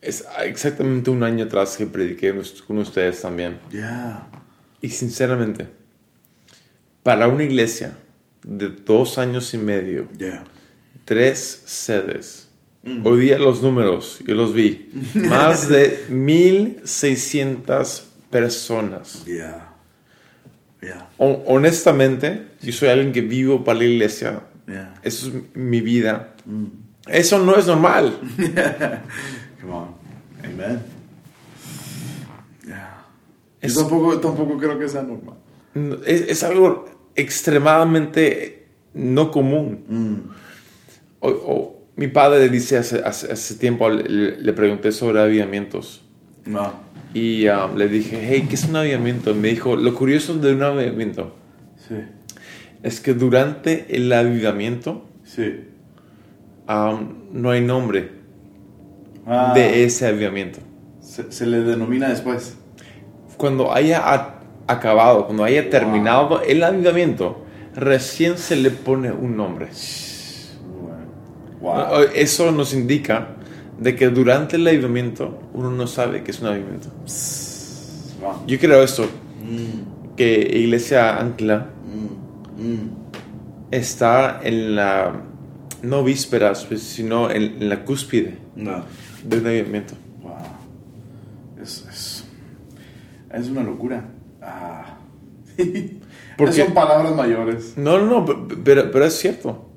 Es 0.00 0.24
exactamente 0.44 1.10
un 1.10 1.22
año 1.22 1.44
atrás 1.46 1.76
que 1.76 1.86
prediqué 1.86 2.34
con 2.66 2.78
ustedes 2.78 3.20
también. 3.22 3.58
Ya. 3.72 4.28
Y 4.80 4.90
sinceramente, 4.90 5.66
para 7.02 7.26
una 7.28 7.44
iglesia 7.44 7.96
de 8.44 8.68
dos 8.68 9.18
años 9.18 9.52
y 9.54 9.58
medio, 9.58 10.08
Ya. 10.16 10.44
tres 11.04 11.62
sedes. 11.66 12.47
Hoy 13.04 13.20
día 13.20 13.38
los 13.38 13.62
números, 13.62 14.20
yo 14.26 14.34
los 14.34 14.54
vi. 14.54 14.90
Más 15.14 15.68
de 15.68 16.04
1600 16.08 18.08
personas. 18.30 19.24
Ya. 19.26 19.64
Hon- 21.18 21.42
honestamente, 21.46 22.46
yo 22.62 22.72
soy 22.72 22.88
alguien 22.88 23.12
que 23.12 23.20
vivo 23.20 23.64
para 23.64 23.80
la 23.80 23.84
iglesia. 23.84 24.42
Ya. 24.66 24.94
Eso 25.02 25.28
es 25.28 25.34
mi 25.54 25.80
vida. 25.80 26.34
Eso 27.08 27.38
no 27.40 27.56
es 27.56 27.66
normal. 27.66 28.18
Come 29.60 29.72
on. 29.72 29.88
Amen. 30.44 30.80
Yeah. 32.66 33.04
Es- 33.60 33.74
Yo 33.74 33.80
tampoco, 33.80 34.18
tampoco 34.20 34.56
creo 34.56 34.78
que 34.78 34.88
sea 34.88 35.02
normal. 35.02 35.34
Es, 36.06 36.22
es 36.22 36.42
algo 36.44 36.86
extremadamente 37.16 38.66
no 38.94 39.30
común. 39.30 40.30
O- 41.20 41.28
o- 41.28 41.77
mi 41.98 42.08
padre 42.08 42.48
dice 42.48 42.78
hace, 42.78 43.02
hace, 43.04 43.30
hace 43.30 43.54
tiempo, 43.56 43.90
le, 43.90 44.40
le 44.40 44.52
pregunté 44.54 44.90
sobre 44.92 45.20
avivamientos. 45.20 46.02
No. 46.46 46.72
Y 47.12 47.46
um, 47.48 47.76
le 47.76 47.88
dije, 47.88 48.20
hey, 48.22 48.46
¿qué 48.48 48.54
es 48.54 48.64
un 48.64 48.76
avivamiento? 48.76 49.34
Me 49.34 49.48
dijo, 49.48 49.76
lo 49.76 49.94
curioso 49.94 50.34
de 50.38 50.54
un 50.54 50.62
avivamiento 50.62 51.34
Sí. 51.88 51.94
es 52.82 53.00
que 53.00 53.14
durante 53.14 53.86
el 53.94 54.12
avivamiento 54.12 55.06
Sí. 55.24 55.64
um, 56.68 57.14
no 57.32 57.50
hay 57.50 57.60
nombre 57.62 58.10
Ah, 59.26 59.52
de 59.54 59.84
ese 59.84 60.06
avivamiento. 60.06 60.60
se, 61.00 61.30
se 61.32 61.46
le 61.46 61.60
denomina 61.60 62.08
después. 62.08 62.56
Cuando 63.36 63.72
haya 63.72 64.00
a- 64.14 64.40
acabado, 64.66 65.26
cuando 65.26 65.44
haya 65.44 65.68
terminado 65.70 66.42
el 66.42 66.62
avivamiento, 66.62 67.44
recién 67.74 68.38
se 68.38 68.56
le 68.56 68.70
pone 68.70 69.10
un 69.12 69.36
nombre. 69.36 69.68
Wow. 71.60 72.02
Eso 72.14 72.52
nos 72.52 72.72
indica 72.74 73.36
de 73.78 73.94
que 73.96 74.08
durante 74.08 74.56
el 74.56 74.66
avivamiento 74.66 75.38
uno 75.54 75.70
no 75.70 75.86
sabe 75.86 76.22
que 76.22 76.30
es 76.30 76.40
un 76.40 76.48
avivamiento. 76.48 76.88
Wow. 78.20 78.46
Yo 78.46 78.58
creo 78.58 78.82
esto, 78.82 79.06
que 80.16 80.50
Iglesia 80.58 81.18
Ancla 81.18 81.70
Mm, 81.88 82.62
mm. 82.74 82.90
está 83.70 84.40
en 84.42 84.76
la, 84.76 85.22
no 85.82 86.04
vísperas, 86.04 86.64
pues, 86.66 86.82
sino 86.82 87.30
en, 87.30 87.62
en 87.62 87.68
la 87.68 87.84
cúspide 87.84 88.36
No. 88.56 88.84
de 89.24 89.38
un 89.38 89.46
avivamiento. 89.46 89.94
Wow. 90.20 90.32
Es, 91.62 91.84
es, 91.88 92.24
es 93.32 93.48
una 93.48 93.62
locura. 93.62 94.04
Ah. 94.42 94.98
Porque- 96.36 96.52
Son 96.64 96.74
palabras 96.74 97.14
mayores. 97.14 97.74
No, 97.76 97.98
no, 97.98 98.06
no, 98.06 98.24
pe- 98.26 98.56
pero, 98.64 98.90
pero 98.90 99.04
es 99.04 99.14
cierto. 99.18 99.67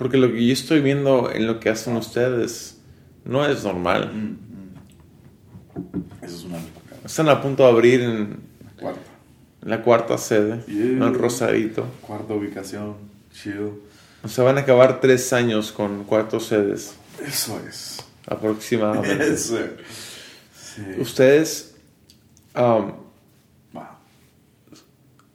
Mm, 0.00 0.04
mm, 0.04 0.08
Porque 0.08 0.16
lo 0.16 0.32
que 0.32 0.46
yo 0.46 0.52
estoy 0.52 0.80
viendo 0.80 1.30
en 1.30 1.46
lo 1.46 1.60
que 1.60 1.68
hacen 1.68 1.96
ustedes 1.96 2.78
no 3.24 3.44
es 3.46 3.64
normal. 3.64 4.36
Eso 6.22 6.36
es 6.36 6.44
una 6.44 6.56
locura. 6.58 6.96
Están 7.04 7.28
a 7.28 7.40
punto 7.42 7.62
de 7.64 7.68
abrir 7.68 8.00
en 8.00 8.36
Cuarta. 8.78 9.00
la 9.62 9.82
cuarta 9.82 10.18
sede, 10.18 10.62
Yeah. 10.66 11.06
en 11.06 11.14
Rosarito. 11.14 11.86
Cuarta 12.00 12.34
ubicación. 12.34 12.94
Chill. 13.32 13.72
O 14.22 14.28
sea, 14.28 14.44
van 14.44 14.58
a 14.58 14.62
acabar 14.62 15.00
tres 15.00 15.32
años 15.32 15.72
con 15.72 16.04
cuatro 16.04 16.40
sedes 16.40 16.94
Eso 17.26 17.58
es. 17.68 18.04
aproximadamente. 18.26 19.32
Eso. 19.32 19.58
Sí. 20.54 20.82
Ustedes, 20.98 21.74
um, 22.56 22.92
Wow. 23.72 23.82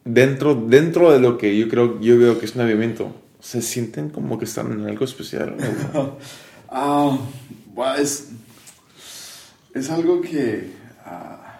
dentro, 0.03 0.55
dentro 0.55 1.11
de 1.11 1.19
lo 1.19 1.37
que 1.37 1.57
yo 1.57 1.67
creo, 1.69 1.99
yo 1.99 2.17
veo 2.19 2.37
que 2.39 2.45
es 2.45 2.55
un 2.55 2.61
avivamiento, 2.61 3.15
se 3.45 3.61
sienten 3.61 4.09
como 4.09 4.39
que 4.39 4.45
están 4.45 4.71
en 4.71 4.87
algo 4.87 5.05
especial. 5.05 5.55
¿no? 5.93 6.17
Ah, 6.67 7.15
es, 7.99 8.31
es 9.73 9.89
algo 9.91 10.19
que 10.19 10.71
ah, 11.05 11.59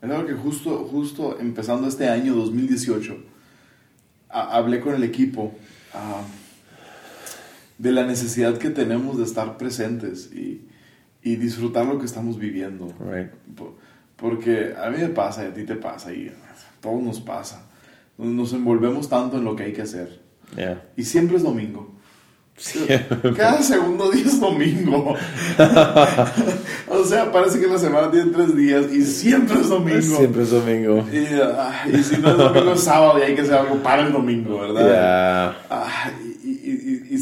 es 0.00 0.08
algo 0.08 0.24
que 0.24 0.34
justo, 0.34 0.84
justo 0.84 1.36
empezando 1.40 1.88
este 1.88 2.08
año 2.08 2.34
2018 2.36 3.18
ah, 4.30 4.56
hablé 4.56 4.80
con 4.80 4.94
el 4.94 5.02
equipo 5.02 5.52
ah, 5.92 6.22
de 7.76 7.90
la 7.90 8.06
necesidad 8.06 8.56
que 8.56 8.70
tenemos 8.70 9.18
de 9.18 9.24
estar 9.24 9.58
presentes 9.58 10.30
y, 10.32 10.68
y 11.22 11.36
disfrutar 11.36 11.86
lo 11.86 11.98
que 11.98 12.06
estamos 12.06 12.38
viviendo. 12.38 12.94
Right. 13.00 13.32
Porque 14.16 14.74
a 14.80 14.88
mí 14.90 14.98
me 14.98 15.08
pasa 15.08 15.44
y 15.44 15.48
a 15.48 15.54
ti 15.54 15.64
te 15.64 15.74
pasa 15.74 16.14
y 16.14 16.28
a 16.28 16.80
todos 16.80 17.02
nos 17.02 17.20
pasa. 17.20 17.66
Nos 18.16 18.52
envolvemos 18.52 19.08
tanto 19.08 19.38
en 19.38 19.44
lo 19.44 19.56
que 19.56 19.64
hay 19.64 19.72
que 19.72 19.82
hacer. 19.82 20.29
Yeah. 20.56 20.82
Y 20.96 21.04
siempre 21.04 21.36
es 21.36 21.42
domingo. 21.42 22.00
Cada 23.36 23.62
segundo 23.62 24.10
día 24.10 24.26
es 24.26 24.38
domingo. 24.38 25.14
o 26.88 27.04
sea, 27.04 27.32
parece 27.32 27.58
que 27.58 27.66
la 27.66 27.78
semana 27.78 28.10
tiene 28.10 28.30
tres 28.32 28.54
días 28.54 28.92
y 28.92 29.02
siempre 29.04 29.60
es 29.60 29.68
domingo. 29.68 30.00
Siempre 30.00 30.42
es 30.42 30.50
domingo. 30.50 31.06
Y, 31.10 31.26
ah, 31.42 31.84
y 31.90 32.02
si 32.02 32.18
no 32.18 32.30
es 32.30 32.36
domingo, 32.36 32.72
es 32.74 32.82
sábado 32.82 33.18
y 33.18 33.22
hay 33.22 33.34
que 33.34 33.42
hacer 33.42 33.54
algo 33.54 33.76
para 33.76 34.02
el 34.06 34.12
domingo, 34.12 34.60
¿verdad? 34.60 34.86
Yeah. 34.86 35.66
Ah, 35.70 36.10
y, 36.44 37.18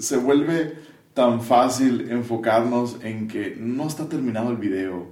se 0.00 0.16
vuelve 0.16 0.74
tan 1.14 1.40
fácil 1.40 2.10
enfocarnos 2.10 2.98
en 3.02 3.28
que 3.28 3.56
no 3.58 3.86
está 3.86 4.08
terminado 4.08 4.50
el 4.50 4.56
video, 4.56 5.06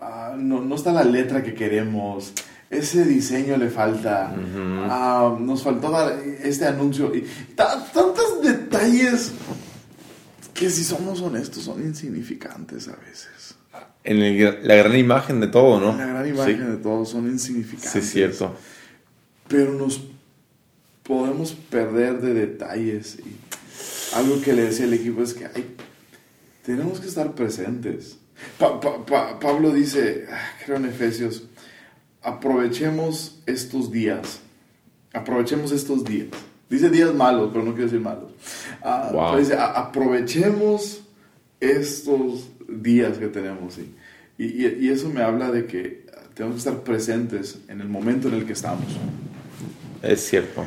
ah, 0.00 0.34
no, 0.36 0.60
no 0.60 0.74
está 0.74 0.92
la 0.92 1.02
letra 1.02 1.42
que 1.42 1.54
queremos, 1.54 2.34
ese 2.70 3.04
diseño 3.04 3.56
le 3.56 3.70
falta, 3.70 4.34
ah, 4.88 5.36
nos 5.40 5.62
faltó 5.62 5.90
dar 5.90 6.18
este 6.42 6.66
anuncio, 6.66 7.14
y 7.14 7.24
ta- 7.54 7.84
tantos 7.92 8.42
detalles 8.42 9.32
que 10.54 10.68
si 10.70 10.84
somos 10.84 11.20
honestos 11.22 11.64
son 11.64 11.80
insignificantes 11.82 12.88
a 12.88 12.96
veces. 12.96 13.54
En 14.04 14.18
el- 14.22 14.58
la 14.66 14.74
gran 14.76 14.96
imagen 14.96 15.40
de 15.40 15.46
todo, 15.48 15.80
¿no? 15.80 15.96
La 15.96 16.06
gran 16.06 16.24
Sí. 16.24 16.30
imagen 16.30 16.70
de 16.70 16.76
todos 16.78 17.08
son 17.10 17.26
insignificantes. 17.28 17.90
Sí, 17.92 17.98
es 17.98 18.10
cierto. 18.10 18.54
pero 19.48 19.72
nos 19.72 20.02
podemos 21.02 21.52
perder 21.52 22.20
de 22.20 22.34
detalles. 22.34 23.16
Y 23.18 23.34
algo 24.14 24.42
que 24.42 24.52
le 24.52 24.64
decía 24.64 24.84
al 24.84 24.92
equipo 24.92 25.22
es 25.22 25.32
que 25.32 25.46
ay, 25.46 25.74
tenemos 26.66 27.00
que 27.00 27.06
estar 27.08 27.32
presentes. 27.34 28.18
Pa- 28.58 28.78
pa- 28.78 29.06
pa- 29.06 29.40
Pablo 29.40 29.72
dice, 29.72 30.26
ah, 30.30 30.50
creo 30.64 30.76
en 30.76 30.84
Efesios, 30.84 31.44
aprovechemos 32.22 33.38
estos 33.46 33.90
días, 33.90 34.40
aprovechemos 35.12 35.72
estos 35.72 36.04
días 36.04 36.28
Dice 36.70 36.90
días 36.90 37.14
malos, 37.14 37.48
pero 37.50 37.64
no 37.64 37.70
quiero 37.72 37.86
decir 37.86 38.00
malos. 38.00 38.30
Ah, 38.82 39.08
Wow. 39.10 39.38
dice, 39.38 39.54
"A- 39.54 39.70
aprovechemos 39.72 41.00
estos 41.60 42.46
días 42.68 43.16
que 43.16 43.28
tenemos. 43.28 43.72
¿sí? 43.72 43.94
Y, 44.36 44.44
y- 44.66 44.78
y 44.82 44.88
eso 44.90 45.08
me 45.08 45.22
habla 45.22 45.50
de 45.50 45.64
que 45.64 46.04
tenemos 46.34 46.56
que 46.62 46.68
estar 46.68 46.84
presentes 46.84 47.58
en 47.68 47.80
el 47.80 47.88
momento 47.88 48.28
en 48.28 48.34
el 48.34 48.44
que 48.44 48.52
estamos 48.52 48.84
Es 50.02 50.28
cierto. 50.28 50.66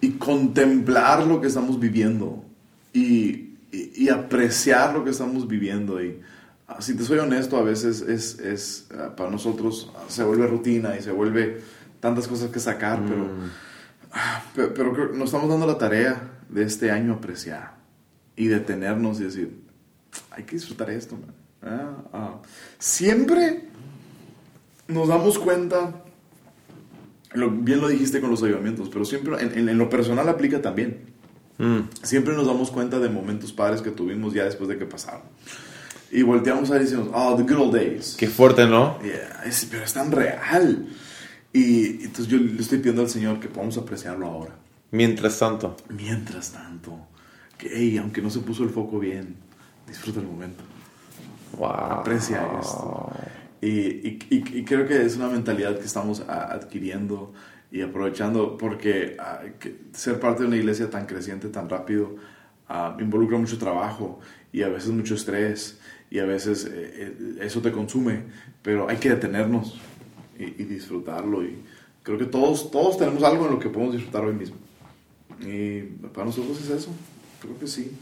y 0.00 0.10
contemplar 0.14 1.24
lo 1.24 1.40
que 1.40 1.46
estamos 1.46 1.78
viviendo 1.78 2.44
y, 2.92 3.50
y- 3.70 4.08
apreciar 4.08 4.94
lo 4.94 5.04
que 5.04 5.10
estamos 5.10 5.46
viviendo. 5.46 6.02
Y 6.02 6.18
si 6.78 6.94
te 6.94 7.02
soy 7.04 7.18
honesto, 7.18 7.56
a 7.56 7.62
veces 7.62 8.00
es, 8.02 8.38
es, 8.38 8.86
ah, 8.96 9.14
para 9.16 9.30
nosotros 9.30 9.90
ah, 9.96 10.04
se 10.08 10.22
vuelve 10.24 10.46
rutina 10.46 10.96
y 10.96 11.02
se 11.02 11.10
vuelve 11.12 11.60
tantas 12.00 12.28
cosas 12.28 12.50
que 12.50 12.60
sacar, 12.60 13.02
pero, 13.06 13.28
ah, 14.12 14.42
pero, 14.54 14.74
pero 14.74 14.94
que 14.94 15.16
nos 15.18 15.26
estamos 15.26 15.48
dando 15.48 15.66
la 15.66 15.78
tarea 15.78 16.30
de 16.48 16.62
este 16.64 16.90
año 16.90 17.14
apreciar 17.14 17.74
y 18.36 18.46
detenernos 18.46 19.20
y 19.20 19.24
decir, 19.24 19.60
hay 20.30 20.44
que 20.44 20.56
disfrutar 20.56 20.90
esto. 20.90 21.16
man". 21.16 21.34
Ah, 21.62 21.96
ah. 22.12 22.34
Siempre 22.78 23.68
nos 24.88 25.08
damos 25.08 25.38
cuenta 25.38 26.02
lo- 27.34 27.50
bien 27.50 27.80
lo 27.80 27.88
dijiste 27.88 28.20
con 28.20 28.30
los 28.30 28.42
avivamientos, 28.42 28.88
pero 28.88 29.04
siempre 29.04 29.40
en, 29.42 29.56
en- 29.58 29.68
en 29.68 29.78
lo 29.78 29.88
personal 29.90 30.28
aplica 30.28 30.62
también. 30.62 31.10
Mm. 31.58 31.80
Siempre 32.02 32.34
nos 32.34 32.46
damos 32.46 32.70
cuenta 32.70 32.98
de 32.98 33.08
momentos 33.10 33.52
padres 33.52 33.82
que 33.82 33.90
tuvimos 33.90 34.32
ya 34.32 34.44
después 34.44 34.68
de 34.68 34.78
que 34.78 34.86
pasaron. 34.86 35.22
Y 36.10 36.22
volteamos 36.22 36.70
a 36.70 36.74
ver 36.74 36.82
y 36.82 36.84
decimos, 36.86 37.08
oh, 37.14 37.36
the 37.36 37.42
good 37.42 37.60
old 37.62 37.74
days. 37.74 38.16
Qué 38.18 38.26
fuerte, 38.28 38.66
¿no? 38.66 38.98
Yeah, 39.02 39.42
es- 39.44 39.66
pero 39.70 39.84
es 39.84 39.92
tan 39.92 40.10
real. 40.10 40.88
Y 41.52 42.04
entonces 42.04 42.26
yo 42.28 42.38
le 42.38 42.60
estoy 42.60 42.78
pidiendo 42.78 43.02
al 43.02 43.08
Señor 43.10 43.38
que 43.40 43.48
podamos 43.48 43.76
apreciarlo 43.78 44.26
ahora. 44.26 44.56
Mientras 44.90 45.38
tanto. 45.38 45.76
Mientras 45.88 46.50
tanto, 46.52 46.98
que 47.58 47.70
hey, 47.72 47.98
aunque 47.98 48.20
no 48.22 48.30
se 48.30 48.40
puso 48.40 48.64
el 48.64 48.70
foco 48.70 48.98
bien, 48.98 49.36
disfruta 49.86 50.18
el 50.20 50.26
momento. 50.26 50.62
Wow. 51.58 51.68
Aprecia 51.68 52.42
esto. 52.60 53.12
Y, 53.60 53.68
y- 53.68 54.18
y- 54.30 54.58
y 54.58 54.64
creo 54.64 54.86
que 54.88 55.04
es 55.04 55.16
una 55.16 55.28
mentalidad 55.28 55.78
que 55.78 55.84
estamos 55.84 56.20
adquiriendo 56.28 57.32
y 57.70 57.82
aprovechando 57.82 58.56
porque 58.58 59.16
ah, 59.20 59.40
ser 59.92 60.18
parte 60.18 60.42
de 60.42 60.48
una 60.48 60.56
iglesia 60.56 60.90
tan 60.90 61.06
creciente, 61.06 61.48
tan 61.48 61.68
rápido, 61.68 62.16
ah, 62.70 62.96
involucra 63.00 63.36
mucho 63.36 63.58
trabajo 63.58 64.20
y 64.52 64.62
a 64.62 64.68
veces 64.68 64.90
mucho 64.90 65.14
estrés 65.14 65.78
y 66.10 66.18
a 66.18 66.24
veces 66.24 66.64
eh, 66.64 66.70
eh, 66.72 67.38
eso 67.42 67.60
te 67.60 67.70
consume, 67.72 68.22
pero 68.62 68.88
hay 68.88 68.96
que 68.96 69.10
detenernos 69.10 69.78
y, 70.38 70.44
y 70.44 70.64
disfrutarlo 70.64 71.44
y 71.44 71.56
creo 72.02 72.16
que 72.18 72.24
todos, 72.26 72.70
todos 72.70 72.96
tenemos 72.96 73.22
algo 73.22 73.44
en 73.46 73.52
lo 73.52 73.58
que 73.58 73.68
podemos 73.68 73.94
disfrutar 73.94 74.24
hoy 74.24 74.34
mismo. 74.34 74.56
Y 75.40 75.80
para 76.14 76.26
nosotros 76.26 76.60
es 76.62 76.70
eso, 76.70 76.90
creo 77.40 77.58
que 77.58 77.66
sí. 77.66 77.92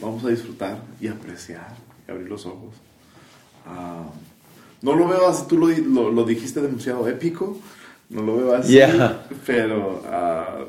Vamos 0.00 0.24
a 0.24 0.28
disfrutar 0.28 0.82
y 1.00 1.08
apreciar 1.08 1.74
y 2.06 2.10
abrir 2.10 2.28
los 2.28 2.44
ojos. 2.46 2.74
Ah, 3.66 4.04
no 4.82 4.94
lo 4.94 5.08
veo 5.08 5.26
así, 5.28 5.44
tú 5.48 5.56
lo, 5.58 5.68
lo, 5.68 6.10
lo 6.10 6.24
dijiste 6.24 6.60
demasiado 6.60 7.08
épico, 7.08 7.58
no 8.10 8.22
lo 8.22 8.36
veo 8.36 8.54
así, 8.54 8.72
Yeah. 8.74 9.26
pero, 9.46 10.02
ah, 10.06 10.64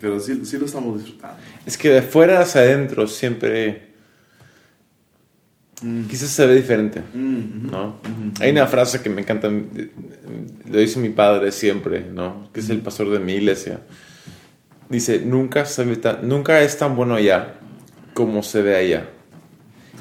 pero 0.00 0.18
sí, 0.20 0.44
sí 0.44 0.58
lo 0.58 0.66
estamos 0.66 0.98
disfrutando. 1.02 1.36
Es 1.66 1.76
que 1.78 1.88
de 1.90 2.02
fuera 2.02 2.40
hacia 2.40 2.60
adentro 2.62 3.06
siempre. 3.06 3.88
Quizás 6.10 6.30
se 6.30 6.44
ve 6.46 6.56
diferente. 6.56 7.02
Mm, 7.14 7.70
¿no? 7.70 8.00
Hay 8.40 8.50
una 8.50 8.66
frase 8.66 9.00
que 9.00 9.08
me 9.10 9.20
encanta, 9.20 9.48
lo 9.48 10.78
dice 10.78 10.98
mi 10.98 11.10
padre 11.10 11.52
siempre, 11.52 12.04
¿no? 12.12 12.50
Que 12.52 12.58
es 12.60 12.68
el 12.68 12.80
pastor 12.80 13.10
de 13.10 13.20
mi 13.20 13.34
iglesia. 13.34 13.80
Dice, 14.88 15.20
nunca, 15.20 15.64
se 15.66 15.84
ve 15.84 15.96
tan- 15.96 16.26
nunca 16.28 16.60
es 16.62 16.76
tan 16.78 16.96
bueno 16.96 17.14
allá 17.14 17.54
como 18.12 18.42
se 18.42 18.62
ve 18.62 18.74
allá. 18.76 19.08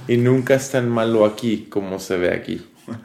Y 0.08 0.18
nunca 0.18 0.56
es 0.56 0.72
tan 0.72 0.90
malo 0.90 1.26
aquí 1.26 1.68
como 1.70 2.00
se 2.00 2.18
ve 2.18 2.34
aquí. 2.34 2.66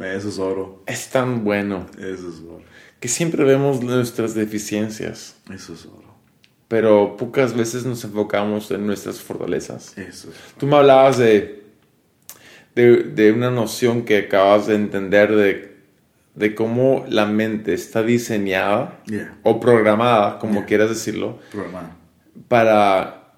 Eso 0.00 0.28
es 0.30 0.38
oro, 0.38 0.82
Es 0.86 1.10
tan 1.10 1.44
bueno 1.44 1.84
eso 1.98 2.30
es 2.30 2.40
oro, 2.40 2.62
que 3.00 3.08
siempre 3.08 3.44
vemos 3.44 3.82
nuestras 3.82 4.34
deficiencias, 4.34 5.36
eso 5.52 5.72
es 5.74 5.86
oro, 5.86 6.14
pero 6.68 7.16
pocas 7.16 7.54
veces 7.54 7.84
nos 7.84 8.04
enfocamos 8.04 8.70
en 8.70 8.86
nuestras 8.86 9.20
fortalezas. 9.20 9.96
eso 9.98 10.30
es 10.30 10.36
Tú 10.58 10.66
me 10.66 10.76
hablabas 10.76 11.18
de, 11.18 11.64
de, 12.74 13.02
de 13.04 13.32
una 13.32 13.50
noción 13.50 14.04
que 14.04 14.18
acabas 14.18 14.66
de 14.66 14.74
entender 14.74 15.34
de, 15.34 15.76
de 16.34 16.54
cómo 16.54 17.04
la 17.08 17.26
mente 17.26 17.72
está 17.74 18.02
diseñada 18.02 19.00
Yeah. 19.06 19.38
o 19.42 19.58
programada, 19.60 20.38
como 20.38 20.54
Yeah. 20.60 20.66
quieras 20.66 20.88
decirlo, 20.90 21.38
para 22.48 23.32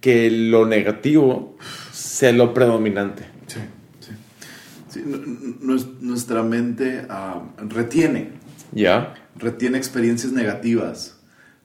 que 0.00 0.30
lo 0.30 0.66
negativo 0.66 1.56
sea 1.92 2.32
lo 2.32 2.52
predominante. 2.54 3.24
Sí, 3.46 3.60
sí. 4.00 4.10
Sí, 4.88 5.02
nu- 5.04 5.18
nu- 5.18 5.56
nues- 5.60 5.98
nuestra 6.00 6.42
mente 6.42 7.06
ah, 7.08 7.42
retiene, 7.68 8.32
¿Ya? 8.74 9.14
retiene 9.36 9.78
experiencias 9.78 10.32
negativas 10.32 11.16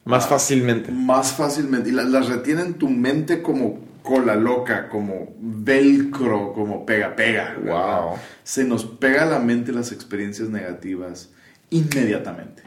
Más 0.04 0.26
fácilmente. 0.26 0.90
más 0.92 1.32
fácilmente 1.32 1.90
y 1.90 1.92
la- 1.92 2.04
las 2.04 2.28
retiene 2.28 2.62
en 2.62 2.74
tu 2.74 2.88
mente 2.88 3.42
como 3.42 3.78
cola 4.02 4.34
loca, 4.34 4.88
como 4.88 5.34
velcro, 5.40 6.52
como 6.54 6.86
pega 6.86 7.14
pega. 7.14 7.56
¿verdad? 7.62 8.02
Wow. 8.02 8.14
Se 8.44 8.64
nos 8.64 8.84
pega 8.84 9.22
a 9.24 9.26
la 9.26 9.38
mente 9.38 9.72
las 9.72 9.92
experiencias 9.92 10.48
negativas 10.48 11.30
inmediatamente. 11.70 12.62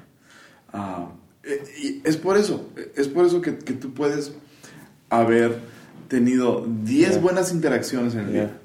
Ah, 0.71 1.09
eh, 1.43 1.63
y 1.81 2.01
es 2.07 2.17
por 2.17 2.37
eso, 2.37 2.69
es 2.95 3.07
por 3.07 3.25
eso 3.25 3.41
que, 3.41 3.57
que 3.57 3.73
tú 3.73 3.93
puedes 3.93 4.33
haber 5.09 5.57
tenido 6.07 6.65
10 6.83 7.11
Yeah. 7.11 7.19
buenas 7.19 7.51
interacciones 7.51 8.13
en 8.13 8.19
el 8.21 8.31
Yeah. 8.31 8.43
día, 8.45 8.57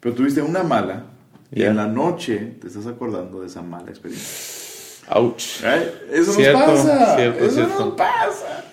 pero 0.00 0.14
tuviste 0.14 0.42
una 0.42 0.62
mala 0.62 1.04
y 1.50 1.60
Yeah. 1.60 1.70
en 1.70 1.76
la 1.76 1.86
noche 1.86 2.56
te 2.60 2.66
estás 2.66 2.86
acordando 2.86 3.40
de 3.40 3.46
esa 3.46 3.62
mala 3.62 3.90
experiencia. 3.90 4.26
Ouch. 5.10 5.60
Right? 5.62 5.88
Eso 6.12 6.32
Cierto, 6.32 6.58
nos 6.58 6.80
pasa. 6.80 7.16
cierto, 7.16 7.44
Eso 7.44 7.54
cierto. 7.54 7.84
nos 7.86 7.94
pasa. 7.94 8.64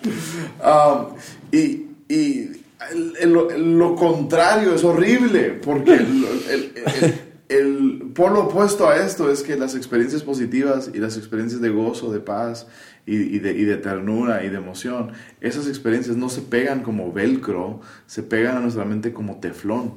Um, 0.62 1.16
y 1.52 1.86
y 2.08 2.50
el- 2.92 3.16
el- 3.20 3.78
lo 3.78 3.96
contrario 3.96 4.74
es 4.74 4.84
horrible, 4.84 5.58
porque 5.64 5.94
el, 5.94 7.14
el- 7.48 8.02
polo 8.14 8.44
opuesto 8.44 8.88
a 8.88 8.96
esto 8.96 9.30
es 9.30 9.42
que 9.42 9.56
las 9.56 9.74
experiencias 9.74 10.22
positivas 10.22 10.90
y 10.94 10.98
las 10.98 11.16
experiencias 11.16 11.60
de 11.60 11.68
gozo, 11.70 12.10
de 12.12 12.20
paz 12.20 12.66
y, 13.06 13.16
y 13.16 13.38
de, 13.40 13.52
y 13.52 13.64
de 13.64 13.76
ternura 13.76 14.42
y 14.44 14.48
de 14.48 14.56
emoción, 14.56 15.12
esas 15.40 15.66
experiencias 15.68 16.16
no 16.16 16.28
se 16.28 16.42
pegan 16.42 16.82
como 16.82 17.12
velcro, 17.12 17.80
se 18.06 18.22
pegan 18.22 18.56
a 18.56 18.60
nuestra 18.60 18.84
mente 18.84 19.12
como 19.12 19.36
teflón. 19.38 19.94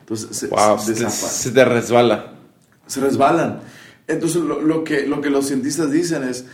Entonces 0.00 0.36
se, 0.36 0.46
Wow, 0.48 0.78
se 0.78 0.94
se, 0.94 1.08
se 1.10 1.50
te 1.52 1.64
resbala. 1.64 2.34
se 2.86 3.00
resbalan. 3.00 3.60
Entonces 4.10 4.42
lo, 4.42 4.60
lo 4.60 4.84
que, 4.84 5.06
lo 5.06 5.20
que 5.20 5.30
los 5.30 5.46
cientistas 5.46 5.90
dicen 5.90 6.22
es, 6.24 6.44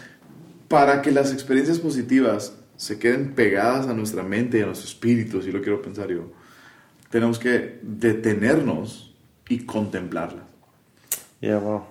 para 0.69 1.01
que 1.03 1.11
las 1.11 1.33
experiencias 1.33 1.79
positivas 1.79 2.53
se 2.77 2.99
queden 2.99 3.33
pegadas 3.35 3.87
a 3.87 3.95
nuestra 3.95 4.23
mente 4.23 4.59
y 4.59 4.63
a 4.63 4.67
nuestro 4.67 4.89
espíritu, 4.89 5.41
si 5.43 5.51
lo 5.51 5.61
quiero 5.63 5.81
pensar 5.81 6.09
yo, 6.09 6.31
tenemos 7.11 7.39
que 7.39 7.79
detenernos 7.83 9.15
y 9.49 9.61
contemplarlas. 9.61 10.45
Yeah, 11.41 11.59
wow. 11.59 11.85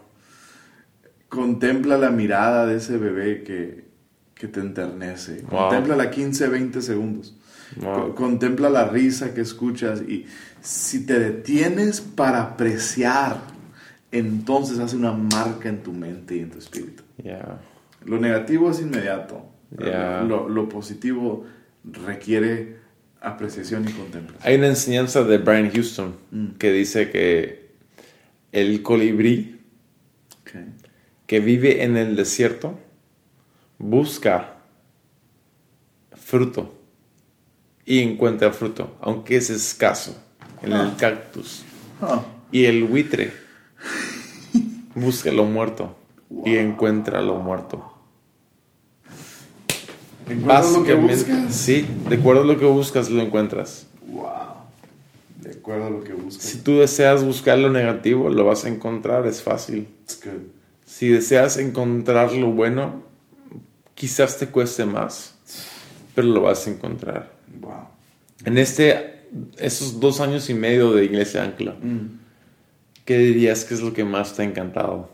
Contempla 1.30 1.98
la 1.98 2.12
mirada 2.12 2.66
de 2.66 2.78
ese 2.78 2.98
bebé 2.98 3.44
que, 3.44 3.86
que 4.36 4.48
te 4.48 4.60
enternece. 4.60 5.42
Wow. 5.50 5.62
Contempla 5.70 5.96
la 5.96 6.10
15, 6.12 6.48
20 6.48 6.82
segundos. 6.82 7.36
Wow. 7.78 7.94
Co- 7.94 8.16
Contempla 8.16 8.70
la 8.70 8.88
risa 8.88 9.34
que 9.34 9.42
escuchas 9.42 10.02
y 10.02 10.26
si 10.62 11.06
te 11.06 11.20
detienes 11.20 12.00
para 12.02 12.42
apreciar, 12.42 13.42
entonces 14.11 14.80
hace 14.80 14.95
una 14.95 15.11
marca 15.11 15.69
en 15.69 15.84
tu 15.84 15.91
mente 15.94 16.36
y 16.36 16.40
en 16.40 16.49
tu 16.52 16.57
espíritu. 16.60 17.03
Yeah. 17.23 17.60
Lo 18.06 18.19
negativo 18.19 18.69
es 18.72 18.80
inmediato. 18.82 19.45
Lo, 19.77 20.48
lo 20.48 20.69
positivo 20.69 21.45
requiere 22.06 22.77
apreciación 23.19 23.88
y 23.90 23.91
contemplación. 23.91 24.40
Hay 24.44 24.56
una 24.57 24.68
enseñanza 24.68 25.23
de 25.23 25.38
Brian 25.40 25.72
Houston 25.72 26.15
Mm. 26.32 26.48
que 26.57 26.72
dice 26.72 27.10
que 27.10 27.72
el 28.52 28.82
colibrí 28.84 29.60
que 31.27 31.40
vive 31.40 31.84
en 31.84 31.98
el 31.98 32.15
desierto 32.15 32.80
busca 33.80 34.57
fruto 36.15 36.77
y 37.86 37.99
encuentra 37.99 38.52
fruto, 38.53 38.95
aunque 39.02 39.38
es 39.38 39.49
escaso, 39.49 40.15
en 40.61 40.72
el 40.73 40.82
Ah. 40.82 40.95
cactus. 40.98 41.64
Ah, 42.02 42.23
Y 42.52 42.65
el 42.65 42.84
buitre 42.84 43.34
busca 44.95 45.31
lo 45.31 45.45
muerto 45.45 45.95
y 46.45 46.55
encuentra 46.57 47.22
lo 47.22 47.35
muerto. 47.35 47.91
¿Encuentras 50.27 50.72
lo 50.73 50.84
que 50.84 50.93
buscas? 50.95 51.55
sí, 51.55 51.85
de 52.09 52.15
acuerdo 52.15 52.41
a 52.41 52.45
lo 52.45 52.57
que 52.57 52.65
buscas, 52.65 53.09
lo 53.09 53.22
encuentras. 53.22 53.85
Wow. 54.07 54.26
De 55.41 55.51
acuerdo 55.51 55.85
a 55.85 55.89
lo 55.91 56.03
que 56.03 56.13
buscas. 56.13 56.43
Si 56.43 56.57
tú 56.59 56.80
deseas 56.80 57.23
buscar 57.23 57.59
lo 57.59 57.69
negativo, 57.69 58.30
lo 58.30 58.45
vas 58.45 58.65
a 58.65 58.69
encontrar, 58.69 59.27
es 59.27 59.43
fácil. 59.43 59.88
It's 60.03 60.19
good. 60.23 60.41
Si 60.85 61.09
deseas 61.09 61.57
encontrar 61.57 62.31
lo 62.34 62.51
bueno, 62.51 63.03
quizás 63.93 64.38
te 64.39 64.47
cueste 64.47 64.85
más, 64.85 65.35
pero 66.15 66.27
lo 66.27 66.41
vas 66.41 66.65
a 66.65 66.72
encontrar. 66.72 67.31
Wow. 67.59 67.88
En 68.45 68.57
este, 68.57 69.26
esos 69.59 69.99
dos 69.99 70.22
años 70.22 70.49
y 70.49 70.53
medio 70.55 70.91
de 70.93 71.05
Iglesia 71.05 71.43
Ancla, 71.43 71.76
Mm. 71.81 72.24
¿Qué 73.06 73.18
dirías 73.18 73.64
que 73.64 73.76
es 73.76 73.82
lo 73.82 73.94
que 73.94 74.03
más 74.03 74.36
te 74.36 74.41
ha 74.41 74.45
encantado? 74.45 75.10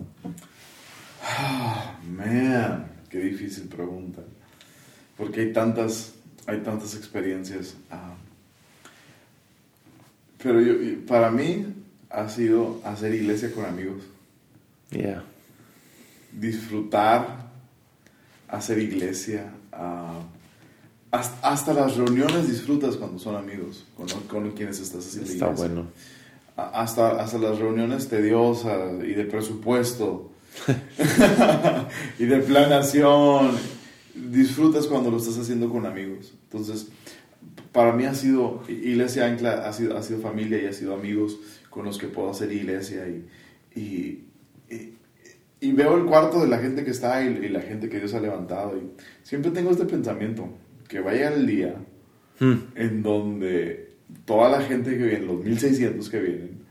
Ah, 1.23 1.99
man, 2.09 2.88
qué 3.09 3.19
difícil 3.19 3.65
pregunta. 3.68 4.22
Porque 5.18 5.41
hay 5.41 5.53
tantas, 5.53 6.13
hay 6.47 6.59
tantas 6.61 6.95
experiencias. 6.95 7.76
ah. 7.91 8.15
pero 10.41 10.59
yo, 10.61 10.73
para 11.05 11.30
mí 11.30 11.65
ha 12.09 12.27
sido 12.30 12.81
hacer 12.84 13.13
iglesia 13.13 13.51
con 13.53 13.65
amigos. 13.65 14.03
Yeah. 14.89 15.23
Disfrutar, 16.31 17.49
hacer 18.47 18.80
iglesia. 18.80 19.51
ah, 19.72 20.19
hasta, 21.11 21.49
hasta 21.51 21.73
las 21.73 21.97
reuniones 21.97 22.47
disfrutas 22.47 22.95
cuando 22.95 23.19
son 23.19 23.35
amigos, 23.35 23.85
con, 23.97 24.07
con 24.27 24.49
quienes 24.51 24.80
estás 24.80 25.05
haciendo 25.05 25.30
Está 25.30 25.45
iglesia. 25.47 25.68
bueno. 25.68 25.88
Hasta, 26.69 27.21
hasta 27.21 27.38
las 27.38 27.57
reuniones 27.59 28.07
tediosas 28.07 28.93
y 29.03 29.13
de 29.13 29.25
presupuesto 29.25 30.31
y 32.19 32.25
de 32.25 32.38
planeación. 32.39 33.51
Disfrutas 34.13 34.88
cuando 34.88 35.09
lo 35.09 35.17
estás 35.17 35.38
haciendo 35.38 35.69
con 35.69 35.85
amigos. 35.85 36.33
Entonces, 36.43 36.89
para 37.71 37.93
mí 37.93 38.03
ha 38.05 38.13
sido, 38.13 38.61
Iglesia 38.67 39.25
Ancla 39.25 39.65
ha 39.67 39.71
sido, 39.73 39.97
ha 39.97 40.03
sido 40.03 40.19
familia 40.19 40.61
y 40.61 40.65
ha 40.65 40.73
sido 40.73 40.93
amigos 40.93 41.38
con 41.69 41.85
los 41.85 41.97
que 41.97 42.07
puedo 42.07 42.29
hacer 42.29 42.51
iglesia. 42.51 43.07
Y, 43.07 43.79
y, 43.79 44.23
y- 44.69 44.93
y 45.63 45.71
veo 45.73 45.95
el 45.95 46.05
cuarto 46.05 46.41
de 46.41 46.47
la 46.47 46.57
gente 46.57 46.83
que 46.83 46.89
está 46.91 47.23
y, 47.23 47.27
y 47.27 47.47
la 47.49 47.61
gente 47.61 47.88
que 47.88 47.99
Dios 47.99 48.13
ha 48.15 48.19
levantado. 48.19 48.75
Y 48.77 48.81
siempre 49.23 49.51
tengo 49.51 49.69
este 49.71 49.85
pensamiento, 49.85 50.49
que 50.88 50.99
vaya 50.99 51.33
el 51.33 51.45
día 51.47 51.75
Hmm. 52.39 52.55
en 52.73 53.03
donde 53.03 53.90
toda 54.26 54.49
la 54.49 54.61
gente 54.61 54.98
que 54.98 55.03
viene, 55.03 55.26
los 55.26 55.43
1600 55.43 56.10
que 56.10 56.19
vienen, 56.19 56.61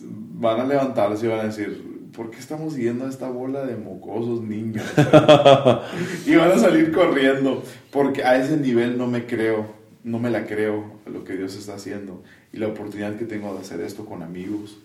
van 0.00 0.60
a 0.60 0.64
levantarse 0.64 1.26
y 1.26 1.28
van 1.28 1.40
a 1.40 1.44
decir, 1.44 2.10
¿por 2.14 2.30
qué 2.30 2.38
estamos 2.38 2.74
siguiendo 2.74 3.06
a 3.06 3.08
esta 3.08 3.28
bola 3.28 3.64
de 3.64 3.76
mocosos 3.76 4.42
niños? 4.42 4.84
y 6.26 6.34
van 6.34 6.52
a 6.52 6.58
salir 6.58 6.92
corriendo, 6.92 7.62
porque 7.90 8.24
a 8.24 8.42
ese 8.42 8.56
nivel 8.56 8.96
no 8.96 9.06
me 9.06 9.26
creo, 9.26 9.66
no 10.04 10.18
me 10.18 10.30
la 10.30 10.46
creo 10.46 11.00
lo 11.06 11.24
que 11.24 11.36
Dios 11.36 11.56
está 11.56 11.74
haciendo 11.74 12.22
y 12.52 12.58
la 12.58 12.68
oportunidad 12.68 13.16
que 13.16 13.24
tengo 13.24 13.52
de 13.54 13.60
hacer 13.60 13.80
esto 13.80 14.04
con 14.04 14.22
amigos 14.22 14.78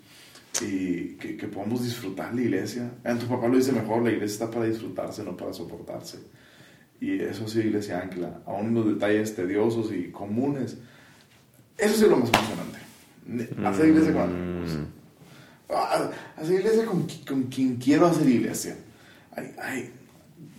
y 0.62 1.16
que, 1.16 1.36
que 1.38 1.48
podamos 1.48 1.84
disfrutar 1.84 2.34
la 2.34 2.42
iglesia. 2.42 2.92
Ah, 3.04 3.16
Tu 3.20 3.26
papá 3.26 3.48
lo 3.48 3.58
dice 3.58 3.72
mejor, 3.72 4.04
la 4.04 4.12
iglesia 4.12 4.46
está 4.46 4.52
para 4.52 4.66
disfrutarse, 4.66 5.24
no 5.24 5.36
para 5.36 5.54
soportarse. 5.54 6.20
Y 7.02 7.20
eso 7.20 7.48
sí, 7.48 7.60
iglesia 7.60 8.00
ancla, 8.00 8.42
aún 8.46 8.74
los 8.74 8.88
detalles 8.88 9.36
tediosos 9.36 9.92
y 9.94 10.12
comunes. 10.12 10.78
Eso 11.78 11.96
sí 11.96 12.04
es 12.04 12.10
lo 12.10 12.18
más 12.18 12.30
emocionante. 12.30 13.68
Hacer 13.68 13.90
iglesia 13.90 14.14
con 14.14 14.22
amigos. 14.24 14.78
Ah, 15.70 16.10
Hacer 16.38 16.60
iglesia 16.60 16.86
con, 16.86 17.08
con 17.28 17.44
quien 17.44 17.76
quiero 17.78 18.08
hacer 18.08 18.28
iglesia. 18.30 18.78
Ay, 19.36 19.52
ay, 19.62 19.92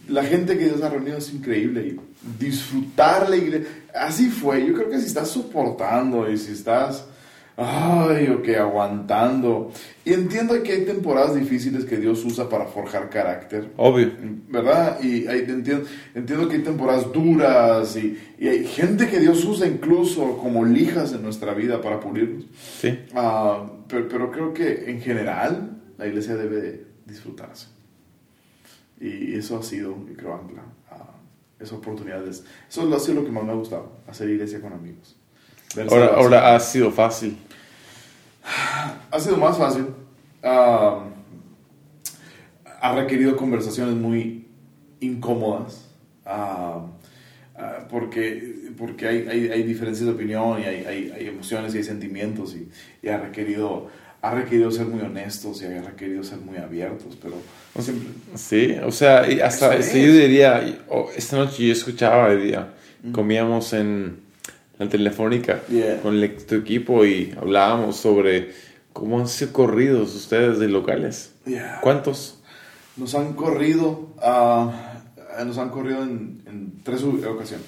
la 0.09 0.25
gente 0.25 0.57
que 0.57 0.65
Dios 0.67 0.83
ha 0.83 0.89
reunido 0.89 1.19
es 1.19 1.33
increíble 1.33 1.87
y 1.87 2.45
disfrutar 2.45 3.29
la 3.29 3.37
iglesia. 3.37 3.69
Así 3.95 4.29
fue. 4.29 4.67
Yo 4.67 4.75
creo 4.75 4.91
que 4.91 5.01
si 5.01 5.07
estás 5.07 5.29
soportando 5.31 6.31
y 6.31 6.37
si 6.39 6.53
estás, 6.53 7.05
ay, 7.57 8.29
ok, 8.29 8.49
aguantando. 8.59 9.73
Y 10.05 10.13
entiendo 10.13 10.63
que 10.63 10.73
hay 10.73 10.85
temporadas 10.85 11.35
difíciles 11.35 11.85
que 11.85 11.97
Dios 11.97 12.25
usa 12.25 12.49
para 12.49 12.67
forjar 12.67 13.09
carácter. 13.11 13.71
Obvio. 13.77 14.13
¿verdad? 14.49 15.01
Y 15.03 15.27
hay- 15.27 15.41
entiendo, 15.49 15.85
entiendo 16.15 16.49
que 16.49 16.57
hay 16.57 16.63
temporadas 16.63 17.11
duras 17.13 17.97
y, 17.97 18.19
y 18.39 18.49
hay 18.49 18.65
gente 18.67 19.09
que 19.09 19.19
Dios 19.21 19.45
usa 19.45 19.67
incluso 19.67 20.39
como 20.39 20.65
lijas 20.65 21.13
en 21.13 21.23
nuestra 21.23 21.55
vida 21.55 21.81
para 21.81 21.99
pulirnos. 22.01 22.45
Sí. 22.81 22.99
Ah, 23.15 23.67
pero, 23.89 24.09
pero 24.09 24.31
creo 24.31 24.53
que 24.55 24.91
en 24.91 25.01
general 25.01 25.81
la 25.99 26.07
iglesia 26.07 26.37
debe 26.37 26.61
de 26.61 26.87
disfrutarse. 27.07 27.69
Y 29.01 29.35
eso 29.35 29.59
ha 29.59 29.63
sido, 29.63 29.97
y 30.11 30.15
creo, 30.15 30.35
ancla. 30.35 30.63
ah, 30.91 31.11
esa 31.61 31.75
oportunidad. 31.75 32.27
es- 32.27 32.45
Eso 32.69 32.95
ha 32.95 33.01
sido 33.01 33.21
lo 33.21 33.25
que 33.27 33.33
más 33.33 33.45
me 33.45 33.53
ha 33.53 33.55
gustado, 33.55 33.93
hacer 34.07 34.29
iglesia 34.31 34.61
con 34.61 34.73
amigos. 34.73 35.17
Ahora, 35.91 36.07
ahora 36.15 36.55
ha 36.57 36.61
sido 36.61 36.91
fácil. 36.91 37.37
Ha 39.11 39.21
sido 39.21 39.37
más 39.37 39.59
fácil. 39.59 39.87
Ah, 40.43 41.05
ha 42.81 42.95
requerido 42.95 43.37
conversaciones 43.37 43.95
muy 43.95 44.47
incómodas. 45.01 45.89
Ah, 46.25 46.87
ah, 47.57 47.87
porque 47.91 48.55
porque 48.77 49.07
hay, 49.09 49.27
hay, 49.29 49.49
hay 49.49 49.63
diferencias 49.63 50.07
de 50.07 50.13
opinión 50.13 50.61
y 50.61 50.65
hay, 50.65 51.13
hay, 51.17 51.27
emociones 51.27 51.75
y 51.75 51.79
hay 51.79 51.85
sentimientos 51.85 52.55
y, 52.55 52.69
y 53.03 53.09
ha 53.09 53.19
requerido 53.19 53.89
ha 54.21 54.35
requerido 54.35 54.71
ser 54.71 54.87
muy 54.87 55.01
honestos 55.01 55.63
y 55.63 55.67
ha 55.67 55.83
requerido 55.83 56.23
ser 56.25 56.39
muy 56.39 56.59
abiertos 56.59 57.17
pero 57.23 57.37
siempre 57.81 58.09
Sí, 58.35 58.77
o 58.85 58.91
sea, 58.93 59.25
hasta 59.45 59.77
es. 59.77 59.95
yo 59.95 60.13
diría, 60.13 60.85
oh, 60.89 61.09
esta 61.17 61.37
noche 61.37 61.67
yo 61.67 61.73
escuchaba 61.73 62.33
el 62.33 62.43
día, 62.43 62.75
comíamos 63.13 63.73
en 63.73 64.26
la 64.79 64.89
telefónica 64.89 65.63
Yeah. 65.69 66.01
con 66.01 66.17
el- 66.17 66.37
tu 66.47 66.57
equipo 66.57 67.05
y 67.05 67.35
hablábamos 67.41 67.97
sobre 67.97 68.53
cómo 68.93 69.19
han 69.21 69.29
sido 69.29 69.53
corridos 69.53 70.15
ustedes 70.15 70.59
de 70.59 70.69
locales. 70.69 71.33
Yeah. 71.47 71.81
¿Cuántos? 71.83 72.41
nos 72.97 73.15
han 73.15 73.35
corrido 73.35 74.09
ah, 74.23 74.95
nos 75.45 75.59
han 75.59 75.69
corrido 75.69 76.03
en, 76.03 76.41
en 76.47 76.73
tres 76.83 77.03
ocasiones 77.03 77.67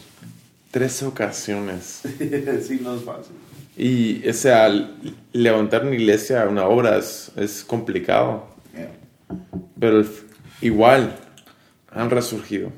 Tres 0.70 1.02
ocasiones. 1.02 2.00
sí 2.66 2.80
no 2.82 2.94
es 2.94 3.02
fácil 3.02 3.34
Y, 3.76 4.26
o 4.28 4.32
sea, 4.32 4.68
levantar 5.32 5.84
una 5.86 5.94
iglesia, 5.94 6.46
una 6.48 6.66
obra, 6.66 6.98
es, 6.98 7.30
es 7.36 7.62
complicado. 7.64 8.46
Yeah. 8.74 8.90
Pero 9.78 10.02
igual 10.60 11.14
han 11.90 12.10
resurgido. 12.10 12.72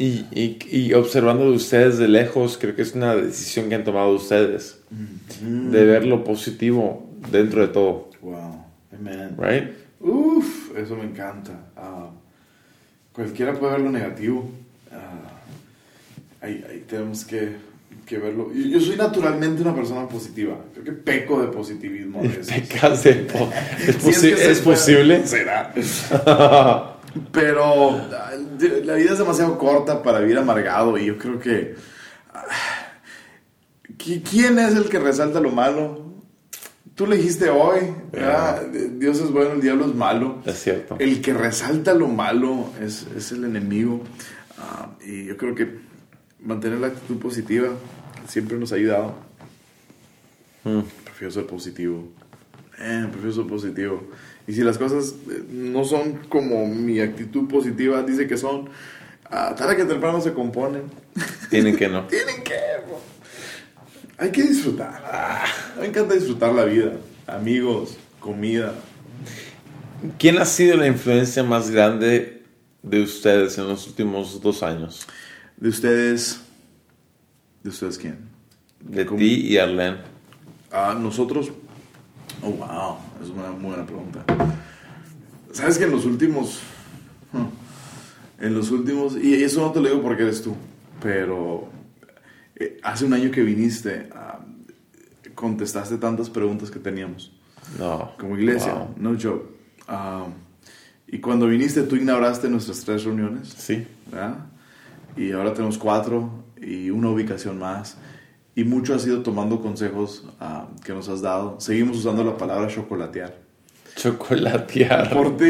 Y, 0.00 0.24
y, 0.30 0.58
y 0.70 0.92
observando 0.94 1.50
de 1.50 1.56
ustedes 1.56 1.98
de 1.98 2.06
lejos, 2.06 2.56
creo 2.56 2.76
que 2.76 2.82
es 2.82 2.94
una 2.94 3.16
decisión 3.16 3.68
que 3.68 3.74
han 3.74 3.82
tomado 3.84 4.10
ustedes. 4.14 4.78
De 5.40 5.84
ver 5.84 6.04
lo 6.06 6.22
positivo 6.24 7.10
dentro 7.32 7.60
de 7.62 7.68
todo. 7.68 8.08
wow 8.22 8.64
amen 8.96 9.36
¿Right? 9.36 9.64
Uf, 10.00 10.70
eso 10.78 10.94
me 10.96 11.02
encanta. 11.04 11.52
Ah, 11.76 12.10
cualquiera 13.12 13.52
puede 13.58 13.72
ver 13.72 13.80
lo 13.82 13.90
negativo. 13.90 14.48
Ah, 14.92 15.40
ahí, 16.42 16.64
ahí 16.70 16.84
tenemos 16.88 17.24
que, 17.24 17.56
que 18.06 18.18
verlo. 18.18 18.52
Yo, 18.54 18.66
yo 18.66 18.80
soy 18.80 18.94
naturalmente 18.96 19.62
una 19.62 19.74
persona 19.74 20.06
positiva. 20.08 20.56
Creo 20.74 20.84
que 20.84 20.92
peco 20.92 21.40
de 21.42 21.48
positivismo 21.48 22.22
veces. 22.22 22.48
Pecas 22.52 23.02
de 23.02 23.14
po- 23.14 23.50
¿Es, 23.80 23.96
Si 23.96 24.10
posi- 24.10 24.34
que 24.36 24.50
¿es 24.52 24.60
posible? 24.60 25.26
Será. 25.26 25.74
Pero 27.32 28.00
la 28.84 28.94
vida 28.94 29.12
es 29.12 29.18
demasiado 29.18 29.58
corta 29.58 30.02
para 30.02 30.20
vivir 30.20 30.38
amargado 30.38 30.98
y 30.98 31.06
yo 31.06 31.18
creo 31.18 31.38
que... 31.40 31.74
ah, 32.34 32.44
¿qui- 33.96 34.22
¿Quién 34.22 34.58
es 34.58 34.74
el 34.74 34.88
que 34.88 34.98
resalta 34.98 35.40
lo 35.40 35.50
malo? 35.50 36.06
Tú 36.94 37.06
le 37.06 37.16
dijiste 37.16 37.48
hoy. 37.48 37.94
Dios 38.98 39.20
es 39.20 39.30
bueno, 39.30 39.52
el 39.52 39.60
diablo 39.60 39.86
es 39.86 39.94
malo. 39.94 40.42
Es 40.44 40.58
cierto. 40.62 40.96
El 40.98 41.22
que 41.22 41.32
resalta 41.32 41.94
lo 41.94 42.08
malo 42.08 42.70
es, 42.80 43.06
es 43.16 43.32
el 43.32 43.44
enemigo. 43.44 44.02
Ah, 44.58 44.90
y 45.04 45.26
yo 45.26 45.36
creo 45.36 45.54
que 45.54 45.78
mantener 46.40 46.78
la 46.80 46.88
actitud 46.88 47.18
positiva 47.18 47.68
siempre 48.26 48.58
nos 48.58 48.72
ha 48.72 48.76
ayudado. 48.76 49.14
Mm. 50.64 50.80
Prefiero 51.04 51.30
ser 51.32 51.46
positivo. 51.46 52.08
Eh, 52.80 53.06
prefiero 53.10 53.32
ser 53.32 53.46
positivo. 53.46 54.02
Y 54.48 54.54
si 54.54 54.62
las 54.62 54.78
cosas 54.78 55.14
eh, 55.30 55.44
no 55.50 55.84
son 55.84 56.14
como 56.30 56.66
mi 56.66 57.00
actitud 57.00 57.46
positiva 57.46 58.02
dice 58.02 58.26
que 58.26 58.38
son, 58.38 58.70
ah, 59.30 59.54
tarde 59.54 59.76
que 59.76 59.84
temprano 59.84 60.22
se 60.22 60.32
componen. 60.32 60.84
Tienen 61.50 61.76
que 61.76 61.86
no. 61.86 62.06
Tienen 62.08 62.42
que. 62.42 62.54
bro. 62.86 62.98
Hay 64.16 64.32
que 64.32 64.42
disfrutar. 64.42 65.04
Ah, 65.04 65.44
me 65.78 65.86
encanta 65.86 66.14
disfrutar 66.14 66.54
la 66.54 66.64
vida. 66.64 66.92
Amigos, 67.26 67.98
comida. 68.20 68.74
¿Quién 70.18 70.38
ha 70.38 70.46
sido 70.46 70.78
la 70.78 70.86
influencia 70.86 71.42
más 71.44 71.70
grande 71.70 72.42
de 72.82 73.02
ustedes 73.02 73.58
en 73.58 73.68
los 73.68 73.86
últimos 73.86 74.40
dos 74.40 74.62
años? 74.62 75.06
De 75.58 75.68
ustedes. 75.68 76.40
¿De 77.62 77.68
ustedes 77.68 77.98
quién? 77.98 78.18
De 78.80 79.04
ti 79.04 79.46
y 79.46 79.58
Arlene. 79.58 79.98
Ah, 80.72 80.96
nosotros. 80.98 81.50
Oh, 82.42 82.50
wow. 82.50 83.07
Es 83.22 83.28
una 83.30 83.50
muy 83.50 83.70
buena 83.70 83.84
pregunta. 83.86 84.24
Sabes 85.52 85.78
que 85.78 85.84
en 85.84 85.90
los 85.92 86.04
últimos. 86.04 86.60
En 88.40 88.54
los 88.54 88.70
últimos. 88.70 89.16
Y 89.16 89.42
eso 89.42 89.60
no 89.60 89.72
te 89.72 89.80
lo 89.80 89.88
digo 89.88 90.02
porque 90.02 90.22
eres 90.22 90.42
tú. 90.42 90.54
Pero. 91.02 91.68
eh, 92.56 92.78
hace 92.82 93.04
un 93.04 93.12
año 93.12 93.30
que 93.30 93.42
viniste. 93.42 94.08
ah, 94.14 94.38
contestaste 95.34 95.98
tantas 95.98 96.28
preguntas 96.30 96.70
que 96.70 96.78
teníamos. 96.78 97.32
No. 97.78 98.12
Como 98.18 98.36
iglesia. 98.36 98.74
Wow. 98.74 98.94
No 98.96 99.16
joke. 99.20 99.46
Ah, 99.86 100.26
Y 101.06 101.18
cuando 101.20 101.46
viniste, 101.46 101.82
tú 101.84 101.96
inauguraste 101.96 102.48
nuestras 102.48 102.80
tres 102.84 103.04
reuniones. 103.04 103.48
Sí. 103.56 103.86
¿verdad? 104.10 104.36
Y 105.16 105.32
ahora 105.32 105.52
tenemos 105.54 105.78
cuatro 105.78 106.44
y 106.60 106.90
una 106.90 107.08
ubicación 107.10 107.58
más. 107.58 107.96
Y 108.58 108.64
mucho 108.64 108.92
ha 108.94 108.98
sido 108.98 109.22
tomando 109.22 109.60
consejos 109.60 110.24
ah, 110.40 110.66
que 110.84 110.92
nos 110.92 111.08
has 111.08 111.20
dado. 111.22 111.60
Seguimos 111.60 111.98
usando 111.98 112.24
la 112.24 112.36
palabra 112.36 112.66
chocolatear. 112.66 113.32
Chocolatear. 113.94 115.10
Por 115.12 115.36
ti. 115.36 115.44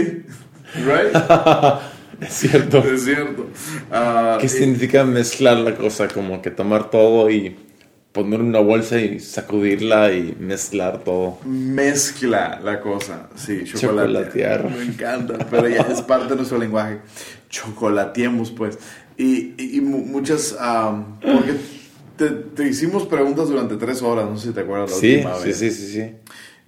Right? 0.75 1.15
Es 2.21 2.33
cierto. 2.35 2.79
es 2.79 3.05
cierto. 3.05 3.47
Ah, 3.93 4.39
¿Qué 4.41 4.47
y- 4.47 4.49
significa 4.49 5.05
mezclar 5.05 5.57
la 5.59 5.77
cosa? 5.77 6.09
Como 6.09 6.43
que 6.43 6.51
tomar 6.51 6.91
todo 6.91 7.31
y 7.31 7.57
poner 8.13 8.41
en 8.41 8.47
una 8.47 8.59
bolsa 8.59 8.99
y 9.01 9.21
sacudirla 9.21 10.13
y 10.13 10.35
mezclar 10.41 11.05
todo. 11.05 11.39
mezcla 11.47 12.61
la 12.63 12.81
cosa. 12.81 13.29
Sí, 13.37 13.63
chocolatear. 13.65 14.63
Chocolatear. 14.65 14.71
Me 14.71 14.83
encanta, 14.83 15.39
pero 15.49 15.69
ya 15.69 15.83
es 15.83 16.03
parte 16.03 16.31
de 16.31 16.37
nuestro 16.37 16.59
lenguaje. 16.59 16.99
Chocolateemos, 17.51 18.51
pues. 18.51 18.79
Y, 19.17 19.55
y- 19.57 19.77
y 19.77 19.81
mu- 19.81 20.05
muchas. 20.05 20.57
am, 20.59 21.21
porque 21.21 21.55
te, 22.19 22.29
te 22.31 22.69
hicimos 22.69 23.07
preguntas 23.07 23.49
durante 23.49 23.77
tres 23.77 24.03
horas, 24.03 24.27
no 24.29 24.37
sé 24.37 24.49
si 24.49 24.53
te 24.55 24.61
acuerdas 24.61 24.91
la 24.91 24.97
Sí, 24.97 25.15
última 25.17 25.37
sí, 25.37 25.45
vez. 25.47 25.59
sí, 25.59 25.71
sí, 25.71 25.87
sí. 25.93 26.15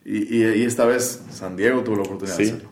Y, 0.04 0.36
y- 0.38 0.54
y 0.60 0.64
esta 0.64 0.86
vez 0.86 1.20
San 1.30 1.56
Diego 1.56 1.82
tuvo 1.82 1.96
la 1.96 2.02
oportunidad 2.02 2.36
Sí. 2.36 2.44
de 2.44 2.48
hacerlo. 2.50 2.70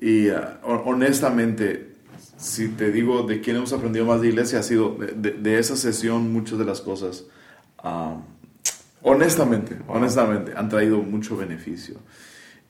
Y 0.00 0.28
hon- 0.64 0.82
honestamente, 0.86 1.88
si 2.36 2.68
te 2.68 2.90
digo 2.92 3.22
de 3.24 3.40
quién 3.40 3.56
hemos 3.56 3.72
aprendido 3.72 4.04
más 4.06 4.20
de 4.20 4.28
iglesia, 4.28 4.60
ha 4.60 4.62
sido 4.62 4.94
de, 4.96 5.08
de- 5.12 5.32
de 5.38 5.58
esa 5.58 5.76
sesión 5.76 6.32
muchas 6.32 6.58
de 6.58 6.64
las 6.64 6.80
cosas. 6.80 7.24
honestamente, 9.02 9.76
honestamente, 9.88 10.52
han 10.56 10.68
traído 10.68 10.98
mucho 10.98 11.36
beneficio. 11.36 11.96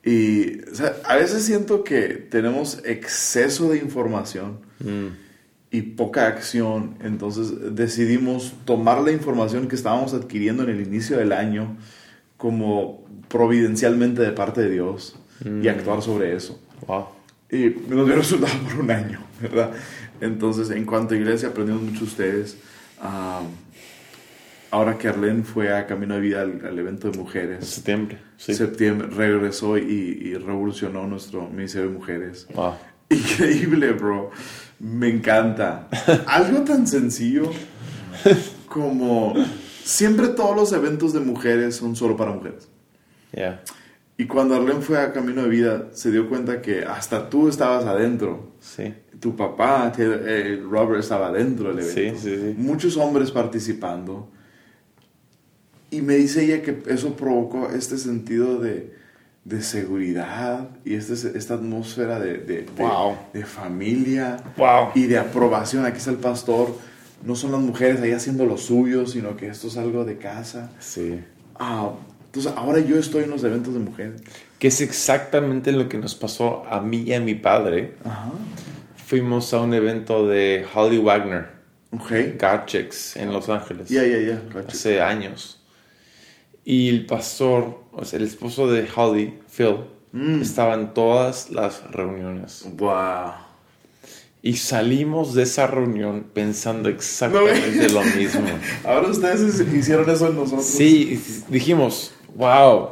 Y 0.03 0.59
o 0.69 0.75
sea, 0.75 0.95
a 1.05 1.15
veces 1.15 1.43
siento 1.43 1.83
que 1.83 2.07
tenemos 2.29 2.79
exceso 2.83 3.69
de 3.69 3.77
información 3.77 4.59
Mm, 4.79 5.07
y 5.73 5.81
poca 5.81 6.27
acción, 6.27 6.93
entonces 7.01 7.75
decidimos 7.75 8.53
tomar 8.63 9.01
la 9.01 9.11
información 9.11 9.67
que 9.67 9.75
estábamos 9.75 10.13
adquiriendo 10.13 10.61
en 10.61 10.69
el 10.69 10.81
inicio 10.81 11.17
del 11.17 11.31
año 11.31 11.75
como 12.37 13.03
providencialmente 13.27 14.21
de 14.21 14.31
parte 14.33 14.61
de 14.61 14.69
Dios 14.69 15.15
y 15.63 15.67
actuar 15.67 16.03
sobre 16.03 16.35
eso. 16.35 16.61
Wow. 16.85 17.07
Y 17.51 17.75
nos 17.89 18.05
dio 18.05 18.15
resultado 18.15 18.53
por 18.69 18.81
un 18.81 18.91
año, 18.91 19.19
¿verdad? 19.41 19.71
Entonces, 20.21 20.69
en 20.69 20.85
cuanto 20.85 21.15
a 21.15 21.17
iglesia, 21.17 21.49
aprendimos 21.49 21.81
mucho 21.81 22.01
de 22.01 22.05
ustedes. 22.05 22.57
Am, 23.01 23.45
ahora 24.69 24.99
que 24.99 25.07
Arlene 25.07 25.43
fue 25.43 25.75
a 25.75 25.87
Camino 25.87 26.13
de 26.13 26.21
Vida 26.21 26.41
al, 26.41 26.63
al 26.63 26.77
evento 26.77 27.07
de 27.09 27.17
En 27.17 27.19
mujeres, 27.19 27.65
septiembre. 27.65 28.19
Sí. 28.37 28.53
septiembre 28.53 29.07
regresó 29.07 29.79
y, 29.79 29.81
y 29.81 30.35
revolucionó 30.35 31.07
nuestro 31.07 31.49
ministerio 31.49 31.89
de 31.89 31.95
mujeres. 31.95 32.47
Wow. 32.53 32.73
Increíble, 33.09 33.91
bro. 33.93 34.29
Me 34.83 35.07
encanta. 35.07 35.87
Algo 36.27 36.61
tan 36.63 36.85
sencillo 36.85 37.49
como 38.67 39.33
siempre 39.83 40.27
todos 40.27 40.55
los 40.57 40.73
eventos 40.73 41.13
de 41.13 41.21
mujeres 41.21 41.77
son 41.77 41.95
solo 41.95 42.17
para 42.17 42.31
mujeres. 42.31 42.67
Yeah. 43.31 43.63
Y 44.17 44.25
cuando 44.25 44.55
Arlene 44.55 44.81
fue 44.81 44.99
a 44.99 45.13
Camino 45.13 45.43
de 45.43 45.49
Vida, 45.49 45.87
se 45.93 46.11
dio 46.11 46.27
cuenta 46.27 46.61
que 46.61 46.83
hasta 46.83 47.29
tú 47.29 47.47
estabas 47.47 47.85
adentro. 47.85 48.51
Sí. 48.59 48.93
Tu 49.21 49.33
papá, 49.37 49.93
eh, 49.97 50.61
Robert, 50.69 50.99
estaba 50.99 51.31
dentro 51.31 51.73
del 51.73 51.85
evento. 51.85 52.19
Sí, 52.19 52.29
sí, 52.29 52.35
sí. 52.35 52.55
Muchos 52.57 52.97
hombres 52.97 53.31
participando. 53.31 54.29
Y 55.91 56.01
me 56.01 56.15
dice 56.15 56.43
ella 56.43 56.61
que 56.61 56.83
eso 56.87 57.15
provocó 57.15 57.69
este 57.69 57.97
sentido 57.97 58.59
de, 58.59 58.93
de 59.45 59.61
seguridad 59.61 60.69
y 60.85 60.95
este, 60.95 61.37
esta 61.37 61.55
atmósfera 61.55 62.19
de, 62.19 62.37
de, 62.37 62.61
de- 62.61 62.65
Wow. 62.77 63.17
de 63.33 63.45
familia 63.45 64.37
Wow. 64.57 64.89
y 64.95 65.07
de 65.07 65.17
aprobación. 65.17 65.85
Aquí 65.85 65.97
está 65.97 66.11
el 66.11 66.17
pastor. 66.17 66.73
No 67.25 67.35
son 67.35 67.51
las 67.51 67.61
mujeres 67.61 68.01
ahí 68.01 68.11
haciendo 68.11 68.45
lo 68.45 68.57
suyo, 68.57 69.05
sino 69.05 69.35
que 69.37 69.47
esto 69.47 69.67
es 69.67 69.77
algo 69.77 70.05
de 70.05 70.17
casa. 70.17 70.71
Sí. 70.79 71.19
Ah, 71.59 71.91
entonces 72.25 72.51
ahora 72.55 72.79
yo 72.79 72.97
estoy 72.97 73.23
en 73.25 73.29
los 73.31 73.43
eventos 73.43 73.73
de 73.73 73.79
mujeres. 73.79 74.21
Que 74.59 74.67
es 74.69 74.79
exactamente 74.81 75.71
lo 75.73 75.87
que 75.89 75.97
nos 75.97 76.15
pasó 76.15 76.63
a 76.69 76.79
mí 76.81 77.03
y 77.03 77.13
a 77.13 77.19
mi 77.19 77.35
padre. 77.35 77.95
Ajá. 78.05 78.31
Fuimos 79.05 79.53
a 79.53 79.59
un 79.61 79.73
evento 79.73 80.25
de 80.27 80.65
Holly 80.73 80.97
Wagner, 80.97 81.47
Ok. 81.91 82.11
God 82.39 82.65
Chicks, 82.65 83.15
en 83.17 83.31
Los 83.33 83.49
Ángeles. 83.49 83.87
Ya, 83.89 84.03
ya, 84.03 84.17
ya. 84.19 84.41
Gotcha. 84.53 84.69
hace 84.69 85.01
años. 85.01 85.61
Y 86.65 86.89
el 86.89 87.05
pastor, 87.05 87.82
o 87.95 88.05
sea, 88.05 88.19
el 88.19 88.25
esposo 88.25 88.67
de 88.71 88.87
Holly, 88.95 89.39
Phil, 89.55 89.77
Mm. 90.11 90.41
estaba 90.43 90.75
en 90.75 90.93
todas 90.93 91.49
las 91.49 91.89
reuniones. 91.91 92.67
Wow. 92.77 93.31
Y 94.43 94.57
salimos 94.57 95.33
de 95.33 95.43
esa 95.43 95.65
reunión 95.67 96.25
pensando 96.33 96.89
exactamente 96.89 97.89
lo 97.89 98.03
mismo. 98.03 98.41
Ahora 98.85 99.07
ustedes 99.07 99.59
hicieron 99.73 100.07
eso 100.09 100.27
en 100.27 100.35
nosotros. 100.35 100.65
Sí, 100.65 101.19
dijimos, 101.47 102.13
wow, 102.35 102.89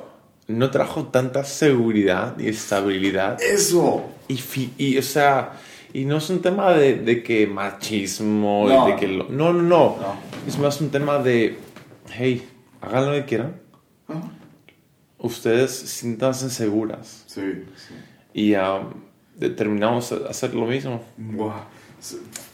no 0.48 0.72
trajo 0.72 1.08
tanta 1.08 1.44
seguridad 1.44 2.40
y 2.40 2.48
estabilidad. 2.48 3.40
Eso. 3.42 4.06
Y, 4.28 4.38
fi- 4.38 4.74
y, 4.78 4.98
o 4.98 5.04
sea, 5.04 5.60
y 5.94 6.06
no 6.06 6.18
es 6.18 6.30
un 6.30 6.42
tema 6.42 6.72
de, 6.72 6.96
de 6.96 7.22
que 7.22 7.46
machismo, 7.48 8.66
No. 8.68 8.88
de 8.88 8.96
que 8.96 9.08
lo- 9.08 9.28
no, 9.30 9.52
no, 9.54 9.62
no, 9.62 9.98
No. 10.00 10.16
Es 10.48 10.58
más 10.58 10.80
un 10.82 10.90
tema 10.90 11.20
de, 11.20 11.58
hey, 12.14 12.48
hagan 12.82 13.06
lo 13.08 13.12
que 13.12 13.26
quieran. 13.26 13.62
Ajá. 14.08 14.22
Ustedes 15.22 15.72
siéntanse 15.72 16.50
seguras. 16.50 17.24
Sí, 17.28 17.42
sí. 17.76 17.94
Y 18.34 18.56
um, 18.56 18.88
determinamos 19.38 20.12
a 20.12 20.30
hacer 20.30 20.54
lo 20.56 20.66
mismo. 20.66 21.02
Wow. 21.18 21.52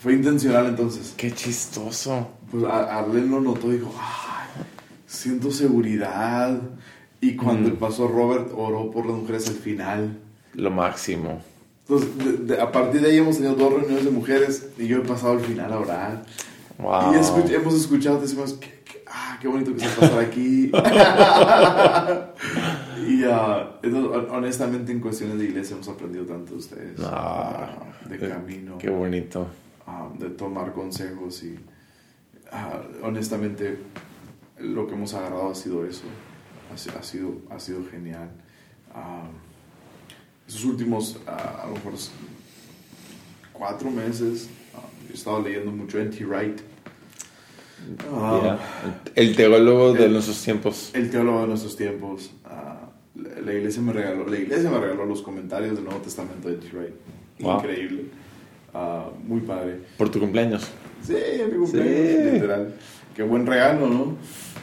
Fue 0.02 0.14
intencional 0.14 0.68
entonces. 0.68 1.14
Qué 1.15 1.31
chistoso. 1.31 2.27
Pues 2.52 2.64
a- 2.65 2.99
Arlene 2.99 3.27
lo 3.27 3.39
notó 3.41 3.69
y 3.72 3.77
dijo, 3.77 3.94
"Ay, 3.98 4.64
siento 5.06 5.49
seguridad. 5.52 6.60
Y 7.22 7.35
cuando 7.35 7.69
Mm. 7.69 7.77
pastor 7.77 8.11
Robert 8.11 8.52
oró 8.56 8.91
por 8.91 9.06
las 9.06 9.15
mujeres 9.15 9.48
al 9.49 9.56
final. 9.56 10.18
Lo 10.53 10.69
máximo. 10.69 11.41
Entonces, 11.88 12.18
de- 12.18 12.56
de- 12.56 12.61
a 12.61 12.72
partir 12.72 12.99
de 13.02 13.10
ahí 13.11 13.18
hemos 13.18 13.38
tenido 13.38 13.56
dos 13.56 13.72
reuniones 13.73 14.03
de 14.03 14.11
mujeres 14.11 14.68
y 14.77 14.88
yo 14.88 14.98
he 14.98 15.02
pasado 15.02 15.34
al 15.34 15.39
final 15.39 15.72
a 15.72 15.80
orar. 15.80 16.26
Wow. 16.77 17.14
Y 17.14 17.18
escuch- 17.18 17.49
hemos 17.49 17.73
escuchado, 17.76 18.19
decimos, 18.19 18.53
"Qué- 18.53 18.68
qué- 18.69 18.76
ah, 19.27 19.37
qué 19.41 19.47
bonito 19.47 19.73
que 19.73 19.79
se 19.79 19.87
pasar 19.99 20.19
aquí. 20.19 20.71
y 23.07 23.23
ah, 23.25 23.79
entonces, 23.83 24.11
hon- 24.11 24.29
honestamente, 24.31 24.91
en 24.91 24.99
cuestiones 24.99 25.37
de 25.37 25.45
iglesia 25.45 25.75
hemos 25.75 25.87
aprendido 25.87 26.25
tanto 26.25 26.53
de 26.53 26.57
ustedes. 26.57 26.99
Ah, 27.03 27.75
de 28.09 28.17
qué- 28.17 28.29
camino, 28.29 28.77
Qué 28.77 28.89
bonito. 28.89 29.47
ah, 29.85 30.09
de 30.17 30.29
tomar 30.29 30.73
consejos 30.73 31.43
y 31.43 31.57
ah, 32.51 32.81
honestamente, 33.03 33.77
lo 34.59 34.87
que 34.87 34.93
hemos 34.95 35.13
agarrado 35.13 35.51
ha 35.51 35.55
sido 35.55 35.85
eso. 35.85 36.03
Ha, 36.73 36.77
si- 36.77 36.89
ha 36.89 37.03
sido, 37.03 37.35
ha 37.49 37.59
sido 37.59 37.85
genial. 37.89 38.29
Esos 40.47 40.65
últimos, 40.65 41.19
a 41.27 41.65
lo 41.67 41.73
mejor, 41.75 41.93
cuatro 43.53 43.91
meses, 43.91 44.49
he 45.09 45.13
estado 45.13 45.41
leyendo 45.41 45.71
mucho 45.71 45.99
N.T. 45.99 46.25
Wright. 46.25 46.59
Ah, 48.11 48.39
Yeah. 48.43 48.59
El 49.15 49.35
teólogo 49.35 49.93
de 49.93 50.05
el- 50.05 50.14
nuestros 50.14 50.41
tiempos. 50.43 50.91
El 50.93 51.09
teólogo 51.09 51.41
de 51.41 51.47
nuestros 51.47 51.76
tiempos. 51.76 52.31
ah, 52.45 52.89
la, 53.15 53.41
la 53.41 53.53
iglesia 53.53 53.81
me 53.81 53.93
regaló, 53.93 54.27
la 54.27 54.38
iglesia 54.38 54.69
me 54.69 54.80
regaló 54.80 55.05
los 55.05 55.22
comentarios 55.22 55.76
del 55.76 55.84
Nuevo 55.85 55.99
Testamento 56.01 56.49
de. 56.49 56.55
Wright. 56.57 56.93
Wow. 57.39 57.55
Increíble. 57.59 58.05
Ah, 58.73 59.09
muy 59.26 59.41
padre. 59.41 59.80
Por 59.97 60.09
tu 60.09 60.19
cumpleaños. 60.19 60.68
Sí, 61.03 61.14
mi 61.51 61.57
cumpleaños, 61.57 62.23
Sí. 62.23 62.31
literal. 62.34 62.73
Qué 63.15 63.23
buen 63.23 63.45
regalo, 63.45 63.88
¿no? 63.88 64.15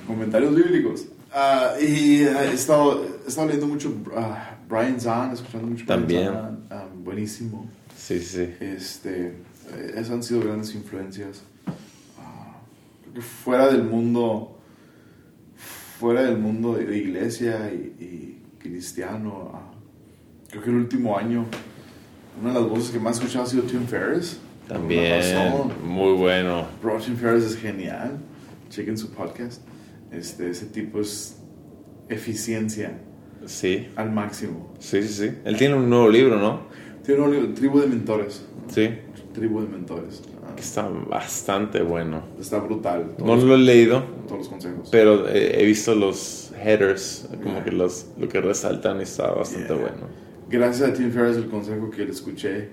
Comentarios 0.06 0.54
bíblicos. 0.54 1.06
Ah, 1.32 1.72
y 1.80 2.22
he, 2.22 2.52
estado, 2.52 3.04
he 3.24 3.28
estado 3.28 3.48
leyendo 3.48 3.66
mucho 3.66 3.92
Brian 4.68 5.00
Zahn, 5.00 5.32
escuchando 5.32 5.66
mucho 5.66 5.84
Brian 5.84 5.98
También. 6.00 6.32
Zahn, 6.68 7.04
buenísimo. 7.04 7.68
Sí, 7.96 8.20
sí. 8.20 8.48
Este, 8.60 9.26
eh, 9.28 9.90
esas 9.94 10.10
han 10.10 10.22
sido 10.22 10.40
grandes 10.42 10.74
influencias. 10.74 11.42
Fuera 13.20 13.68
del 13.68 13.84
mundo, 13.84 14.58
fuera 15.98 16.22
del 16.22 16.38
mundo 16.38 16.74
de, 16.74 16.84
de 16.86 16.98
iglesia 16.98 17.70
y, 17.72 18.02
y 18.04 18.42
cristiano, 18.58 19.52
ah, 19.54 19.70
creo 20.50 20.62
que 20.62 20.70
el 20.70 20.76
último 20.76 21.16
año, 21.16 21.46
una 22.40 22.52
de 22.52 22.60
las 22.60 22.68
voces 22.68 22.90
que 22.90 22.98
más 22.98 23.16
he 23.16 23.20
escuchado 23.20 23.44
ha 23.44 23.48
sido 23.48 23.62
Tim 23.64 23.86
Ferriss. 23.86 24.38
También. 24.68 25.22
Muy 25.84 26.12
bueno. 26.14 26.66
Bro, 26.82 26.98
Tim 26.98 27.16
Ferriss 27.16 27.44
es 27.44 27.56
genial. 27.56 28.18
Chequen 28.70 28.96
su 28.98 29.10
podcast. 29.10 29.62
Este, 30.10 30.50
ese 30.50 30.66
tipo 30.66 31.00
es 31.00 31.36
eficiencia 32.08 32.98
Sí. 33.46 33.88
al 33.96 34.10
máximo. 34.10 34.72
Sí, 34.78 35.02
sí, 35.02 35.08
sí. 35.28 35.30
Él 35.44 35.56
tiene 35.56 35.74
un 35.74 35.88
nuevo 35.90 36.08
libro, 36.08 36.38
¿no? 36.38 36.62
Tiene 37.04 37.20
un 37.20 37.30
libro, 37.30 37.52
Tribu 37.54 37.80
de 37.80 37.86
Mentores. 37.88 38.44
Sí. 38.68 38.88
Tribu 39.34 39.60
de 39.60 39.68
Mentores. 39.68 40.22
Ah, 40.46 40.54
Que 40.56 40.62
está 40.62 40.88
bastante 40.88 41.82
bueno. 41.82 42.22
está 42.40 42.58
brutal. 42.60 43.12
No 43.18 43.36
lo 43.36 43.54
he 43.54 43.58
leído, 43.58 44.02
todos 44.26 44.38
los 44.38 44.48
consejos. 44.48 44.88
pero 44.90 45.28
eh, 45.28 45.60
he 45.60 45.66
visto 45.66 45.94
los 45.94 46.52
headers, 46.62 47.28
como 47.42 47.62
que 47.62 47.72
los, 47.72 48.06
lo 48.18 48.28
que 48.28 48.40
resaltan 48.40 49.00
y 49.00 49.02
está 49.02 49.30
bastante 49.32 49.74
Yeah. 49.74 49.82
bueno. 49.82 50.06
gracias 50.48 50.88
a 50.90 50.92
Tim 50.94 51.10
Ferriss, 51.10 51.36
el 51.36 51.48
consejo 51.48 51.90
que 51.90 52.04
le 52.04 52.12
escuché, 52.12 52.70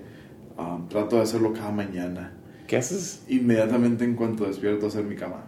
um, 0.56 0.88
trato 0.88 1.16
de 1.16 1.22
hacerlo 1.22 1.52
cada 1.52 1.70
mañana. 1.72 2.32
¿Qué 2.66 2.76
haces? 2.78 3.22
Inmediatamente 3.28 4.04
en 4.04 4.14
cuanto 4.14 4.44
despierto, 4.46 4.86
hacer 4.86 5.04
mi 5.04 5.16
cama. 5.16 5.44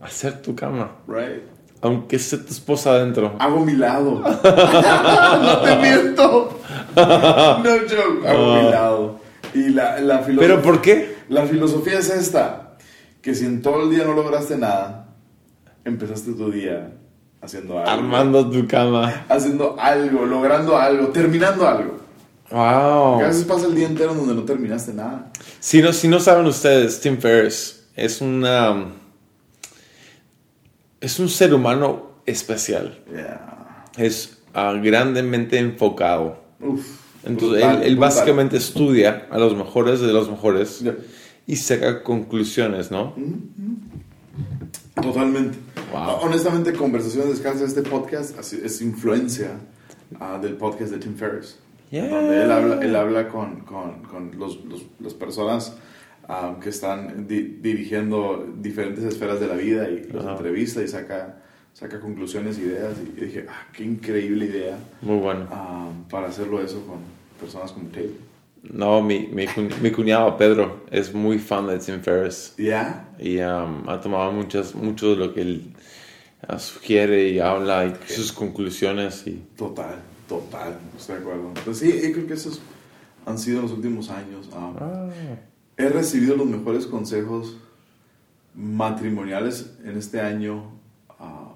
Hacer 0.00 0.42
tu 0.42 0.54
cama. 0.54 0.90
Right? 1.08 1.42
Aunque 1.80 2.16
esté 2.16 2.38
tu 2.38 2.48
esposa 2.50 2.90
adentro. 2.92 3.36
Hago 3.38 3.64
mi 3.64 3.72
lado. 3.74 4.20
no 4.22 5.60
te 5.60 5.76
miento. 5.76 6.50
No 6.96 7.62
joke. 7.62 8.26
Hago 8.28 8.54
mi 8.56 8.70
lado. 8.70 9.20
Y 9.56 9.70
la, 9.70 9.98
la 10.00 10.22
¿Pero 10.22 10.60
por 10.60 10.82
qué? 10.82 11.16
La 11.30 11.46
filosofía 11.46 11.98
es 11.98 12.10
esta: 12.10 12.76
que 13.22 13.34
si 13.34 13.46
en 13.46 13.62
todo 13.62 13.84
el 13.84 13.90
día 13.90 14.04
no 14.04 14.12
lograste 14.12 14.58
nada, 14.58 15.08
empezaste 15.84 16.32
tu 16.32 16.50
día 16.50 16.92
haciendo 17.40 17.78
algo. 17.78 17.90
Armando 17.90 18.50
tu 18.50 18.68
cama. 18.68 19.24
Haciendo 19.30 19.76
algo, 19.80 20.26
logrando 20.26 20.76
algo, 20.76 21.08
terminando 21.08 21.66
algo. 21.66 21.96
Wow. 22.50 23.22
A 23.22 23.28
veces 23.28 23.44
pasa 23.44 23.66
el 23.66 23.74
día 23.74 23.86
entero 23.86 24.12
en 24.12 24.18
donde 24.18 24.34
no 24.34 24.42
terminaste 24.42 24.92
nada. 24.92 25.32
Si 25.58 25.80
no, 25.80 25.92
si 25.92 26.06
no 26.06 26.20
saben 26.20 26.44
ustedes, 26.46 27.00
Tim 27.00 27.18
Ferriss 27.18 27.88
es 27.94 28.20
una. 28.20 28.92
Es 31.00 31.18
un 31.18 31.30
ser 31.30 31.54
humano 31.54 32.20
especial. 32.26 33.02
Yeah. 33.10 33.84
Es 33.96 34.38
ah, 34.52 34.74
grandemente 34.74 35.58
enfocado. 35.58 36.44
Uf. 36.60 37.05
Entonces, 37.26 37.62
brutal, 37.62 37.82
él, 37.82 37.88
él 37.88 37.96
básicamente 37.96 38.56
estudia 38.56 39.26
a 39.30 39.38
los 39.38 39.56
mejores 39.56 40.00
de 40.00 40.12
los 40.12 40.30
mejores 40.30 40.80
Yeah. 40.80 40.96
y 41.46 41.56
saca 41.56 42.02
conclusiones, 42.02 42.90
¿no? 42.90 43.14
Totalmente. 45.00 45.58
Wow. 45.92 46.18
Honestamente, 46.22 46.72
Conversaciones 46.72 47.30
Descalzas, 47.30 47.68
este 47.74 47.82
podcast 47.82 48.38
es 48.52 48.80
influencia 48.80 49.50
ah, 50.20 50.38
del 50.40 50.54
podcast 50.56 50.90
de 50.92 50.98
Tim 50.98 51.14
Ferriss. 51.14 51.58
Yeah. 51.90 52.08
Donde 52.08 52.42
él 52.42 52.50
habla, 52.50 52.80
él 52.82 52.96
habla 52.96 53.28
con, 53.28 53.60
con, 53.60 54.02
con 54.02 54.32
los, 54.38 54.64
los- 54.64 54.86
las 55.00 55.14
personas 55.14 55.76
ah, 56.28 56.56
que 56.60 56.70
están 56.70 57.26
di- 57.28 57.58
dirigiendo 57.62 58.46
diferentes 58.58 59.04
esferas 59.04 59.38
de 59.40 59.46
la 59.46 59.54
vida 59.54 59.88
y 59.88 60.04
los 60.12 60.24
Ajá. 60.24 60.32
entrevista 60.36 60.82
y 60.82 60.88
saca, 60.88 61.42
saca 61.72 62.00
conclusiones, 62.00 62.58
ideas. 62.58 62.94
Y 63.16 63.20
dije, 63.20 63.46
ah, 63.48 63.66
qué 63.72 63.84
increíble 63.84 64.46
idea 64.46 64.78
Muy 65.02 65.18
bueno. 65.18 65.46
ah, 65.52 65.88
para 66.10 66.28
hacerlo 66.28 66.60
eso 66.62 66.84
con 66.86 66.98
personas 67.40 67.72
como 67.72 67.88
Tate. 67.88 68.10
No, 68.62 69.00
mi, 69.00 69.28
mi, 69.28 69.46
mi 69.80 69.90
cuñado 69.92 70.36
Pedro 70.36 70.80
es 70.90 71.14
muy 71.14 71.38
fan 71.38 71.68
de 71.68 71.78
Tim 71.78 72.00
Ferriss 72.00 72.54
¿Ya? 72.58 73.08
y 73.18 73.38
um, 73.38 73.88
ha 73.88 74.00
tomado 74.00 74.32
muchas, 74.32 74.74
mucho 74.74 75.10
de 75.10 75.16
lo 75.16 75.32
que 75.32 75.42
él 75.42 75.72
ah, 76.48 76.58
sugiere 76.58 77.28
y 77.28 77.38
habla 77.38 77.86
y 77.86 77.94
sus 78.12 78.32
conclusiones 78.32 79.24
y 79.26 79.42
Total, 79.56 80.02
total, 80.28 80.78
estoy 80.98 81.16
de 81.16 81.20
acuerdo. 81.20 81.48
Entonces, 81.56 81.78
sí, 81.78 82.00
yo 82.08 82.12
creo 82.12 82.26
que 82.26 82.34
esos 82.34 82.60
han 83.24 83.38
sido 83.38 83.62
los 83.62 83.70
últimos 83.72 84.10
años. 84.10 84.48
ah, 84.52 85.08
He 85.76 85.88
recibido 85.88 86.36
los 86.36 86.46
mejores 86.46 86.86
consejos 86.86 87.56
matrimoniales 88.54 89.76
en 89.84 89.96
este 89.96 90.20
año 90.20 90.72
ah, 91.20 91.54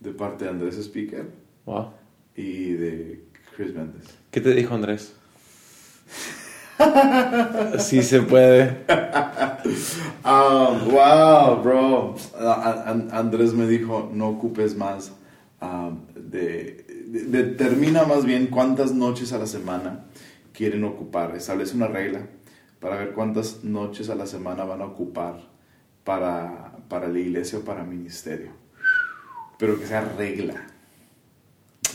de 0.00 0.12
parte 0.12 0.44
de 0.44 0.50
Andrés 0.50 0.76
Speaker 0.78 1.30
wow. 1.64 1.88
y 2.36 2.72
de 2.74 3.24
Chris 3.58 3.74
Méndez. 3.74 4.04
¿Qué 4.30 4.40
te 4.40 4.54
dijo 4.54 4.72
Andrés? 4.74 5.12
sí 7.80 8.02
se 8.02 8.22
puede. 8.22 8.84
Ah, 10.24 10.78
wow, 10.86 11.62
bro. 11.62 12.14
Ah, 12.38 12.84
An- 12.86 13.08
Andrés 13.12 13.52
me 13.54 13.66
dijo, 13.66 14.10
no 14.14 14.28
ocupes 14.28 14.76
más. 14.76 15.12
ah, 15.60 15.90
de, 16.14 16.86
de- 17.08 17.24
determina 17.24 18.04
más 18.04 18.24
bien 18.24 18.46
cuántas 18.46 18.92
noches 18.92 19.32
a 19.32 19.38
la 19.38 19.46
semana 19.46 20.04
quieren 20.52 20.84
ocupar. 20.84 21.34
Establece 21.34 21.74
una 21.76 21.88
regla 21.88 22.26
para 22.80 22.96
ver 22.96 23.12
cuántas 23.14 23.64
noches 23.64 24.08
a 24.10 24.14
la 24.14 24.26
semana 24.26 24.64
van 24.64 24.82
a 24.82 24.86
ocupar 24.86 25.40
para, 26.04 26.72
para 26.88 27.08
la 27.08 27.18
iglesia 27.18 27.58
o 27.58 27.62
para 27.62 27.82
ministerio. 27.84 28.52
Pero 29.58 29.78
que 29.80 29.86
sea 29.86 30.02
regla. 30.16 30.66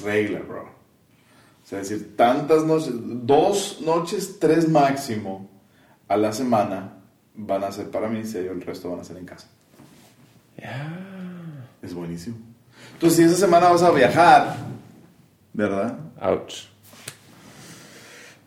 Regla, 0.03 0.39
bro. 0.39 0.69
O 1.63 1.67
sea, 1.67 1.79
decir, 1.79 2.15
tantas 2.17 2.65
noches, 2.65 2.93
dos 2.93 3.79
noches, 3.81 4.37
tres 4.39 4.67
máximo 4.67 5.49
a 6.07 6.17
la 6.17 6.33
semana 6.33 6.93
van 7.35 7.63
a 7.63 7.71
ser 7.71 7.89
para 7.89 8.09
ministerio, 8.09 8.51
el 8.51 8.61
resto 8.61 8.89
van 8.89 8.99
a 8.99 9.03
ser 9.03 9.17
en 9.17 9.25
casa. 9.25 9.47
Es 11.81 11.93
buenísimo. 11.93 12.37
Entonces, 12.93 13.17
si 13.17 13.23
esa 13.23 13.35
semana 13.35 13.69
vas 13.69 13.81
a 13.81 13.91
viajar, 13.91 14.55
¿verdad? 15.53 15.97
Ouch. 16.21 16.67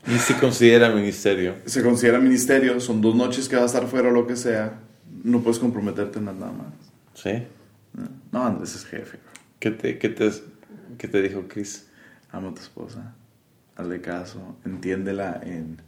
Y 0.06 0.18
se 0.18 0.38
considera 0.38 0.88
ministerio. 0.90 1.56
Se 1.66 1.82
considera 1.82 2.18
ministerio, 2.18 2.78
son 2.80 3.00
dos 3.00 3.14
noches 3.14 3.48
que 3.48 3.56
vas 3.56 3.64
a 3.64 3.66
estar 3.66 3.88
fuera 3.88 4.08
o 4.08 4.12
lo 4.12 4.26
que 4.26 4.36
sea, 4.36 4.78
no 5.24 5.40
puedes 5.40 5.58
comprometerte 5.58 6.18
en 6.18 6.26
nada 6.26 6.52
más. 6.52 6.72
¿Sí? 7.14 7.42
No, 8.30 8.46
Andrés 8.46 8.76
es 8.76 8.84
jefe. 8.84 9.18
¿Qué 9.58 9.70
te, 9.70 9.98
qué 9.98 10.08
te, 10.10 10.30
qué 10.96 11.08
te 11.08 11.22
dijo 11.22 11.44
Chris? 11.48 11.85
Amo 12.32 12.48
a 12.48 12.54
tu 12.54 12.60
esposa, 12.60 13.14
hazle 13.76 14.00
caso, 14.00 14.56
entiéndela, 14.64 15.40
en, 15.42 15.80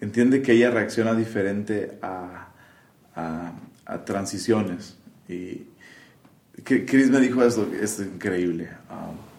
entiende 0.00 0.42
que 0.42 0.52
ella 0.52 0.70
reacciona 0.70 1.14
diferente 1.14 1.98
a, 2.02 2.48
a, 3.14 4.04
transiciones. 4.04 4.96
Y 5.28 5.66
Chris 6.64 7.10
me 7.10 7.20
dijo 7.20 7.42
esto, 7.42 7.68
es 7.80 7.98
increíble. 8.00 8.68
um, 8.90 9.30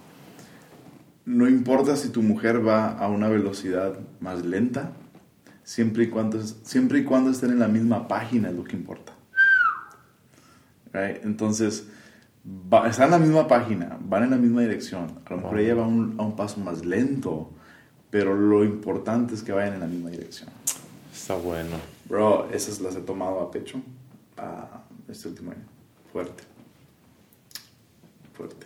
no 1.26 1.48
importa 1.48 1.96
si 1.96 2.10
tu 2.10 2.22
mujer 2.22 2.66
va 2.66 2.92
a 2.92 3.08
una 3.08 3.30
velocidad 3.30 3.98
más 4.20 4.46
lenta, 4.46 4.92
siempre 5.64 6.04
y 6.04 6.08
cuando, 6.08 6.42
siempre 6.42 7.00
y 7.00 7.04
cuando 7.04 7.32
estén 7.32 7.52
en 7.52 7.60
la 7.60 7.68
misma 7.68 8.08
página 8.08 8.50
es 8.50 8.56
lo 8.56 8.64
que 8.64 8.76
importa. 8.76 9.14
Entonces, 10.94 11.88
va- 12.46 12.88
están 12.90 13.06
en 13.06 13.12
la 13.12 13.20
misma 13.20 13.48
página, 13.48 13.98
van 14.02 14.24
en 14.24 14.32
la 14.32 14.38
misma 14.38 14.62
dirección. 14.62 15.20
A 15.26 15.30
lo 15.32 15.38
mejor 15.42 15.60
ella 15.60 15.76
va 15.76 15.84
a 15.86 15.88
un, 15.88 16.16
a 16.18 16.24
un 16.24 16.36
paso 16.36 16.60
más 16.60 16.86
lento, 16.86 17.52
pero 18.10 18.36
lo 18.36 18.64
importante 18.64 19.34
es 19.36 19.44
que 19.44 19.52
vayan 19.52 19.76
en 19.76 19.80
la 19.82 19.88
misma 19.88 20.10
dirección. 20.10 20.50
Está 21.14 21.36
bueno. 21.36 21.78
Bro, 22.10 22.50
esas 22.52 22.80
las 22.82 22.96
he 22.96 23.02
tomado 23.02 23.40
a 23.42 23.52
pecho 23.52 23.82
ah, 24.38 24.82
este 25.08 25.28
último 25.30 25.52
año. 25.52 25.64
Fuerte. 26.12 26.44
Fuerte. 28.34 28.66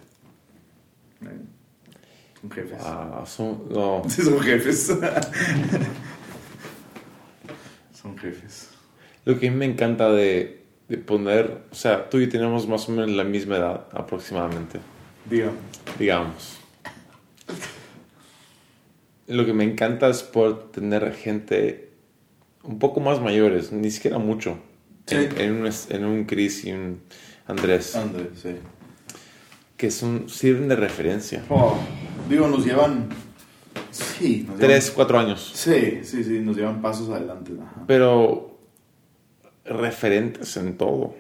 Son 2.41 2.52
jefes. 2.52 2.77
Ah, 2.81 3.23
son, 3.26 3.69
no. 3.69 4.03
Sí, 4.10 4.22
son 4.22 4.39
jefes. 4.39 4.88
son 7.93 8.18
jefes. 8.18 8.69
Lo 9.26 9.39
que 9.39 9.47
a 9.47 9.52
mí 9.52 9.57
me 9.57 9.65
encanta 9.65 10.11
de, 10.11 10.64
de 10.87 10.97
poner, 10.97 11.63
o 11.71 11.75
sea, 11.75 12.09
tú 12.09 12.17
y 12.19 12.25
yo 12.25 12.29
tenemos 12.29 12.67
más 12.67 12.87
o 12.87 12.91
menos 12.91 13.09
la 13.11 13.23
misma 13.23 13.57
edad 13.57 13.87
aproximadamente, 13.91 14.79
Diga. 15.29 15.51
digamos. 15.97 16.57
Lo 19.27 19.45
que 19.45 19.53
me 19.53 19.63
encanta 19.63 20.07
es 20.09 20.21
poder 20.21 20.55
tener 20.71 21.13
gente 21.15 21.89
un 22.63 22.77
poco 22.79 22.99
más 22.99 23.19
mayores, 23.21 23.71
ni 23.71 23.89
siquiera 23.89 24.19
mucho, 24.19 24.59
en, 25.07 25.31
Sí. 25.31 25.35
en 25.37 25.51
un, 25.63 25.69
en 25.89 26.05
un 26.05 26.25
Chris 26.25 26.65
y 26.65 26.71
un 26.73 27.01
Andrés, 27.47 27.95
André, 27.95 28.29
sí. 28.35 28.55
que 29.77 29.89
son, 29.91 30.29
sirven 30.29 30.67
de 30.67 30.75
referencia. 30.75 31.43
Oh, 31.49 31.77
digo, 32.29 32.47
nos 32.47 32.65
llevan. 32.65 33.09
Sí, 33.91 34.45
nos 34.47 34.59
Tres, 34.59 34.91
cuatro 34.91 35.17
años, 35.19 35.51
Sí, 35.55 35.99
sí, 36.03 36.23
sí, 36.23 36.39
nos 36.39 36.55
llevan 36.57 36.81
pasos 36.81 37.09
adelante. 37.09 37.51
Ajá. 37.61 37.83
pero 37.87 38.55
referentes 39.65 40.55
en 40.57 40.77
todo. 40.77 41.15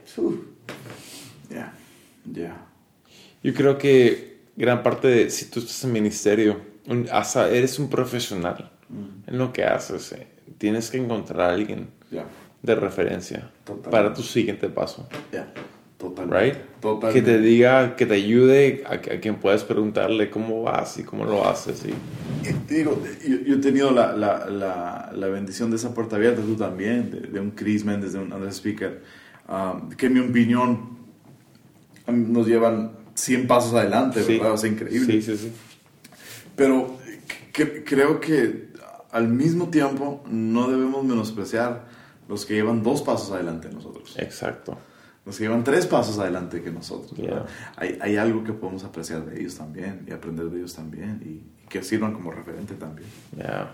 Ya, 1.49 1.73
ya. 2.31 2.65
Yo 3.43 3.53
creo 3.53 3.77
que 3.77 4.37
gran 4.55 4.81
parte 4.83 5.07
de 5.07 5.29
si 5.29 5.45
tú 5.45 5.59
estás 5.59 5.83
en 5.83 5.91
ministerio, 5.91 6.61
un- 6.87 7.07
hasta 7.11 7.49
eres 7.49 7.77
un 7.79 7.89
profesional 7.89 8.71
en 9.27 9.37
lo 9.37 9.51
que 9.51 9.63
haces, 9.63 10.11
eh, 10.13 10.27
tienes 10.57 10.89
que 10.91 10.97
encontrar 10.97 11.41
a 11.49 11.53
alguien 11.53 11.89
de 12.61 12.75
referencia 12.75 13.51
Totalmente. 13.63 13.89
para 13.91 14.13
tu 14.13 14.21
siguiente 14.23 14.69
paso. 14.69 15.07
Totalmente. 16.09 16.43
right? 16.53 16.55
Totalmente. 16.81 17.19
Que 17.25 17.25
te 17.31 17.39
diga, 17.39 17.95
que 17.95 18.05
te 18.05 18.13
ayude, 18.15 18.83
a, 18.85 18.93
a 18.93 18.99
quien 19.19 19.35
puedas 19.35 19.63
preguntarle 19.63 20.29
cómo 20.29 20.63
vas 20.63 20.97
y 20.99 21.03
cómo 21.03 21.25
lo 21.25 21.47
haces. 21.47 21.83
Y, 21.85 22.47
Y 22.47 22.53
digo, 22.73 23.01
yo, 23.27 23.37
yo 23.45 23.55
he 23.55 23.59
tenido 23.59 23.91
la, 23.91 24.15
la, 24.15 24.45
la, 24.49 25.11
la 25.15 25.27
bendición 25.27 25.69
de 25.71 25.77
esa 25.77 25.93
puerta 25.93 26.15
abierta, 26.15 26.41
tú 26.41 26.55
también, 26.55 27.09
de, 27.11 27.19
de 27.21 27.39
un 27.39 27.51
Chris 27.51 27.83
Méndez, 27.85 28.13
de 28.13 28.19
un 28.19 28.31
Andrés 28.31 28.55
Speaker, 28.57 29.01
um, 29.49 29.89
que 29.89 30.05
en 30.07 30.13
mi 30.13 30.19
opinión 30.19 30.97
um, 32.07 32.31
nos 32.31 32.45
llevan 32.47 32.91
100 33.15 33.47
pasos 33.47 33.73
adelante, 33.73 34.21
Sí. 34.23 34.33
¿verdad? 34.37 34.53
O 34.53 34.57
sea, 34.57 34.69
increíble. 34.69 35.13
Sí, 35.13 35.21
sí, 35.21 35.37
sí. 35.37 35.51
Pero 36.55 36.97
que- 37.51 37.83
creo 37.83 38.19
que 38.19 38.69
al 39.11 39.27
mismo 39.29 39.69
tiempo 39.69 40.23
no 40.29 40.67
debemos 40.69 41.03
menospreciar 41.03 41.85
los 42.27 42.45
que 42.45 42.55
llevan 42.55 42.83
dos 42.83 43.01
pasos 43.01 43.31
adelante 43.31 43.67
de 43.69 43.75
nosotros. 43.75 44.15
Exacto. 44.17 44.77
Los 45.25 45.37
que 45.37 45.43
llevan 45.43 45.63
tres 45.63 45.87
pasos 45.87 46.19
adelante 46.19 46.61
que 46.61 46.71
nosotros. 46.71 47.17
Yeah. 47.17 47.45
Hay, 47.77 47.97
hay 47.99 48.15
algo 48.17 48.43
que 48.43 48.53
podemos 48.53 48.83
apreciar 48.83 49.25
de 49.25 49.39
ellos 49.39 49.55
también 49.55 50.05
y 50.07 50.11
aprender 50.11 50.45
de 50.45 50.59
ellos 50.59 50.75
también 50.75 51.21
y, 51.25 51.63
y 51.63 51.67
que 51.67 51.81
sirvan 51.83 52.13
como 52.13 52.31
referente 52.31 52.75
también. 52.75 53.09
Yeah. 53.35 53.71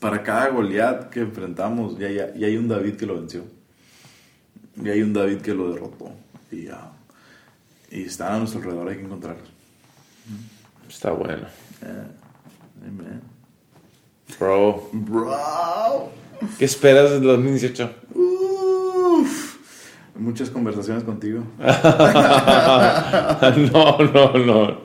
Para 0.00 0.22
cada 0.22 0.48
Goliat 0.48 1.10
que 1.10 1.20
enfrentamos, 1.20 1.98
ya, 1.98 2.10
ya, 2.10 2.34
ya 2.34 2.46
hay 2.46 2.56
un 2.56 2.68
David 2.68 2.96
que 2.96 3.06
lo 3.06 3.14
venció. 3.14 3.44
Y 4.82 4.88
hay 4.88 5.02
un 5.02 5.12
David 5.12 5.38
que 5.38 5.54
lo 5.54 5.72
derrotó. 5.72 6.10
Y, 6.50 6.68
ah, 6.68 6.92
y 7.90 8.02
están 8.02 8.32
a 8.32 8.38
nuestro 8.38 8.60
alrededor, 8.60 8.88
hay 8.88 8.96
que 8.96 9.04
encontrarlos. 9.04 9.48
Está 10.88 11.12
bueno. 11.12 11.46
Eh, 11.82 12.86
amen. 12.86 13.20
Bro, 14.38 14.88
Bro. 14.92 16.10
¿qué 16.58 16.64
esperas 16.64 17.10
del 17.12 17.22
2018? 17.22 17.94
Uf. 18.14 19.53
Muchas 20.16 20.48
conversaciones 20.50 21.02
contigo. 21.02 21.42
no, 21.58 21.66
no, 23.98 24.32
no. 24.38 24.78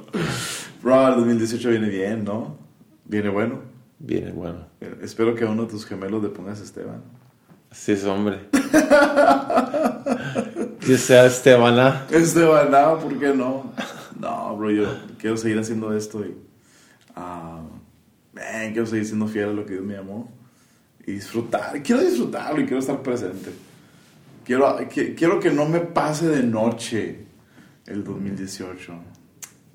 Bro, 0.82 1.08
el 1.10 1.16
2018 1.18 1.70
viene 1.70 1.88
bien, 1.90 2.24
¿no? 2.24 2.58
Viene 3.06 3.30
bueno. 3.30 3.60
Viene 4.00 4.32
bueno. 4.32 4.66
Eh, 4.82 4.98
Espero 5.04 5.36
que 5.36 5.44
a 5.44 5.50
uno 5.50 5.66
de 5.66 5.70
tus 5.70 5.86
gemelos 5.86 6.24
le 6.24 6.30
pongas 6.30 6.60
Esteban. 6.62 7.04
Así 7.70 7.92
es, 7.92 8.04
hombre. 8.06 8.50
que 10.80 10.98
sea 10.98 11.26
Estebana. 11.26 12.08
Esteban, 12.10 12.72
no, 12.72 12.98
¿por 12.98 13.20
qué 13.20 13.28
no? 13.28 13.72
No, 14.20 14.58
bro, 14.58 14.72
yo 14.72 14.86
quiero 15.20 15.38
seguir 15.38 15.60
haciendo 15.60 15.96
esto 15.96 16.26
y. 16.26 16.36
man, 17.16 17.70
quiero 18.72 18.88
seguir 18.88 19.06
siendo 19.06 19.28
fiel 19.28 19.50
a 19.50 19.54
lo 19.54 19.64
que 19.66 19.74
Dios 19.74 19.86
me 19.86 19.94
llamó. 19.94 20.32
Y 21.06 21.12
disfrutar. 21.14 21.84
Quiero 21.84 22.02
disfrutarlo 22.02 22.62
y 22.62 22.66
quiero 22.66 22.80
estar 22.80 23.04
presente. 23.04 23.52
Quiero, 24.50 24.90
que- 24.90 25.14
quiero 25.14 25.40
que 25.40 25.52
no 25.52 25.68
me 25.68 25.80
pase 25.80 26.28
de 26.28 26.42
noche 26.42 27.20
el 27.86 28.04
2018. 28.04 28.94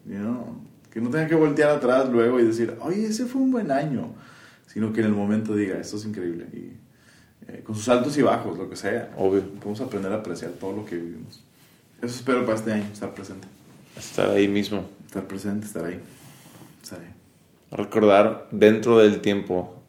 You 0.04 0.18
know? 0.18 0.56
Que 0.90 1.00
no 1.00 1.10
tenga 1.10 1.28
que 1.28 1.36
voltear 1.36 1.70
atrás 1.70 2.08
luego 2.08 2.40
y 2.40 2.44
decir, 2.44 2.74
oye, 2.80 3.06
ese 3.06 3.26
fue 3.26 3.40
un 3.40 3.52
buen 3.52 3.70
año. 3.70 4.12
Sino 4.66 4.92
que 4.92 4.98
en 4.98 5.06
el 5.06 5.12
momento 5.12 5.54
diga, 5.54 5.78
esto 5.78 5.96
es 5.96 6.04
increíble. 6.06 6.46
Y 6.52 6.72
eh, 7.46 7.62
con 7.62 7.76
sus 7.76 7.88
altos 7.88 8.18
y 8.18 8.22
bajos, 8.22 8.58
lo 8.58 8.68
que 8.68 8.74
sea. 8.74 9.12
Obvio. 9.16 9.42
Podemos 9.60 9.80
aprender 9.80 10.12
a 10.12 10.16
apreciar 10.16 10.50
todo 10.58 10.72
lo 10.74 10.84
que 10.84 10.96
vivimos. 10.96 11.44
Eso 12.02 12.16
espero 12.16 12.44
para 12.44 12.58
este 12.58 12.72
año, 12.72 12.86
estar 12.92 13.14
presente. 13.14 13.46
Estar 13.96 14.28
ahí 14.30 14.48
mismo. 14.48 14.88
Estar 15.06 15.24
presente, 15.28 15.66
estar 15.66 15.84
ahí. 15.84 16.00
Estar 16.82 16.98
ahí. 16.98 17.12
Recordar 17.70 18.48
dentro 18.50 18.98
del 18.98 19.20
tiempo. 19.20 19.84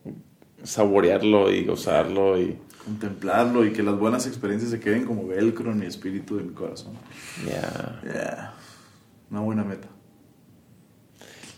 Saborearlo 0.62 1.52
y 1.52 1.66
gozarlo 1.66 2.40
y... 2.40 2.56
Contemplarlo 2.86 3.66
y 3.66 3.74
que 3.74 3.84
las 3.84 3.98
buenas 3.98 4.28
experiencias 4.28 4.72
se 4.72 4.80
queden 4.80 5.06
como 5.06 5.28
velcro 5.28 5.72
en 5.72 5.80
mi 5.80 5.88
espíritu 5.88 6.38
y 6.38 6.42
en 6.42 6.48
mi 6.50 6.54
corazón. 6.54 6.94
Yeah. 7.44 8.02
Yeah. 8.04 8.54
Una 9.32 9.40
buena 9.42 9.64
meta. 9.64 9.88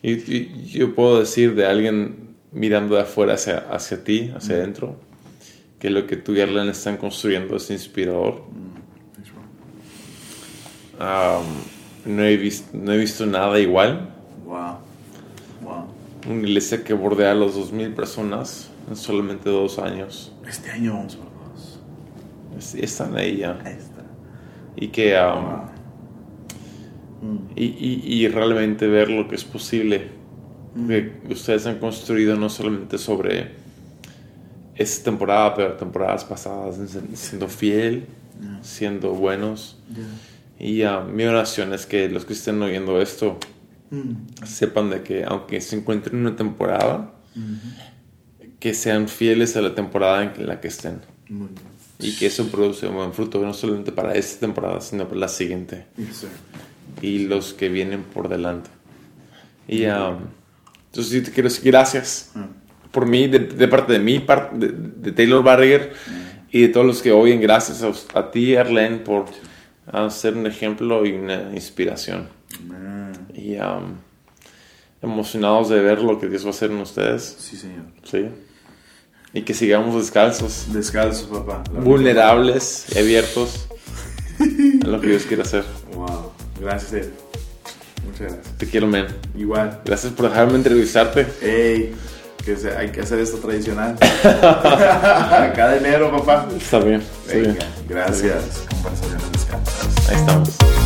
Y, 0.02 0.14
y 0.14 0.66
yo 0.68 0.96
puedo 0.96 1.20
decir 1.20 1.54
de 1.54 1.66
alguien 1.66 2.36
mirando 2.52 2.96
de 2.96 3.02
afuera 3.02 3.34
hacia, 3.34 3.58
hacia 3.58 4.04
ti, 4.04 4.32
hacia 4.36 4.56
adentro, 4.56 5.00
que 5.80 5.90
lo 5.90 6.08
que 6.08 6.18
tú 6.18 6.34
y 6.34 6.42
Arlen 6.42 6.70
están 6.70 6.98
construyendo 6.98 7.58
es 7.58 7.70
inspirador. 7.70 8.44
Mm. 8.52 8.68
Um, 11.00 12.16
no, 12.16 12.24
he 12.24 12.38
visto, 12.38 12.76
no 12.76 12.92
he 12.94 12.98
visto 12.98 13.26
nada 13.26 13.60
igual. 13.60 14.10
Wow. 14.46 14.78
Wow. 15.62 15.88
Una 16.28 16.48
iglesia 16.48 16.84
que 16.84 16.94
bordea 16.94 17.32
a 17.32 17.36
los 17.36 17.56
2.000 17.56 17.94
personas 17.94 18.70
en 18.88 18.96
solamente 18.96 19.50
dos 19.50 19.80
años. 19.80 20.34
Este 20.48 20.70
año 20.72 20.94
vamos 20.94 21.16
por 21.18 21.28
dos. 21.50 21.80
Es- 22.58 22.76
Están 22.76 23.16
ahí 23.18 23.38
ya. 23.38 23.60
Ahí 23.64 23.74
está. 23.78 24.04
Y 24.76 24.88
que... 24.90 25.16
um, 25.20 25.44
Wow. 25.44 25.68
Mm. 27.20 27.38
y, 27.56 27.66
y- 27.66 28.04
y 28.24 28.28
realmente 28.28 28.86
ver 28.88 29.10
lo 29.10 29.28
que 29.28 29.36
es 29.36 29.44
posible. 29.44 30.16
Que 30.88 31.12
ustedes 31.32 31.66
han 31.66 31.80
construido 31.80 32.36
no 32.36 32.50
solamente 32.50 33.00
sobre 33.00 33.54
esta 34.76 35.06
temporada, 35.06 35.56
pero 35.56 35.74
temporadas 35.74 36.24
pasadas, 36.24 36.78
en- 36.78 37.18
siendo 37.18 37.48
fiel, 37.48 38.06
Yeah. 38.40 38.60
siendo 38.62 39.14
buenos. 39.14 39.80
Yeah. 39.92 40.68
Y 40.68 40.84
ah, 40.84 41.02
mi 41.02 41.24
oración 41.24 41.74
es 41.74 41.88
que 41.88 42.08
los 42.10 42.26
que 42.26 42.34
estén 42.34 42.62
oyendo 42.62 43.02
esto 43.02 43.40
Mm. 43.90 44.46
sepan 44.46 44.92
de 44.92 45.02
que 45.02 45.24
aunque 45.24 45.60
se 45.62 45.76
encuentren 45.78 46.18
en 46.18 46.28
una 46.28 46.36
temporada, 46.36 47.14
Mhm. 47.34 47.60
Que 48.60 48.74
sean 48.74 49.08
fieles 49.08 49.56
a 49.56 49.62
la 49.62 49.76
temporada 49.76 50.24
en 50.36 50.48
la 50.48 50.60
que 50.60 50.68
estén. 50.68 51.02
Muy 51.30 51.48
bien. 51.48 51.78
Y 52.00 52.16
que 52.16 52.28
eso 52.28 52.48
produce 52.48 52.88
un 52.88 52.96
buen 52.96 53.14
fruto, 53.14 53.40
no 53.42 53.54
solamente 53.54 53.92
para 53.92 54.14
esta 54.14 54.42
temporada, 54.42 54.82
sino 54.82 55.08
para 55.08 55.20
la 55.20 55.28
siguiente. 55.28 55.86
Y 57.02 57.26
los 57.28 57.54
que 57.54 57.70
vienen 57.70 58.04
por 58.04 58.30
delante. 58.30 58.70
Y 59.68 59.86
um, 59.88 60.18
entonces 60.88 61.12
sí 61.12 61.22
te 61.22 61.32
quiero 61.32 61.50
decir 61.50 61.66
gracias 61.66 62.32
Ah. 62.36 62.48
por 62.92 63.06
mí, 63.06 63.28
de, 63.28 63.40
de 63.40 63.68
parte 63.68 63.94
de 63.94 64.00
mí, 64.00 64.24
de, 64.54 64.68
de 64.70 65.12
Taylor 65.12 65.44
Barriger 65.44 65.94
y 66.52 66.62
de 66.62 66.68
todos 66.70 66.86
los 66.86 67.02
que 67.02 67.12
oyen, 67.12 67.42
gracias 67.42 67.84
a, 67.84 68.20
a 68.20 68.32
ti, 68.32 68.56
Arlene, 68.56 68.98
por 68.98 69.26
uh, 69.94 70.10
ser 70.10 70.36
un 70.36 70.46
ejemplo 70.48 71.06
y 71.06 71.12
una 71.14 71.52
inspiración. 71.54 72.30
Man. 72.66 73.28
Y 73.34 73.56
um, 73.58 73.96
emocionados 75.02 75.70
de 75.70 75.80
ver 75.82 76.02
lo 76.02 76.20
que 76.20 76.28
Dios 76.30 76.44
va 76.44 76.48
a 76.48 76.52
hacer 76.52 76.72
en 76.72 76.78
ustedes. 76.78 77.36
Sí, 77.40 77.58
señor. 77.58 77.84
¿sí? 78.04 78.26
Y 79.38 79.44
que 79.44 79.54
sigamos 79.54 79.96
descalzos, 79.96 80.66
Descalzo, 80.74 81.30
papá. 81.30 81.64
Vulnerables 81.72 82.86
y 82.96 82.98
abiertos 82.98 83.68
a 84.84 84.88
lo 84.88 85.00
que 85.00 85.08
Dios 85.08 85.24
quiere 85.28 85.44
hacer. 85.44 85.64
Wow. 85.94 86.32
Gracias, 86.60 86.94
Ed. 86.94 87.10
Muchas 88.06 88.22
gracias. 88.34 88.58
Te 88.58 88.68
quiero, 88.68 88.88
man. 88.88 89.06
Igual. 89.38 89.80
Gracias 89.86 90.12
por 90.14 90.30
dejarme 90.30 90.56
entrevistarte. 90.56 91.28
Ey, 91.42 91.94
que 92.44 92.56
se- 92.56 92.76
hay 92.76 92.90
que 92.90 93.02
hacer 93.02 93.20
esto 93.20 93.38
tradicional. 93.38 93.96
Cada 94.24 95.78
enero, 95.78 96.10
papá. 96.12 96.48
Está 96.58 96.80
bien, 96.80 97.04
está 97.26 97.38
bien. 97.38 97.54
Venga, 97.54 97.68
gracias. 97.88 98.44
Conversaciones 98.72 99.32
descansadas. 99.34 100.10
Ahí 100.10 100.16
estamos. 100.16 100.77